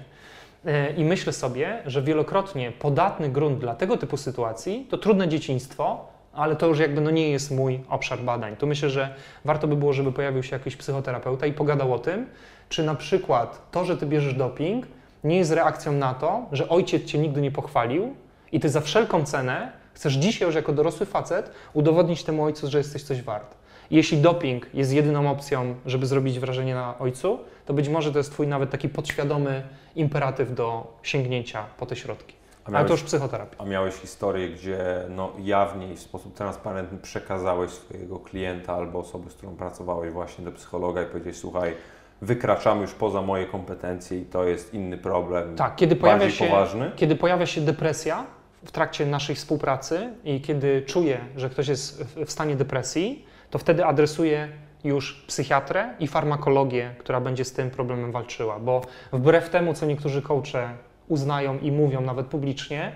E, 0.66 0.92
I 0.92 1.04
myślę 1.04 1.32
sobie, 1.32 1.82
że 1.86 2.02
wielokrotnie 2.02 2.72
podatny 2.72 3.28
grunt 3.28 3.58
dla 3.58 3.74
tego 3.74 3.96
typu 3.96 4.16
sytuacji 4.16 4.86
to 4.90 4.98
trudne 4.98 5.28
dzieciństwo, 5.28 6.06
ale 6.38 6.56
to 6.56 6.66
już 6.66 6.78
jakby 6.78 7.00
no 7.00 7.10
nie 7.10 7.30
jest 7.30 7.50
mój 7.50 7.80
obszar 7.88 8.18
badań. 8.18 8.56
To 8.56 8.66
myślę, 8.66 8.90
że 8.90 9.14
warto 9.44 9.68
by 9.68 9.76
było, 9.76 9.92
żeby 9.92 10.12
pojawił 10.12 10.42
się 10.42 10.56
jakiś 10.56 10.76
psychoterapeuta 10.76 11.46
i 11.46 11.52
pogadał 11.52 11.94
o 11.94 11.98
tym, 11.98 12.26
czy 12.68 12.82
na 12.82 12.94
przykład 12.94 13.70
to, 13.70 13.84
że 13.84 13.96
ty 13.96 14.06
bierzesz 14.06 14.34
doping, 14.34 14.86
nie 15.24 15.36
jest 15.36 15.52
reakcją 15.52 15.92
na 15.92 16.14
to, 16.14 16.46
że 16.52 16.68
ojciec 16.68 17.04
cię 17.04 17.18
nigdy 17.18 17.40
nie 17.40 17.50
pochwalił 17.50 18.14
i 18.52 18.60
ty 18.60 18.68
za 18.68 18.80
wszelką 18.80 19.24
cenę 19.24 19.72
chcesz 19.94 20.14
dzisiaj 20.14 20.48
już 20.48 20.54
jako 20.54 20.72
dorosły 20.72 21.06
facet 21.06 21.50
udowodnić 21.72 22.24
temu 22.24 22.44
ojcu, 22.44 22.68
że 22.68 22.78
jesteś 22.78 23.02
coś 23.02 23.22
wart. 23.22 23.54
Jeśli 23.90 24.18
doping 24.18 24.66
jest 24.74 24.92
jedyną 24.92 25.30
opcją, 25.30 25.74
żeby 25.86 26.06
zrobić 26.06 26.38
wrażenie 26.38 26.74
na 26.74 26.98
ojcu, 26.98 27.38
to 27.66 27.74
być 27.74 27.88
może 27.88 28.12
to 28.12 28.18
jest 28.18 28.32
twój 28.32 28.46
nawet 28.46 28.70
taki 28.70 28.88
podświadomy 28.88 29.62
imperatyw 29.96 30.54
do 30.54 30.96
sięgnięcia 31.02 31.64
po 31.78 31.86
te 31.86 31.96
środki. 31.96 32.37
A 32.72 32.76
Ale 32.78 32.86
to 32.86 32.92
już 32.94 33.02
psychoterapia. 33.02 33.56
A 33.58 33.64
miałeś 33.64 33.94
historię, 33.94 34.48
gdzie 34.48 34.78
no, 35.10 35.32
jawnie 35.38 35.92
i 35.92 35.96
w 35.96 36.00
sposób 36.00 36.34
transparentny 36.34 36.98
przekazałeś 36.98 37.70
swojego 37.70 38.18
klienta 38.18 38.72
albo 38.74 38.98
osobę, 38.98 39.30
z 39.30 39.34
którą 39.34 39.56
pracowałeś 39.56 40.12
właśnie 40.12 40.44
do 40.44 40.52
psychologa 40.52 41.02
i 41.02 41.06
powiedziałeś, 41.06 41.36
słuchaj, 41.36 41.74
wykraczamy 42.22 42.82
już 42.82 42.92
poza 42.92 43.22
moje 43.22 43.46
kompetencje 43.46 44.18
i 44.18 44.24
to 44.24 44.44
jest 44.44 44.74
inny 44.74 44.98
problem, 44.98 45.56
Tak, 45.56 45.76
kiedy 45.76 45.96
pojawia, 45.96 46.18
bardziej 46.18 46.38
się, 46.38 46.44
poważny? 46.44 46.90
kiedy 46.96 47.16
pojawia 47.16 47.46
się 47.46 47.60
depresja 47.60 48.24
w 48.64 48.72
trakcie 48.72 49.06
naszej 49.06 49.36
współpracy 49.36 50.12
i 50.24 50.40
kiedy 50.40 50.82
czuję, 50.82 51.20
że 51.36 51.50
ktoś 51.50 51.68
jest 51.68 52.02
w- 52.04 52.24
w 52.26 52.30
stanie 52.32 52.56
depresji, 52.56 53.26
to 53.50 53.58
wtedy 53.58 53.84
adresuję 53.84 54.48
już 54.84 55.24
psychiatrę 55.26 55.94
i 56.00 56.06
farmakologię, 56.06 56.94
która 56.98 57.20
będzie 57.20 57.44
z 57.44 57.52
tym 57.52 57.70
problemem 57.70 58.12
walczyła. 58.12 58.58
Bo 58.58 58.80
wbrew 59.12 59.50
temu, 59.50 59.74
co 59.74 59.86
niektórzy 59.86 60.22
coache 60.22 60.68
uznają 61.08 61.58
i 61.58 61.72
mówią 61.72 62.00
nawet 62.00 62.26
publicznie, 62.26 62.92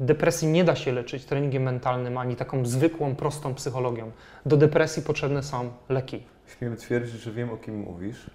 depresji 0.00 0.48
nie 0.48 0.64
da 0.64 0.76
się 0.76 0.92
leczyć 0.92 1.24
treningiem 1.24 1.62
mentalnym 1.62 2.18
ani 2.18 2.36
taką 2.36 2.66
zwykłą, 2.66 3.14
prostą 3.16 3.54
psychologią. 3.54 4.10
Do 4.46 4.56
depresji 4.56 5.02
potrzebne 5.02 5.42
są 5.42 5.70
leki. 5.88 6.22
Śmiem 6.58 6.76
twierdzić, 6.76 7.20
że 7.20 7.32
wiem 7.32 7.50
o 7.50 7.56
kim 7.56 7.78
mówisz. 7.78 8.30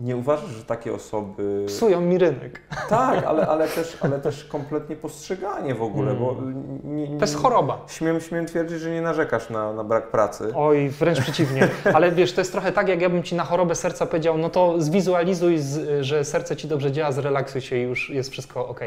Nie 0.00 0.16
uważasz, 0.16 0.50
że 0.50 0.64
takie 0.64 0.92
osoby... 0.94 1.64
Psują 1.66 2.00
mi 2.00 2.18
rynek. 2.18 2.60
Tak, 2.88 3.24
ale, 3.24 3.46
ale, 3.46 3.68
też, 3.76 3.96
ale 4.00 4.18
też 4.18 4.44
kompletnie 4.44 4.96
postrzeganie 4.96 5.74
w 5.74 5.82
ogóle, 5.82 6.10
Mm. 6.10 6.22
bo 6.24 6.36
nie, 6.84 7.08
nie, 7.08 7.18
To 7.18 7.24
jest 7.24 7.36
choroba. 7.36 7.84
Śmiem, 7.88 8.20
śmiem 8.20 8.46
twierdzić, 8.46 8.80
że 8.80 8.90
nie 8.90 9.02
narzekasz 9.02 9.50
na, 9.50 9.72
na 9.72 9.84
brak 9.84 10.10
pracy. 10.10 10.52
Oj, 10.54 10.88
wręcz 10.88 11.20
przeciwnie. 11.20 11.68
Ale 11.94 12.12
wiesz, 12.12 12.32
to 12.32 12.40
jest 12.40 12.52
trochę 12.52 12.72
tak, 12.72 12.88
jak 12.88 13.00
ja 13.00 13.10
bym 13.10 13.22
ci 13.22 13.34
na 13.34 13.44
chorobę 13.44 13.74
serca 13.74 14.06
powiedział, 14.06 14.38
no 14.38 14.50
to 14.50 14.74
zwizualizuj, 14.80 15.58
że 16.00 16.24
serce 16.24 16.56
ci 16.56 16.68
dobrze 16.68 16.92
działa, 16.92 17.12
zrelaksuj 17.12 17.60
się 17.60 17.76
i 17.76 17.82
już 17.82 18.10
jest 18.10 18.30
wszystko 18.30 18.68
ok. 18.68 18.80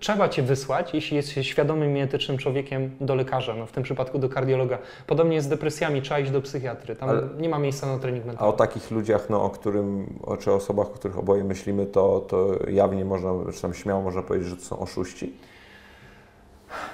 Trzeba 0.00 0.28
cię 0.28 0.42
wysłać, 0.42 0.94
jeśli 0.94 1.16
jesteś 1.16 1.48
świadomym 1.48 1.96
i 1.96 2.00
etycznym 2.00 2.38
człowiekiem, 2.38 2.90
do 3.00 3.14
lekarza, 3.14 3.54
no 3.54 3.66
w 3.66 3.72
tym 3.72 3.82
przypadku 3.82 4.18
do 4.18 4.28
kardiologa. 4.28 4.78
Podobnie 5.06 5.34
jest 5.34 5.46
z 5.46 5.50
depresjami, 5.50 6.02
trzeba 6.02 6.20
iść 6.20 6.30
do 6.30 6.42
psychiatry. 6.42 6.96
Tam 6.96 7.08
Ale- 7.08 7.22
nie 7.38 7.48
ma 7.48 7.58
miejsca 7.58 7.86
na 7.86 7.98
trening 7.98 8.24
A 8.24 8.26
o 8.26 8.30
mentalny. 8.30 8.56
takich 8.56 8.90
ludziach, 8.90 9.30
no, 9.30 9.42
o 9.44 9.50
którym, 9.50 10.06
o, 10.22 10.36
czy 10.36 10.52
osobach, 10.52 10.86
o 10.86 10.90
których 10.90 11.18
oboje 11.18 11.44
myślimy, 11.44 11.86
to, 11.86 12.20
to 12.28 12.48
jawnie 12.70 13.04
można, 13.04 13.30
czy 13.54 13.62
tam 13.62 13.74
śmiało 13.74 14.02
można 14.02 14.22
powiedzieć, 14.22 14.48
że 14.48 14.56
to 14.56 14.62
są 14.62 14.78
oszuści? 14.78 15.32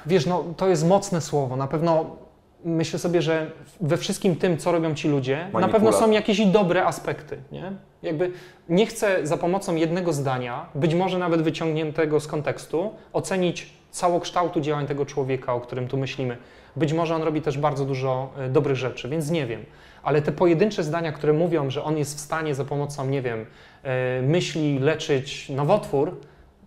Wiesz, 0.06 0.26
no 0.26 0.44
to 0.56 0.68
jest 0.68 0.86
mocne 0.88 1.20
słowo. 1.20 1.56
Na 1.56 1.66
pewno 1.66 2.16
myślę 2.64 2.98
sobie, 2.98 3.22
że 3.22 3.50
we 3.80 3.96
wszystkim 3.96 4.36
tym, 4.36 4.58
co 4.58 4.72
robią 4.72 4.94
ci 4.94 5.08
ludzie, 5.08 5.48
na 5.52 5.68
pewno 5.68 5.92
są 5.92 6.10
jakieś 6.10 6.46
dobre 6.46 6.84
aspekty, 6.84 7.38
nie? 7.52 7.72
Jakby 8.02 8.30
nie 8.68 8.86
chcę 8.86 9.26
za 9.26 9.36
pomocą 9.36 9.74
jednego 9.74 10.12
zdania, 10.12 10.66
być 10.74 10.94
może 10.94 11.18
nawet 11.18 11.42
wyciągniętego 11.42 12.20
z 12.20 12.26
kontekstu, 12.26 12.90
ocenić 13.12 13.72
całokształtu 13.90 14.60
działań 14.60 14.86
tego 14.86 15.06
człowieka, 15.06 15.54
o 15.54 15.60
którym 15.60 15.88
tu 15.88 15.96
myślimy. 15.96 16.36
Być 16.76 16.92
może 16.92 17.14
on 17.14 17.22
robi 17.22 17.42
też 17.42 17.58
bardzo 17.58 17.84
dużo 17.84 18.30
e, 18.38 18.48
dobrych 18.48 18.76
rzeczy, 18.76 19.08
więc 19.08 19.30
nie 19.30 19.46
wiem. 19.46 19.64
Ale 20.02 20.22
te 20.22 20.32
pojedyncze 20.32 20.82
zdania, 20.82 21.12
które 21.12 21.32
mówią, 21.32 21.70
że 21.70 21.84
on 21.84 21.98
jest 21.98 22.16
w 22.16 22.20
stanie 22.20 22.54
za 22.54 22.64
pomocą, 22.64 23.06
nie 23.06 23.22
wiem, 23.22 23.46
e, 23.82 24.22
myśli 24.22 24.78
leczyć 24.78 25.48
nowotwór, 25.48 26.16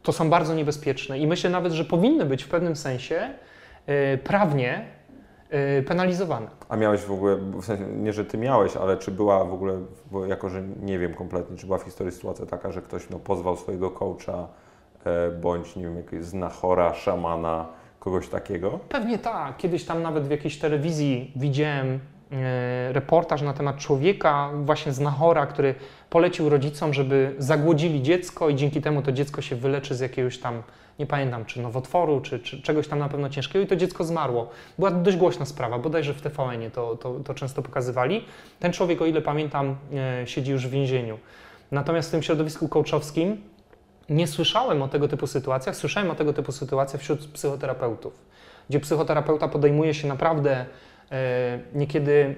to 0.04 0.12
są 0.12 0.30
bardzo 0.30 0.56
niebezpieczne 0.56 1.20
i 1.20 1.28
myślę 1.28 1.50
nawet, 1.50 1.74
że 1.74 1.86
powinny 1.86 2.26
być 2.26 2.44
w 2.44 2.48
pewnym 2.48 2.76
sensie 2.76 3.30
e, 3.86 4.18
prawnie 4.18 4.86
penalizowane. 5.88 6.48
A 6.70 6.76
miałeś 6.76 7.02
w 7.02 7.12
ogóle, 7.12 7.36
w 7.36 7.66
sensie, 7.66 7.86
nie, 7.86 8.14
że 8.14 8.26
ty 8.26 8.38
miałeś, 8.38 8.78
ale 8.78 8.98
czy 8.98 9.12
była 9.12 9.46
w 9.46 9.54
ogóle, 9.54 9.80
bo 10.12 10.26
jako 10.26 10.50
że 10.50 10.64
nie 10.82 11.00
wiem 11.00 11.14
kompletnie, 11.14 11.58
czy 11.58 11.66
była 11.66 11.78
w 11.78 11.84
historii 11.84 12.14
sytuacja 12.14 12.46
taka, 12.46 12.72
że 12.72 12.82
ktoś 12.82 13.10
no, 13.10 13.20
pozwał 13.20 13.58
swojego 13.58 13.92
coacha, 13.92 14.48
e, 15.06 15.32
bądź, 15.32 15.76
nie 15.76 15.84
wiem, 15.84 15.98
jakiegoś 15.98 16.26
znachora, 16.26 16.94
szamana, 16.94 17.66
kogoś 18.00 18.28
takiego? 18.28 18.80
Pewnie 18.90 19.20
tak. 19.20 19.58
Kiedyś 19.58 19.86
tam 19.86 20.02
nawet 20.02 20.28
w 20.28 20.32
jakiejś 20.32 20.60
telewizji 20.60 21.32
widziałem 21.36 22.00
e, 22.32 22.94
reportaż 22.94 23.42
na 23.42 23.54
temat 23.54 23.78
człowieka, 23.78 24.50
właśnie 24.64 24.92
z 24.92 25.00
Nahora, 25.00 25.46
który 25.46 25.76
polecił 26.10 26.50
rodzicom, 26.50 26.94
żeby 26.94 27.36
zagłodzili 27.38 28.02
dziecko 28.02 28.50
i 28.50 28.56
dzięki 28.56 28.82
temu 28.82 29.02
to 29.02 29.12
dziecko 29.12 29.42
się 29.42 29.56
wyleczy 29.56 29.96
z 29.96 30.00
jakiegoś 30.00 30.38
tam, 30.40 30.64
nie 31.00 31.06
pamiętam, 31.06 31.46
czy 31.46 31.62
nowotworu, 31.62 32.22
czy, 32.22 32.40
czy 32.40 32.62
czegoś 32.62 32.88
tam 32.88 33.00
na 33.00 33.10
pewno 33.10 33.30
ciężkiego 33.30 33.66
i 33.66 33.68
to 33.68 33.76
dziecko 33.76 34.04
zmarło. 34.04 34.50
Była 34.78 34.92
dość 34.92 35.18
głośna 35.18 35.46
sprawa, 35.46 35.80
bodajże 35.80 36.14
w 36.14 36.22
TVN-ie 36.22 36.72
to, 36.72 36.96
to, 36.96 37.20
to 37.20 37.34
często 37.34 37.62
pokazywali. 37.62 38.26
Ten 38.60 38.74
człowiek, 38.74 39.02
o 39.02 39.06
ile 39.06 39.22
pamiętam, 39.22 39.76
e, 40.22 40.28
siedzi 40.28 40.52
już 40.52 40.68
w 40.68 40.70
więzieniu. 40.70 41.18
Natomiast 41.72 42.10
w 42.10 42.12
tym 42.12 42.24
środowisku 42.24 42.70
coachowskim 42.70 43.42
nie 44.10 44.28
słyszałem 44.28 44.82
o 44.82 44.88
tego 44.88 45.08
typu 45.08 45.28
sytuacjach, 45.28 45.76
słyszałem 45.76 46.12
o 46.12 46.16
tego 46.16 46.34
typu 46.34 46.52
sytuacjach 46.52 47.02
wśród 47.02 47.28
psychoterapeutów, 47.28 48.26
gdzie 48.70 48.80
psychoterapeuta 48.80 49.48
podejmuje 49.48 49.94
się 49.94 50.08
naprawdę 50.08 50.66
e, 51.12 51.60
niekiedy 51.74 52.36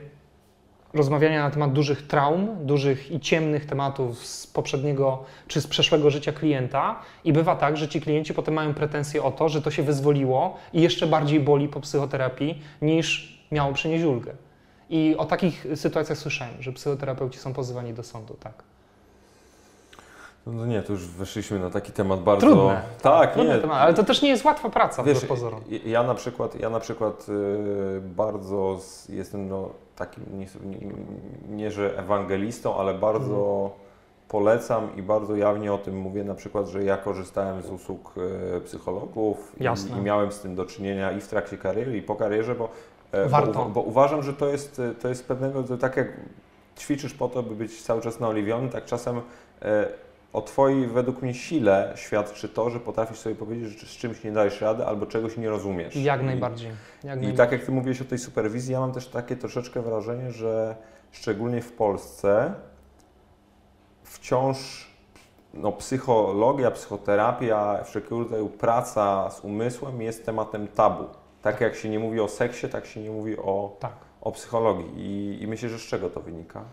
rozmawiania 0.93 1.43
na 1.43 1.51
temat 1.51 1.73
dużych 1.73 2.07
traum, 2.07 2.47
dużych 2.65 3.11
i 3.11 3.19
ciemnych 3.19 3.65
tematów 3.65 4.25
z 4.25 4.47
poprzedniego 4.47 5.23
czy 5.47 5.61
z 5.61 5.67
przeszłego 5.67 6.09
życia 6.09 6.31
klienta 6.31 6.99
i 7.23 7.33
bywa 7.33 7.55
tak, 7.55 7.77
że 7.77 7.87
ci 7.87 8.01
klienci 8.01 8.33
potem 8.33 8.53
mają 8.53 8.73
pretensje 8.73 9.23
o 9.23 9.31
to, 9.31 9.49
że 9.49 9.61
to 9.61 9.71
się 9.71 9.83
wyzwoliło 9.83 10.57
i 10.73 10.81
jeszcze 10.81 11.07
bardziej 11.07 11.39
boli 11.39 11.67
po 11.67 11.79
psychoterapii 11.79 12.61
niż 12.81 13.37
miało 13.51 13.73
przynieść 13.73 14.03
ulgę. 14.03 14.31
I 14.89 15.15
o 15.17 15.25
takich 15.25 15.67
sytuacjach 15.75 16.17
słyszałem, 16.17 16.53
że 16.59 16.71
psychoterapeuci 16.71 17.39
są 17.39 17.53
pozywani 17.53 17.93
do 17.93 18.03
sądu, 18.03 18.33
tak. 18.39 18.53
No 20.47 20.65
nie, 20.65 20.81
to 20.81 20.93
już 20.93 21.07
weszliśmy 21.07 21.59
na 21.59 21.69
taki 21.69 21.91
temat 21.91 22.23
bardzo... 22.23 22.47
Trudne. 22.47 22.81
Tak, 23.01 23.37
nie. 23.37 23.57
temat, 23.57 23.77
ale 23.77 23.93
to 23.93 24.03
też 24.03 24.21
nie 24.21 24.29
jest 24.29 24.45
łatwa 24.45 24.69
praca, 24.69 25.03
Wiesz, 25.03 25.25
pozorom. 25.25 25.61
ja 25.85 26.03
na 26.03 26.15
przykład, 26.15 26.59
ja 26.59 26.69
na 26.69 26.79
przykład 26.79 27.25
y, 27.29 28.01
bardzo 28.01 28.79
jestem 29.09 29.49
no, 29.49 29.69
takim, 29.97 30.23
nie, 30.39 30.47
nie, 31.49 31.71
że 31.71 31.99
ewangelistą, 31.99 32.75
ale 32.75 32.93
bardzo 32.93 33.61
Mhm. 33.63 33.71
polecam 34.27 34.89
i 34.95 35.01
bardzo 35.01 35.35
jawnie 35.35 35.73
o 35.73 35.77
tym 35.77 35.97
mówię, 35.97 36.23
na 36.23 36.35
przykład, 36.35 36.67
że 36.67 36.83
ja 36.83 36.97
korzystałem 36.97 37.61
z 37.61 37.69
usług 37.69 38.13
y, 38.57 38.61
psychologów 38.61 39.55
i, 39.59 39.63
i 39.97 40.01
miałem 40.01 40.31
z 40.31 40.39
tym 40.39 40.55
do 40.55 40.65
czynienia 40.65 41.11
i 41.11 41.21
w 41.21 41.27
trakcie 41.27 41.57
kariery, 41.57 41.97
i 41.97 42.01
po 42.01 42.15
karierze, 42.15 42.55
bo, 42.55 42.69
e, 43.11 43.29
Warto. 43.29 43.53
bo, 43.53 43.65
bo 43.69 43.81
uważam, 43.81 44.23
że 44.23 44.33
to 44.33 44.47
jest, 44.47 44.79
y, 44.79 44.95
to 45.01 45.09
jest 45.09 45.27
pewnego, 45.27 45.63
tak 45.77 45.97
jak 45.97 46.07
ćwiczysz 46.77 47.13
po 47.13 47.27
to, 47.27 47.43
by 47.43 47.55
być 47.55 47.81
cały 47.81 48.01
czas 48.01 48.19
naoliwiony, 48.19 48.69
tak 48.69 48.85
czasem 48.85 49.21
e, 49.61 49.87
o 50.37 50.41
Twojej, 50.41 50.87
według 50.87 51.21
mnie, 51.21 51.33
sile 51.33 51.93
świadczy 51.95 52.49
to, 52.49 52.69
że 52.69 52.79
potrafisz 52.79 53.17
sobie 53.19 53.35
powiedzieć, 53.35 53.79
że 53.79 53.87
z 53.87 53.89
czymś 53.89 54.23
nie 54.23 54.31
dajesz 54.31 54.61
rady 54.61 54.85
albo 54.85 55.05
czegoś 55.05 55.37
nie 55.37 55.49
rozumiesz. 55.49 55.95
Jak 55.95 56.21
I, 56.21 56.25
najbardziej. 56.25 56.67
Jak 56.67 56.77
I 57.03 57.07
najbardziej. 57.07 57.33
tak 57.37 57.51
jak 57.51 57.63
Ty 57.63 57.71
mówiłeś 57.71 58.01
o 58.01 58.05
tej 58.05 58.17
superwizji, 58.17 58.73
ja 58.73 58.79
mam 58.79 58.91
też 58.91 59.07
takie 59.07 59.35
troszeczkę 59.35 59.81
wrażenie, 59.81 60.31
że 60.31 60.75
szczególnie 61.11 61.61
w 61.61 61.71
Polsce 61.71 62.53
wciąż 64.03 64.87
no, 65.53 65.71
psychologia, 65.71 66.71
psychoterapia, 66.71 67.83
wszelkiego 67.83 68.19
rodzaju 68.19 68.49
praca 68.49 69.29
z 69.29 69.39
umysłem 69.39 70.01
jest 70.01 70.25
tematem 70.25 70.67
tabu. 70.67 71.03
Tak 71.41 71.61
jak 71.61 71.75
się 71.75 71.89
nie 71.89 71.99
mówi 71.99 72.19
o 72.19 72.27
seksie, 72.27 72.69
tak 72.69 72.85
się 72.85 72.99
nie 72.99 73.09
mówi 73.11 73.37
o, 73.37 73.77
Tak. 73.79 73.93
o 74.21 74.31
psychologii. 74.31 74.91
I, 74.97 75.43
I 75.43 75.47
myślę, 75.47 75.69
że 75.69 75.79
z 75.79 75.81
czego 75.81 76.09
to 76.09 76.19
wynika? 76.19 76.63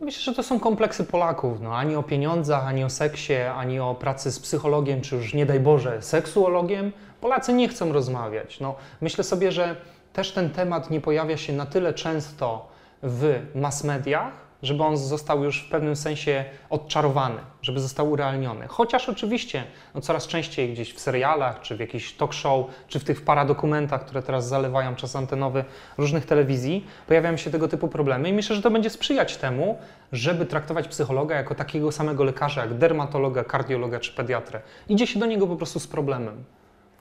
Myślę, 0.00 0.22
że 0.22 0.34
to 0.34 0.42
są 0.42 0.60
kompleksy 0.60 1.04
Polaków. 1.04 1.60
No, 1.60 1.76
ani 1.76 1.96
o 1.96 2.02
pieniądzach, 2.02 2.66
ani 2.66 2.84
o 2.84 2.90
seksie, 2.90 3.34
ani 3.34 3.80
o 3.80 3.94
pracy 3.94 4.32
z 4.32 4.40
psychologiem, 4.40 5.00
czy 5.00 5.16
już 5.16 5.34
nie 5.34 5.46
daj 5.46 5.60
Boże, 5.60 6.02
seksuologiem. 6.02 6.92
Polacy 7.20 7.52
nie 7.52 7.68
chcą 7.68 7.92
rozmawiać. 7.92 8.60
No, 8.60 8.74
myślę 9.00 9.24
sobie, 9.24 9.52
że 9.52 9.76
też 10.12 10.32
ten 10.32 10.50
temat 10.50 10.90
nie 10.90 11.00
pojawia 11.00 11.36
się 11.36 11.52
na 11.52 11.66
tyle 11.66 11.94
często 11.94 12.68
w 13.02 13.40
mass 13.54 13.84
mediach, 13.84 14.47
żeby 14.62 14.82
on 14.84 14.96
został 14.96 15.44
już 15.44 15.66
w 15.66 15.70
pewnym 15.70 15.96
sensie 15.96 16.44
odczarowany, 16.70 17.40
żeby 17.62 17.80
został 17.80 18.10
urealniony. 18.10 18.66
Chociaż 18.68 19.08
oczywiście 19.08 19.64
no, 19.94 20.00
coraz 20.00 20.26
częściej 20.26 20.72
gdzieś 20.72 20.94
w 20.94 21.00
serialach, 21.00 21.60
czy 21.60 21.76
w 21.76 21.80
jakichś 21.80 22.12
talk 22.12 22.32
show, 22.32 22.66
czy 22.88 22.98
w 22.98 23.04
tych 23.04 23.24
paradokumentach, 23.24 24.04
które 24.04 24.22
teraz 24.22 24.48
zalewają 24.48 24.94
czas 24.94 25.16
antenowy 25.16 25.64
różnych 25.98 26.26
telewizji, 26.26 26.86
pojawiają 27.06 27.36
się 27.36 27.50
tego 27.50 27.68
typu 27.68 27.88
problemy 27.88 28.28
i 28.28 28.32
myślę, 28.32 28.56
że 28.56 28.62
to 28.62 28.70
będzie 28.70 28.90
sprzyjać 28.90 29.36
temu, 29.36 29.78
żeby 30.12 30.46
traktować 30.46 30.88
psychologa 30.88 31.36
jako 31.36 31.54
takiego 31.54 31.92
samego 31.92 32.24
lekarza, 32.24 32.60
jak 32.60 32.74
dermatologa, 32.74 33.44
kardiologa 33.44 34.00
czy 34.00 34.12
pediatrę. 34.12 34.60
Idzie 34.88 35.06
się 35.06 35.20
do 35.20 35.26
niego 35.26 35.46
po 35.46 35.56
prostu 35.56 35.80
z 35.80 35.86
problemem. 35.86 36.44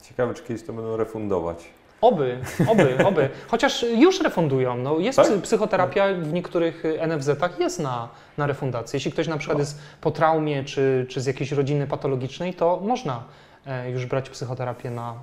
Ciekawe, 0.02 0.34
czy 0.34 0.44
kiedyś 0.44 0.64
to 0.64 0.74
będą 0.74 0.98
refundować. 0.98 1.77
Oby, 2.02 2.38
oby, 2.70 2.98
oby. 3.06 3.30
Chociaż 3.48 3.84
już 3.84 4.22
refundują. 4.22 4.78
No, 4.78 5.00
jest 5.00 5.16
Tak? 5.16 5.28
psy- 5.28 5.42
psychoterapia 5.42 6.14
w 6.14 6.34
niektórych 6.34 6.86
y, 6.86 7.00
NFZ-ach 7.08 7.60
jest 7.60 7.80
na, 7.80 8.10
na 8.38 8.48
refundację. 8.48 8.98
Jeśli 8.98 9.12
ktoś 9.12 9.28
na 9.28 9.38
przykład 9.38 9.58
No. 9.58 9.62
jest 9.62 9.80
po 10.02 10.12
traumie 10.12 10.64
czy, 10.64 11.06
czy 11.10 11.22
z 11.22 11.26
jakiejś 11.26 11.52
rodziny 11.52 11.88
patologicznej, 11.88 12.54
to 12.54 12.80
można 12.84 13.24
e, 13.66 13.92
już 13.92 14.06
brać 14.06 14.30
psychoterapię 14.30 14.90
na, 14.92 15.14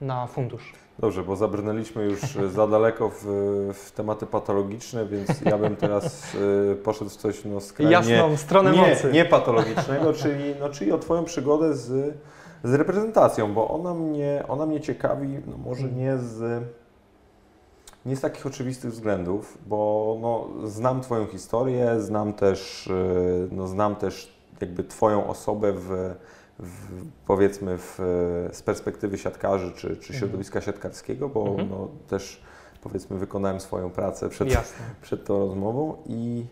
na 0.00 0.26
fundusz. 0.26 0.72
Dobrze, 0.98 1.22
bo 1.22 1.36
zabrnęliśmy 1.36 2.04
już 2.04 2.36
e, 2.36 2.48
za 2.48 2.66
daleko 2.66 3.08
w, 3.08 3.24
w 3.74 3.90
tematy 3.92 4.26
patologiczne, 4.26 5.06
więc 5.06 5.40
ja 5.40 5.58
bym 5.58 5.76
teraz 5.76 6.36
e, 6.72 6.74
poszedł 6.74 7.10
w 7.10 7.16
coś 7.16 7.44
no, 7.44 7.60
skrajnie 7.60 7.92
Jasną 7.92 8.36
stronę 8.36 8.70
nie, 8.72 8.88
mocy. 8.90 9.10
nie 9.12 9.24
patologicznego, 9.24 10.12
czyli, 10.12 10.54
no, 10.60 10.68
czyli 10.68 10.92
o 10.92 10.98
Twoją 10.98 11.24
przygodę 11.24 11.74
z, 11.74 12.14
z 12.64 12.74
reprezentacją, 12.74 13.54
bo 13.54 13.68
ona 13.68 13.94
mnie, 13.94 14.44
ona 14.48 14.66
mnie 14.66 14.80
ciekawi, 14.80 15.38
no, 15.46 15.56
może 15.56 15.84
Mm. 15.84 15.96
nie 15.98 16.18
z, 16.18 16.62
nie 18.06 18.16
z 18.16 18.20
takich 18.20 18.46
oczywistych 18.46 18.90
względów, 18.90 19.58
bo 19.66 20.16
no, 20.20 20.68
znam 20.68 21.00
Twoją 21.00 21.26
historię, 21.26 22.00
znam 22.00 22.32
też, 22.32 22.88
e, 22.88 23.54
no, 23.54 23.66
znam 23.66 23.96
też 23.96 24.40
jakby 24.60 24.84
Twoją 24.84 25.26
osobę 25.26 25.72
w, 25.72 26.14
w, 26.58 27.04
powiedzmy 27.26 27.78
w, 27.78 27.98
z 28.52 28.62
perspektywy 28.62 29.18
siatkarzy 29.18 29.72
czy, 29.72 29.80
czy 29.80 29.94
Mhm. 29.94 30.18
środowiska 30.18 30.60
siatkarskiego, 30.60 31.28
bo 31.28 31.46
Mhm. 31.50 31.68
no, 31.70 31.88
też 32.08 32.42
powiedzmy 32.82 33.18
wykonałem 33.18 33.60
swoją 33.60 33.90
pracę 33.90 34.28
przed, 34.28 34.50
Jasne. 34.52 34.84
przed 35.02 35.24
tą 35.24 35.38
rozmową 35.38 35.96
i, 36.06 36.44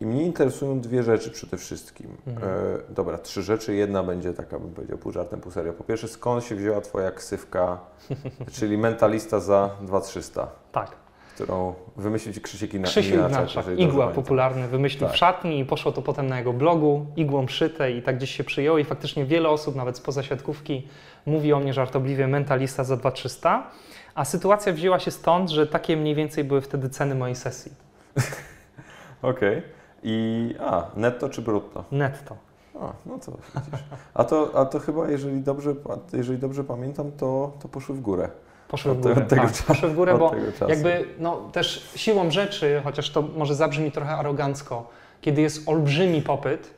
i 0.00 0.06
mnie 0.06 0.22
interesują 0.22 0.80
dwie 0.80 1.02
rzeczy 1.02 1.30
przede 1.30 1.56
wszystkim. 1.56 2.16
Mhm. 2.26 2.52
E, 2.52 2.92
dobra, 2.92 3.18
trzy 3.18 3.42
rzeczy. 3.42 3.74
Jedna 3.74 4.02
będzie 4.02 4.34
taka, 4.34 4.58
bym 4.58 4.70
powiedział, 4.70 4.98
pół 4.98 5.12
żartem, 5.12 5.40
pół 5.40 5.52
serio. 5.52 5.72
Po 5.72 5.84
pierwsze, 5.84 6.08
skąd 6.08 6.44
się 6.44 6.54
wzięła 6.54 6.80
Twoja 6.80 7.10
ksywka, 7.10 7.78
czyli 8.58 8.78
mentalista 8.78 9.40
za 9.40 9.70
2300, 9.80 10.48
Tak. 10.72 10.90
którą 11.34 11.74
wymyślił 11.96 12.34
Ci 12.34 12.40
Krzysiek 12.40 12.74
Ina, 12.74 12.88
Krzysiu 12.88 13.14
Ignaczak, 13.14 13.66
igła 13.76 14.06
popularny, 14.08 14.68
wymyślił 14.68 15.00
Tak. 15.06 15.12
w 15.12 15.16
szatni 15.16 15.60
i 15.60 15.64
poszło 15.64 15.92
to 15.92 16.02
potem 16.02 16.26
na 16.26 16.38
jego 16.38 16.52
blogu, 16.52 17.06
igłą 17.16 17.48
szyte 17.48 17.92
i 17.92 18.02
tak 18.02 18.16
gdzieś 18.16 18.36
się 18.36 18.44
przyjęło 18.44 18.78
i 18.78 18.84
faktycznie 18.84 19.24
wiele 19.24 19.48
osób, 19.48 19.76
nawet 19.76 19.96
spoza 19.96 20.22
siatkówki, 20.22 20.88
mówi 21.26 21.52
o 21.52 21.60
mnie 21.60 21.72
żartobliwie 21.72 22.26
mentalista 22.26 22.84
za 22.84 22.96
2300, 22.96 23.70
a 24.14 24.24
sytuacja 24.24 24.72
wzięła 24.72 24.98
się 24.98 25.10
stąd, 25.10 25.50
że 25.50 25.66
takie 25.66 25.96
mniej 25.96 26.14
więcej 26.14 26.44
były 26.44 26.60
wtedy 26.60 26.88
ceny 26.88 27.14
mojej 27.14 27.36
sesji, 27.36 27.72
Okej. 29.22 29.77
I, 30.02 30.54
a, 30.60 30.86
netto 30.96 31.28
czy 31.28 31.42
brutto? 31.42 31.84
netto. 31.92 32.36
A, 32.80 32.92
no 33.06 33.18
to 33.18 33.32
widzisz. 33.32 33.80
A 34.14 34.24
to, 34.24 34.50
a 34.54 34.64
to 34.64 34.78
chyba, 34.78 35.08
jeżeli 35.10 35.40
dobrze, 35.40 35.74
jeżeli 36.12 36.38
dobrze 36.38 36.64
pamiętam, 36.64 37.12
to, 37.12 37.52
to 37.62 37.68
poszły 37.68 37.94
w 37.94 38.00
górę. 38.00 38.28
Poszły 38.68 38.94
w 38.94 38.96
Od 38.96 39.02
górę, 39.02 39.14
tego- 39.14 39.26
tego 39.28 39.42
tak, 39.42 39.50
czasu- 39.52 39.66
poszły 39.66 39.88
w 39.88 39.94
górę, 39.94 40.12
od 40.12 40.18
bo 40.18 40.32
jakby 40.68 41.04
no, 41.18 41.36
też 41.52 41.88
siłą 41.96 42.30
rzeczy, 42.30 42.80
chociaż 42.84 43.10
to 43.10 43.22
może 43.22 43.54
zabrzmi 43.54 43.92
trochę 43.92 44.10
arogancko, 44.10 44.90
kiedy 45.20 45.42
jest 45.42 45.68
olbrzymi 45.68 46.22
popyt, 46.22 46.70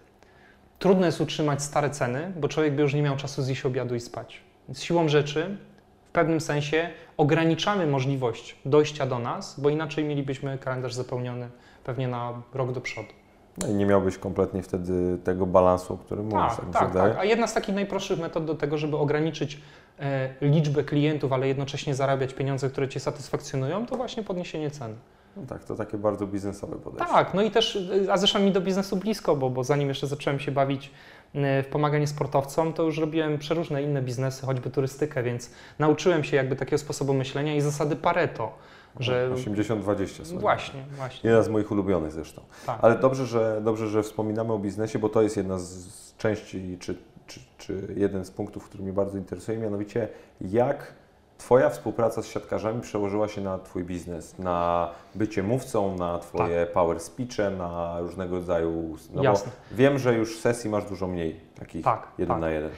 trudno 0.78 1.06
jest 1.06 1.20
utrzymać 1.20 1.62
stare 1.62 1.90
ceny, 1.90 2.32
bo 2.36 2.48
człowiek 2.48 2.74
by 2.74 2.82
już 2.82 2.94
nie 2.94 3.02
miał 3.02 3.16
czasu 3.16 3.42
zjeść 3.42 3.66
obiadu 3.66 3.94
i 3.94 4.00
spać. 4.00 4.40
Więc 4.68 4.82
siłą 4.82 5.08
rzeczy 5.08 5.56
w 6.08 6.12
pewnym 6.12 6.40
sensie 6.40 6.90
ograniczamy 7.16 7.86
możliwość 7.86 8.56
dojścia 8.64 9.06
do 9.06 9.18
nas, 9.18 9.60
bo 9.60 9.68
inaczej 9.68 10.04
mielibyśmy 10.04 10.58
kalendarz 10.58 10.94
zapełniony 10.94 11.48
pewnie 11.84 12.08
na 12.08 12.42
rok 12.54 12.72
do 12.72 12.80
przodu. 12.80 13.08
No 13.58 13.68
i 13.68 13.74
nie 13.74 13.86
miałbyś 13.86 14.18
kompletnie 14.18 14.62
wtedy 14.62 15.18
tego 15.24 15.46
balansu, 15.46 15.94
o 15.94 15.98
którym 15.98 16.24
mówisz, 16.24 16.56
Tak, 16.56 16.70
tak 16.72 16.72
tak, 16.72 16.92
tak. 16.92 17.16
A 17.18 17.24
jedna 17.24 17.46
z 17.46 17.54
takich 17.54 17.74
najprostszych 17.74 18.20
metod 18.20 18.44
do 18.44 18.54
tego, 18.54 18.78
żeby 18.78 18.96
ograniczyć 18.96 19.60
e, 19.98 20.28
liczbę 20.40 20.84
klientów, 20.84 21.32
ale 21.32 21.48
jednocześnie 21.48 21.94
zarabiać 21.94 22.34
pieniądze, 22.34 22.70
które 22.70 22.88
Cię 22.88 23.00
satysfakcjonują, 23.00 23.86
to 23.86 23.96
właśnie 23.96 24.22
podniesienie 24.22 24.70
ceny. 24.70 24.94
No 25.36 25.42
tak, 25.46 25.64
to 25.64 25.74
takie 25.74 25.98
bardzo 25.98 26.26
biznesowe 26.26 26.76
podejście. 26.76 27.14
Tak, 27.14 27.34
no 27.34 27.42
i 27.42 27.50
też, 27.50 27.76
y, 27.76 28.12
a 28.12 28.16
zresztą 28.16 28.38
mi 28.38 28.52
do 28.52 28.60
biznesu 28.60 28.96
blisko, 28.96 29.36
bo, 29.36 29.50
bo 29.50 29.64
zanim 29.64 29.88
jeszcze 29.88 30.06
zacząłem 30.06 30.40
się 30.40 30.52
bawić 30.52 30.90
y, 31.34 31.62
w 31.62 31.66
pomaganie 31.66 32.06
sportowcom, 32.06 32.72
to 32.72 32.82
już 32.82 32.98
robiłem 32.98 33.38
przeróżne 33.38 33.82
inne 33.82 34.02
biznesy, 34.02 34.46
choćby 34.46 34.70
turystykę, 34.70 35.22
więc 35.22 35.50
nauczyłem 35.78 36.24
się 36.24 36.36
jakby 36.36 36.56
takiego 36.56 36.78
sposobu 36.78 37.14
myślenia 37.14 37.54
i 37.54 37.60
zasady 37.60 37.96
Pareto, 37.96 38.52
że 39.00 39.30
80-20 39.34 40.24
sobie. 40.24 40.40
właśnie, 40.40 40.84
właśnie, 40.96 41.30
Jedna 41.30 41.42
z 41.42 41.48
moich 41.48 41.70
ulubionych 41.72 42.12
zresztą. 42.12 42.42
tak. 42.66 42.78
Ale 42.82 42.98
dobrze, 42.98 43.26
że, 43.26 43.60
dobrze, 43.64 43.88
że 43.88 44.02
wspominamy 44.02 44.52
o 44.52 44.58
biznesie, 44.58 44.98
bo 44.98 45.08
to 45.08 45.22
jest 45.22 45.36
jedna 45.36 45.58
z, 45.58 46.00
części, 46.16 46.76
czy, 46.80 46.98
czy, 47.26 47.40
czy 47.58 47.94
jeden 47.96 48.24
z 48.24 48.30
punktów, 48.30 48.64
który 48.64 48.82
mnie 48.82 48.92
bardzo 48.92 49.18
interesuje, 49.18 49.58
mianowicie 49.58 50.08
jak 50.40 50.94
Twoja 51.38 51.70
współpraca 51.70 52.22
z 52.22 52.26
siatkarzami 52.26 52.80
przełożyła 52.80 53.28
się 53.28 53.40
na 53.40 53.58
Twój 53.58 53.84
biznes, 53.84 54.38
na 54.38 54.88
bycie 55.14 55.42
mówcą, 55.42 55.96
na 55.96 56.18
Twoje 56.18 56.66
power 56.66 57.00
speeche, 57.00 57.50
na 57.50 58.00
różnego 58.00 58.36
rodzaju... 58.36 58.96
No 59.14 59.22
Jasne. 59.22 59.52
Bo 59.70 59.76
wiem, 59.76 59.98
że 59.98 60.14
już 60.14 60.38
sesji 60.38 60.70
masz 60.70 60.84
dużo 60.84 61.06
mniej, 61.06 61.40
takich 61.58 61.84
Tak, 61.84 62.06
jeden 62.18 62.34
tak. 62.34 62.40
na 62.40 62.50
jeden. 62.50 62.70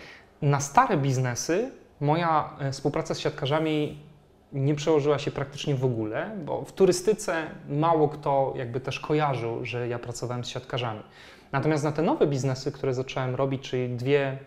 Na 0.42 0.60
stare 0.60 0.96
biznesy 0.96 1.70
moja 2.00 2.50
e, 2.58 2.72
współpraca 2.72 3.14
z 3.14 3.18
siatkarzami 3.18 3.98
nie 4.52 4.74
przełożyła 4.74 5.18
się 5.18 5.30
praktycznie 5.30 5.74
w 5.74 5.84
ogóle, 5.84 6.30
bo 6.44 6.62
w 6.64 6.72
turystyce 6.72 7.46
mało 7.68 8.08
kto 8.08 8.54
jakby 8.56 8.80
też 8.80 9.00
kojarzył, 9.00 9.64
że 9.64 9.88
ja 9.88 9.98
pracowałem 9.98 10.44
z 10.44 10.48
siatkarzami. 10.48 11.02
Natomiast 11.52 11.84
na 11.84 11.92
te 11.92 12.02
nowe 12.02 12.26
biznesy, 12.26 12.72
które 12.72 12.94
zacząłem 12.94 13.34
robić, 13.34 13.62
czyli 13.70 13.96
dwie 13.96 14.38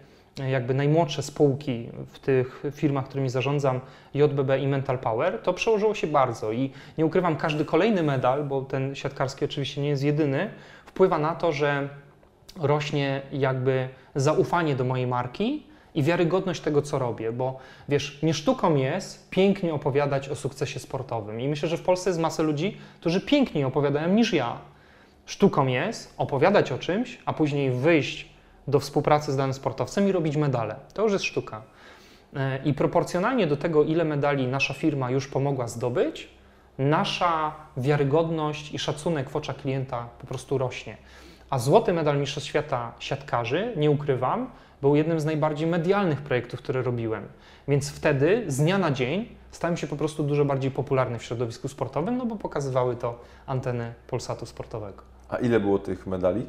jakby 0.49 0.74
najmłodsze 0.74 1.24
spółki 1.24 1.89
w 2.08 2.20
tych 2.20 2.64
firmach, 2.72 3.06
którymi 3.06 3.30
zarządzam, 3.30 3.80
JBB 4.14 4.60
i 4.60 4.68
Mental 4.68 4.99
Power, 4.99 5.41
to 5.41 5.53
przełożyło 5.53 5.95
się 5.95 6.08
bardzo 6.08 6.51
i 6.51 6.72
nie 6.97 7.06
ukrywam, 7.06 7.36
każdy 7.36 7.66
kolejny 7.66 8.03
medal, 8.03 8.43
bo 8.43 8.62
ten 8.62 8.95
siatkarski 8.95 9.45
oczywiście 9.45 9.82
nie 9.82 9.89
jest 9.89 10.03
jedyny, 10.03 10.49
wpływa 10.86 11.20
na 11.20 11.36
to, 11.36 11.51
że 11.51 11.89
rośnie 12.60 13.22
jakby 13.32 13.89
zaufanie 14.16 14.76
do 14.76 14.84
mojej 14.84 15.08
marki 15.08 15.64
i 15.96 16.04
wiarygodność 16.04 16.62
tego, 16.62 16.82
co 16.82 17.00
robię, 17.00 17.32
bo 17.32 17.58
wiesz, 17.89 18.20
nie 18.24 18.34
sztuką 18.34 18.76
jest 18.76 19.30
pięknie 19.30 19.74
opowiadać 19.74 20.30
o 20.30 20.36
sukcesie 20.36 20.80
sportowym 20.80 21.41
i 21.41 21.48
myślę, 21.48 21.70
że 21.70 21.78
w 21.78 21.82
Polsce 21.82 22.10
jest 22.10 22.20
masę 22.20 22.43
ludzi, 22.43 22.78
którzy 23.00 23.22
piękniej 23.22 23.64
opowiadają 23.64 24.10
niż 24.10 24.34
ja. 24.34 24.58
Sztuką 25.26 25.68
jest 25.68 26.14
opowiadać 26.18 26.72
o 26.72 26.78
czymś, 26.78 27.20
a 27.26 27.34
później 27.34 27.72
wyjść 27.72 28.30
do 28.68 28.80
współpracy 28.80 29.32
z 29.32 29.38
danym 29.38 29.54
sportowcem 29.54 30.10
i 30.10 30.12
robić 30.12 30.38
medale. 30.38 30.76
To 30.93 31.04
już 31.04 31.12
jest 31.12 31.26
sztuka. 31.26 31.62
E, 32.36 32.60
I 32.66 32.74
proporcjonalnie 32.74 33.48
do 33.48 33.58
tego, 33.58 33.84
ile 33.84 34.06
medali 34.06 34.48
nasza 34.48 34.74
firma 34.74 35.12
już 35.12 35.28
pomogła 35.28 35.68
zdobyć, 35.68 36.30
nasza 36.78 37.56
wiarygodność 37.78 38.74
i 38.74 38.80
szacunek 38.80 39.30
w 39.30 39.36
oczach 39.36 39.56
klienta 39.56 40.10
po 40.20 40.28
prostu 40.28 40.58
rośnie. 40.58 40.98
A 41.50 41.60
złoty 41.60 41.93
medal 41.93 42.20
Mistrzostw 42.20 42.50
Świata 42.50 42.93
siatkarzy, 43.00 43.74
nie 43.78 43.91
ukrywam, 43.91 44.50
był 44.82 44.95
jednym 44.95 45.19
z 45.19 45.26
najbardziej 45.26 45.67
medialnych 45.67 46.21
projektów, 46.21 46.61
które 46.61 46.82
robiłem. 46.82 47.23
Więc 47.67 47.91
wtedy, 47.91 48.43
z 48.47 48.57
dnia 48.57 48.78
na 48.78 48.91
dzień, 48.91 49.28
stałem 49.51 49.78
się 49.78 49.88
po 49.88 49.95
prostu 49.95 50.23
dużo 50.23 50.45
bardziej 50.45 50.71
popularny 50.71 51.19
w 51.19 51.23
środowisku 51.23 51.67
sportowym, 51.67 52.17
no 52.17 52.26
bo 52.26 52.36
pokazywały 52.36 52.95
to 52.95 53.19
anteny 53.45 53.93
Polsatu 54.07 54.45
Sportowego. 54.45 55.03
A 55.30 55.38
ile 55.38 55.59
było 55.59 55.80
tych 55.80 56.07
medali? 56.07 56.45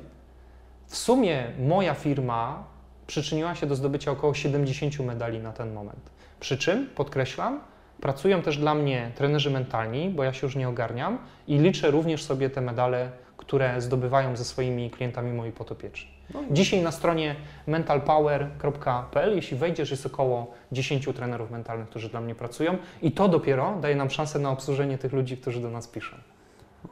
W 0.86 0.96
sumie 0.96 1.52
moja 1.58 1.94
firma 1.94 2.64
przyczyniła 3.06 3.54
się 3.54 3.66
do 3.66 3.74
zdobycia 3.74 4.10
około 4.10 4.34
70 4.34 5.00
medali 5.00 5.38
na 5.38 5.52
ten 5.52 5.72
moment. 5.72 6.10
Przy 6.40 6.58
czym, 6.58 6.86
podkreślam, 6.94 7.60
pracują 8.00 8.42
też 8.42 8.58
dla 8.58 8.74
mnie 8.74 9.10
trenerzy 9.14 9.50
mentalni, 9.50 10.10
bo 10.10 10.24
ja 10.24 10.32
się 10.32 10.46
już 10.46 10.56
nie 10.56 10.68
ogarniam 10.68 11.18
i 11.48 11.58
liczę 11.58 11.90
również 11.90 12.24
sobie 12.24 12.50
te 12.50 12.60
medale, 12.60 13.10
które 13.36 13.80
zdobywają 13.80 14.36
ze 14.36 14.44
swoimi 14.44 14.90
klientami 14.90 15.32
moi 15.32 15.52
potopieczni. 15.52 16.15
No, 16.34 16.40
Dzisiaj 16.50 16.82
na 16.82 16.92
stronie 16.92 17.36
mentalpower.pl, 17.66 19.36
jeśli 19.36 19.56
wejdziesz, 19.56 19.90
jest 19.90 20.06
około 20.06 20.46
10 20.72 21.08
trenerów 21.16 21.50
mentalnych, 21.50 21.88
którzy 21.88 22.08
dla 22.08 22.20
mnie 22.20 22.34
pracują 22.34 22.78
i 23.02 23.12
to 23.12 23.28
dopiero 23.28 23.74
daje 23.80 23.96
nam 23.96 24.10
szansę 24.10 24.38
na 24.38 24.50
obsłużenie 24.50 24.98
tych 24.98 25.12
ludzi, 25.12 25.36
którzy 25.36 25.60
do 25.60 25.70
nas 25.70 25.88
piszą. 25.88 26.16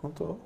no 0.03 0.11
to 0.15 0.37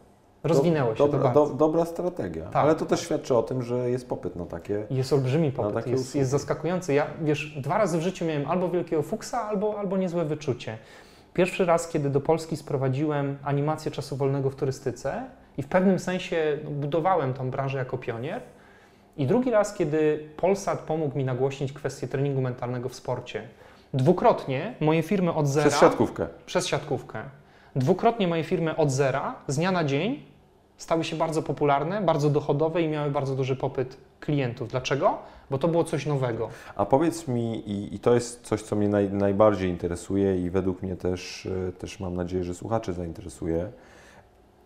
Rozwinęło 0.45 0.95
się 0.95 0.99
dobra, 0.99 1.19
to 1.19 1.25
bardzo. 1.25 1.47
do, 1.47 1.55
dobra 1.55 1.85
strategia. 1.85 2.45
Tak. 2.45 2.57
Ale 2.57 2.75
to 2.75 2.87
też 2.87 3.01
świadczy 3.01 3.37
o 3.37 3.43
tym, 3.43 3.63
że 3.63 3.91
jest 3.91 4.09
popyt 4.09 4.37
na 4.37 4.47
takie. 4.47 4.87
Jest 4.91 5.13
olbrzymi 5.13 5.53
popyt, 5.53 5.87
jest, 5.87 6.15
jest 6.15 6.31
zaskakujący. 6.31 6.95
Ja, 6.95 7.07
wiesz, 7.23 7.61
dwa 7.61 7.79
razy 7.79 7.99
w 7.99 8.03
życiu 8.03 8.25
miałem 8.25 8.47
albo 8.51 8.69
wielkiego 8.69 9.03
fuksa, 9.03 9.49
albo, 9.49 9.79
albo 9.79 9.97
niezłe 9.97 10.25
wyczucie. 10.25 10.79
Pierwszy 11.35 11.65
raz, 11.65 11.89
kiedy 11.89 12.11
do 12.11 12.21
Polski 12.21 12.57
sprowadziłem 12.57 13.39
animację 13.45 13.91
czasu 13.91 14.17
wolnego 14.17 14.51
w 14.51 14.57
turystyce 14.57 15.25
i 15.59 15.63
w 15.63 15.69
pewnym 15.69 15.99
sensie 15.99 16.59
budowałem 16.71 17.35
tą 17.35 17.51
branżę 17.51 17.79
jako 17.79 17.99
pionier. 17.99 18.43
I 19.19 19.27
drugi 19.27 19.51
raz, 19.51 19.75
kiedy 19.75 20.29
Polsat 20.37 20.79
pomógł 20.79 21.19
mi 21.19 21.25
nagłośnić 21.25 21.73
kwestię 21.73 22.09
treningu 22.09 22.41
mentalnego 22.41 22.89
w 22.89 22.95
sporcie. 22.95 23.49
Dwukrotnie 23.95 24.75
moje 24.81 25.03
firmy 25.03 25.35
od 25.35 25.47
zera... 25.47 25.69
Przez 25.69 25.81
siatkówkę. 25.81 26.27
Przez 26.47 26.67
siatkówkę. 26.67 27.23
Dwukrotnie 27.77 28.29
moje 28.29 28.45
firmy 28.45 28.77
od 28.77 28.91
zera, 28.91 29.35
z 29.47 29.57
dnia 29.57 29.73
na 29.73 29.85
dzień, 29.85 30.23
stały 30.77 31.05
się 31.05 31.17
bardzo 31.17 31.43
popularne, 31.43 32.01
bardzo 32.01 32.31
dochodowe 32.31 32.83
i 32.83 32.89
miały 32.89 33.11
bardzo 33.11 33.35
duży 33.35 33.57
popyt 33.57 33.97
klientów. 34.21 34.69
Dlaczego? 34.69 35.19
Bo 35.51 35.59
to 35.59 35.69
było 35.69 35.85
coś 35.85 36.07
nowego. 36.07 36.49
A 36.77 36.87
powiedz 36.87 37.29
mi, 37.29 37.71
i, 37.71 37.95
i 37.95 37.99
to 37.99 38.15
jest 38.15 38.43
coś, 38.43 38.63
co 38.63 38.77
mnie 38.77 38.89
naj, 38.89 39.11
najbardziej 39.11 39.71
interesuje 39.71 40.45
i 40.45 40.51
według 40.51 40.83
mnie 40.83 40.97
też, 40.97 41.47
y, 41.47 41.73
też 41.79 42.01
mam 42.01 42.17
nadzieję, 42.17 42.45
że 42.45 42.55
słuchaczy 42.55 42.93
zainteresuje. 42.93 43.69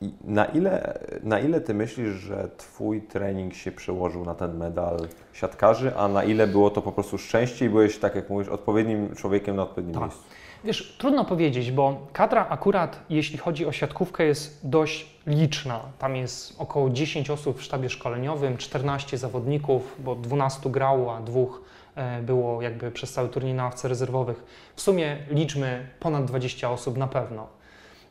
I 0.02 0.12
na 0.24 0.44
ile, 0.44 0.98
na 1.22 1.40
ile 1.40 1.60
ty 1.60 1.74
myślisz, 1.74 2.08
że 2.14 2.48
twój 2.56 3.02
trening 3.02 3.54
się 3.54 3.72
przełożył 3.72 4.24
na 4.24 4.34
ten 4.34 4.56
medal 4.56 4.96
siatkarzy, 5.32 5.96
a 5.96 6.08
na 6.08 6.24
ile 6.24 6.46
było 6.46 6.70
to 6.70 6.82
po 6.82 6.92
prostu 6.92 7.18
szczęście 7.18 7.66
i 7.66 7.68
byłeś, 7.68 7.98
tak 7.98 8.14
jak 8.14 8.30
mówisz, 8.30 8.48
odpowiednim 8.48 9.14
człowiekiem 9.14 9.56
na 9.56 9.62
odpowiednim 9.62 9.94
Tak. 9.94 10.02
miejscu? 10.02 10.22
Wiesz, 10.64 10.96
trudno 10.98 11.24
powiedzieć, 11.24 11.70
bo 11.72 12.06
kadra 12.12 12.46
akurat, 12.48 13.00
jeśli 13.10 13.38
chodzi 13.38 13.66
o 13.66 13.72
siatkówkę, 13.72 14.24
jest 14.24 14.60
dość 14.68 15.06
liczna. 15.26 15.80
Tam 15.98 16.16
jest 16.16 16.60
około 16.60 16.90
10 16.90 17.30
osób 17.30 17.58
w 17.58 17.62
sztabie 17.62 17.90
szkoleniowym, 17.90 18.56
14 18.56 19.18
zawodników, 19.18 19.96
bo 19.98 20.14
12 20.14 20.70
grało, 20.70 21.16
a 21.16 21.20
dwóch 21.20 21.62
e, 21.94 22.22
było 22.22 22.62
jakby 22.62 22.90
przez 22.90 23.12
cały 23.12 23.28
turniej 23.28 23.54
na 23.54 23.64
ławce 23.64 23.88
rezerwowych. 23.88 24.44
W 24.76 24.80
sumie 24.80 25.16
liczmy 25.30 25.86
ponad 26.00 26.24
20 26.24 26.70
osób 26.70 26.96
na 26.96 27.06
pewno. 27.06 27.46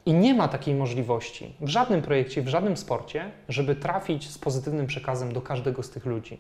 I 0.06 0.14
nie 0.14 0.34
ma 0.34 0.48
takiej 0.48 0.76
możliwości 0.76 1.54
w 1.62 1.68
żadnym 1.68 2.02
projekcie, 2.02 2.42
w 2.42 2.48
żadnym 2.48 2.78
sporcie, 2.78 3.32
żeby 3.50 3.76
trafić 3.76 4.30
z 4.30 4.38
pozytywnym 4.38 4.88
przekazem 4.88 5.34
do 5.34 5.42
każdego 5.42 5.84
z 5.84 5.90
tych 5.90 6.06
ludzi. 6.06 6.38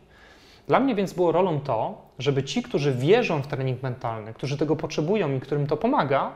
Dla 0.67 0.79
mnie 0.79 0.95
więc 0.95 1.13
było 1.13 1.31
rolą 1.31 1.59
to, 1.59 2.01
żeby 2.19 2.43
ci, 2.43 2.63
którzy 2.63 2.93
wierzą 2.93 3.41
w 3.41 3.47
trening 3.47 3.83
mentalny, 3.83 4.33
którzy 4.33 4.57
tego 4.57 4.75
potrzebują 4.75 5.35
i 5.35 5.39
którym 5.39 5.67
to 5.67 5.77
pomaga, 5.77 6.31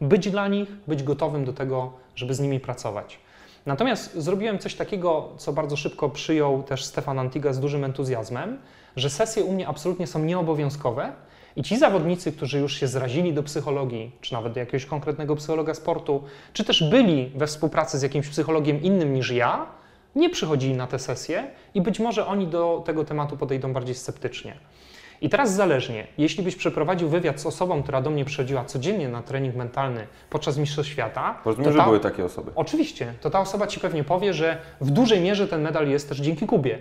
być 0.00 0.30
dla 0.30 0.48
nich, 0.48 0.68
być 0.86 1.02
gotowym 1.02 1.44
do 1.44 1.52
tego, 1.52 1.92
żeby 2.16 2.34
z 2.34 2.40
nimi 2.40 2.60
pracować. 2.60 3.18
Natomiast 3.66 4.14
zrobiłem 4.14 4.58
coś 4.58 4.74
takiego, 4.74 5.28
co 5.36 5.52
bardzo 5.52 5.76
szybko 5.76 6.08
przyjął 6.08 6.62
też 6.62 6.84
Stefan 6.84 7.18
Antiga 7.18 7.52
z 7.52 7.60
dużym 7.60 7.84
entuzjazmem, 7.84 8.58
że 8.96 9.10
sesje 9.10 9.44
u 9.44 9.52
mnie 9.52 9.68
absolutnie 9.68 10.06
są 10.06 10.18
nieobowiązkowe 10.18 11.12
i 11.56 11.62
ci 11.62 11.78
zawodnicy, 11.78 12.32
którzy 12.32 12.58
już 12.58 12.76
się 12.80 12.86
zrazili 12.86 13.32
do 13.32 13.42
psychologii, 13.42 14.10
czy 14.20 14.32
nawet 14.32 14.52
do 14.52 14.60
jakiegoś 14.60 14.86
konkretnego 14.86 15.36
psychologa 15.36 15.74
sportu, 15.74 16.22
czy 16.52 16.64
też 16.64 16.90
byli 16.90 17.32
we 17.36 17.46
współpracy 17.46 17.98
z 17.98 18.02
jakimś 18.02 18.28
psychologiem 18.28 18.82
innym 18.82 19.14
niż 19.14 19.30
ja, 19.30 19.66
nie 20.16 20.30
przychodzili 20.30 20.74
na 20.74 20.86
te 20.86 20.98
sesje 20.98 21.50
i 21.74 21.80
być 21.80 22.00
może 22.00 22.26
oni 22.26 22.46
do 22.46 22.82
tego 22.86 23.04
tematu 23.04 23.36
podejdą 23.36 23.72
bardziej 23.72 23.94
sceptycznie. 23.94 24.54
I 25.20 25.28
teraz 25.28 25.54
zależnie, 25.54 26.06
jeśli 26.18 26.44
byś 26.44 26.56
przeprowadził 26.56 27.08
wywiad 27.08 27.40
z 27.40 27.46
osobą, 27.46 27.82
która 27.82 28.02
do 28.02 28.10
mnie 28.10 28.24
przychodziła 28.24 28.64
codziennie 28.64 29.08
na 29.08 29.22
trening 29.22 29.56
mentalny 29.56 30.06
podczas 30.30 30.58
Mistrzostw 30.58 30.92
Świata, 30.92 31.40
Rozumiem, 31.44 31.72
że 31.72 31.78
ta, 31.78 31.84
były 31.84 32.00
takie 32.00 32.24
osoby. 32.24 32.50
oczywiście, 32.54 33.14
to 33.20 33.30
ta 33.30 33.40
osoba 33.40 33.66
ci 33.66 33.80
pewnie 33.80 34.04
powie, 34.04 34.34
że 34.34 34.58
w 34.80 34.90
dużej 34.90 35.20
mierze 35.20 35.48
ten 35.48 35.62
medal 35.62 35.88
jest 35.88 36.08
też 36.08 36.18
dzięki 36.18 36.46
Kubie. 36.46 36.78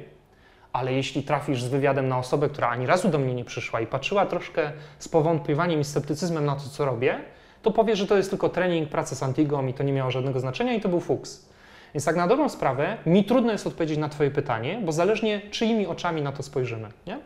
Ale 0.73 0.93
jeśli 0.93 1.23
trafisz 1.23 1.63
z 1.63 1.67
wywiadem 1.67 2.07
na 2.07 2.17
osobę, 2.17 2.49
która 2.49 2.69
ani 2.69 2.85
razu 2.85 3.09
do 3.09 3.19
mnie 3.19 3.33
nie 3.33 3.45
przyszła 3.45 3.81
i 3.81 3.87
patrzyła 3.87 4.25
troszkę 4.25 4.71
z 4.99 5.07
powątpiewaniem 5.07 5.79
i 5.79 5.83
sceptycyzmem 5.83 6.45
na 6.45 6.55
to, 6.55 6.61
co 6.69 6.85
robię, 6.85 7.19
to 7.61 7.71
powie, 7.71 7.95
że 7.95 8.07
to 8.07 8.17
jest 8.17 8.29
tylko 8.29 8.49
trening, 8.49 8.89
praca 8.89 9.15
z 9.15 9.23
Antigą 9.23 9.67
i 9.67 9.73
to 9.73 9.83
nie 9.83 9.93
miało 9.93 10.11
żadnego 10.11 10.39
znaczenia 10.39 10.73
i 10.73 10.81
to 10.81 10.89
był 10.89 10.99
fuks. 10.99 11.49
Więc 11.93 12.05
tak 12.05 12.15
na 12.15 12.27
dobrą 12.27 12.49
sprawę, 12.49 12.97
mi 13.05 13.23
trudno 13.23 13.51
jest 13.51 13.67
odpowiedzieć 13.67 13.97
na 13.97 14.09
Twoje 14.09 14.31
pytanie, 14.31 14.81
bo 14.85 14.91
zależnie 14.91 15.41
czyimi 15.51 15.87
oczami 15.87 16.21
na 16.21 16.31
to 16.31 16.43
spojrzymy. 16.43 16.89
Nie? 17.07 17.19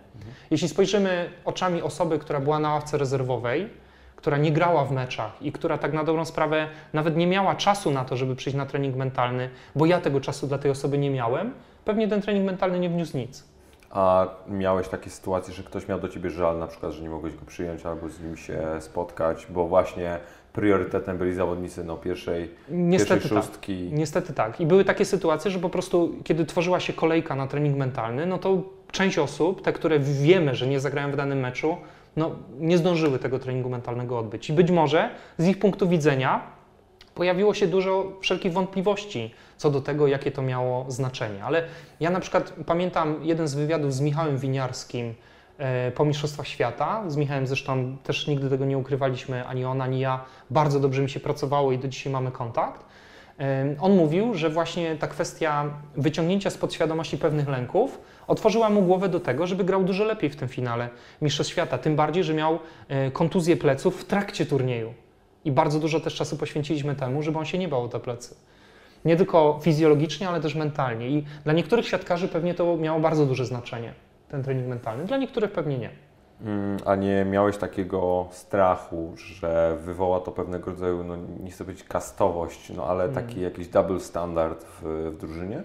Jeśli 0.51 0.69
spojrzymy 0.69 1.29
oczami 1.45 1.81
osoby, 1.81 2.19
która 2.19 2.39
była 2.39 2.59
na 2.59 2.73
ławce 2.73 2.97
rezerwowej, 2.97 3.69
która 4.15 4.37
nie 4.37 4.51
grała 4.51 4.85
w 4.85 4.91
meczach 4.91 5.41
i 5.41 5.51
która 5.51 5.77
tak 5.77 5.93
na 5.93 6.03
dobrą 6.03 6.25
sprawę 6.25 6.67
nawet 6.93 7.17
nie 7.17 7.27
miała 7.27 7.55
czasu 7.55 7.91
na 7.91 8.05
to, 8.05 8.17
żeby 8.17 8.35
przyjść 8.35 8.57
na 8.57 8.65
trening 8.65 8.95
mentalny, 8.95 9.49
bo 9.75 9.85
ja 9.85 10.01
tego 10.01 10.21
czasu 10.21 10.47
dla 10.47 10.57
tej 10.57 10.71
osoby 10.71 10.97
nie 10.97 11.09
miałem, 11.09 11.53
pewnie 11.85 12.07
ten 12.07 12.21
trening 12.21 12.45
mentalny 12.45 12.79
nie 12.79 12.89
wniósł 12.89 13.17
nic. 13.17 13.43
A 13.91 14.27
miałeś 14.47 14.87
takie 14.87 15.09
sytuacje, 15.09 15.53
że 15.53 15.63
ktoś 15.63 15.87
miał 15.87 15.99
do 15.99 16.09
Ciebie 16.09 16.29
żal, 16.29 16.59
na 16.59 16.67
przykład, 16.67 16.91
że 16.91 17.03
nie 17.03 17.09
mogłeś 17.09 17.35
go 17.35 17.45
przyjąć 17.45 17.85
albo 17.85 18.09
z 18.09 18.19
nim 18.21 18.37
się 18.37 18.61
spotkać, 18.79 19.47
bo 19.49 19.67
właśnie 19.67 20.17
priorytetem 20.53 21.17
byli 21.17 21.33
zawodnicy 21.33 21.83
no, 21.83 21.97
pierwszej, 21.97 22.49
Niestety 22.69 23.13
pierwszej 23.13 23.37
tak. 23.37 23.45
szóstki. 23.45 23.89
Niestety 23.93 24.33
tak. 24.33 24.61
I 24.61 24.65
były 24.65 24.85
takie 24.85 25.05
sytuacje, 25.05 25.51
że 25.51 25.59
po 25.59 25.69
prostu, 25.69 26.15
kiedy 26.23 26.45
tworzyła 26.45 26.79
się 26.79 26.93
kolejka 26.93 27.35
na 27.35 27.47
trening 27.47 27.77
mentalny, 27.77 28.25
no 28.25 28.37
to 28.37 28.63
część 28.91 29.17
osób, 29.17 29.61
te, 29.61 29.73
które 29.73 29.99
wiemy, 29.99 30.55
że 30.55 30.67
nie 30.67 30.79
zagrają 30.79 31.11
w 31.11 31.15
danym 31.15 31.39
meczu, 31.39 31.77
no 32.15 32.31
nie 32.59 32.77
zdążyły 32.77 33.19
tego 33.19 33.39
treningu 33.39 33.69
mentalnego 33.69 34.19
odbyć. 34.19 34.49
I 34.49 34.53
być 34.53 34.71
może 34.71 35.09
z 35.37 35.47
ich 35.47 35.59
punktu 35.59 35.89
widzenia 35.89 36.41
pojawiło 37.15 37.53
się 37.53 37.67
dużo 37.67 38.11
wszelkich 38.21 38.53
wątpliwości 38.53 39.33
co 39.57 39.71
do 39.71 39.81
tego, 39.81 40.07
jakie 40.07 40.31
to 40.31 40.41
miało 40.41 40.85
znaczenie. 40.87 41.43
Ale 41.43 41.63
ja 41.99 42.09
na 42.09 42.19
przykład 42.19 42.53
pamiętam 42.65 43.15
jeden 43.21 43.47
z 43.47 43.55
wywiadów 43.55 43.93
z 43.93 44.01
Michałem 44.01 44.37
Winiarskim 44.37 45.13
e, 45.57 45.91
po 45.91 46.05
Mistrzostwach 46.05 46.47
Świata. 46.47 47.03
Z 47.07 47.15
Michałem 47.15 47.47
zresztą 47.47 47.97
też 48.03 48.27
nigdy 48.27 48.49
tego 48.49 48.65
nie 48.65 48.77
ukrywaliśmy, 48.77 49.47
ani 49.47 49.65
on, 49.65 49.81
ani 49.81 49.99
ja. 49.99 50.25
Bardzo 50.49 50.79
dobrze 50.79 51.01
mi 51.01 51.09
się 51.09 51.19
pracowało 51.19 51.71
i 51.71 51.77
do 51.77 51.87
dzisiaj 51.87 52.13
mamy 52.13 52.31
kontakt. 52.31 52.85
E, 53.39 53.75
On 53.79 53.95
mówił, 53.95 54.33
że 54.33 54.49
właśnie 54.49 54.95
ta 54.95 55.07
kwestia 55.07 55.65
wyciągnięcia 55.97 56.49
z 56.49 56.57
podświadomości 56.57 57.17
pewnych 57.17 57.47
lęków 57.47 58.01
otworzyła 58.27 58.69
mu 58.69 58.81
głowę 58.81 59.09
do 59.09 59.19
tego, 59.19 59.47
żeby 59.47 59.63
grał 59.63 59.83
dużo 59.83 60.03
lepiej 60.03 60.29
w 60.29 60.35
tym 60.35 60.47
finale 60.47 60.89
Mistrzostw 61.21 61.51
Świata. 61.51 61.77
Tym 61.77 61.95
bardziej, 61.95 62.23
że 62.23 62.33
miał 62.33 62.59
e, 62.87 63.11
kontuzję 63.11 63.57
pleców 63.57 64.01
w 64.01 64.05
trakcie 64.05 64.45
turnieju. 64.45 64.93
I 65.45 65.51
bardzo 65.51 65.79
dużo 65.79 65.99
też 65.99 66.15
czasu 66.15 66.37
poświęciliśmy 66.37 66.95
temu, 66.95 67.23
żeby 67.23 67.39
on 67.39 67.45
się 67.45 67.57
nie 67.57 67.67
bał 67.67 67.83
o 67.83 67.87
te 67.87 67.99
plecy. 67.99 68.35
Nie 69.05 69.15
tylko 69.17 69.59
fizjologicznie, 69.61 70.29
ale 70.29 70.41
też 70.41 70.55
mentalnie. 70.55 71.09
I 71.09 71.25
dla 71.43 71.53
niektórych 71.53 71.87
siatkarzy 71.87 72.27
pewnie 72.27 72.53
to 72.53 72.77
miało 72.77 72.99
bardzo 72.99 73.25
duże 73.25 73.45
znaczenie, 73.45 73.93
ten 74.29 74.43
trening 74.43 74.67
mentalny. 74.67 75.05
Dla 75.05 75.17
niektórych 75.17 75.51
pewnie 75.51 75.77
nie. 75.77 75.89
Mm, 76.41 76.77
A 76.85 76.95
nie 76.95 77.25
miałeś 77.25 77.57
takiego 77.57 78.27
strachu, 78.31 79.13
że 79.15 79.77
wywoła 79.81 80.19
to 80.19 80.31
pewnego 80.31 80.71
rodzaju, 80.71 81.03
no 81.03 81.15
nie 81.43 81.51
chcę 81.51 81.63
powiedzieć 81.63 81.87
kastowość, 81.87 82.69
no 82.75 82.85
ale 82.85 83.03
Mm. 83.03 83.15
taki 83.15 83.41
jakiś 83.41 83.67
double 83.67 83.99
standard 83.99 84.63
w, 84.65 85.09
w 85.13 85.17
drużynie? 85.17 85.63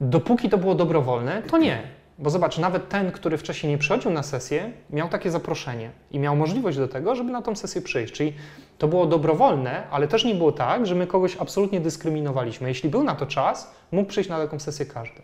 Dopóki 0.00 0.48
to 0.48 0.58
było 0.58 0.74
dobrowolne, 0.74 1.42
to 1.42 1.58
nie. 1.58 1.82
Bo 2.20 2.30
zobacz, 2.30 2.58
nawet 2.58 2.88
ten, 2.88 3.12
który 3.12 3.38
wcześniej 3.38 3.72
nie 3.72 3.78
przychodził 3.78 4.10
na 4.10 4.22
sesję, 4.22 4.72
miał 4.90 5.08
takie 5.08 5.30
zaproszenie 5.30 5.90
i 6.10 6.18
miał 6.18 6.36
możliwość 6.36 6.78
do 6.78 6.88
tego, 6.88 7.14
żeby 7.14 7.32
na 7.32 7.42
tą 7.42 7.56
sesję 7.56 7.82
przyjść. 7.82 8.12
Czyli 8.12 8.32
to 8.78 8.88
było 8.88 9.06
dobrowolne, 9.06 9.82
ale 9.90 10.08
też 10.08 10.24
nie 10.24 10.34
było 10.34 10.52
tak, 10.52 10.86
że 10.86 10.94
my 10.94 11.06
kogoś 11.06 11.36
absolutnie 11.36 11.80
dyskryminowaliśmy. 11.80 12.68
Jeśli 12.68 12.90
był 12.90 13.04
na 13.04 13.14
to 13.14 13.26
czas, 13.26 13.74
mógł 13.92 14.08
przyjść 14.08 14.30
na 14.30 14.38
taką 14.38 14.58
sesję 14.58 14.86
każdy. 14.86 15.22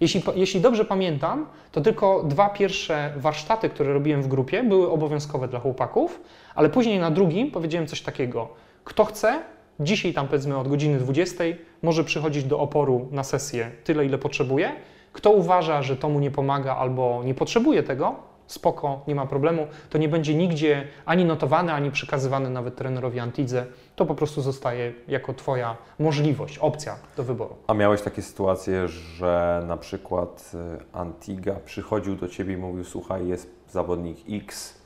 Jeśli, 0.00 0.22
jeśli 0.34 0.60
dobrze 0.60 0.84
pamiętam, 0.84 1.46
to 1.72 1.80
tylko 1.80 2.22
dwa 2.22 2.48
pierwsze 2.48 3.12
warsztaty, 3.16 3.68
które 3.68 3.92
robiłem 3.92 4.22
w 4.22 4.28
grupie, 4.28 4.62
były 4.62 4.90
obowiązkowe 4.90 5.48
dla 5.48 5.60
chłopaków, 5.60 6.20
ale 6.54 6.68
później 6.68 6.98
na 6.98 7.10
drugim 7.10 7.50
powiedziałem 7.50 7.86
coś 7.86 8.00
takiego. 8.00 8.48
Kto 8.84 9.04
chce, 9.04 9.42
dzisiaj 9.80 10.12
tam 10.12 10.28
powiedzmy 10.28 10.58
od 10.58 10.68
godziny 10.68 10.98
20 10.98 11.44
może 11.82 12.04
przychodzić 12.04 12.44
do 12.44 12.60
oporu 12.60 13.08
na 13.12 13.24
sesję 13.24 13.70
tyle, 13.84 14.06
ile 14.06 14.18
potrzebuje. 14.18 14.72
Kto 15.12 15.30
uważa, 15.30 15.82
że 15.82 15.96
to 15.96 16.08
mu 16.08 16.20
nie 16.20 16.30
pomaga 16.30 16.76
albo 16.76 17.22
nie 17.24 17.34
potrzebuje 17.34 17.82
tego, 17.82 18.14
spoko, 18.46 19.00
nie 19.06 19.14
ma 19.14 19.26
problemu, 19.26 19.66
to 19.90 19.98
nie 19.98 20.08
będzie 20.08 20.34
nigdzie 20.34 20.86
ani 21.04 21.24
notowane, 21.24 21.74
ani 21.74 21.90
przekazywane 21.90 22.50
nawet 22.50 22.76
trenerowi 22.76 23.18
Antidze. 23.18 23.66
To 23.96 24.06
po 24.06 24.14
prostu 24.14 24.42
zostaje 24.42 24.92
jako 25.08 25.34
Twoja 25.34 25.76
możliwość, 25.98 26.58
opcja 26.58 26.96
do 27.16 27.24
wyboru. 27.24 27.56
A 27.66 27.74
miałeś 27.74 28.02
takie 28.02 28.22
sytuacje, 28.22 28.88
że 28.88 29.64
na 29.66 29.76
przykład 29.76 30.52
y, 30.54 30.96
Antiga 30.98 31.54
przychodził 31.64 32.16
do 32.16 32.28
Ciebie 32.28 32.54
i 32.54 32.56
mówił, 32.56 32.84
słuchaj, 32.84 33.28
jest 33.28 33.50
zawodnik 33.68 34.18
X 34.30 34.80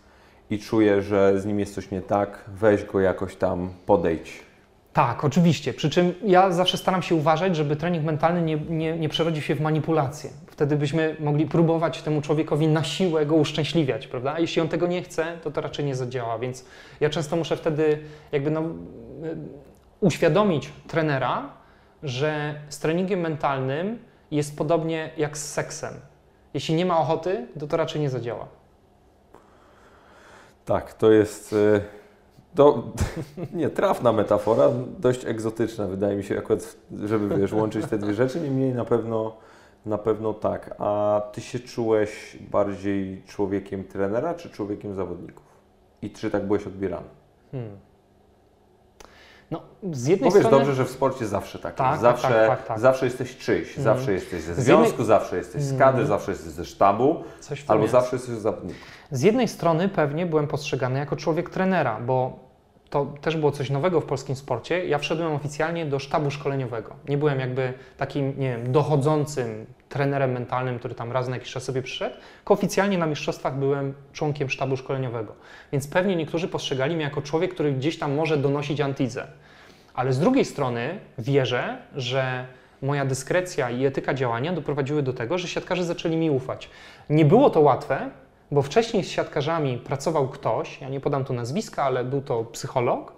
i 0.51 0.59
czuję, 0.59 1.03
że 1.03 1.41
z 1.41 1.47
nim 1.47 1.61
jest 1.61 1.75
coś 1.75 1.91
nie 1.91 2.03
tak, 2.03 2.45
weź 2.49 2.85
go 2.85 3.01
jakoś 3.01 3.37
tam, 3.37 3.70
podejdź. 3.87 4.54
Tak, 4.95 5.24
oczywiście. 5.24 5.74
Przy 5.74 5.90
czym 5.90 6.14
ja 6.24 6.51
zawsze 6.51 6.76
staram 6.76 7.03
się 7.03 7.14
uważać, 7.14 7.57
żeby 7.57 7.76
trening 7.76 8.05
mentalny 8.05 8.42
nie, 8.42 8.57
nie, 8.57 8.99
nie 8.99 9.09
przerodził 9.09 9.42
się 9.42 9.55
w 9.55 9.61
manipulację. 9.61 10.30
Wtedy 10.47 10.76
byśmy 10.76 11.16
mogli 11.20 11.47
próbować 11.47 12.03
temu 12.03 12.22
człowiekowi 12.22 12.68
na 12.68 12.84
siłę 12.84 13.26
go 13.26 13.34
uszczęśliwiać, 13.34 14.07
prawda? 14.07 14.32
A 14.32 14.38
jeśli 14.38 14.62
on 14.62 14.68
tego 14.68 14.86
nie 14.86 15.03
chce, 15.03 15.38
to 15.42 15.51
to 15.51 15.61
raczej 15.61 15.84
nie 15.84 15.95
zadziała. 15.95 16.38
Więc 16.38 16.64
ja 17.01 17.11
często 17.11 17.36
muszę 17.36 17.57
wtedy 17.57 17.99
jakby 18.32 18.51
no, 18.51 18.61
y, 18.61 18.64
uświadomić 20.01 20.72
trenera, 20.88 21.49
że 22.03 22.55
z 22.68 22.79
treningiem 22.79 23.21
mentalnym 23.21 23.99
jest 24.30 24.58
podobnie 24.58 25.11
jak 25.16 25.38
z 25.38 25.53
seksem. 25.53 25.95
Jeśli 26.54 26.75
nie 26.75 26.87
ma 26.87 26.99
ochoty, 26.99 27.46
to 27.61 27.66
to 27.66 27.76
raczej 27.76 28.00
nie 28.00 28.11
zadziała. 28.11 28.46
Tak, 30.64 30.95
to 30.95 31.12
jest 31.12 31.53
y, 31.53 31.80
do, 32.55 32.83
nie, 33.53 33.71
trafna 33.71 34.13
metafora, 34.13 34.68
dość 34.99 35.25
egzotyczna 35.26 35.87
wydaje 35.87 36.17
mi 36.17 36.25
się 36.25 36.39
akurat, 36.39 36.76
żeby 37.05 37.39
wiesz, 37.39 37.53
łączyć 37.53 37.87
te 37.87 37.99
dwie 37.99 38.14
rzeczy, 38.14 38.41
niemniej 38.41 38.75
na 38.75 38.85
pewno, 38.85 39.37
na 39.87 39.99
pewno 39.99 40.35
tak. 40.35 40.75
A 40.79 41.22
Ty 41.33 41.41
się 41.41 41.59
czułeś 41.61 42.37
bardziej 42.51 43.22
człowiekiem 43.26 43.85
trenera 43.85 44.35
czy 44.35 44.51
człowiekiem 44.51 44.95
zawodników? 44.95 45.45
I 46.03 46.11
czy 46.11 46.31
tak 46.31 46.47
byłeś 46.47 46.67
odbierany? 46.67 47.07
Hmm. 47.53 47.71
No, 49.51 49.63
z 49.93 50.07
jednej 50.07 50.31
Powiesz 50.31 50.47
strony... 50.47 50.64
dobrze, 50.64 50.75
że 50.76 50.85
w 50.85 50.91
sporcie 50.91 51.26
zawsze 51.26 51.59
tak, 51.59 51.75
Tak, 51.75 51.91
tak, 51.93 52.01
Zawsze, 52.01 52.29
tak, 52.29 52.59
tak, 52.59 52.67
tak. 52.67 52.79
zawsze 52.81 53.05
jesteś 53.05 53.37
czyjś, 53.37 53.79
Mhm. 53.79 53.85
zawsze 53.97 54.13
jesteś 54.13 54.43
ze 54.43 54.55
związku, 54.55 54.89
jednej- 54.89 55.07
zawsze 55.07 55.37
jesteś 55.37 55.63
z 55.63 55.71
kadry, 55.71 55.87
Mhm. 56.03 56.07
zawsze 56.07 56.31
jesteś 56.33 56.53
ze 56.53 56.64
sztabu, 56.64 57.22
albo 57.68 57.83
jest. 57.83 57.93
zawsze 57.93 58.17
jesteś 58.17 58.35
z 58.35 58.39
zawodników. 58.43 58.81
Z 59.11 59.22
jednej 59.22 59.49
strony 59.49 59.89
pewnie 59.89 60.26
byłem 60.26 60.47
postrzegany 60.47 60.99
jako 60.99 61.17
człowiek 61.17 61.51
trenera, 61.51 62.01
bo 62.01 62.43
to 62.95 63.07
też 63.21 63.37
było 63.37 63.53
coś 63.53 63.71
nowego 63.71 64.00
w 64.00 64.04
polskim 64.04 64.37
sporcie. 64.37 64.87
Ja 64.87 64.99
wszedłem 64.99 65.33
oficjalnie 65.33 65.87
do 65.87 65.99
sztabu 65.99 66.30
szkoleniowego. 66.30 66.96
Nie 67.08 67.18
byłem 67.18 67.41
jakby 67.41 67.72
takim, 67.96 68.34
nie 68.38 68.49
wiem, 68.49 68.72
dochodzącym 68.72 69.66
trenerem 69.88 70.33
mentalnym, 70.33 70.79
który 70.79 70.95
tam 70.95 71.12
raz 71.12 71.29
na 71.29 71.37
jakiś 71.37 71.53
czas 71.53 71.62
sobie 71.62 71.83
przyszedł, 71.83 72.16
tylko 72.37 72.54
oficjalnie 72.54 72.99
na 72.99 73.07
mistrzostwach 73.07 73.57
byłem 73.57 73.95
członkiem 74.12 74.50
sztabu 74.50 74.76
szkoleniowego. 74.76 75.33
Więc 75.72 75.88
pewnie 75.88 76.16
niektórzy 76.16 76.49
postrzegali 76.49 76.95
mnie 76.95 77.04
jako 77.04 77.22
człowiek, 77.22 77.54
który 77.54 77.72
gdzieś 77.72 77.99
tam 77.99 78.14
może 78.14 78.37
donosić 78.37 78.80
antizę. 78.80 79.26
Ale 79.95 80.12
z 80.12 80.18
drugiej 80.18 80.45
strony 80.45 80.99
wierzę, 81.18 81.79
że 81.96 82.46
moja 82.83 83.04
dyskrecja 83.04 83.71
i 83.71 83.87
etyka 83.87 84.14
działania 84.14 84.53
doprowadziły 84.53 85.03
do 85.03 85.12
tego, 85.12 85.38
że 85.38 85.49
siatkarze 85.49 85.84
zaczęli 85.84 86.16
mi 86.16 86.30
ufać. 86.30 86.71
Nie 87.11 87.25
było 87.25 87.50
to 87.50 87.61
łatwe, 87.61 88.11
bo 88.55 88.63
wcześniej 88.63 89.05
z 89.05 89.11
siatkarzami 89.11 89.79
pracował 89.79 90.29
ktoś, 90.29 90.81
ja 90.81 90.89
nie 90.89 91.01
podam 91.01 91.25
tu 91.25 91.33
nazwiska, 91.33 91.85
ale 91.85 92.05
był 92.05 92.22
to 92.22 92.45
psycholog, 92.45 93.13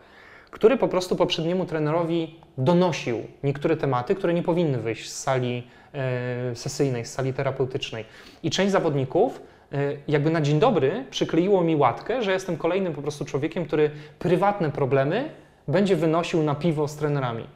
który 0.51 0.77
po 0.77 0.89
prostu 0.89 1.17
poprzedniemu 1.17 1.65
trenerowi 1.65 2.41
donosił 2.59 3.19
niektóre 3.43 3.77
tematy, 3.77 4.15
które 4.15 4.35
nie 4.35 4.43
powinny 4.43 4.79
wyjść 4.79 5.11
z 5.11 5.23
sali 5.23 5.67
e, 5.95 6.55
sesyjnej, 6.55 7.05
z 7.05 7.13
sali 7.13 7.33
terapeutycznej. 7.33 8.05
I 8.43 8.51
część 8.51 8.73
zawodników 8.73 9.43
e, 9.73 9.77
jakby 10.09 10.31
na 10.31 10.41
dzień 10.41 10.59
dobry 10.59 11.05
przykleiło 11.11 11.65
mi 11.65 11.77
łatkę, 11.77 12.23
że 12.23 12.33
jestem 12.33 12.57
kolejnym 12.57 12.93
po 12.93 13.03
prostu 13.03 13.25
człowiekiem, 13.25 13.67
który 13.67 13.91
prywatne 14.19 14.71
problemy 14.71 15.31
będzie 15.69 15.97
wynosił 15.97 16.43
na 16.43 16.55
piwo 16.55 16.89
z 16.89 16.97
trenerami. 16.97 17.47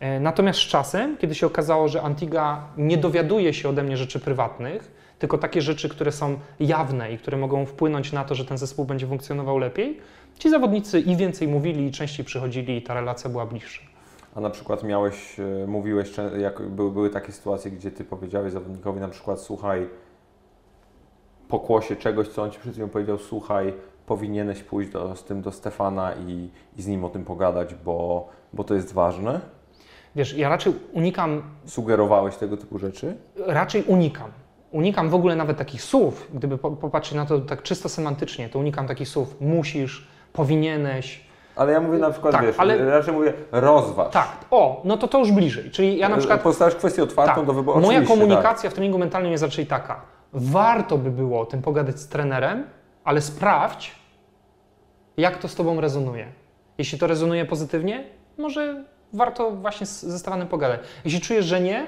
E, 0.00 0.20
Natomiast 0.20 0.58
z 0.58 0.62
czasem, 0.66 1.16
kiedy 1.16 1.34
się 1.34 1.46
okazało, 1.46 1.88
że 1.88 2.02
Antiga 2.02 2.62
nie 2.76 2.96
dowiaduje 2.96 3.54
się 3.54 3.68
ode 3.68 3.82
mnie 3.82 3.96
rzeczy 3.96 4.20
prywatnych, 4.20 5.03
tylko 5.24 5.38
takie 5.38 5.62
rzeczy, 5.62 5.88
które 5.88 6.12
są 6.12 6.38
jawne 6.60 7.12
i 7.12 7.18
które 7.18 7.36
mogą 7.36 7.66
wpłynąć 7.66 8.12
na 8.12 8.24
to, 8.24 8.34
że 8.34 8.44
ten 8.44 8.58
zespół 8.58 8.84
będzie 8.84 9.06
funkcjonował 9.06 9.58
lepiej, 9.58 10.00
ci 10.38 10.50
zawodnicy 10.50 11.00
i 11.00 11.16
więcej 11.16 11.48
mówili, 11.48 11.86
i 11.86 11.90
częściej 11.90 12.24
przychodzili, 12.24 12.76
i 12.76 12.82
ta 12.82 12.94
relacja 12.94 13.30
była 13.30 13.46
bliższa. 13.46 13.82
A 14.34 14.40
na 14.40 14.50
przykład 14.50 14.82
miałeś, 14.82 15.40
e, 15.40 15.66
mówiłeś, 15.66 16.12
jak 16.38 16.62
były, 16.62 16.90
były 16.90 17.10
takie 17.10 17.32
sytuacje, 17.32 17.70
gdzie 17.70 17.90
ty 17.90 18.04
powiedziałeś 18.04 18.52
zawodnikowi 18.52 19.00
na 19.00 19.08
przykład, 19.08 19.40
słuchaj, 19.40 19.88
pokłosie 21.48 21.96
czegoś, 21.96 22.28
co 22.28 22.42
on 22.42 22.50
ci 22.50 22.60
przed 22.60 22.72
chwilą 22.72 22.88
powiedział, 22.88 23.18
słuchaj, 23.18 23.74
powinieneś 24.06 24.62
pójść 24.62 24.90
do, 24.90 25.16
z 25.16 25.24
tym 25.24 25.42
do 25.42 25.52
Stefana 25.52 26.12
i, 26.26 26.50
i 26.76 26.82
z 26.82 26.86
nim 26.86 27.04
o 27.04 27.08
tym 27.08 27.24
pogadać, 27.24 27.74
bo, 27.74 28.28
bo 28.52 28.64
to 28.64 28.74
jest 28.74 28.92
ważne. 28.92 29.40
Wiesz, 30.16 30.36
ja 30.36 30.48
raczej 30.48 30.72
unikam, 30.92 31.42
Sugerowałeś 31.66 32.36
tego 32.36 32.56
typu 32.56 32.78
rzeczy? 32.78 33.16
raczej 33.46 33.82
unikam. 33.82 34.30
Unikam 34.74 35.08
w 35.10 35.14
ogóle 35.14 35.36
nawet 35.36 35.56
takich 35.56 35.82
słów, 35.82 36.28
gdyby 36.34 36.58
po- 36.58 36.70
popatrzeć 36.70 37.14
na 37.14 37.26
to 37.26 37.38
tak 37.40 37.62
czysto 37.62 37.88
semantycznie, 37.88 38.48
to 38.48 38.58
unikam 38.58 38.86
takich 38.88 39.08
słów 39.08 39.40
musisz, 39.40 40.08
powinieneś. 40.32 41.20
Ale 41.56 41.72
ja 41.72 41.80
mówię 41.80 41.98
na 41.98 42.10
przykład, 42.10 42.32
Tak, 42.32 42.46
wiesz, 42.46 42.54
ale- 42.58 42.84
raczej 42.90 43.14
mówię 43.14 43.32
rozważ. 43.52 44.12
Tak, 44.12 44.28
o, 44.50 44.82
no 44.84 44.96
to 44.96 45.08
to 45.08 45.18
już 45.18 45.32
bliżej. 45.32 45.70
Czyli 45.70 45.98
ja 45.98 46.08
na 46.08 46.16
przykład 46.16 46.40
Postawisz 46.42 46.74
kwestię 46.74 47.02
otwartą 47.02 47.34
Tak. 47.34 47.44
do 47.46 47.52
wyboru. 47.52 47.80
Moja 47.80 48.02
komunikacja 48.02 48.70
w 48.70 48.74
treningu 48.74 48.98
mentalnym 48.98 49.32
jest 49.32 49.44
raczej 49.44 49.66
taka. 49.66 50.00
Warto 50.32 50.98
by 50.98 51.10
było 51.10 51.40
o 51.40 51.46
tym 51.46 51.62
pogadać 51.62 52.00
z 52.00 52.08
trenerem, 52.08 52.64
ale 53.04 53.20
sprawdź, 53.20 53.92
jak 55.16 55.38
to 55.38 55.48
z 55.48 55.54
Tobą 55.54 55.80
rezonuje. 55.80 56.26
Jeśli 56.78 56.98
to 56.98 57.06
rezonuje 57.06 57.44
pozytywnie, 57.44 58.04
może 58.38 58.84
warto 59.12 59.50
właśnie 59.50 59.86
z, 59.86 60.02
ze 60.02 60.18
Stefanem 60.18 60.48
pogadać. 60.48 60.80
Jeśli 61.04 61.20
czujesz, 61.20 61.44
że 61.46 61.60
nie, 61.60 61.86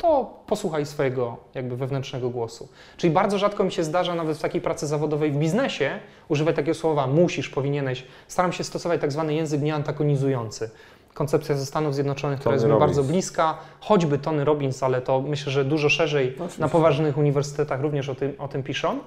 to 0.00 0.34
posłuchaj 0.46 0.86
swojego 0.86 1.36
jakby 1.54 1.76
wewnętrznego 1.76 2.30
głosu. 2.30 2.68
Czyli 2.96 3.12
bardzo 3.12 3.38
rzadko 3.38 3.64
mi 3.64 3.72
się 3.72 3.84
zdarza 3.84 4.14
nawet 4.14 4.36
w 4.38 4.40
takiej 4.40 4.60
pracy 4.60 4.86
zawodowej 4.86 5.30
w 5.32 5.36
biznesie 5.36 5.90
używać 6.28 6.56
takiego 6.56 6.74
słowa 6.74 7.06
musisz, 7.06 7.48
powinieneś. 7.48 8.06
Staram 8.28 8.52
się 8.52 8.64
stosować 8.64 9.00
tak 9.00 9.12
zwany 9.12 9.34
język 9.34 9.62
nieantagonizujący. 9.62 10.70
Koncepcja 11.14 11.54
ze 11.54 11.66
Stanów 11.66 11.94
Zjednoczonych, 11.94 12.40
która 12.40 12.50
Tony 12.50 12.56
jest 12.56 12.64
mi 12.64 12.70
Robbins. 12.70 12.96
bardzo 12.96 13.12
bliska, 13.12 13.58
choćby 13.80 14.18
Tony 14.18 14.44
Robbins, 14.44 14.82
ale 14.82 15.00
to 15.00 15.20
myślę, 15.20 15.52
że 15.52 15.64
dużo 15.64 15.88
szerzej 15.88 16.32
oczywiście. 16.34 16.60
na 16.60 16.68
poważnych 16.68 17.18
uniwersytetach 17.18 17.80
również 17.80 18.08
o 18.08 18.14
tym, 18.14 18.32
o 18.38 18.48
tym 18.48 18.62
piszą, 18.62 18.98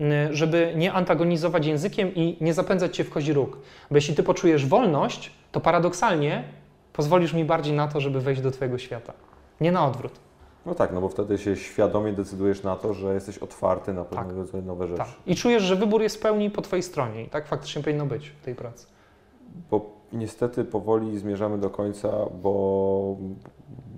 y, 0.00 0.04
żeby 0.30 0.72
nie 0.76 0.92
antagonizować 0.92 1.66
językiem 1.66 2.14
i 2.14 2.36
nie 2.40 2.54
zapędzać 2.54 2.96
cię 2.96 3.04
w 3.04 3.10
kozi 3.10 3.32
róg. 3.32 3.58
Bo 3.90 3.96
jeśli 3.96 4.14
ty 4.14 4.22
poczujesz 4.22 4.66
wolność, 4.66 5.32
to 5.52 5.60
paradoksalnie 5.60 6.44
pozwolisz 6.92 7.32
mi 7.32 7.44
bardziej 7.44 7.74
na 7.74 7.88
to, 7.88 8.00
żeby 8.00 8.20
wejść 8.20 8.40
do 8.42 8.50
twojego 8.50 8.78
świata. 8.78 9.12
Nie 9.60 9.72
na 9.72 9.86
odwrót. 9.86 10.12
No 10.66 10.74
tak, 10.74 10.92
no 10.92 11.00
bo 11.00 11.08
wtedy 11.08 11.38
się 11.38 11.56
świadomie 11.56 12.12
decydujesz 12.12 12.62
na 12.62 12.76
to, 12.76 12.94
że 12.94 13.14
jesteś 13.14 13.38
otwarty 13.38 13.92
na 13.92 14.04
Tak. 14.04 14.18
pewnego 14.18 14.40
rodzaju 14.40 14.64
nowe 14.64 14.86
rzeczy. 14.86 14.98
Tak. 14.98 15.08
I 15.26 15.36
czujesz, 15.36 15.62
że 15.62 15.76
wybór 15.76 16.02
jest 16.02 16.16
w 16.16 16.20
pełni 16.20 16.50
po 16.50 16.62
twojej 16.62 16.82
stronie. 16.82 17.22
I 17.24 17.28
tak 17.28 17.46
faktycznie 17.46 17.82
powinno 17.82 18.06
być 18.06 18.28
w 18.28 18.44
tej 18.44 18.54
pracy. 18.54 18.86
Bo 19.70 19.90
niestety 20.12 20.64
powoli 20.64 21.18
zmierzamy 21.18 21.58
do 21.58 21.70
końca, 21.70 22.08
bo. 22.42 23.16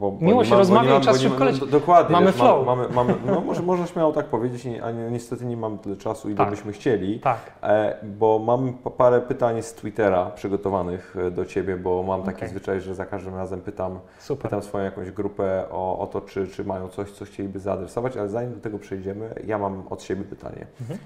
Bo, 0.01 0.10
bo 0.10 0.27
Miło 0.27 0.44
się 0.44 0.51
mam- 0.51 0.59
rozmawia 0.59 0.98
i 0.98 1.01
czas 1.01 1.20
szybko 1.20 1.44
leci. 1.44 1.60
no, 1.60 1.66
Dokładnie. 1.66 2.12
Mamy 2.12 2.27
wiesz, 2.27 2.35
flow. 2.36 2.66
Mamy, 2.66 2.89
mamy, 2.89 3.14
no 3.27 3.40
może 3.47 3.62
można 3.62 3.86
śmiało 3.86 4.12
tak 4.12 4.27
powiedzieć, 4.27 4.66
a 4.82 4.90
ni- 4.90 5.10
niestety 5.12 5.44
nie 5.44 5.56
mam 5.56 5.78
tyle 5.78 5.97
czasu, 5.97 6.28
ile 6.28 6.36
Tak. 6.36 6.51
byśmy 6.51 6.72
chcieli. 6.72 7.20
Tak. 7.20 7.39
E, 7.62 7.97
bo 8.02 8.39
mam 8.39 8.72
pa- 8.72 8.90
parę 8.90 9.20
pytań 9.20 9.62
z 9.62 9.74
Twittera 9.74 10.27
przygotowanych 10.27 11.16
e, 11.27 11.31
do 11.31 11.44
Ciebie, 11.44 11.77
bo 11.77 12.02
mam 12.02 12.22
taki 12.22 12.36
Okej. 12.36 12.48
zwyczaj, 12.48 12.81
że 12.81 12.94
za 12.94 13.06
każdym 13.06 13.35
razem 13.36 13.60
pytam, 13.60 13.98
Super. 14.18 14.43
pytam 14.43 14.62
swoją 14.62 14.85
jakąś 14.85 15.10
grupę 15.10 15.64
o, 15.70 15.98
o 15.98 16.06
to, 16.06 16.20
czy, 16.20 16.48
czy 16.48 16.64
mają 16.64 16.89
coś, 16.89 17.10
co 17.10 17.24
chcieliby 17.24 17.59
zaadresować, 17.59 18.16
ale 18.16 18.28
zanim 18.28 18.55
do 18.55 18.60
tego 18.60 18.78
przejdziemy, 18.78 19.35
ja 19.47 19.59
mam 19.59 19.82
od 19.90 20.02
siebie 20.02 20.24
pytanie. 20.24 20.66
Mhm. 20.81 20.98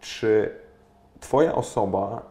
Czy 0.00 0.50
Twoja 1.20 1.54
osoba 1.54 2.22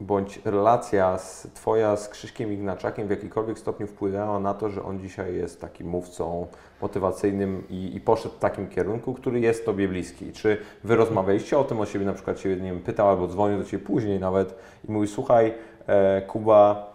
bądź 0.00 0.40
relacja 0.44 1.18
z, 1.18 1.48
Twoja 1.54 1.96
z 1.96 2.08
Krzyśkiem 2.08 2.52
Ignaczakiem 2.52 3.06
w 3.06 3.10
jakikolwiek 3.10 3.58
stopniu 3.58 3.86
wpłynęła 3.86 4.40
na 4.40 4.54
to, 4.54 4.70
że 4.70 4.82
on 4.82 5.00
dzisiaj 5.00 5.34
jest 5.34 5.60
takim 5.60 5.88
mówcą 5.88 6.46
motywacyjnym 6.82 7.64
i, 7.70 7.96
i 7.96 8.00
poszedł 8.00 8.34
w 8.34 8.38
takim 8.38 8.68
kierunku, 8.68 9.14
który 9.14 9.40
jest 9.40 9.66
Tobie 9.66 9.88
bliski? 9.88 10.32
Czy 10.32 10.58
Wy 10.84 10.96
rozmawialiście 10.96 11.58
o 11.58 11.64
tym, 11.64 11.80
o 11.80 11.86
siebie 11.86 12.06
na 12.06 12.12
przykład 12.12 12.38
Ciebie, 12.38 12.56
nie 12.56 12.72
wiem, 12.72 12.80
pytał 12.80 13.08
albo 13.08 13.28
dzwonił 13.28 13.58
do 13.58 13.64
Ciebie 13.64 13.84
później 13.84 14.20
nawet 14.20 14.54
i 14.88 14.92
mówi, 14.92 15.08
słuchaj, 15.08 15.54
e, 15.86 16.22
Kuba, 16.22 16.92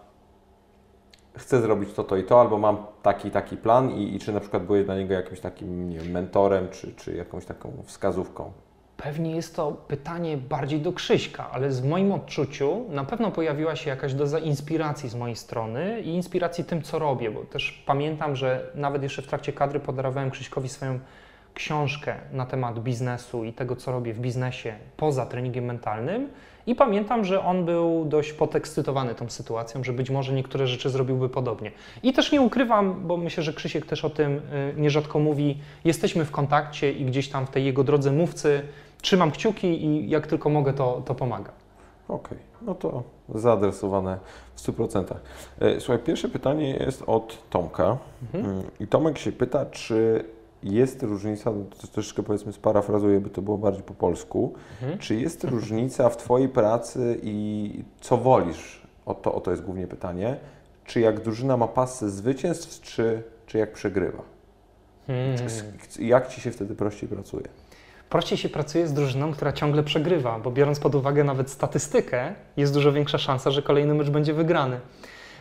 chcę 1.37 1.61
zrobić 1.61 1.93
to, 1.93 2.03
to 2.03 2.17
i 2.17 2.23
to, 2.23 2.41
albo 2.41 2.57
mam 2.57 2.77
taki, 3.01 3.31
taki 3.31 3.57
plan 3.57 3.91
i, 3.91 4.15
i 4.15 4.19
czy 4.19 4.33
na 4.33 4.39
przykład 4.39 4.65
byłeś 4.65 4.85
dla 4.85 4.95
niego 4.95 5.13
jakimś 5.13 5.39
takim 5.39 5.89
nie 5.89 5.99
wiem, 5.99 6.11
mentorem, 6.11 6.69
czy, 6.69 6.93
czy 6.93 7.15
jakąś 7.15 7.45
taką 7.45 7.71
wskazówką? 7.85 8.51
Pewnie 9.03 9.35
jest 9.35 9.55
to 9.55 9.71
pytanie 9.71 10.37
bardziej 10.37 10.79
do 10.81 10.93
Krzyśka, 10.93 11.51
ale 11.51 11.69
w 11.69 11.85
moim 11.85 12.11
odczuciu 12.11 12.85
na 12.89 13.03
pewno 13.03 13.31
pojawiła 13.31 13.75
się 13.75 13.89
jakaś 13.89 14.13
doza 14.13 14.39
inspiracji 14.39 15.09
z 15.09 15.15
mojej 15.15 15.35
strony 15.35 16.01
i 16.01 16.09
inspiracji 16.09 16.63
tym, 16.63 16.81
co 16.81 16.99
robię, 16.99 17.31
bo 17.31 17.41
też 17.41 17.83
pamiętam, 17.85 18.35
że 18.35 18.71
nawet 18.75 19.03
jeszcze 19.03 19.21
w 19.21 19.27
trakcie 19.27 19.53
kadry 19.53 19.79
podarowałem 19.79 20.31
Krzyśkowi 20.31 20.69
swoją 20.69 20.99
książkę 21.53 22.15
na 22.31 22.45
temat 22.45 22.79
biznesu 22.79 23.43
i 23.45 23.53
tego, 23.53 23.75
co 23.75 23.91
robię 23.91 24.13
w 24.13 24.19
biznesie 24.19 24.75
poza 24.97 25.25
treningiem 25.25 25.65
mentalnym. 25.65 26.29
I 26.67 26.75
pamiętam, 26.75 27.25
że 27.25 27.43
on 27.43 27.65
był 27.65 28.05
dość 28.05 28.33
podekscytowany 28.33 29.15
tą 29.15 29.29
sytuacją, 29.29 29.83
że 29.83 29.93
być 29.93 30.09
może 30.09 30.33
niektóre 30.33 30.67
rzeczy 30.67 30.89
zrobiłby 30.89 31.29
podobnie. 31.29 31.71
I 32.03 32.13
też 32.13 32.31
nie 32.31 32.41
ukrywam, 32.41 33.07
bo 33.07 33.17
myślę, 33.17 33.43
że 33.43 33.53
Krzysiek 33.53 33.85
też 33.85 34.05
o 34.05 34.09
tym 34.09 34.37
y, 34.37 34.41
nierzadko 34.77 35.19
mówi, 35.19 35.57
jesteśmy 35.85 36.25
w 36.25 36.31
kontakcie 36.31 36.91
i 36.91 37.05
gdzieś 37.05 37.29
tam 37.29 37.47
w 37.47 37.49
tej 37.49 37.65
jego 37.65 37.83
drodze 37.83 38.11
mówcy 38.11 38.61
trzymam 39.01 39.31
kciuki 39.31 39.85
i 39.85 40.09
jak 40.09 40.27
tylko 40.27 40.49
mogę, 40.49 40.73
to, 40.73 41.01
to 41.05 41.15
pomaga. 41.15 41.51
Okej, 42.07 42.37
no 42.61 42.75
to 42.75 43.03
zaadresowane 43.35 44.19
w 44.55 44.61
100%. 44.61 45.03
E, 45.59 45.79
Słuchaj, 45.79 45.99
pierwsze 46.03 46.29
pytanie 46.29 46.69
jest 46.75 47.03
od 47.07 47.49
Tomka. 47.49 47.97
Mhm. 48.23 48.45
Mm, 48.45 48.63
I 48.79 48.87
Tomek 48.87 49.17
się 49.17 49.31
pyta, 49.31 49.65
czy 49.65 50.25
jest 50.63 51.03
różnica, 51.03 51.51
no 51.51 51.63
to 51.81 51.87
troszeczkę 51.87 52.23
powiedzmy 52.23 52.53
sparafrazuję, 52.53 53.19
by 53.19 53.29
to 53.29 53.41
było 53.41 53.57
bardziej 53.57 53.83
po 53.83 53.93
polsku, 53.93 54.53
Mhm. 54.81 54.99
czy 54.99 55.15
jest 55.15 55.43
różnica 55.43 56.09
w 56.09 56.17
Twojej 56.17 56.49
pracy 56.49 57.19
i 57.23 57.71
co 58.01 58.17
wolisz? 58.17 58.81
O 59.05 59.13
to, 59.13 59.33
o 59.33 59.41
to 59.41 59.51
jest 59.51 59.63
głównie 59.63 59.87
pytanie. 59.87 60.37
Czy 60.85 60.99
jak 60.99 61.19
drużyna 61.19 61.57
ma 61.57 61.67
pasy 61.67 62.09
zwycięstw, 62.09 62.81
czy, 62.81 63.23
czy 63.47 63.57
jak 63.57 63.73
przegrywa? 63.73 64.23
Hmm. 65.07 65.35
Jak 65.99 66.27
Ci 66.27 66.41
się 66.41 66.51
wtedy 66.51 66.75
prościej 66.75 67.09
pracuje? 67.09 67.43
Prościej 68.11 68.37
się 68.37 68.49
pracuje 68.49 68.87
z 68.87 68.93
drużyną, 68.93 69.33
która 69.33 69.53
ciągle 69.53 69.83
przegrywa, 69.83 70.39
bo 70.39 70.51
biorąc 70.51 70.79
pod 70.79 70.95
uwagę 70.95 71.23
nawet 71.23 71.49
statystykę, 71.49 72.33
jest 72.57 72.73
dużo 72.73 72.91
większa 72.91 73.17
szansa, 73.17 73.51
że 73.51 73.61
kolejny 73.61 73.93
mecz 73.93 74.09
będzie 74.09 74.33
wygrany. 74.33 74.79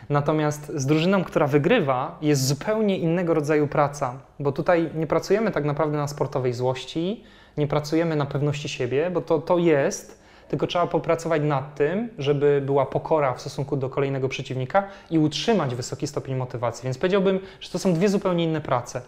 Natomiast 0.09 0.71
z 0.75 0.85
drużyną, 0.85 1.23
która 1.23 1.47
wygrywa, 1.47 2.17
jest 2.21 2.47
zupełnie 2.47 2.97
innego 2.97 3.33
rodzaju 3.33 3.67
praca, 3.67 4.13
bo 4.39 4.51
tutaj 4.51 4.89
nie 4.95 5.07
pracujemy 5.07 5.51
tak 5.51 5.65
naprawdę 5.65 5.97
na 5.97 6.07
sportowej 6.07 6.53
złości, 6.53 7.23
nie 7.57 7.67
pracujemy 7.67 8.15
na 8.15 8.25
pewności 8.25 8.69
siebie, 8.69 9.11
bo 9.13 9.21
to, 9.21 9.39
to 9.39 9.57
jest, 9.57 10.21
tylko 10.47 10.67
trzeba 10.67 10.87
popracować 10.87 11.41
nad 11.41 11.75
tym, 11.75 12.09
żeby 12.17 12.61
była 12.65 12.85
pokora 12.85 13.33
w 13.33 13.41
stosunku 13.41 13.77
do 13.77 13.89
kolejnego 13.89 14.29
przeciwnika 14.29 14.83
i 15.09 15.19
utrzymać 15.19 15.75
wysoki 15.75 16.07
stopień 16.07 16.35
motywacji. 16.35 16.83
Więc 16.83 16.97
powiedziałbym, 16.97 17.39
że 17.61 17.69
to 17.69 17.79
są 17.79 17.93
dwie 17.93 18.09
zupełnie 18.09 18.43
inne 18.43 18.61
prace. 18.61 19.01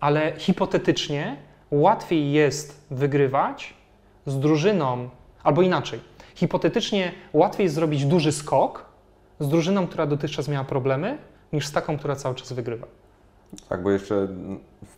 Ale 0.00 0.32
hipotetycznie 0.36 1.47
łatwiej 1.70 2.32
jest 2.32 2.86
wygrywać 2.90 3.74
z 4.26 4.38
drużyną, 4.38 5.08
albo 5.42 5.62
inaczej. 5.62 6.00
Hipotetycznie 6.34 7.12
łatwiej 7.32 7.64
jest 7.64 7.74
zrobić 7.74 8.04
duży 8.04 8.32
skok 8.32 8.84
z 9.40 9.48
drużyną, 9.48 9.86
która 9.86 10.06
dotychczas 10.06 10.48
miała 10.48 10.64
problemy, 10.64 11.18
niż 11.52 11.66
z 11.66 11.72
taką, 11.72 11.98
która 11.98 12.16
cały 12.16 12.34
czas 12.34 12.52
wygrywa. 12.52 12.86
Tak, 13.68 13.82
bo 13.82 13.90
jeszcze 13.90 14.28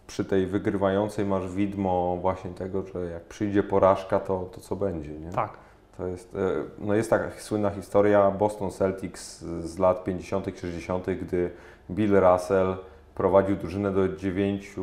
przy 0.07 0.25
tej 0.25 0.47
wygrywającej 0.47 1.27
masz 1.27 1.49
widmo 1.49 2.19
właśnie 2.21 2.51
tego, 2.51 2.83
że 2.87 3.05
jak 3.05 3.25
przyjdzie 3.25 3.63
porażka, 3.63 4.21
to, 4.21 4.49
to 4.53 4.61
co 4.61 4.77
będzie, 4.77 5.11
nie? 5.11 5.31
Tak. 5.31 5.59
To 5.97 6.07
jest, 6.07 6.35
e, 6.35 6.39
no 6.79 6.95
jest 6.95 7.11
taka 7.11 7.31
słynna 7.39 7.71
historia 7.71 8.31
Boston 8.31 8.71
Celtics 8.71 9.39
z 9.41 9.79
lat 9.79 10.05
50., 10.05 10.47
60., 10.61 11.07
gdy 11.07 11.51
Bill 11.91 12.21
Russell 12.21 12.77
prowadził 13.15 13.57
drużynę 13.57 13.93
do 13.93 14.09
9, 14.09 14.75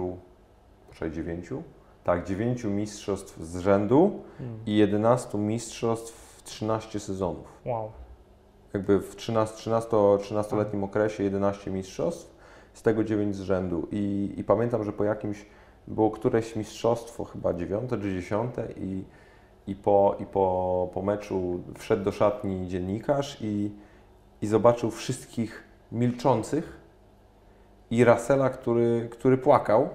proszę 0.88 1.12
9? 1.12 1.50
Tak, 2.08 2.26
9 2.26 2.64
mistrzostw 2.64 3.40
z 3.40 3.58
rzędu 3.58 4.20
Hmm. 4.38 4.60
i 4.66 4.78
11 4.78 5.38
mistrzostw 5.38 6.14
w 6.14 6.44
13 6.44 7.00
sezonów. 7.00 7.46
Wow. 7.66 7.92
Jakby 8.74 9.00
w 9.00 9.16
13, 9.16 9.56
13, 9.56 9.90
13-letnim 9.90 10.84
okresie 10.84 11.24
11 11.24 11.72
mistrzostw, 11.72 12.36
z 12.74 12.82
tego 12.82 13.04
9 13.04 13.36
z 13.36 13.42
rzędu. 13.42 13.88
I, 13.92 14.34
I 14.38 14.44
pamiętam, 14.44 14.84
że 14.84 14.94
po 14.94 15.04
jakimś 15.04 15.46
było 15.88 16.12
któreś 16.12 16.56
mistrzostwo, 16.56 17.24
chyba 17.24 17.54
9 17.54 17.90
czy 17.90 18.00
10 18.00 18.56
i, 18.78 19.04
i, 19.68 19.76
po, 19.76 20.16
i 20.20 20.26
po, 20.26 20.90
po 20.94 21.02
meczu 21.02 21.64
wszedł 21.78 22.04
do 22.04 22.12
szatni 22.12 22.68
dziennikarz 22.68 23.38
i, 23.42 23.72
i 24.42 24.48
zobaczył 24.48 24.92
wszystkich 24.92 25.64
milczących 25.92 26.80
i 27.92 28.06
Russella, 28.06 28.50
który, 28.50 29.10
który 29.12 29.38
płakał, 29.38 29.90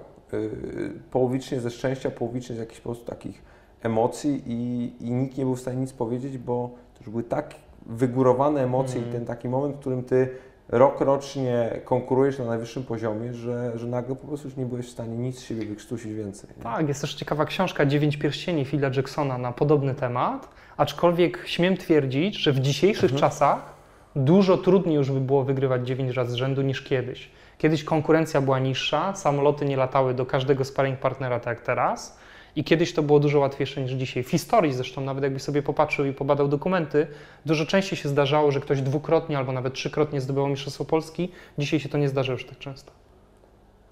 połowicznie 1.11 1.59
ze 1.59 1.71
szczęścia, 1.71 2.11
połowicznie 2.11 2.55
z 2.55 2.59
jakichś 2.59 2.79
po 2.81 2.89
prostu 2.89 3.05
takich 3.05 3.41
emocji 3.83 4.43
i, 4.45 4.91
i 5.01 5.11
nikt 5.11 5.37
nie 5.37 5.43
był 5.45 5.55
w 5.55 5.59
stanie 5.59 5.77
nic 5.77 5.93
powiedzieć, 5.93 6.37
bo 6.37 6.69
to 6.93 6.99
już 6.99 7.09
były 7.09 7.23
tak 7.23 7.55
wygórowane 7.85 8.63
emocje 8.63 8.95
Mhm. 8.95 9.09
i 9.09 9.17
ten 9.17 9.25
taki 9.25 9.49
moment, 9.49 9.75
w 9.75 9.79
którym 9.79 10.03
ty 10.03 10.29
rok 10.69 11.01
rocznie 11.01 11.79
konkurujesz 11.85 12.39
na 12.39 12.45
najwyższym 12.45 12.83
poziomie, 12.83 13.33
że, 13.33 13.71
że 13.75 13.87
nagle 13.87 14.15
po 14.15 14.27
prostu 14.27 14.47
już 14.47 14.57
nie 14.57 14.65
byłeś 14.65 14.85
w 14.87 14.91
stanie 14.91 15.17
nic 15.17 15.39
z 15.39 15.43
siebie 15.43 15.65
wykrztusić 15.65 16.13
więcej. 16.13 16.49
nie? 16.57 16.63
Tak, 16.63 16.87
jest 16.87 17.01
też 17.01 17.13
ciekawa 17.13 17.45
książka 17.45 17.85
Dziewięć 17.85 18.17
pierścieni 18.17 18.65
Phila 18.65 18.89
Jacksona 18.95 19.37
na 19.37 19.51
podobny 19.51 19.95
temat, 19.95 20.49
aczkolwiek 20.77 21.43
śmiem 21.45 21.77
twierdzić, 21.77 22.37
że 22.37 22.51
w 22.51 22.59
dzisiejszych 22.59 23.03
Mhm. 23.11 23.19
czasach 23.19 23.73
dużo 24.15 24.57
trudniej 24.57 24.95
już 24.95 25.11
by 25.11 25.19
było 25.21 25.43
wygrywać 25.43 25.87
9 25.87 26.15
razy 26.15 26.31
z 26.31 26.35
rzędu 26.35 26.61
niż 26.61 26.81
kiedyś. 26.81 27.31
Kiedyś 27.63 27.83
konkurencja 27.83 28.41
była 28.41 28.59
niższa, 28.59 29.15
samoloty 29.15 29.65
nie 29.65 29.77
latały 29.77 30.13
do 30.13 30.25
każdego 30.25 30.65
sparring 30.65 30.99
partnera 30.99 31.39
tak 31.39 31.57
jak 31.57 31.65
teraz 31.65 32.17
i 32.55 32.63
kiedyś 32.63 32.93
to 32.93 33.03
było 33.03 33.19
dużo 33.19 33.39
łatwiejsze 33.39 33.81
niż 33.81 33.91
dzisiaj. 33.91 34.23
W 34.23 34.29
historii 34.29 34.73
zresztą, 34.73 35.01
nawet 35.01 35.23
jakbyś 35.23 35.43
sobie 35.43 35.61
popatrzył 35.61 36.05
i 36.05 36.13
pobadał 36.13 36.47
dokumenty, 36.47 37.07
dużo 37.45 37.65
częściej 37.65 37.97
się 37.97 38.09
zdarzało, 38.09 38.51
że 38.51 38.59
ktoś 38.59 38.81
dwukrotnie 38.81 39.37
albo 39.37 39.51
nawet 39.51 39.73
trzykrotnie 39.73 40.21
zdobywał 40.21 40.49
Mistrzostwo 40.49 40.85
Polski. 40.85 41.31
Dzisiaj 41.57 41.79
się 41.79 41.89
to 41.89 41.97
nie 41.97 42.09
zdarza 42.09 42.33
już 42.33 42.45
tak 42.45 42.57
często. 42.57 42.91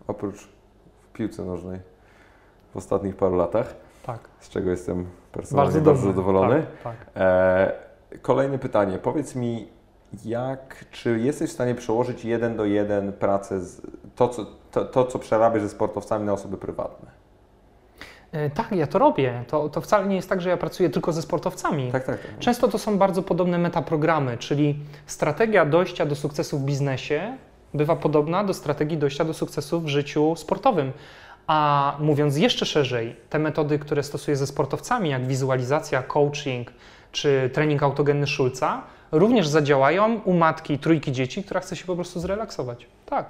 Oprócz 0.07 0.47
w 1.01 1.13
piłce 1.13 1.45
nożnej 1.45 1.79
w 2.73 2.77
ostatnich 2.77 3.15
paru 3.15 3.35
latach, 3.35 3.75
Tak, 4.05 4.19
z 4.39 4.49
czego 4.49 4.71
jestem 4.71 5.07
personalnie 5.31 5.71
bardzo, 5.71 5.91
bardzo, 5.91 6.07
zadowolony. 6.07 6.65
Tak, 6.83 6.97
tak. 6.97 7.07
E, 7.15 7.71
kolejne 8.21 8.59
pytanie. 8.59 8.97
Powiedz 8.97 9.35
mi, 9.35 9.67
jak, 10.25 10.85
czy 10.91 11.19
jesteś 11.19 11.49
w 11.49 11.53
stanie 11.53 11.75
przełożyć 11.75 12.25
jeden 12.25 12.55
do 12.55 12.65
jeden 12.65 13.13
pracę, 13.13 13.61
z, 13.61 13.81
to, 14.15 14.27
co, 14.27 14.45
to, 14.71 14.85
to 14.85 15.05
co 15.05 15.19
przerabiasz 15.19 15.61
ze 15.61 15.69
sportowcami 15.69 16.25
na 16.25 16.33
osoby 16.33 16.57
prywatne? 16.57 17.11
E, 18.31 18.49
Tak, 18.49 18.71
ja 18.71 18.87
to 18.87 18.99
robię. 18.99 19.43
To, 19.47 19.69
to 19.69 19.81
wcale 19.81 20.07
nie 20.07 20.15
jest 20.15 20.29
tak, 20.29 20.41
że 20.41 20.49
ja 20.49 20.57
pracuję 20.57 20.89
tylko 20.89 21.13
ze 21.13 21.21
sportowcami. 21.21 21.91
Tak, 21.91 22.03
tak. 22.05 22.21
tak. 22.21 22.39
Często 22.39 22.67
to 22.67 22.77
są 22.77 22.97
bardzo 22.97 23.23
podobne 23.23 23.57
metaprogramy, 23.57 24.37
czyli 24.37 24.79
strategia 25.05 25.65
dojścia 25.65 26.05
do 26.05 26.15
sukcesu 26.15 26.59
w 26.59 26.63
biznesie 26.63 27.37
bywa 27.73 27.95
podobna 27.95 28.43
do 28.43 28.53
strategii 28.53 28.97
dojścia 28.97 29.25
do 29.25 29.33
sukcesu 29.33 29.81
w 29.81 29.87
życiu 29.87 30.35
sportowym. 30.35 30.91
A 31.47 31.95
mówiąc 31.99 32.37
jeszcze 32.37 32.65
szerzej, 32.65 33.15
te 33.29 33.39
metody, 33.39 33.79
które 33.79 34.03
stosuję 34.03 34.37
ze 34.37 34.47
sportowcami, 34.47 35.09
jak 35.09 35.27
wizualizacja, 35.27 36.03
coaching 36.03 36.71
czy 37.11 37.49
trening 37.53 37.83
autogenny 37.83 38.27
Schulza, 38.27 38.83
również 39.11 39.47
zadziałają 39.47 40.19
u 40.25 40.33
matki 40.33 40.79
trójki 40.79 41.11
dzieci, 41.11 41.43
która 41.43 41.59
chce 41.59 41.75
się 41.75 41.85
po 41.85 41.95
prostu 41.95 42.19
zrelaksować. 42.19 42.85
Tak, 43.05 43.29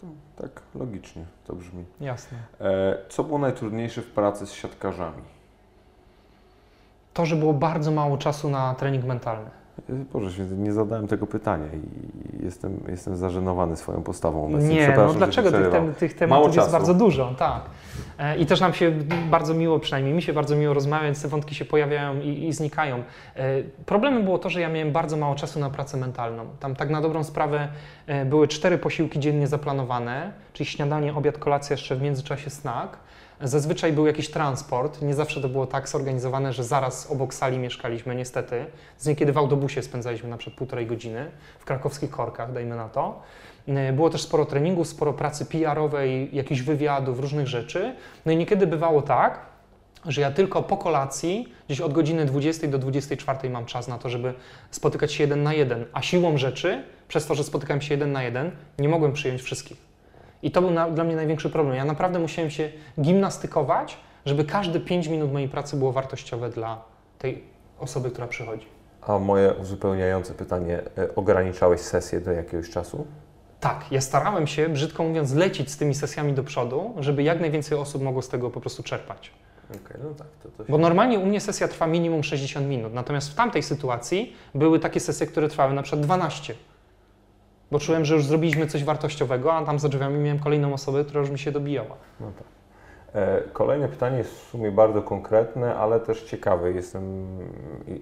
To, 0.00 0.06
tak, 0.42 0.50
logicznie 0.74 1.24
to 1.46 1.54
brzmi. 1.54 1.84
jasne. 2.00 2.38
E, 2.60 2.98
co 3.08 3.24
było 3.24 3.38
najtrudniejsze 3.38 4.02
w 4.02 4.06
pracy 4.10 4.46
z 4.46 4.52
siatkarzami? 4.52 5.22
To, 7.14 7.26
że 7.26 7.36
było 7.36 7.52
bardzo 7.52 7.90
mało 7.90 8.18
czasu 8.18 8.50
na 8.50 8.74
trening 8.74 9.04
mentalny. 9.04 9.50
E, 9.90 9.92
Boże 10.12 10.32
święty, 10.32 10.54
nie 10.56 10.72
zadałem 10.72 11.06
tego 11.06 11.26
pytania 11.26 11.66
i 11.66 12.44
jestem, 12.44 12.80
jestem 12.88 13.16
zażenowany 13.16 13.76
swoją 13.76 14.02
postawą 14.02 14.46
obecnie. 14.46 14.74
Nie, 14.74 14.94
no 14.96 15.14
dlaczego 15.14 15.52
tych, 15.52 15.70
tem, 15.70 15.94
tych 15.94 16.20
Mało 16.20 16.28
tematów 16.28 16.46
jest 16.46 16.56
czasu. 16.56 16.72
bardzo 16.72 16.94
dużo, 16.94 17.34
tak. 17.38 17.62
E, 18.18 18.36
I 18.36 18.46
też 18.46 18.60
nam 18.60 18.72
się 18.74 18.92
bardzo 19.30 19.54
miło, 19.54 19.78
przynajmniej 19.80 20.14
mi 20.14 20.22
się 20.22 20.32
bardzo 20.32 20.56
miło 20.56 20.74
rozmawia, 20.74 21.04
więc 21.04 21.22
te 21.22 21.28
wątki 21.28 21.54
się 21.54 21.64
pojawiają 21.64 22.20
i, 22.20 22.46
i 22.48 22.52
znikają. 22.52 23.02
E, 23.36 23.62
Problemem 23.86 24.24
było 24.24 24.38
to, 24.38 24.50
że 24.50 24.60
ja 24.60 24.68
miałem 24.68 24.92
bardzo 24.92 25.16
mało 25.16 25.34
czasu 25.34 25.60
na 25.60 25.70
pracę 25.70 25.96
mentalną. 25.96 26.44
Tam 26.60 26.76
tak 26.76 26.90
na 26.90 27.00
dobrą 27.00 27.24
sprawę 27.24 27.68
e, 28.06 28.24
były 28.24 28.48
cztery 28.48 28.78
posiłki 28.78 29.20
dziennie 29.20 29.46
zaplanowane, 29.46 30.32
czyli 30.52 30.70
śniadanie, 30.70 31.14
obiad, 31.14 31.38
kolacja, 31.38 31.74
jeszcze 31.74 31.96
w 31.96 32.02
międzyczasie 32.02 32.50
snack. 32.50 32.96
Zazwyczaj 33.42 33.92
był 33.92 34.06
jakiś 34.06 34.30
transport, 34.30 35.02
nie 35.02 35.14
zawsze 35.14 35.40
to 35.40 35.48
było 35.48 35.66
tak 35.66 35.88
zorganizowane, 35.88 36.52
że 36.52 36.64
zaraz 36.64 37.10
obok 37.10 37.34
sali 37.34 37.58
mieszkaliśmy, 37.58 38.14
niestety. 38.14 38.66
Z 38.98 39.06
niekiedy 39.06 39.32
w 39.32 39.38
autobusie 39.38 39.82
spędzaliśmy 39.82 40.28
na 40.28 40.36
przykład 40.36 40.58
półtorej 40.58 40.86
godziny, 40.86 41.30
w 41.58 41.64
krakowskich 41.64 42.10
korkach, 42.10 42.52
dajmy 42.52 42.76
na 42.76 42.88
to. 42.88 43.22
Y, 43.68 43.92
Było 43.92 44.10
też 44.10 44.22
sporo 44.22 44.44
treningów, 44.44 44.88
sporo 44.88 45.12
pracy 45.12 45.46
PR-owej, 45.46 46.36
jakichś 46.36 46.60
wywiadów, 46.60 47.20
różnych 47.20 47.46
rzeczy. 47.46 47.94
No 48.26 48.32
i 48.32 48.36
niekiedy 48.36 48.66
bywało 48.66 49.02
tak, 49.02 49.40
że 50.06 50.20
ja 50.20 50.30
tylko 50.30 50.62
po 50.62 50.76
kolacji, 50.76 51.52
gdzieś 51.66 51.80
od 51.80 51.92
godziny 51.92 52.24
20 52.24 52.68
do 52.68 52.78
24 52.78 53.50
mam 53.50 53.66
czas 53.66 53.88
na 53.88 53.98
to, 53.98 54.08
żeby 54.08 54.34
spotykać 54.70 55.12
się 55.12 55.24
jeden 55.24 55.42
na 55.42 55.54
jeden, 55.54 55.84
a 55.92 56.02
siłą 56.02 56.36
rzeczy, 56.36 56.82
przez 57.08 57.26
to, 57.26 57.34
że 57.34 57.44
spotykałem 57.44 57.80
się 57.80 57.94
jeden 57.94 58.12
na 58.12 58.22
jeden, 58.22 58.50
nie 58.78 58.88
mogłem 58.88 59.12
przyjąć 59.12 59.42
wszystkich. 59.42 59.87
I 60.42 60.50
to 60.50 60.60
był 60.60 60.70
na, 60.70 60.90
dla 60.90 61.04
mnie 61.04 61.16
największy 61.16 61.50
problem. 61.50 61.76
Ja 61.76 61.84
naprawdę 61.84 62.18
musiałem 62.18 62.50
się 62.50 62.70
gimnastykować, 63.00 63.98
żeby 64.26 64.44
każde 64.44 64.80
5 64.80 65.08
minut 65.08 65.32
mojej 65.32 65.48
pracy 65.48 65.76
było 65.76 65.92
wartościowe 65.92 66.50
dla 66.50 66.82
tej 67.18 67.44
osoby, 67.78 68.10
która 68.10 68.26
przychodzi. 68.26 68.66
A 69.02 69.18
moje 69.18 69.54
uzupełniające 69.54 70.34
pytanie, 70.34 70.80
e, 70.98 71.14
ograniczałeś 71.14 71.80
sesję 71.80 72.20
do 72.20 72.32
jakiegoś 72.32 72.70
czasu? 72.70 73.06
Tak, 73.60 73.84
ja 73.90 74.00
starałem 74.00 74.46
się, 74.46 74.68
brzydko 74.68 75.04
mówiąc, 75.04 75.32
lecić 75.34 75.70
z 75.70 75.76
tymi 75.76 75.94
sesjami 75.94 76.32
do 76.32 76.44
przodu, 76.44 76.94
żeby 76.98 77.22
jak 77.22 77.40
najwięcej 77.40 77.78
osób 77.78 78.02
mogło 78.02 78.22
z 78.22 78.28
tego 78.28 78.50
po 78.50 78.60
prostu 78.60 78.82
czerpać. 78.82 79.32
Okej, 79.70 80.00
no 80.02 80.10
tak, 80.14 80.26
to, 80.42 80.48
to 80.48 80.64
się... 80.64 80.72
Bo 80.72 80.78
normalnie 80.78 81.18
u 81.18 81.26
mnie 81.26 81.40
sesja 81.40 81.68
trwa 81.68 81.86
minimum 81.86 82.22
60 82.22 82.66
minut, 82.66 82.94
natomiast 82.94 83.30
w 83.30 83.34
tamtej 83.34 83.62
sytuacji 83.62 84.36
były 84.54 84.78
takie 84.78 85.00
sesje, 85.00 85.26
które 85.26 85.48
trwały 85.48 85.74
na 85.74 85.82
przykład 85.82 86.02
12. 86.02 86.54
Bo 87.70 87.78
czułem, 87.78 88.04
że 88.04 88.14
już 88.14 88.26
zrobiliśmy 88.26 88.66
coś 88.66 88.84
wartościowego, 88.84 89.52
a 89.54 89.64
tam 89.64 89.78
za 89.78 89.88
drzwiami 89.88 90.18
miałem 90.18 90.38
kolejną 90.38 90.72
osobę, 90.74 91.04
która 91.04 91.20
już 91.20 91.30
mi 91.30 91.38
się 91.38 91.52
dobijała. 91.52 91.94
No 92.20 92.26
tak. 92.38 92.46
E, 93.14 93.40
Kolejne 93.52 93.88
pytanie 93.88 94.18
jest 94.18 94.30
w 94.34 94.48
sumie 94.50 94.72
bardzo 94.72 95.02
konkretne, 95.02 95.76
ale 95.76 96.00
też 96.00 96.22
ciekawe. 96.22 96.72
Jestem, 96.72 97.26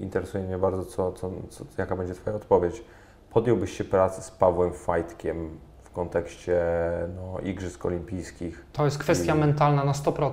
interesuje 0.00 0.44
mnie 0.44 0.58
bardzo, 0.58 0.84
co, 0.84 1.12
co, 1.12 1.30
co, 1.50 1.64
jaka 1.78 1.96
będzie 1.96 2.14
Twoja 2.14 2.36
odpowiedź. 2.36 2.82
Podjąłbyś 3.30 3.78
się 3.78 3.84
pracy 3.84 4.22
z 4.22 4.30
Pawłem 4.30 4.72
Fajtkiem 4.72 5.58
w 5.82 5.90
kontekście 5.90 6.60
no, 7.16 7.38
Igrzysk 7.40 7.86
Olimpijskich? 7.86 8.64
To 8.72 8.84
jest 8.84 8.98
kwestia 8.98 9.34
I- 9.34 9.38
mentalna 9.38 9.84
na 9.84 9.92
100%. 9.92 10.32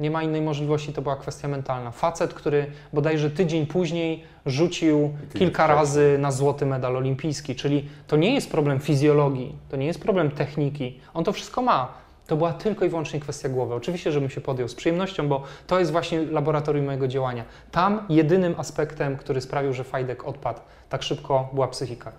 Nie 0.00 0.10
ma 0.10 0.22
innej 0.22 0.42
możliwości, 0.42 0.92
to 0.92 1.02
była 1.02 1.16
kwestia 1.16 1.48
mentalna. 1.48 1.90
Facet, 1.90 2.34
który 2.34 2.66
bodajże 2.92 3.30
tydzień 3.30 3.66
później 3.66 4.24
rzucił 4.46 5.10
kilka 5.34 5.66
razy 5.66 6.16
na 6.18 6.32
złoty 6.32 6.66
medal 6.66 6.96
olimpijski, 6.96 7.54
czyli 7.54 7.88
to 8.06 8.16
nie 8.16 8.34
jest 8.34 8.50
problem 8.50 8.80
fizjologii, 8.80 9.56
to 9.70 9.76
nie 9.76 9.86
jest 9.86 10.00
problem 10.00 10.30
techniki. 10.30 11.00
On 11.14 11.24
to 11.24 11.32
wszystko 11.32 11.62
ma. 11.62 12.02
To 12.26 12.36
była 12.36 12.52
tylko 12.52 12.84
i 12.84 12.88
wyłącznie 12.88 13.20
kwestia 13.20 13.48
głowy. 13.48 13.74
Oczywiście, 13.74 14.12
żebym 14.12 14.30
się 14.30 14.40
podjął 14.40 14.68
z 14.68 14.74
przyjemnością, 14.74 15.28
bo 15.28 15.42
to 15.66 15.78
jest 15.78 15.92
właśnie 15.92 16.22
laboratorium 16.22 16.86
mojego 16.86 17.08
działania. 17.08 17.44
Tam 17.70 18.06
jedynym 18.08 18.54
aspektem, 18.58 19.16
który 19.16 19.40
sprawił, 19.40 19.72
że 19.72 19.84
Fajdek 19.84 20.24
odpadł 20.24 20.60
tak 20.88 21.02
szybko, 21.02 21.48
była 21.52 21.68
psychika. 21.68 22.12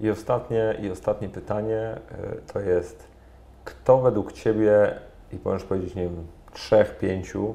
I 0.00 0.10
ostatnie, 0.10 0.76
I 0.82 0.90
ostatnie 0.90 1.28
pytanie 1.28 1.78
e, 1.78 2.00
to 2.52 2.60
jest, 2.60 3.08
kto 3.64 4.00
według 4.00 4.32
Ciebie, 4.32 4.94
i 5.32 5.38
możesz 5.44 5.64
powiedzieć, 5.64 5.94
nie 5.94 6.02
wiem, 6.02 6.26
trzech, 6.52 6.98
pięciu, 6.98 7.54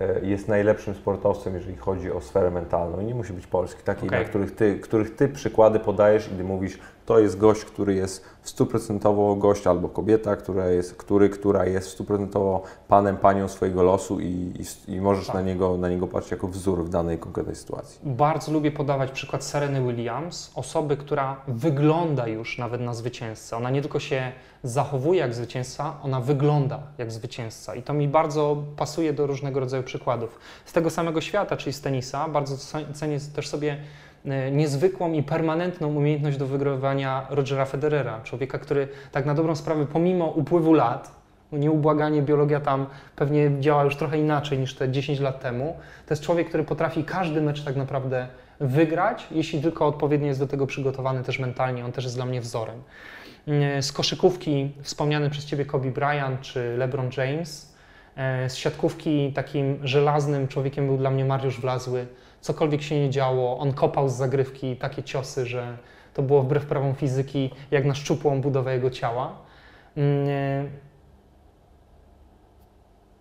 e, 0.00 0.20
jest 0.20 0.48
najlepszym 0.48 0.94
sportowcem, 0.94 1.54
jeżeli 1.54 1.76
chodzi 1.76 2.12
o 2.12 2.20
sferę 2.20 2.50
mentalną. 2.50 3.00
I 3.00 3.04
nie 3.04 3.14
musi 3.14 3.32
być 3.32 3.46
polski, 3.46 3.82
taki, 3.82 4.06
Okej. 4.06 4.18
na 4.22 4.28
których 4.28 4.54
ty, 4.54 4.78
których 4.78 5.16
ty 5.16 5.28
przykłady 5.28 5.80
podajesz 5.80 6.26
i 6.32 6.36
ty 6.36 6.44
mówisz, 6.44 6.78
to 7.06 7.18
jest 7.18 7.38
gość, 7.38 7.64
który 7.64 7.94
jest 7.94 8.35
stuprocentowo 8.48 9.34
gość 9.36 9.66
albo 9.66 9.88
kobieta, 9.88 10.36
która 10.36 10.68
jest, 10.68 10.94
który, 10.94 11.28
która 11.30 11.64
jest 11.66 11.88
stuprocentowo 11.88 12.62
panem, 12.88 13.16
panią 13.16 13.48
swojego 13.48 13.82
losu 13.82 14.20
i, 14.20 14.52
i, 14.88 14.92
i 14.94 15.00
możesz 15.00 15.26
Tak. 15.26 15.34
na, 15.34 15.42
niego, 15.42 15.76
na 15.76 15.88
niego 15.88 16.06
patrzeć 16.06 16.30
jako 16.30 16.48
wzór 16.48 16.84
w 16.84 16.88
danej 16.88 17.18
konkretnej 17.18 17.56
sytuacji. 17.56 18.00
Bardzo 18.04 18.52
lubię 18.52 18.70
podawać 18.72 19.10
przykład 19.10 19.44
Sereny 19.44 19.82
Williams, 19.82 20.52
osoby, 20.54 20.96
która 20.96 21.40
wygląda 21.48 22.26
już 22.26 22.58
nawet 22.58 22.80
na 22.80 22.94
zwycięzcę. 22.94 23.56
Ona 23.56 23.70
nie 23.70 23.82
tylko 23.82 24.00
się 24.00 24.32
zachowuje 24.62 25.20
jak 25.20 25.34
zwycięzca, 25.34 25.96
ona 26.02 26.20
wygląda 26.20 26.80
jak 26.98 27.12
zwycięzca. 27.12 27.74
I 27.74 27.82
to 27.82 27.92
mi 27.92 28.08
bardzo 28.08 28.56
pasuje 28.76 29.12
do 29.12 29.26
różnego 29.26 29.60
rodzaju 29.60 29.82
przykładów. 29.82 30.38
Z 30.64 30.72
tego 30.72 30.90
samego 30.90 31.20
świata, 31.20 31.56
czyli 31.56 31.72
z 31.72 31.80
tenisa, 31.80 32.28
bardzo 32.28 32.54
ce- 32.54 32.92
cenię 32.94 33.18
też 33.34 33.48
sobie 33.48 33.76
niezwykłą 34.52 35.12
i 35.12 35.22
permanentną 35.22 35.88
umiejętność 35.96 36.36
do 36.36 36.46
wygrywania 36.46 37.26
Rogera 37.30 37.64
Federera, 37.64 38.20
człowieka, 38.24 38.58
który 38.58 38.88
tak 39.12 39.26
na 39.26 39.34
dobrą 39.34 39.56
sprawę, 39.56 39.86
pomimo 39.86 40.26
upływu 40.26 40.72
lat, 40.72 41.16
no 41.52 41.58
nieubłaganie 41.58 42.22
biologia 42.22 42.60
tam 42.60 42.86
pewnie 43.16 43.50
działa 43.60 43.84
już 43.84 43.96
trochę 43.96 44.18
inaczej 44.18 44.58
niż 44.58 44.74
te 44.74 44.90
10 44.90 45.20
lat 45.20 45.40
temu. 45.40 45.76
To 46.06 46.14
jest 46.14 46.22
człowiek, 46.22 46.48
który 46.48 46.64
potrafi 46.64 47.04
każdy 47.04 47.40
mecz 47.40 47.64
tak 47.64 47.76
naprawdę 47.76 48.26
wygrać, 48.60 49.26
jeśli 49.30 49.62
tylko 49.62 49.86
odpowiednio 49.86 50.26
jest 50.26 50.40
do 50.40 50.46
tego 50.46 50.66
przygotowany 50.66 51.22
też 51.22 51.38
mentalnie. 51.38 51.84
On 51.84 51.92
też 51.92 52.04
jest 52.04 52.16
dla 52.16 52.26
mnie 52.26 52.40
wzorem. 52.40 52.82
Mm, 53.46 53.82
Z 53.82 53.92
koszykówki 53.92 54.72
wspomniany 54.82 55.30
przez 55.30 55.44
Ciebie 55.44 55.64
Kobe 55.64 55.90
Bryant 55.90 56.40
czy 56.40 56.76
LeBron 56.76 57.10
James. 57.16 57.76
E, 58.16 58.50
Z 58.50 58.56
siatkówki 58.56 59.32
takim 59.32 59.78
żelaznym 59.82 60.48
człowiekiem 60.48 60.86
był 60.86 60.96
dla 60.96 61.10
mnie 61.10 61.24
Mariusz 61.24 61.60
Wlazły. 61.60 62.06
Cokolwiek 62.46 62.82
się 62.82 63.00
nie 63.00 63.10
działo, 63.10 63.58
on 63.58 63.72
kopał 63.72 64.08
z 64.08 64.14
zagrywki 64.14 64.76
takie 64.76 65.02
ciosy, 65.02 65.46
że 65.46 65.78
to 66.14 66.22
było 66.22 66.42
wbrew 66.42 66.66
prawom 66.66 66.94
fizyki, 66.94 67.50
jak 67.70 67.84
na 67.84 67.94
szczupłą 67.94 68.40
budowę 68.40 68.74
jego 68.74 68.90
ciała. 68.90 69.38
Mm, 69.96 70.70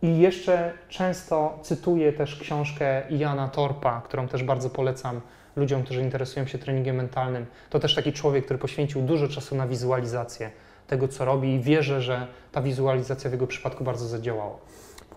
i 0.02 0.18
jeszcze 0.18 0.74
często 0.90 1.60
cytuję 1.62 2.14
też 2.14 2.36
książkę 2.36 3.04
Jana 3.10 3.48
Torpa, 3.48 4.02
którą 4.02 4.28
też 4.28 4.44
bardzo 4.44 4.70
polecam 4.70 5.22
ludziom, 5.56 5.84
którzy 5.84 6.02
interesują 6.02 6.48
się 6.48 6.58
treningiem 6.58 6.96
mentalnym. 6.96 7.46
To 7.70 7.80
też 7.80 7.96
taki 7.96 8.14
człowiek, 8.14 8.46
który 8.46 8.60
poświęcił 8.60 9.02
dużo 9.02 9.28
czasu 9.28 9.56
na 9.56 9.68
wizualizację 9.68 10.52
tego, 10.88 11.08
co 11.08 11.26
robi 11.26 11.54
i 11.54 11.60
wierzę, 11.60 12.02
że 12.02 12.28
ta 12.52 12.62
wizualizacja 12.62 13.30
w 13.30 13.34
jego 13.34 13.48
przypadku 13.48 13.84
bardzo 13.84 14.08
zadziałała. 14.08 14.58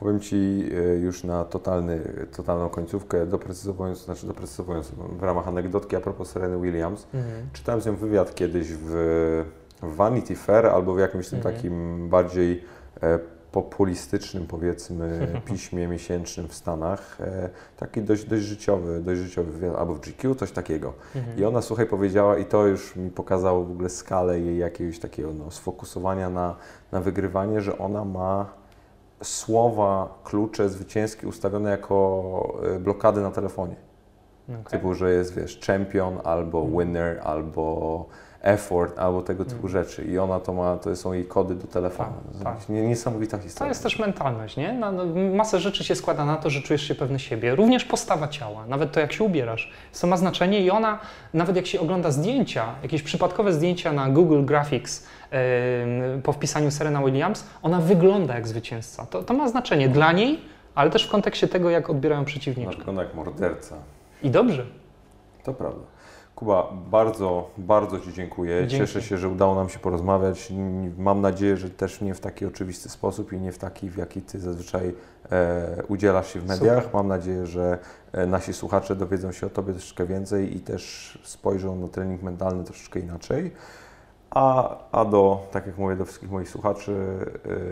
Powiem 0.00 0.20
Ci 0.20 0.36
e, 0.36 0.96
już 0.96 1.24
na 1.24 1.44
totalny, 1.44 2.00
totalną 2.36 2.68
końcówkę, 2.68 3.26
doprecyzowując, 3.26 4.04
znaczy 4.04 4.26
doprecyzowując 4.26 4.92
w 5.18 5.22
ramach 5.22 5.48
anegdotki 5.48 5.96
a 5.96 6.00
propos 6.00 6.30
Sereny 6.30 6.60
Williams. 6.60 7.06
Czytałem 7.52 7.80
z 7.80 7.86
nią 7.86 7.96
wywiad 7.96 8.34
kiedyś 8.34 8.68
w, 8.72 8.90
w 9.82 9.96
Vanity 9.96 10.36
Fair 10.36 10.66
albo 10.66 10.94
w 10.94 10.98
jakimś 10.98 11.28
tym 11.28 11.38
Mhm. 11.38 11.54
takim 11.54 12.08
bardziej 12.08 12.64
e, 13.02 13.18
populistycznym, 13.52 14.46
powiedzmy, 14.46 15.28
piśmie 15.50 15.88
miesięcznym 15.88 16.48
w 16.48 16.54
Stanach. 16.54 17.20
E, 17.20 17.48
taki 17.76 18.02
dość, 18.02 18.24
dość 18.24 18.42
życiowy, 18.42 19.00
dość 19.00 19.20
życiowy 19.20 19.52
wywiad, 19.52 19.76
albo 19.76 19.94
w 19.94 20.00
GQ, 20.00 20.34
coś 20.34 20.52
takiego. 20.52 20.92
Mhm. 21.16 21.38
I 21.38 21.44
ona, 21.44 21.62
słuchaj, 21.62 21.86
powiedziała, 21.86 22.38
i 22.38 22.44
to 22.44 22.66
już 22.66 22.96
mi 22.96 23.10
pokazało 23.10 23.64
w 23.64 23.70
ogóle 23.70 23.88
skalę 23.88 24.40
jej 24.40 24.58
jakiegoś 24.58 24.98
takiego 24.98 25.32
no, 25.32 25.50
sfokusowania 25.50 26.30
na, 26.30 26.56
na 26.92 27.00
wygrywanie, 27.00 27.60
że 27.60 27.78
ona 27.78 28.04
ma 28.04 28.46
słowa, 29.22 30.18
klucze 30.24 30.68
zwycięskie 30.68 31.28
ustawione 31.28 31.70
jako 31.70 32.58
e, 32.76 32.78
blokady 32.78 33.20
na 33.20 33.30
telefonie. 33.30 33.76
Okej. 34.48 34.64
Typu, 34.70 34.94
że 34.94 35.10
jest, 35.12 35.34
wiesz, 35.34 35.60
champion, 35.66 36.18
albo 36.24 36.58
Mhm. 36.62 36.78
winner, 36.78 37.20
albo 37.24 38.06
effort, 38.42 38.98
albo 38.98 39.22
tego 39.22 39.44
typu 39.44 39.66
Mhm. 39.66 39.84
rzeczy. 39.84 40.04
I 40.04 40.18
ona 40.18 40.40
to 40.40 40.52
ma, 40.52 40.76
to 40.76 40.96
są 40.96 41.12
jej 41.12 41.24
kody 41.24 41.54
do 41.54 41.66
telefonu. 41.66 42.12
Tak, 42.32 42.42
tak. 42.58 42.68
Nie, 42.68 42.82
niesamowita 42.82 43.36
To 43.38 43.42
historia. 43.42 43.68
jest 43.68 43.82
też 43.82 43.98
mentalność, 43.98 44.56
nie? 44.56 44.72
No, 44.72 44.92
no, 44.92 45.04
masę 45.34 45.58
rzeczy 45.60 45.84
się 45.84 45.94
składa 45.94 46.24
na 46.24 46.36
to, 46.36 46.50
że 46.50 46.60
czujesz 46.62 46.82
się 46.82 46.94
pewny 46.94 47.18
siebie. 47.18 47.54
Również 47.54 47.84
postawa 47.84 48.28
ciała, 48.28 48.66
nawet 48.66 48.92
to, 48.92 49.00
jak 49.00 49.12
się 49.12 49.24
ubierasz, 49.24 49.72
to 50.00 50.06
ma 50.06 50.16
znaczenie 50.16 50.60
i 50.60 50.70
ona, 50.70 50.98
nawet 51.34 51.56
jak 51.56 51.66
się 51.66 51.80
ogląda 51.80 52.10
zdjęcia, 52.10 52.64
jakieś 52.82 53.02
przypadkowe 53.02 53.52
zdjęcia 53.52 53.92
na 53.92 54.08
Google 54.10 54.44
Graphics 54.44 55.06
po 56.22 56.32
wpisaniu 56.32 56.70
Serena 56.70 57.02
Williams, 57.04 57.44
ona 57.62 57.80
wygląda 57.80 58.34
jak 58.34 58.48
zwycięzca. 58.48 59.06
To, 59.06 59.22
to 59.22 59.34
ma 59.34 59.48
znaczenie 59.48 59.88
dla 59.88 60.12
niej, 60.12 60.40
ale 60.74 60.90
też 60.90 61.06
w 61.06 61.10
kontekście 61.10 61.48
tego, 61.48 61.70
jak 61.70 61.90
odbierają 61.90 62.20
Ona 62.20 62.26
przeciwniczkę. 62.26 62.76
wygląda 62.76 63.02
jak 63.02 63.14
morderca. 63.14 63.76
I 64.22 64.30
dobrze. 64.30 64.66
To 65.44 65.54
prawda. 65.54 65.80
Kuba, 66.34 66.72
bardzo, 66.90 67.50
bardzo 67.58 68.00
Ci 68.00 68.12
dziękuję. 68.12 68.66
Dzięki. 68.66 68.76
Cieszę 68.76 69.02
się, 69.02 69.18
że 69.18 69.28
udało 69.28 69.54
nam 69.54 69.68
się 69.68 69.78
porozmawiać. 69.78 70.52
Mam 70.98 71.20
nadzieję, 71.20 71.56
że 71.56 71.70
też 71.70 72.00
nie 72.00 72.14
w 72.14 72.20
taki 72.20 72.46
oczywisty 72.46 72.88
sposób 72.88 73.32
i 73.32 73.36
nie 73.40 73.52
w 73.52 73.58
taki, 73.58 73.90
w 73.90 73.96
jaki 73.96 74.22
Ty 74.22 74.40
zazwyczaj 74.40 74.94
e, 75.32 75.82
udzielasz 75.88 76.32
się 76.32 76.40
w 76.40 76.46
mediach. 76.48 76.76
Super. 76.84 76.94
Mam 76.94 77.08
nadzieję, 77.08 77.46
że 77.46 77.78
e, 78.12 78.26
nasi 78.26 78.52
słuchacze 78.52 78.96
dowiedzą 78.96 79.32
się 79.32 79.46
o 79.46 79.50
Tobie 79.50 79.72
troszeczkę 79.72 80.06
więcej 80.06 80.56
i 80.56 80.60
też 80.60 81.18
spojrzą 81.22 81.76
na 81.76 81.88
trening 81.88 82.22
mentalny 82.22 82.64
troszeczkę 82.64 83.00
inaczej. 83.00 83.50
A, 84.30 84.76
a 84.92 85.04
do, 85.04 85.46
tak 85.50 85.66
jak 85.66 85.78
mówię, 85.78 85.96
do 85.96 86.04
wszystkich 86.04 86.30
moich 86.30 86.50
słuchaczy 86.50 86.92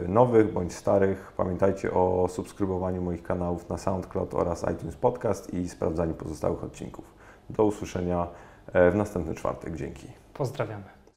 y, 0.04 0.08
nowych 0.08 0.52
bądź 0.52 0.72
starych, 0.72 1.32
pamiętajcie 1.36 1.92
o 1.92 2.28
subskrybowaniu 2.28 3.02
moich 3.02 3.22
kanałów 3.22 3.68
na 3.68 3.78
SoundCloud 3.78 4.34
oraz 4.34 4.64
iTunes 4.72 4.96
Podcast 4.96 5.54
i 5.54 5.68
sprawdzaniu 5.68 6.14
pozostałych 6.14 6.64
odcinków. 6.64 7.04
Do 7.50 7.64
usłyszenia 7.64 8.26
e, 8.72 8.90
w 8.90 8.94
następny 8.94 9.34
czwartek. 9.34 9.76
Dzięki. 9.76 10.06
Pozdrawiamy. 10.34 10.95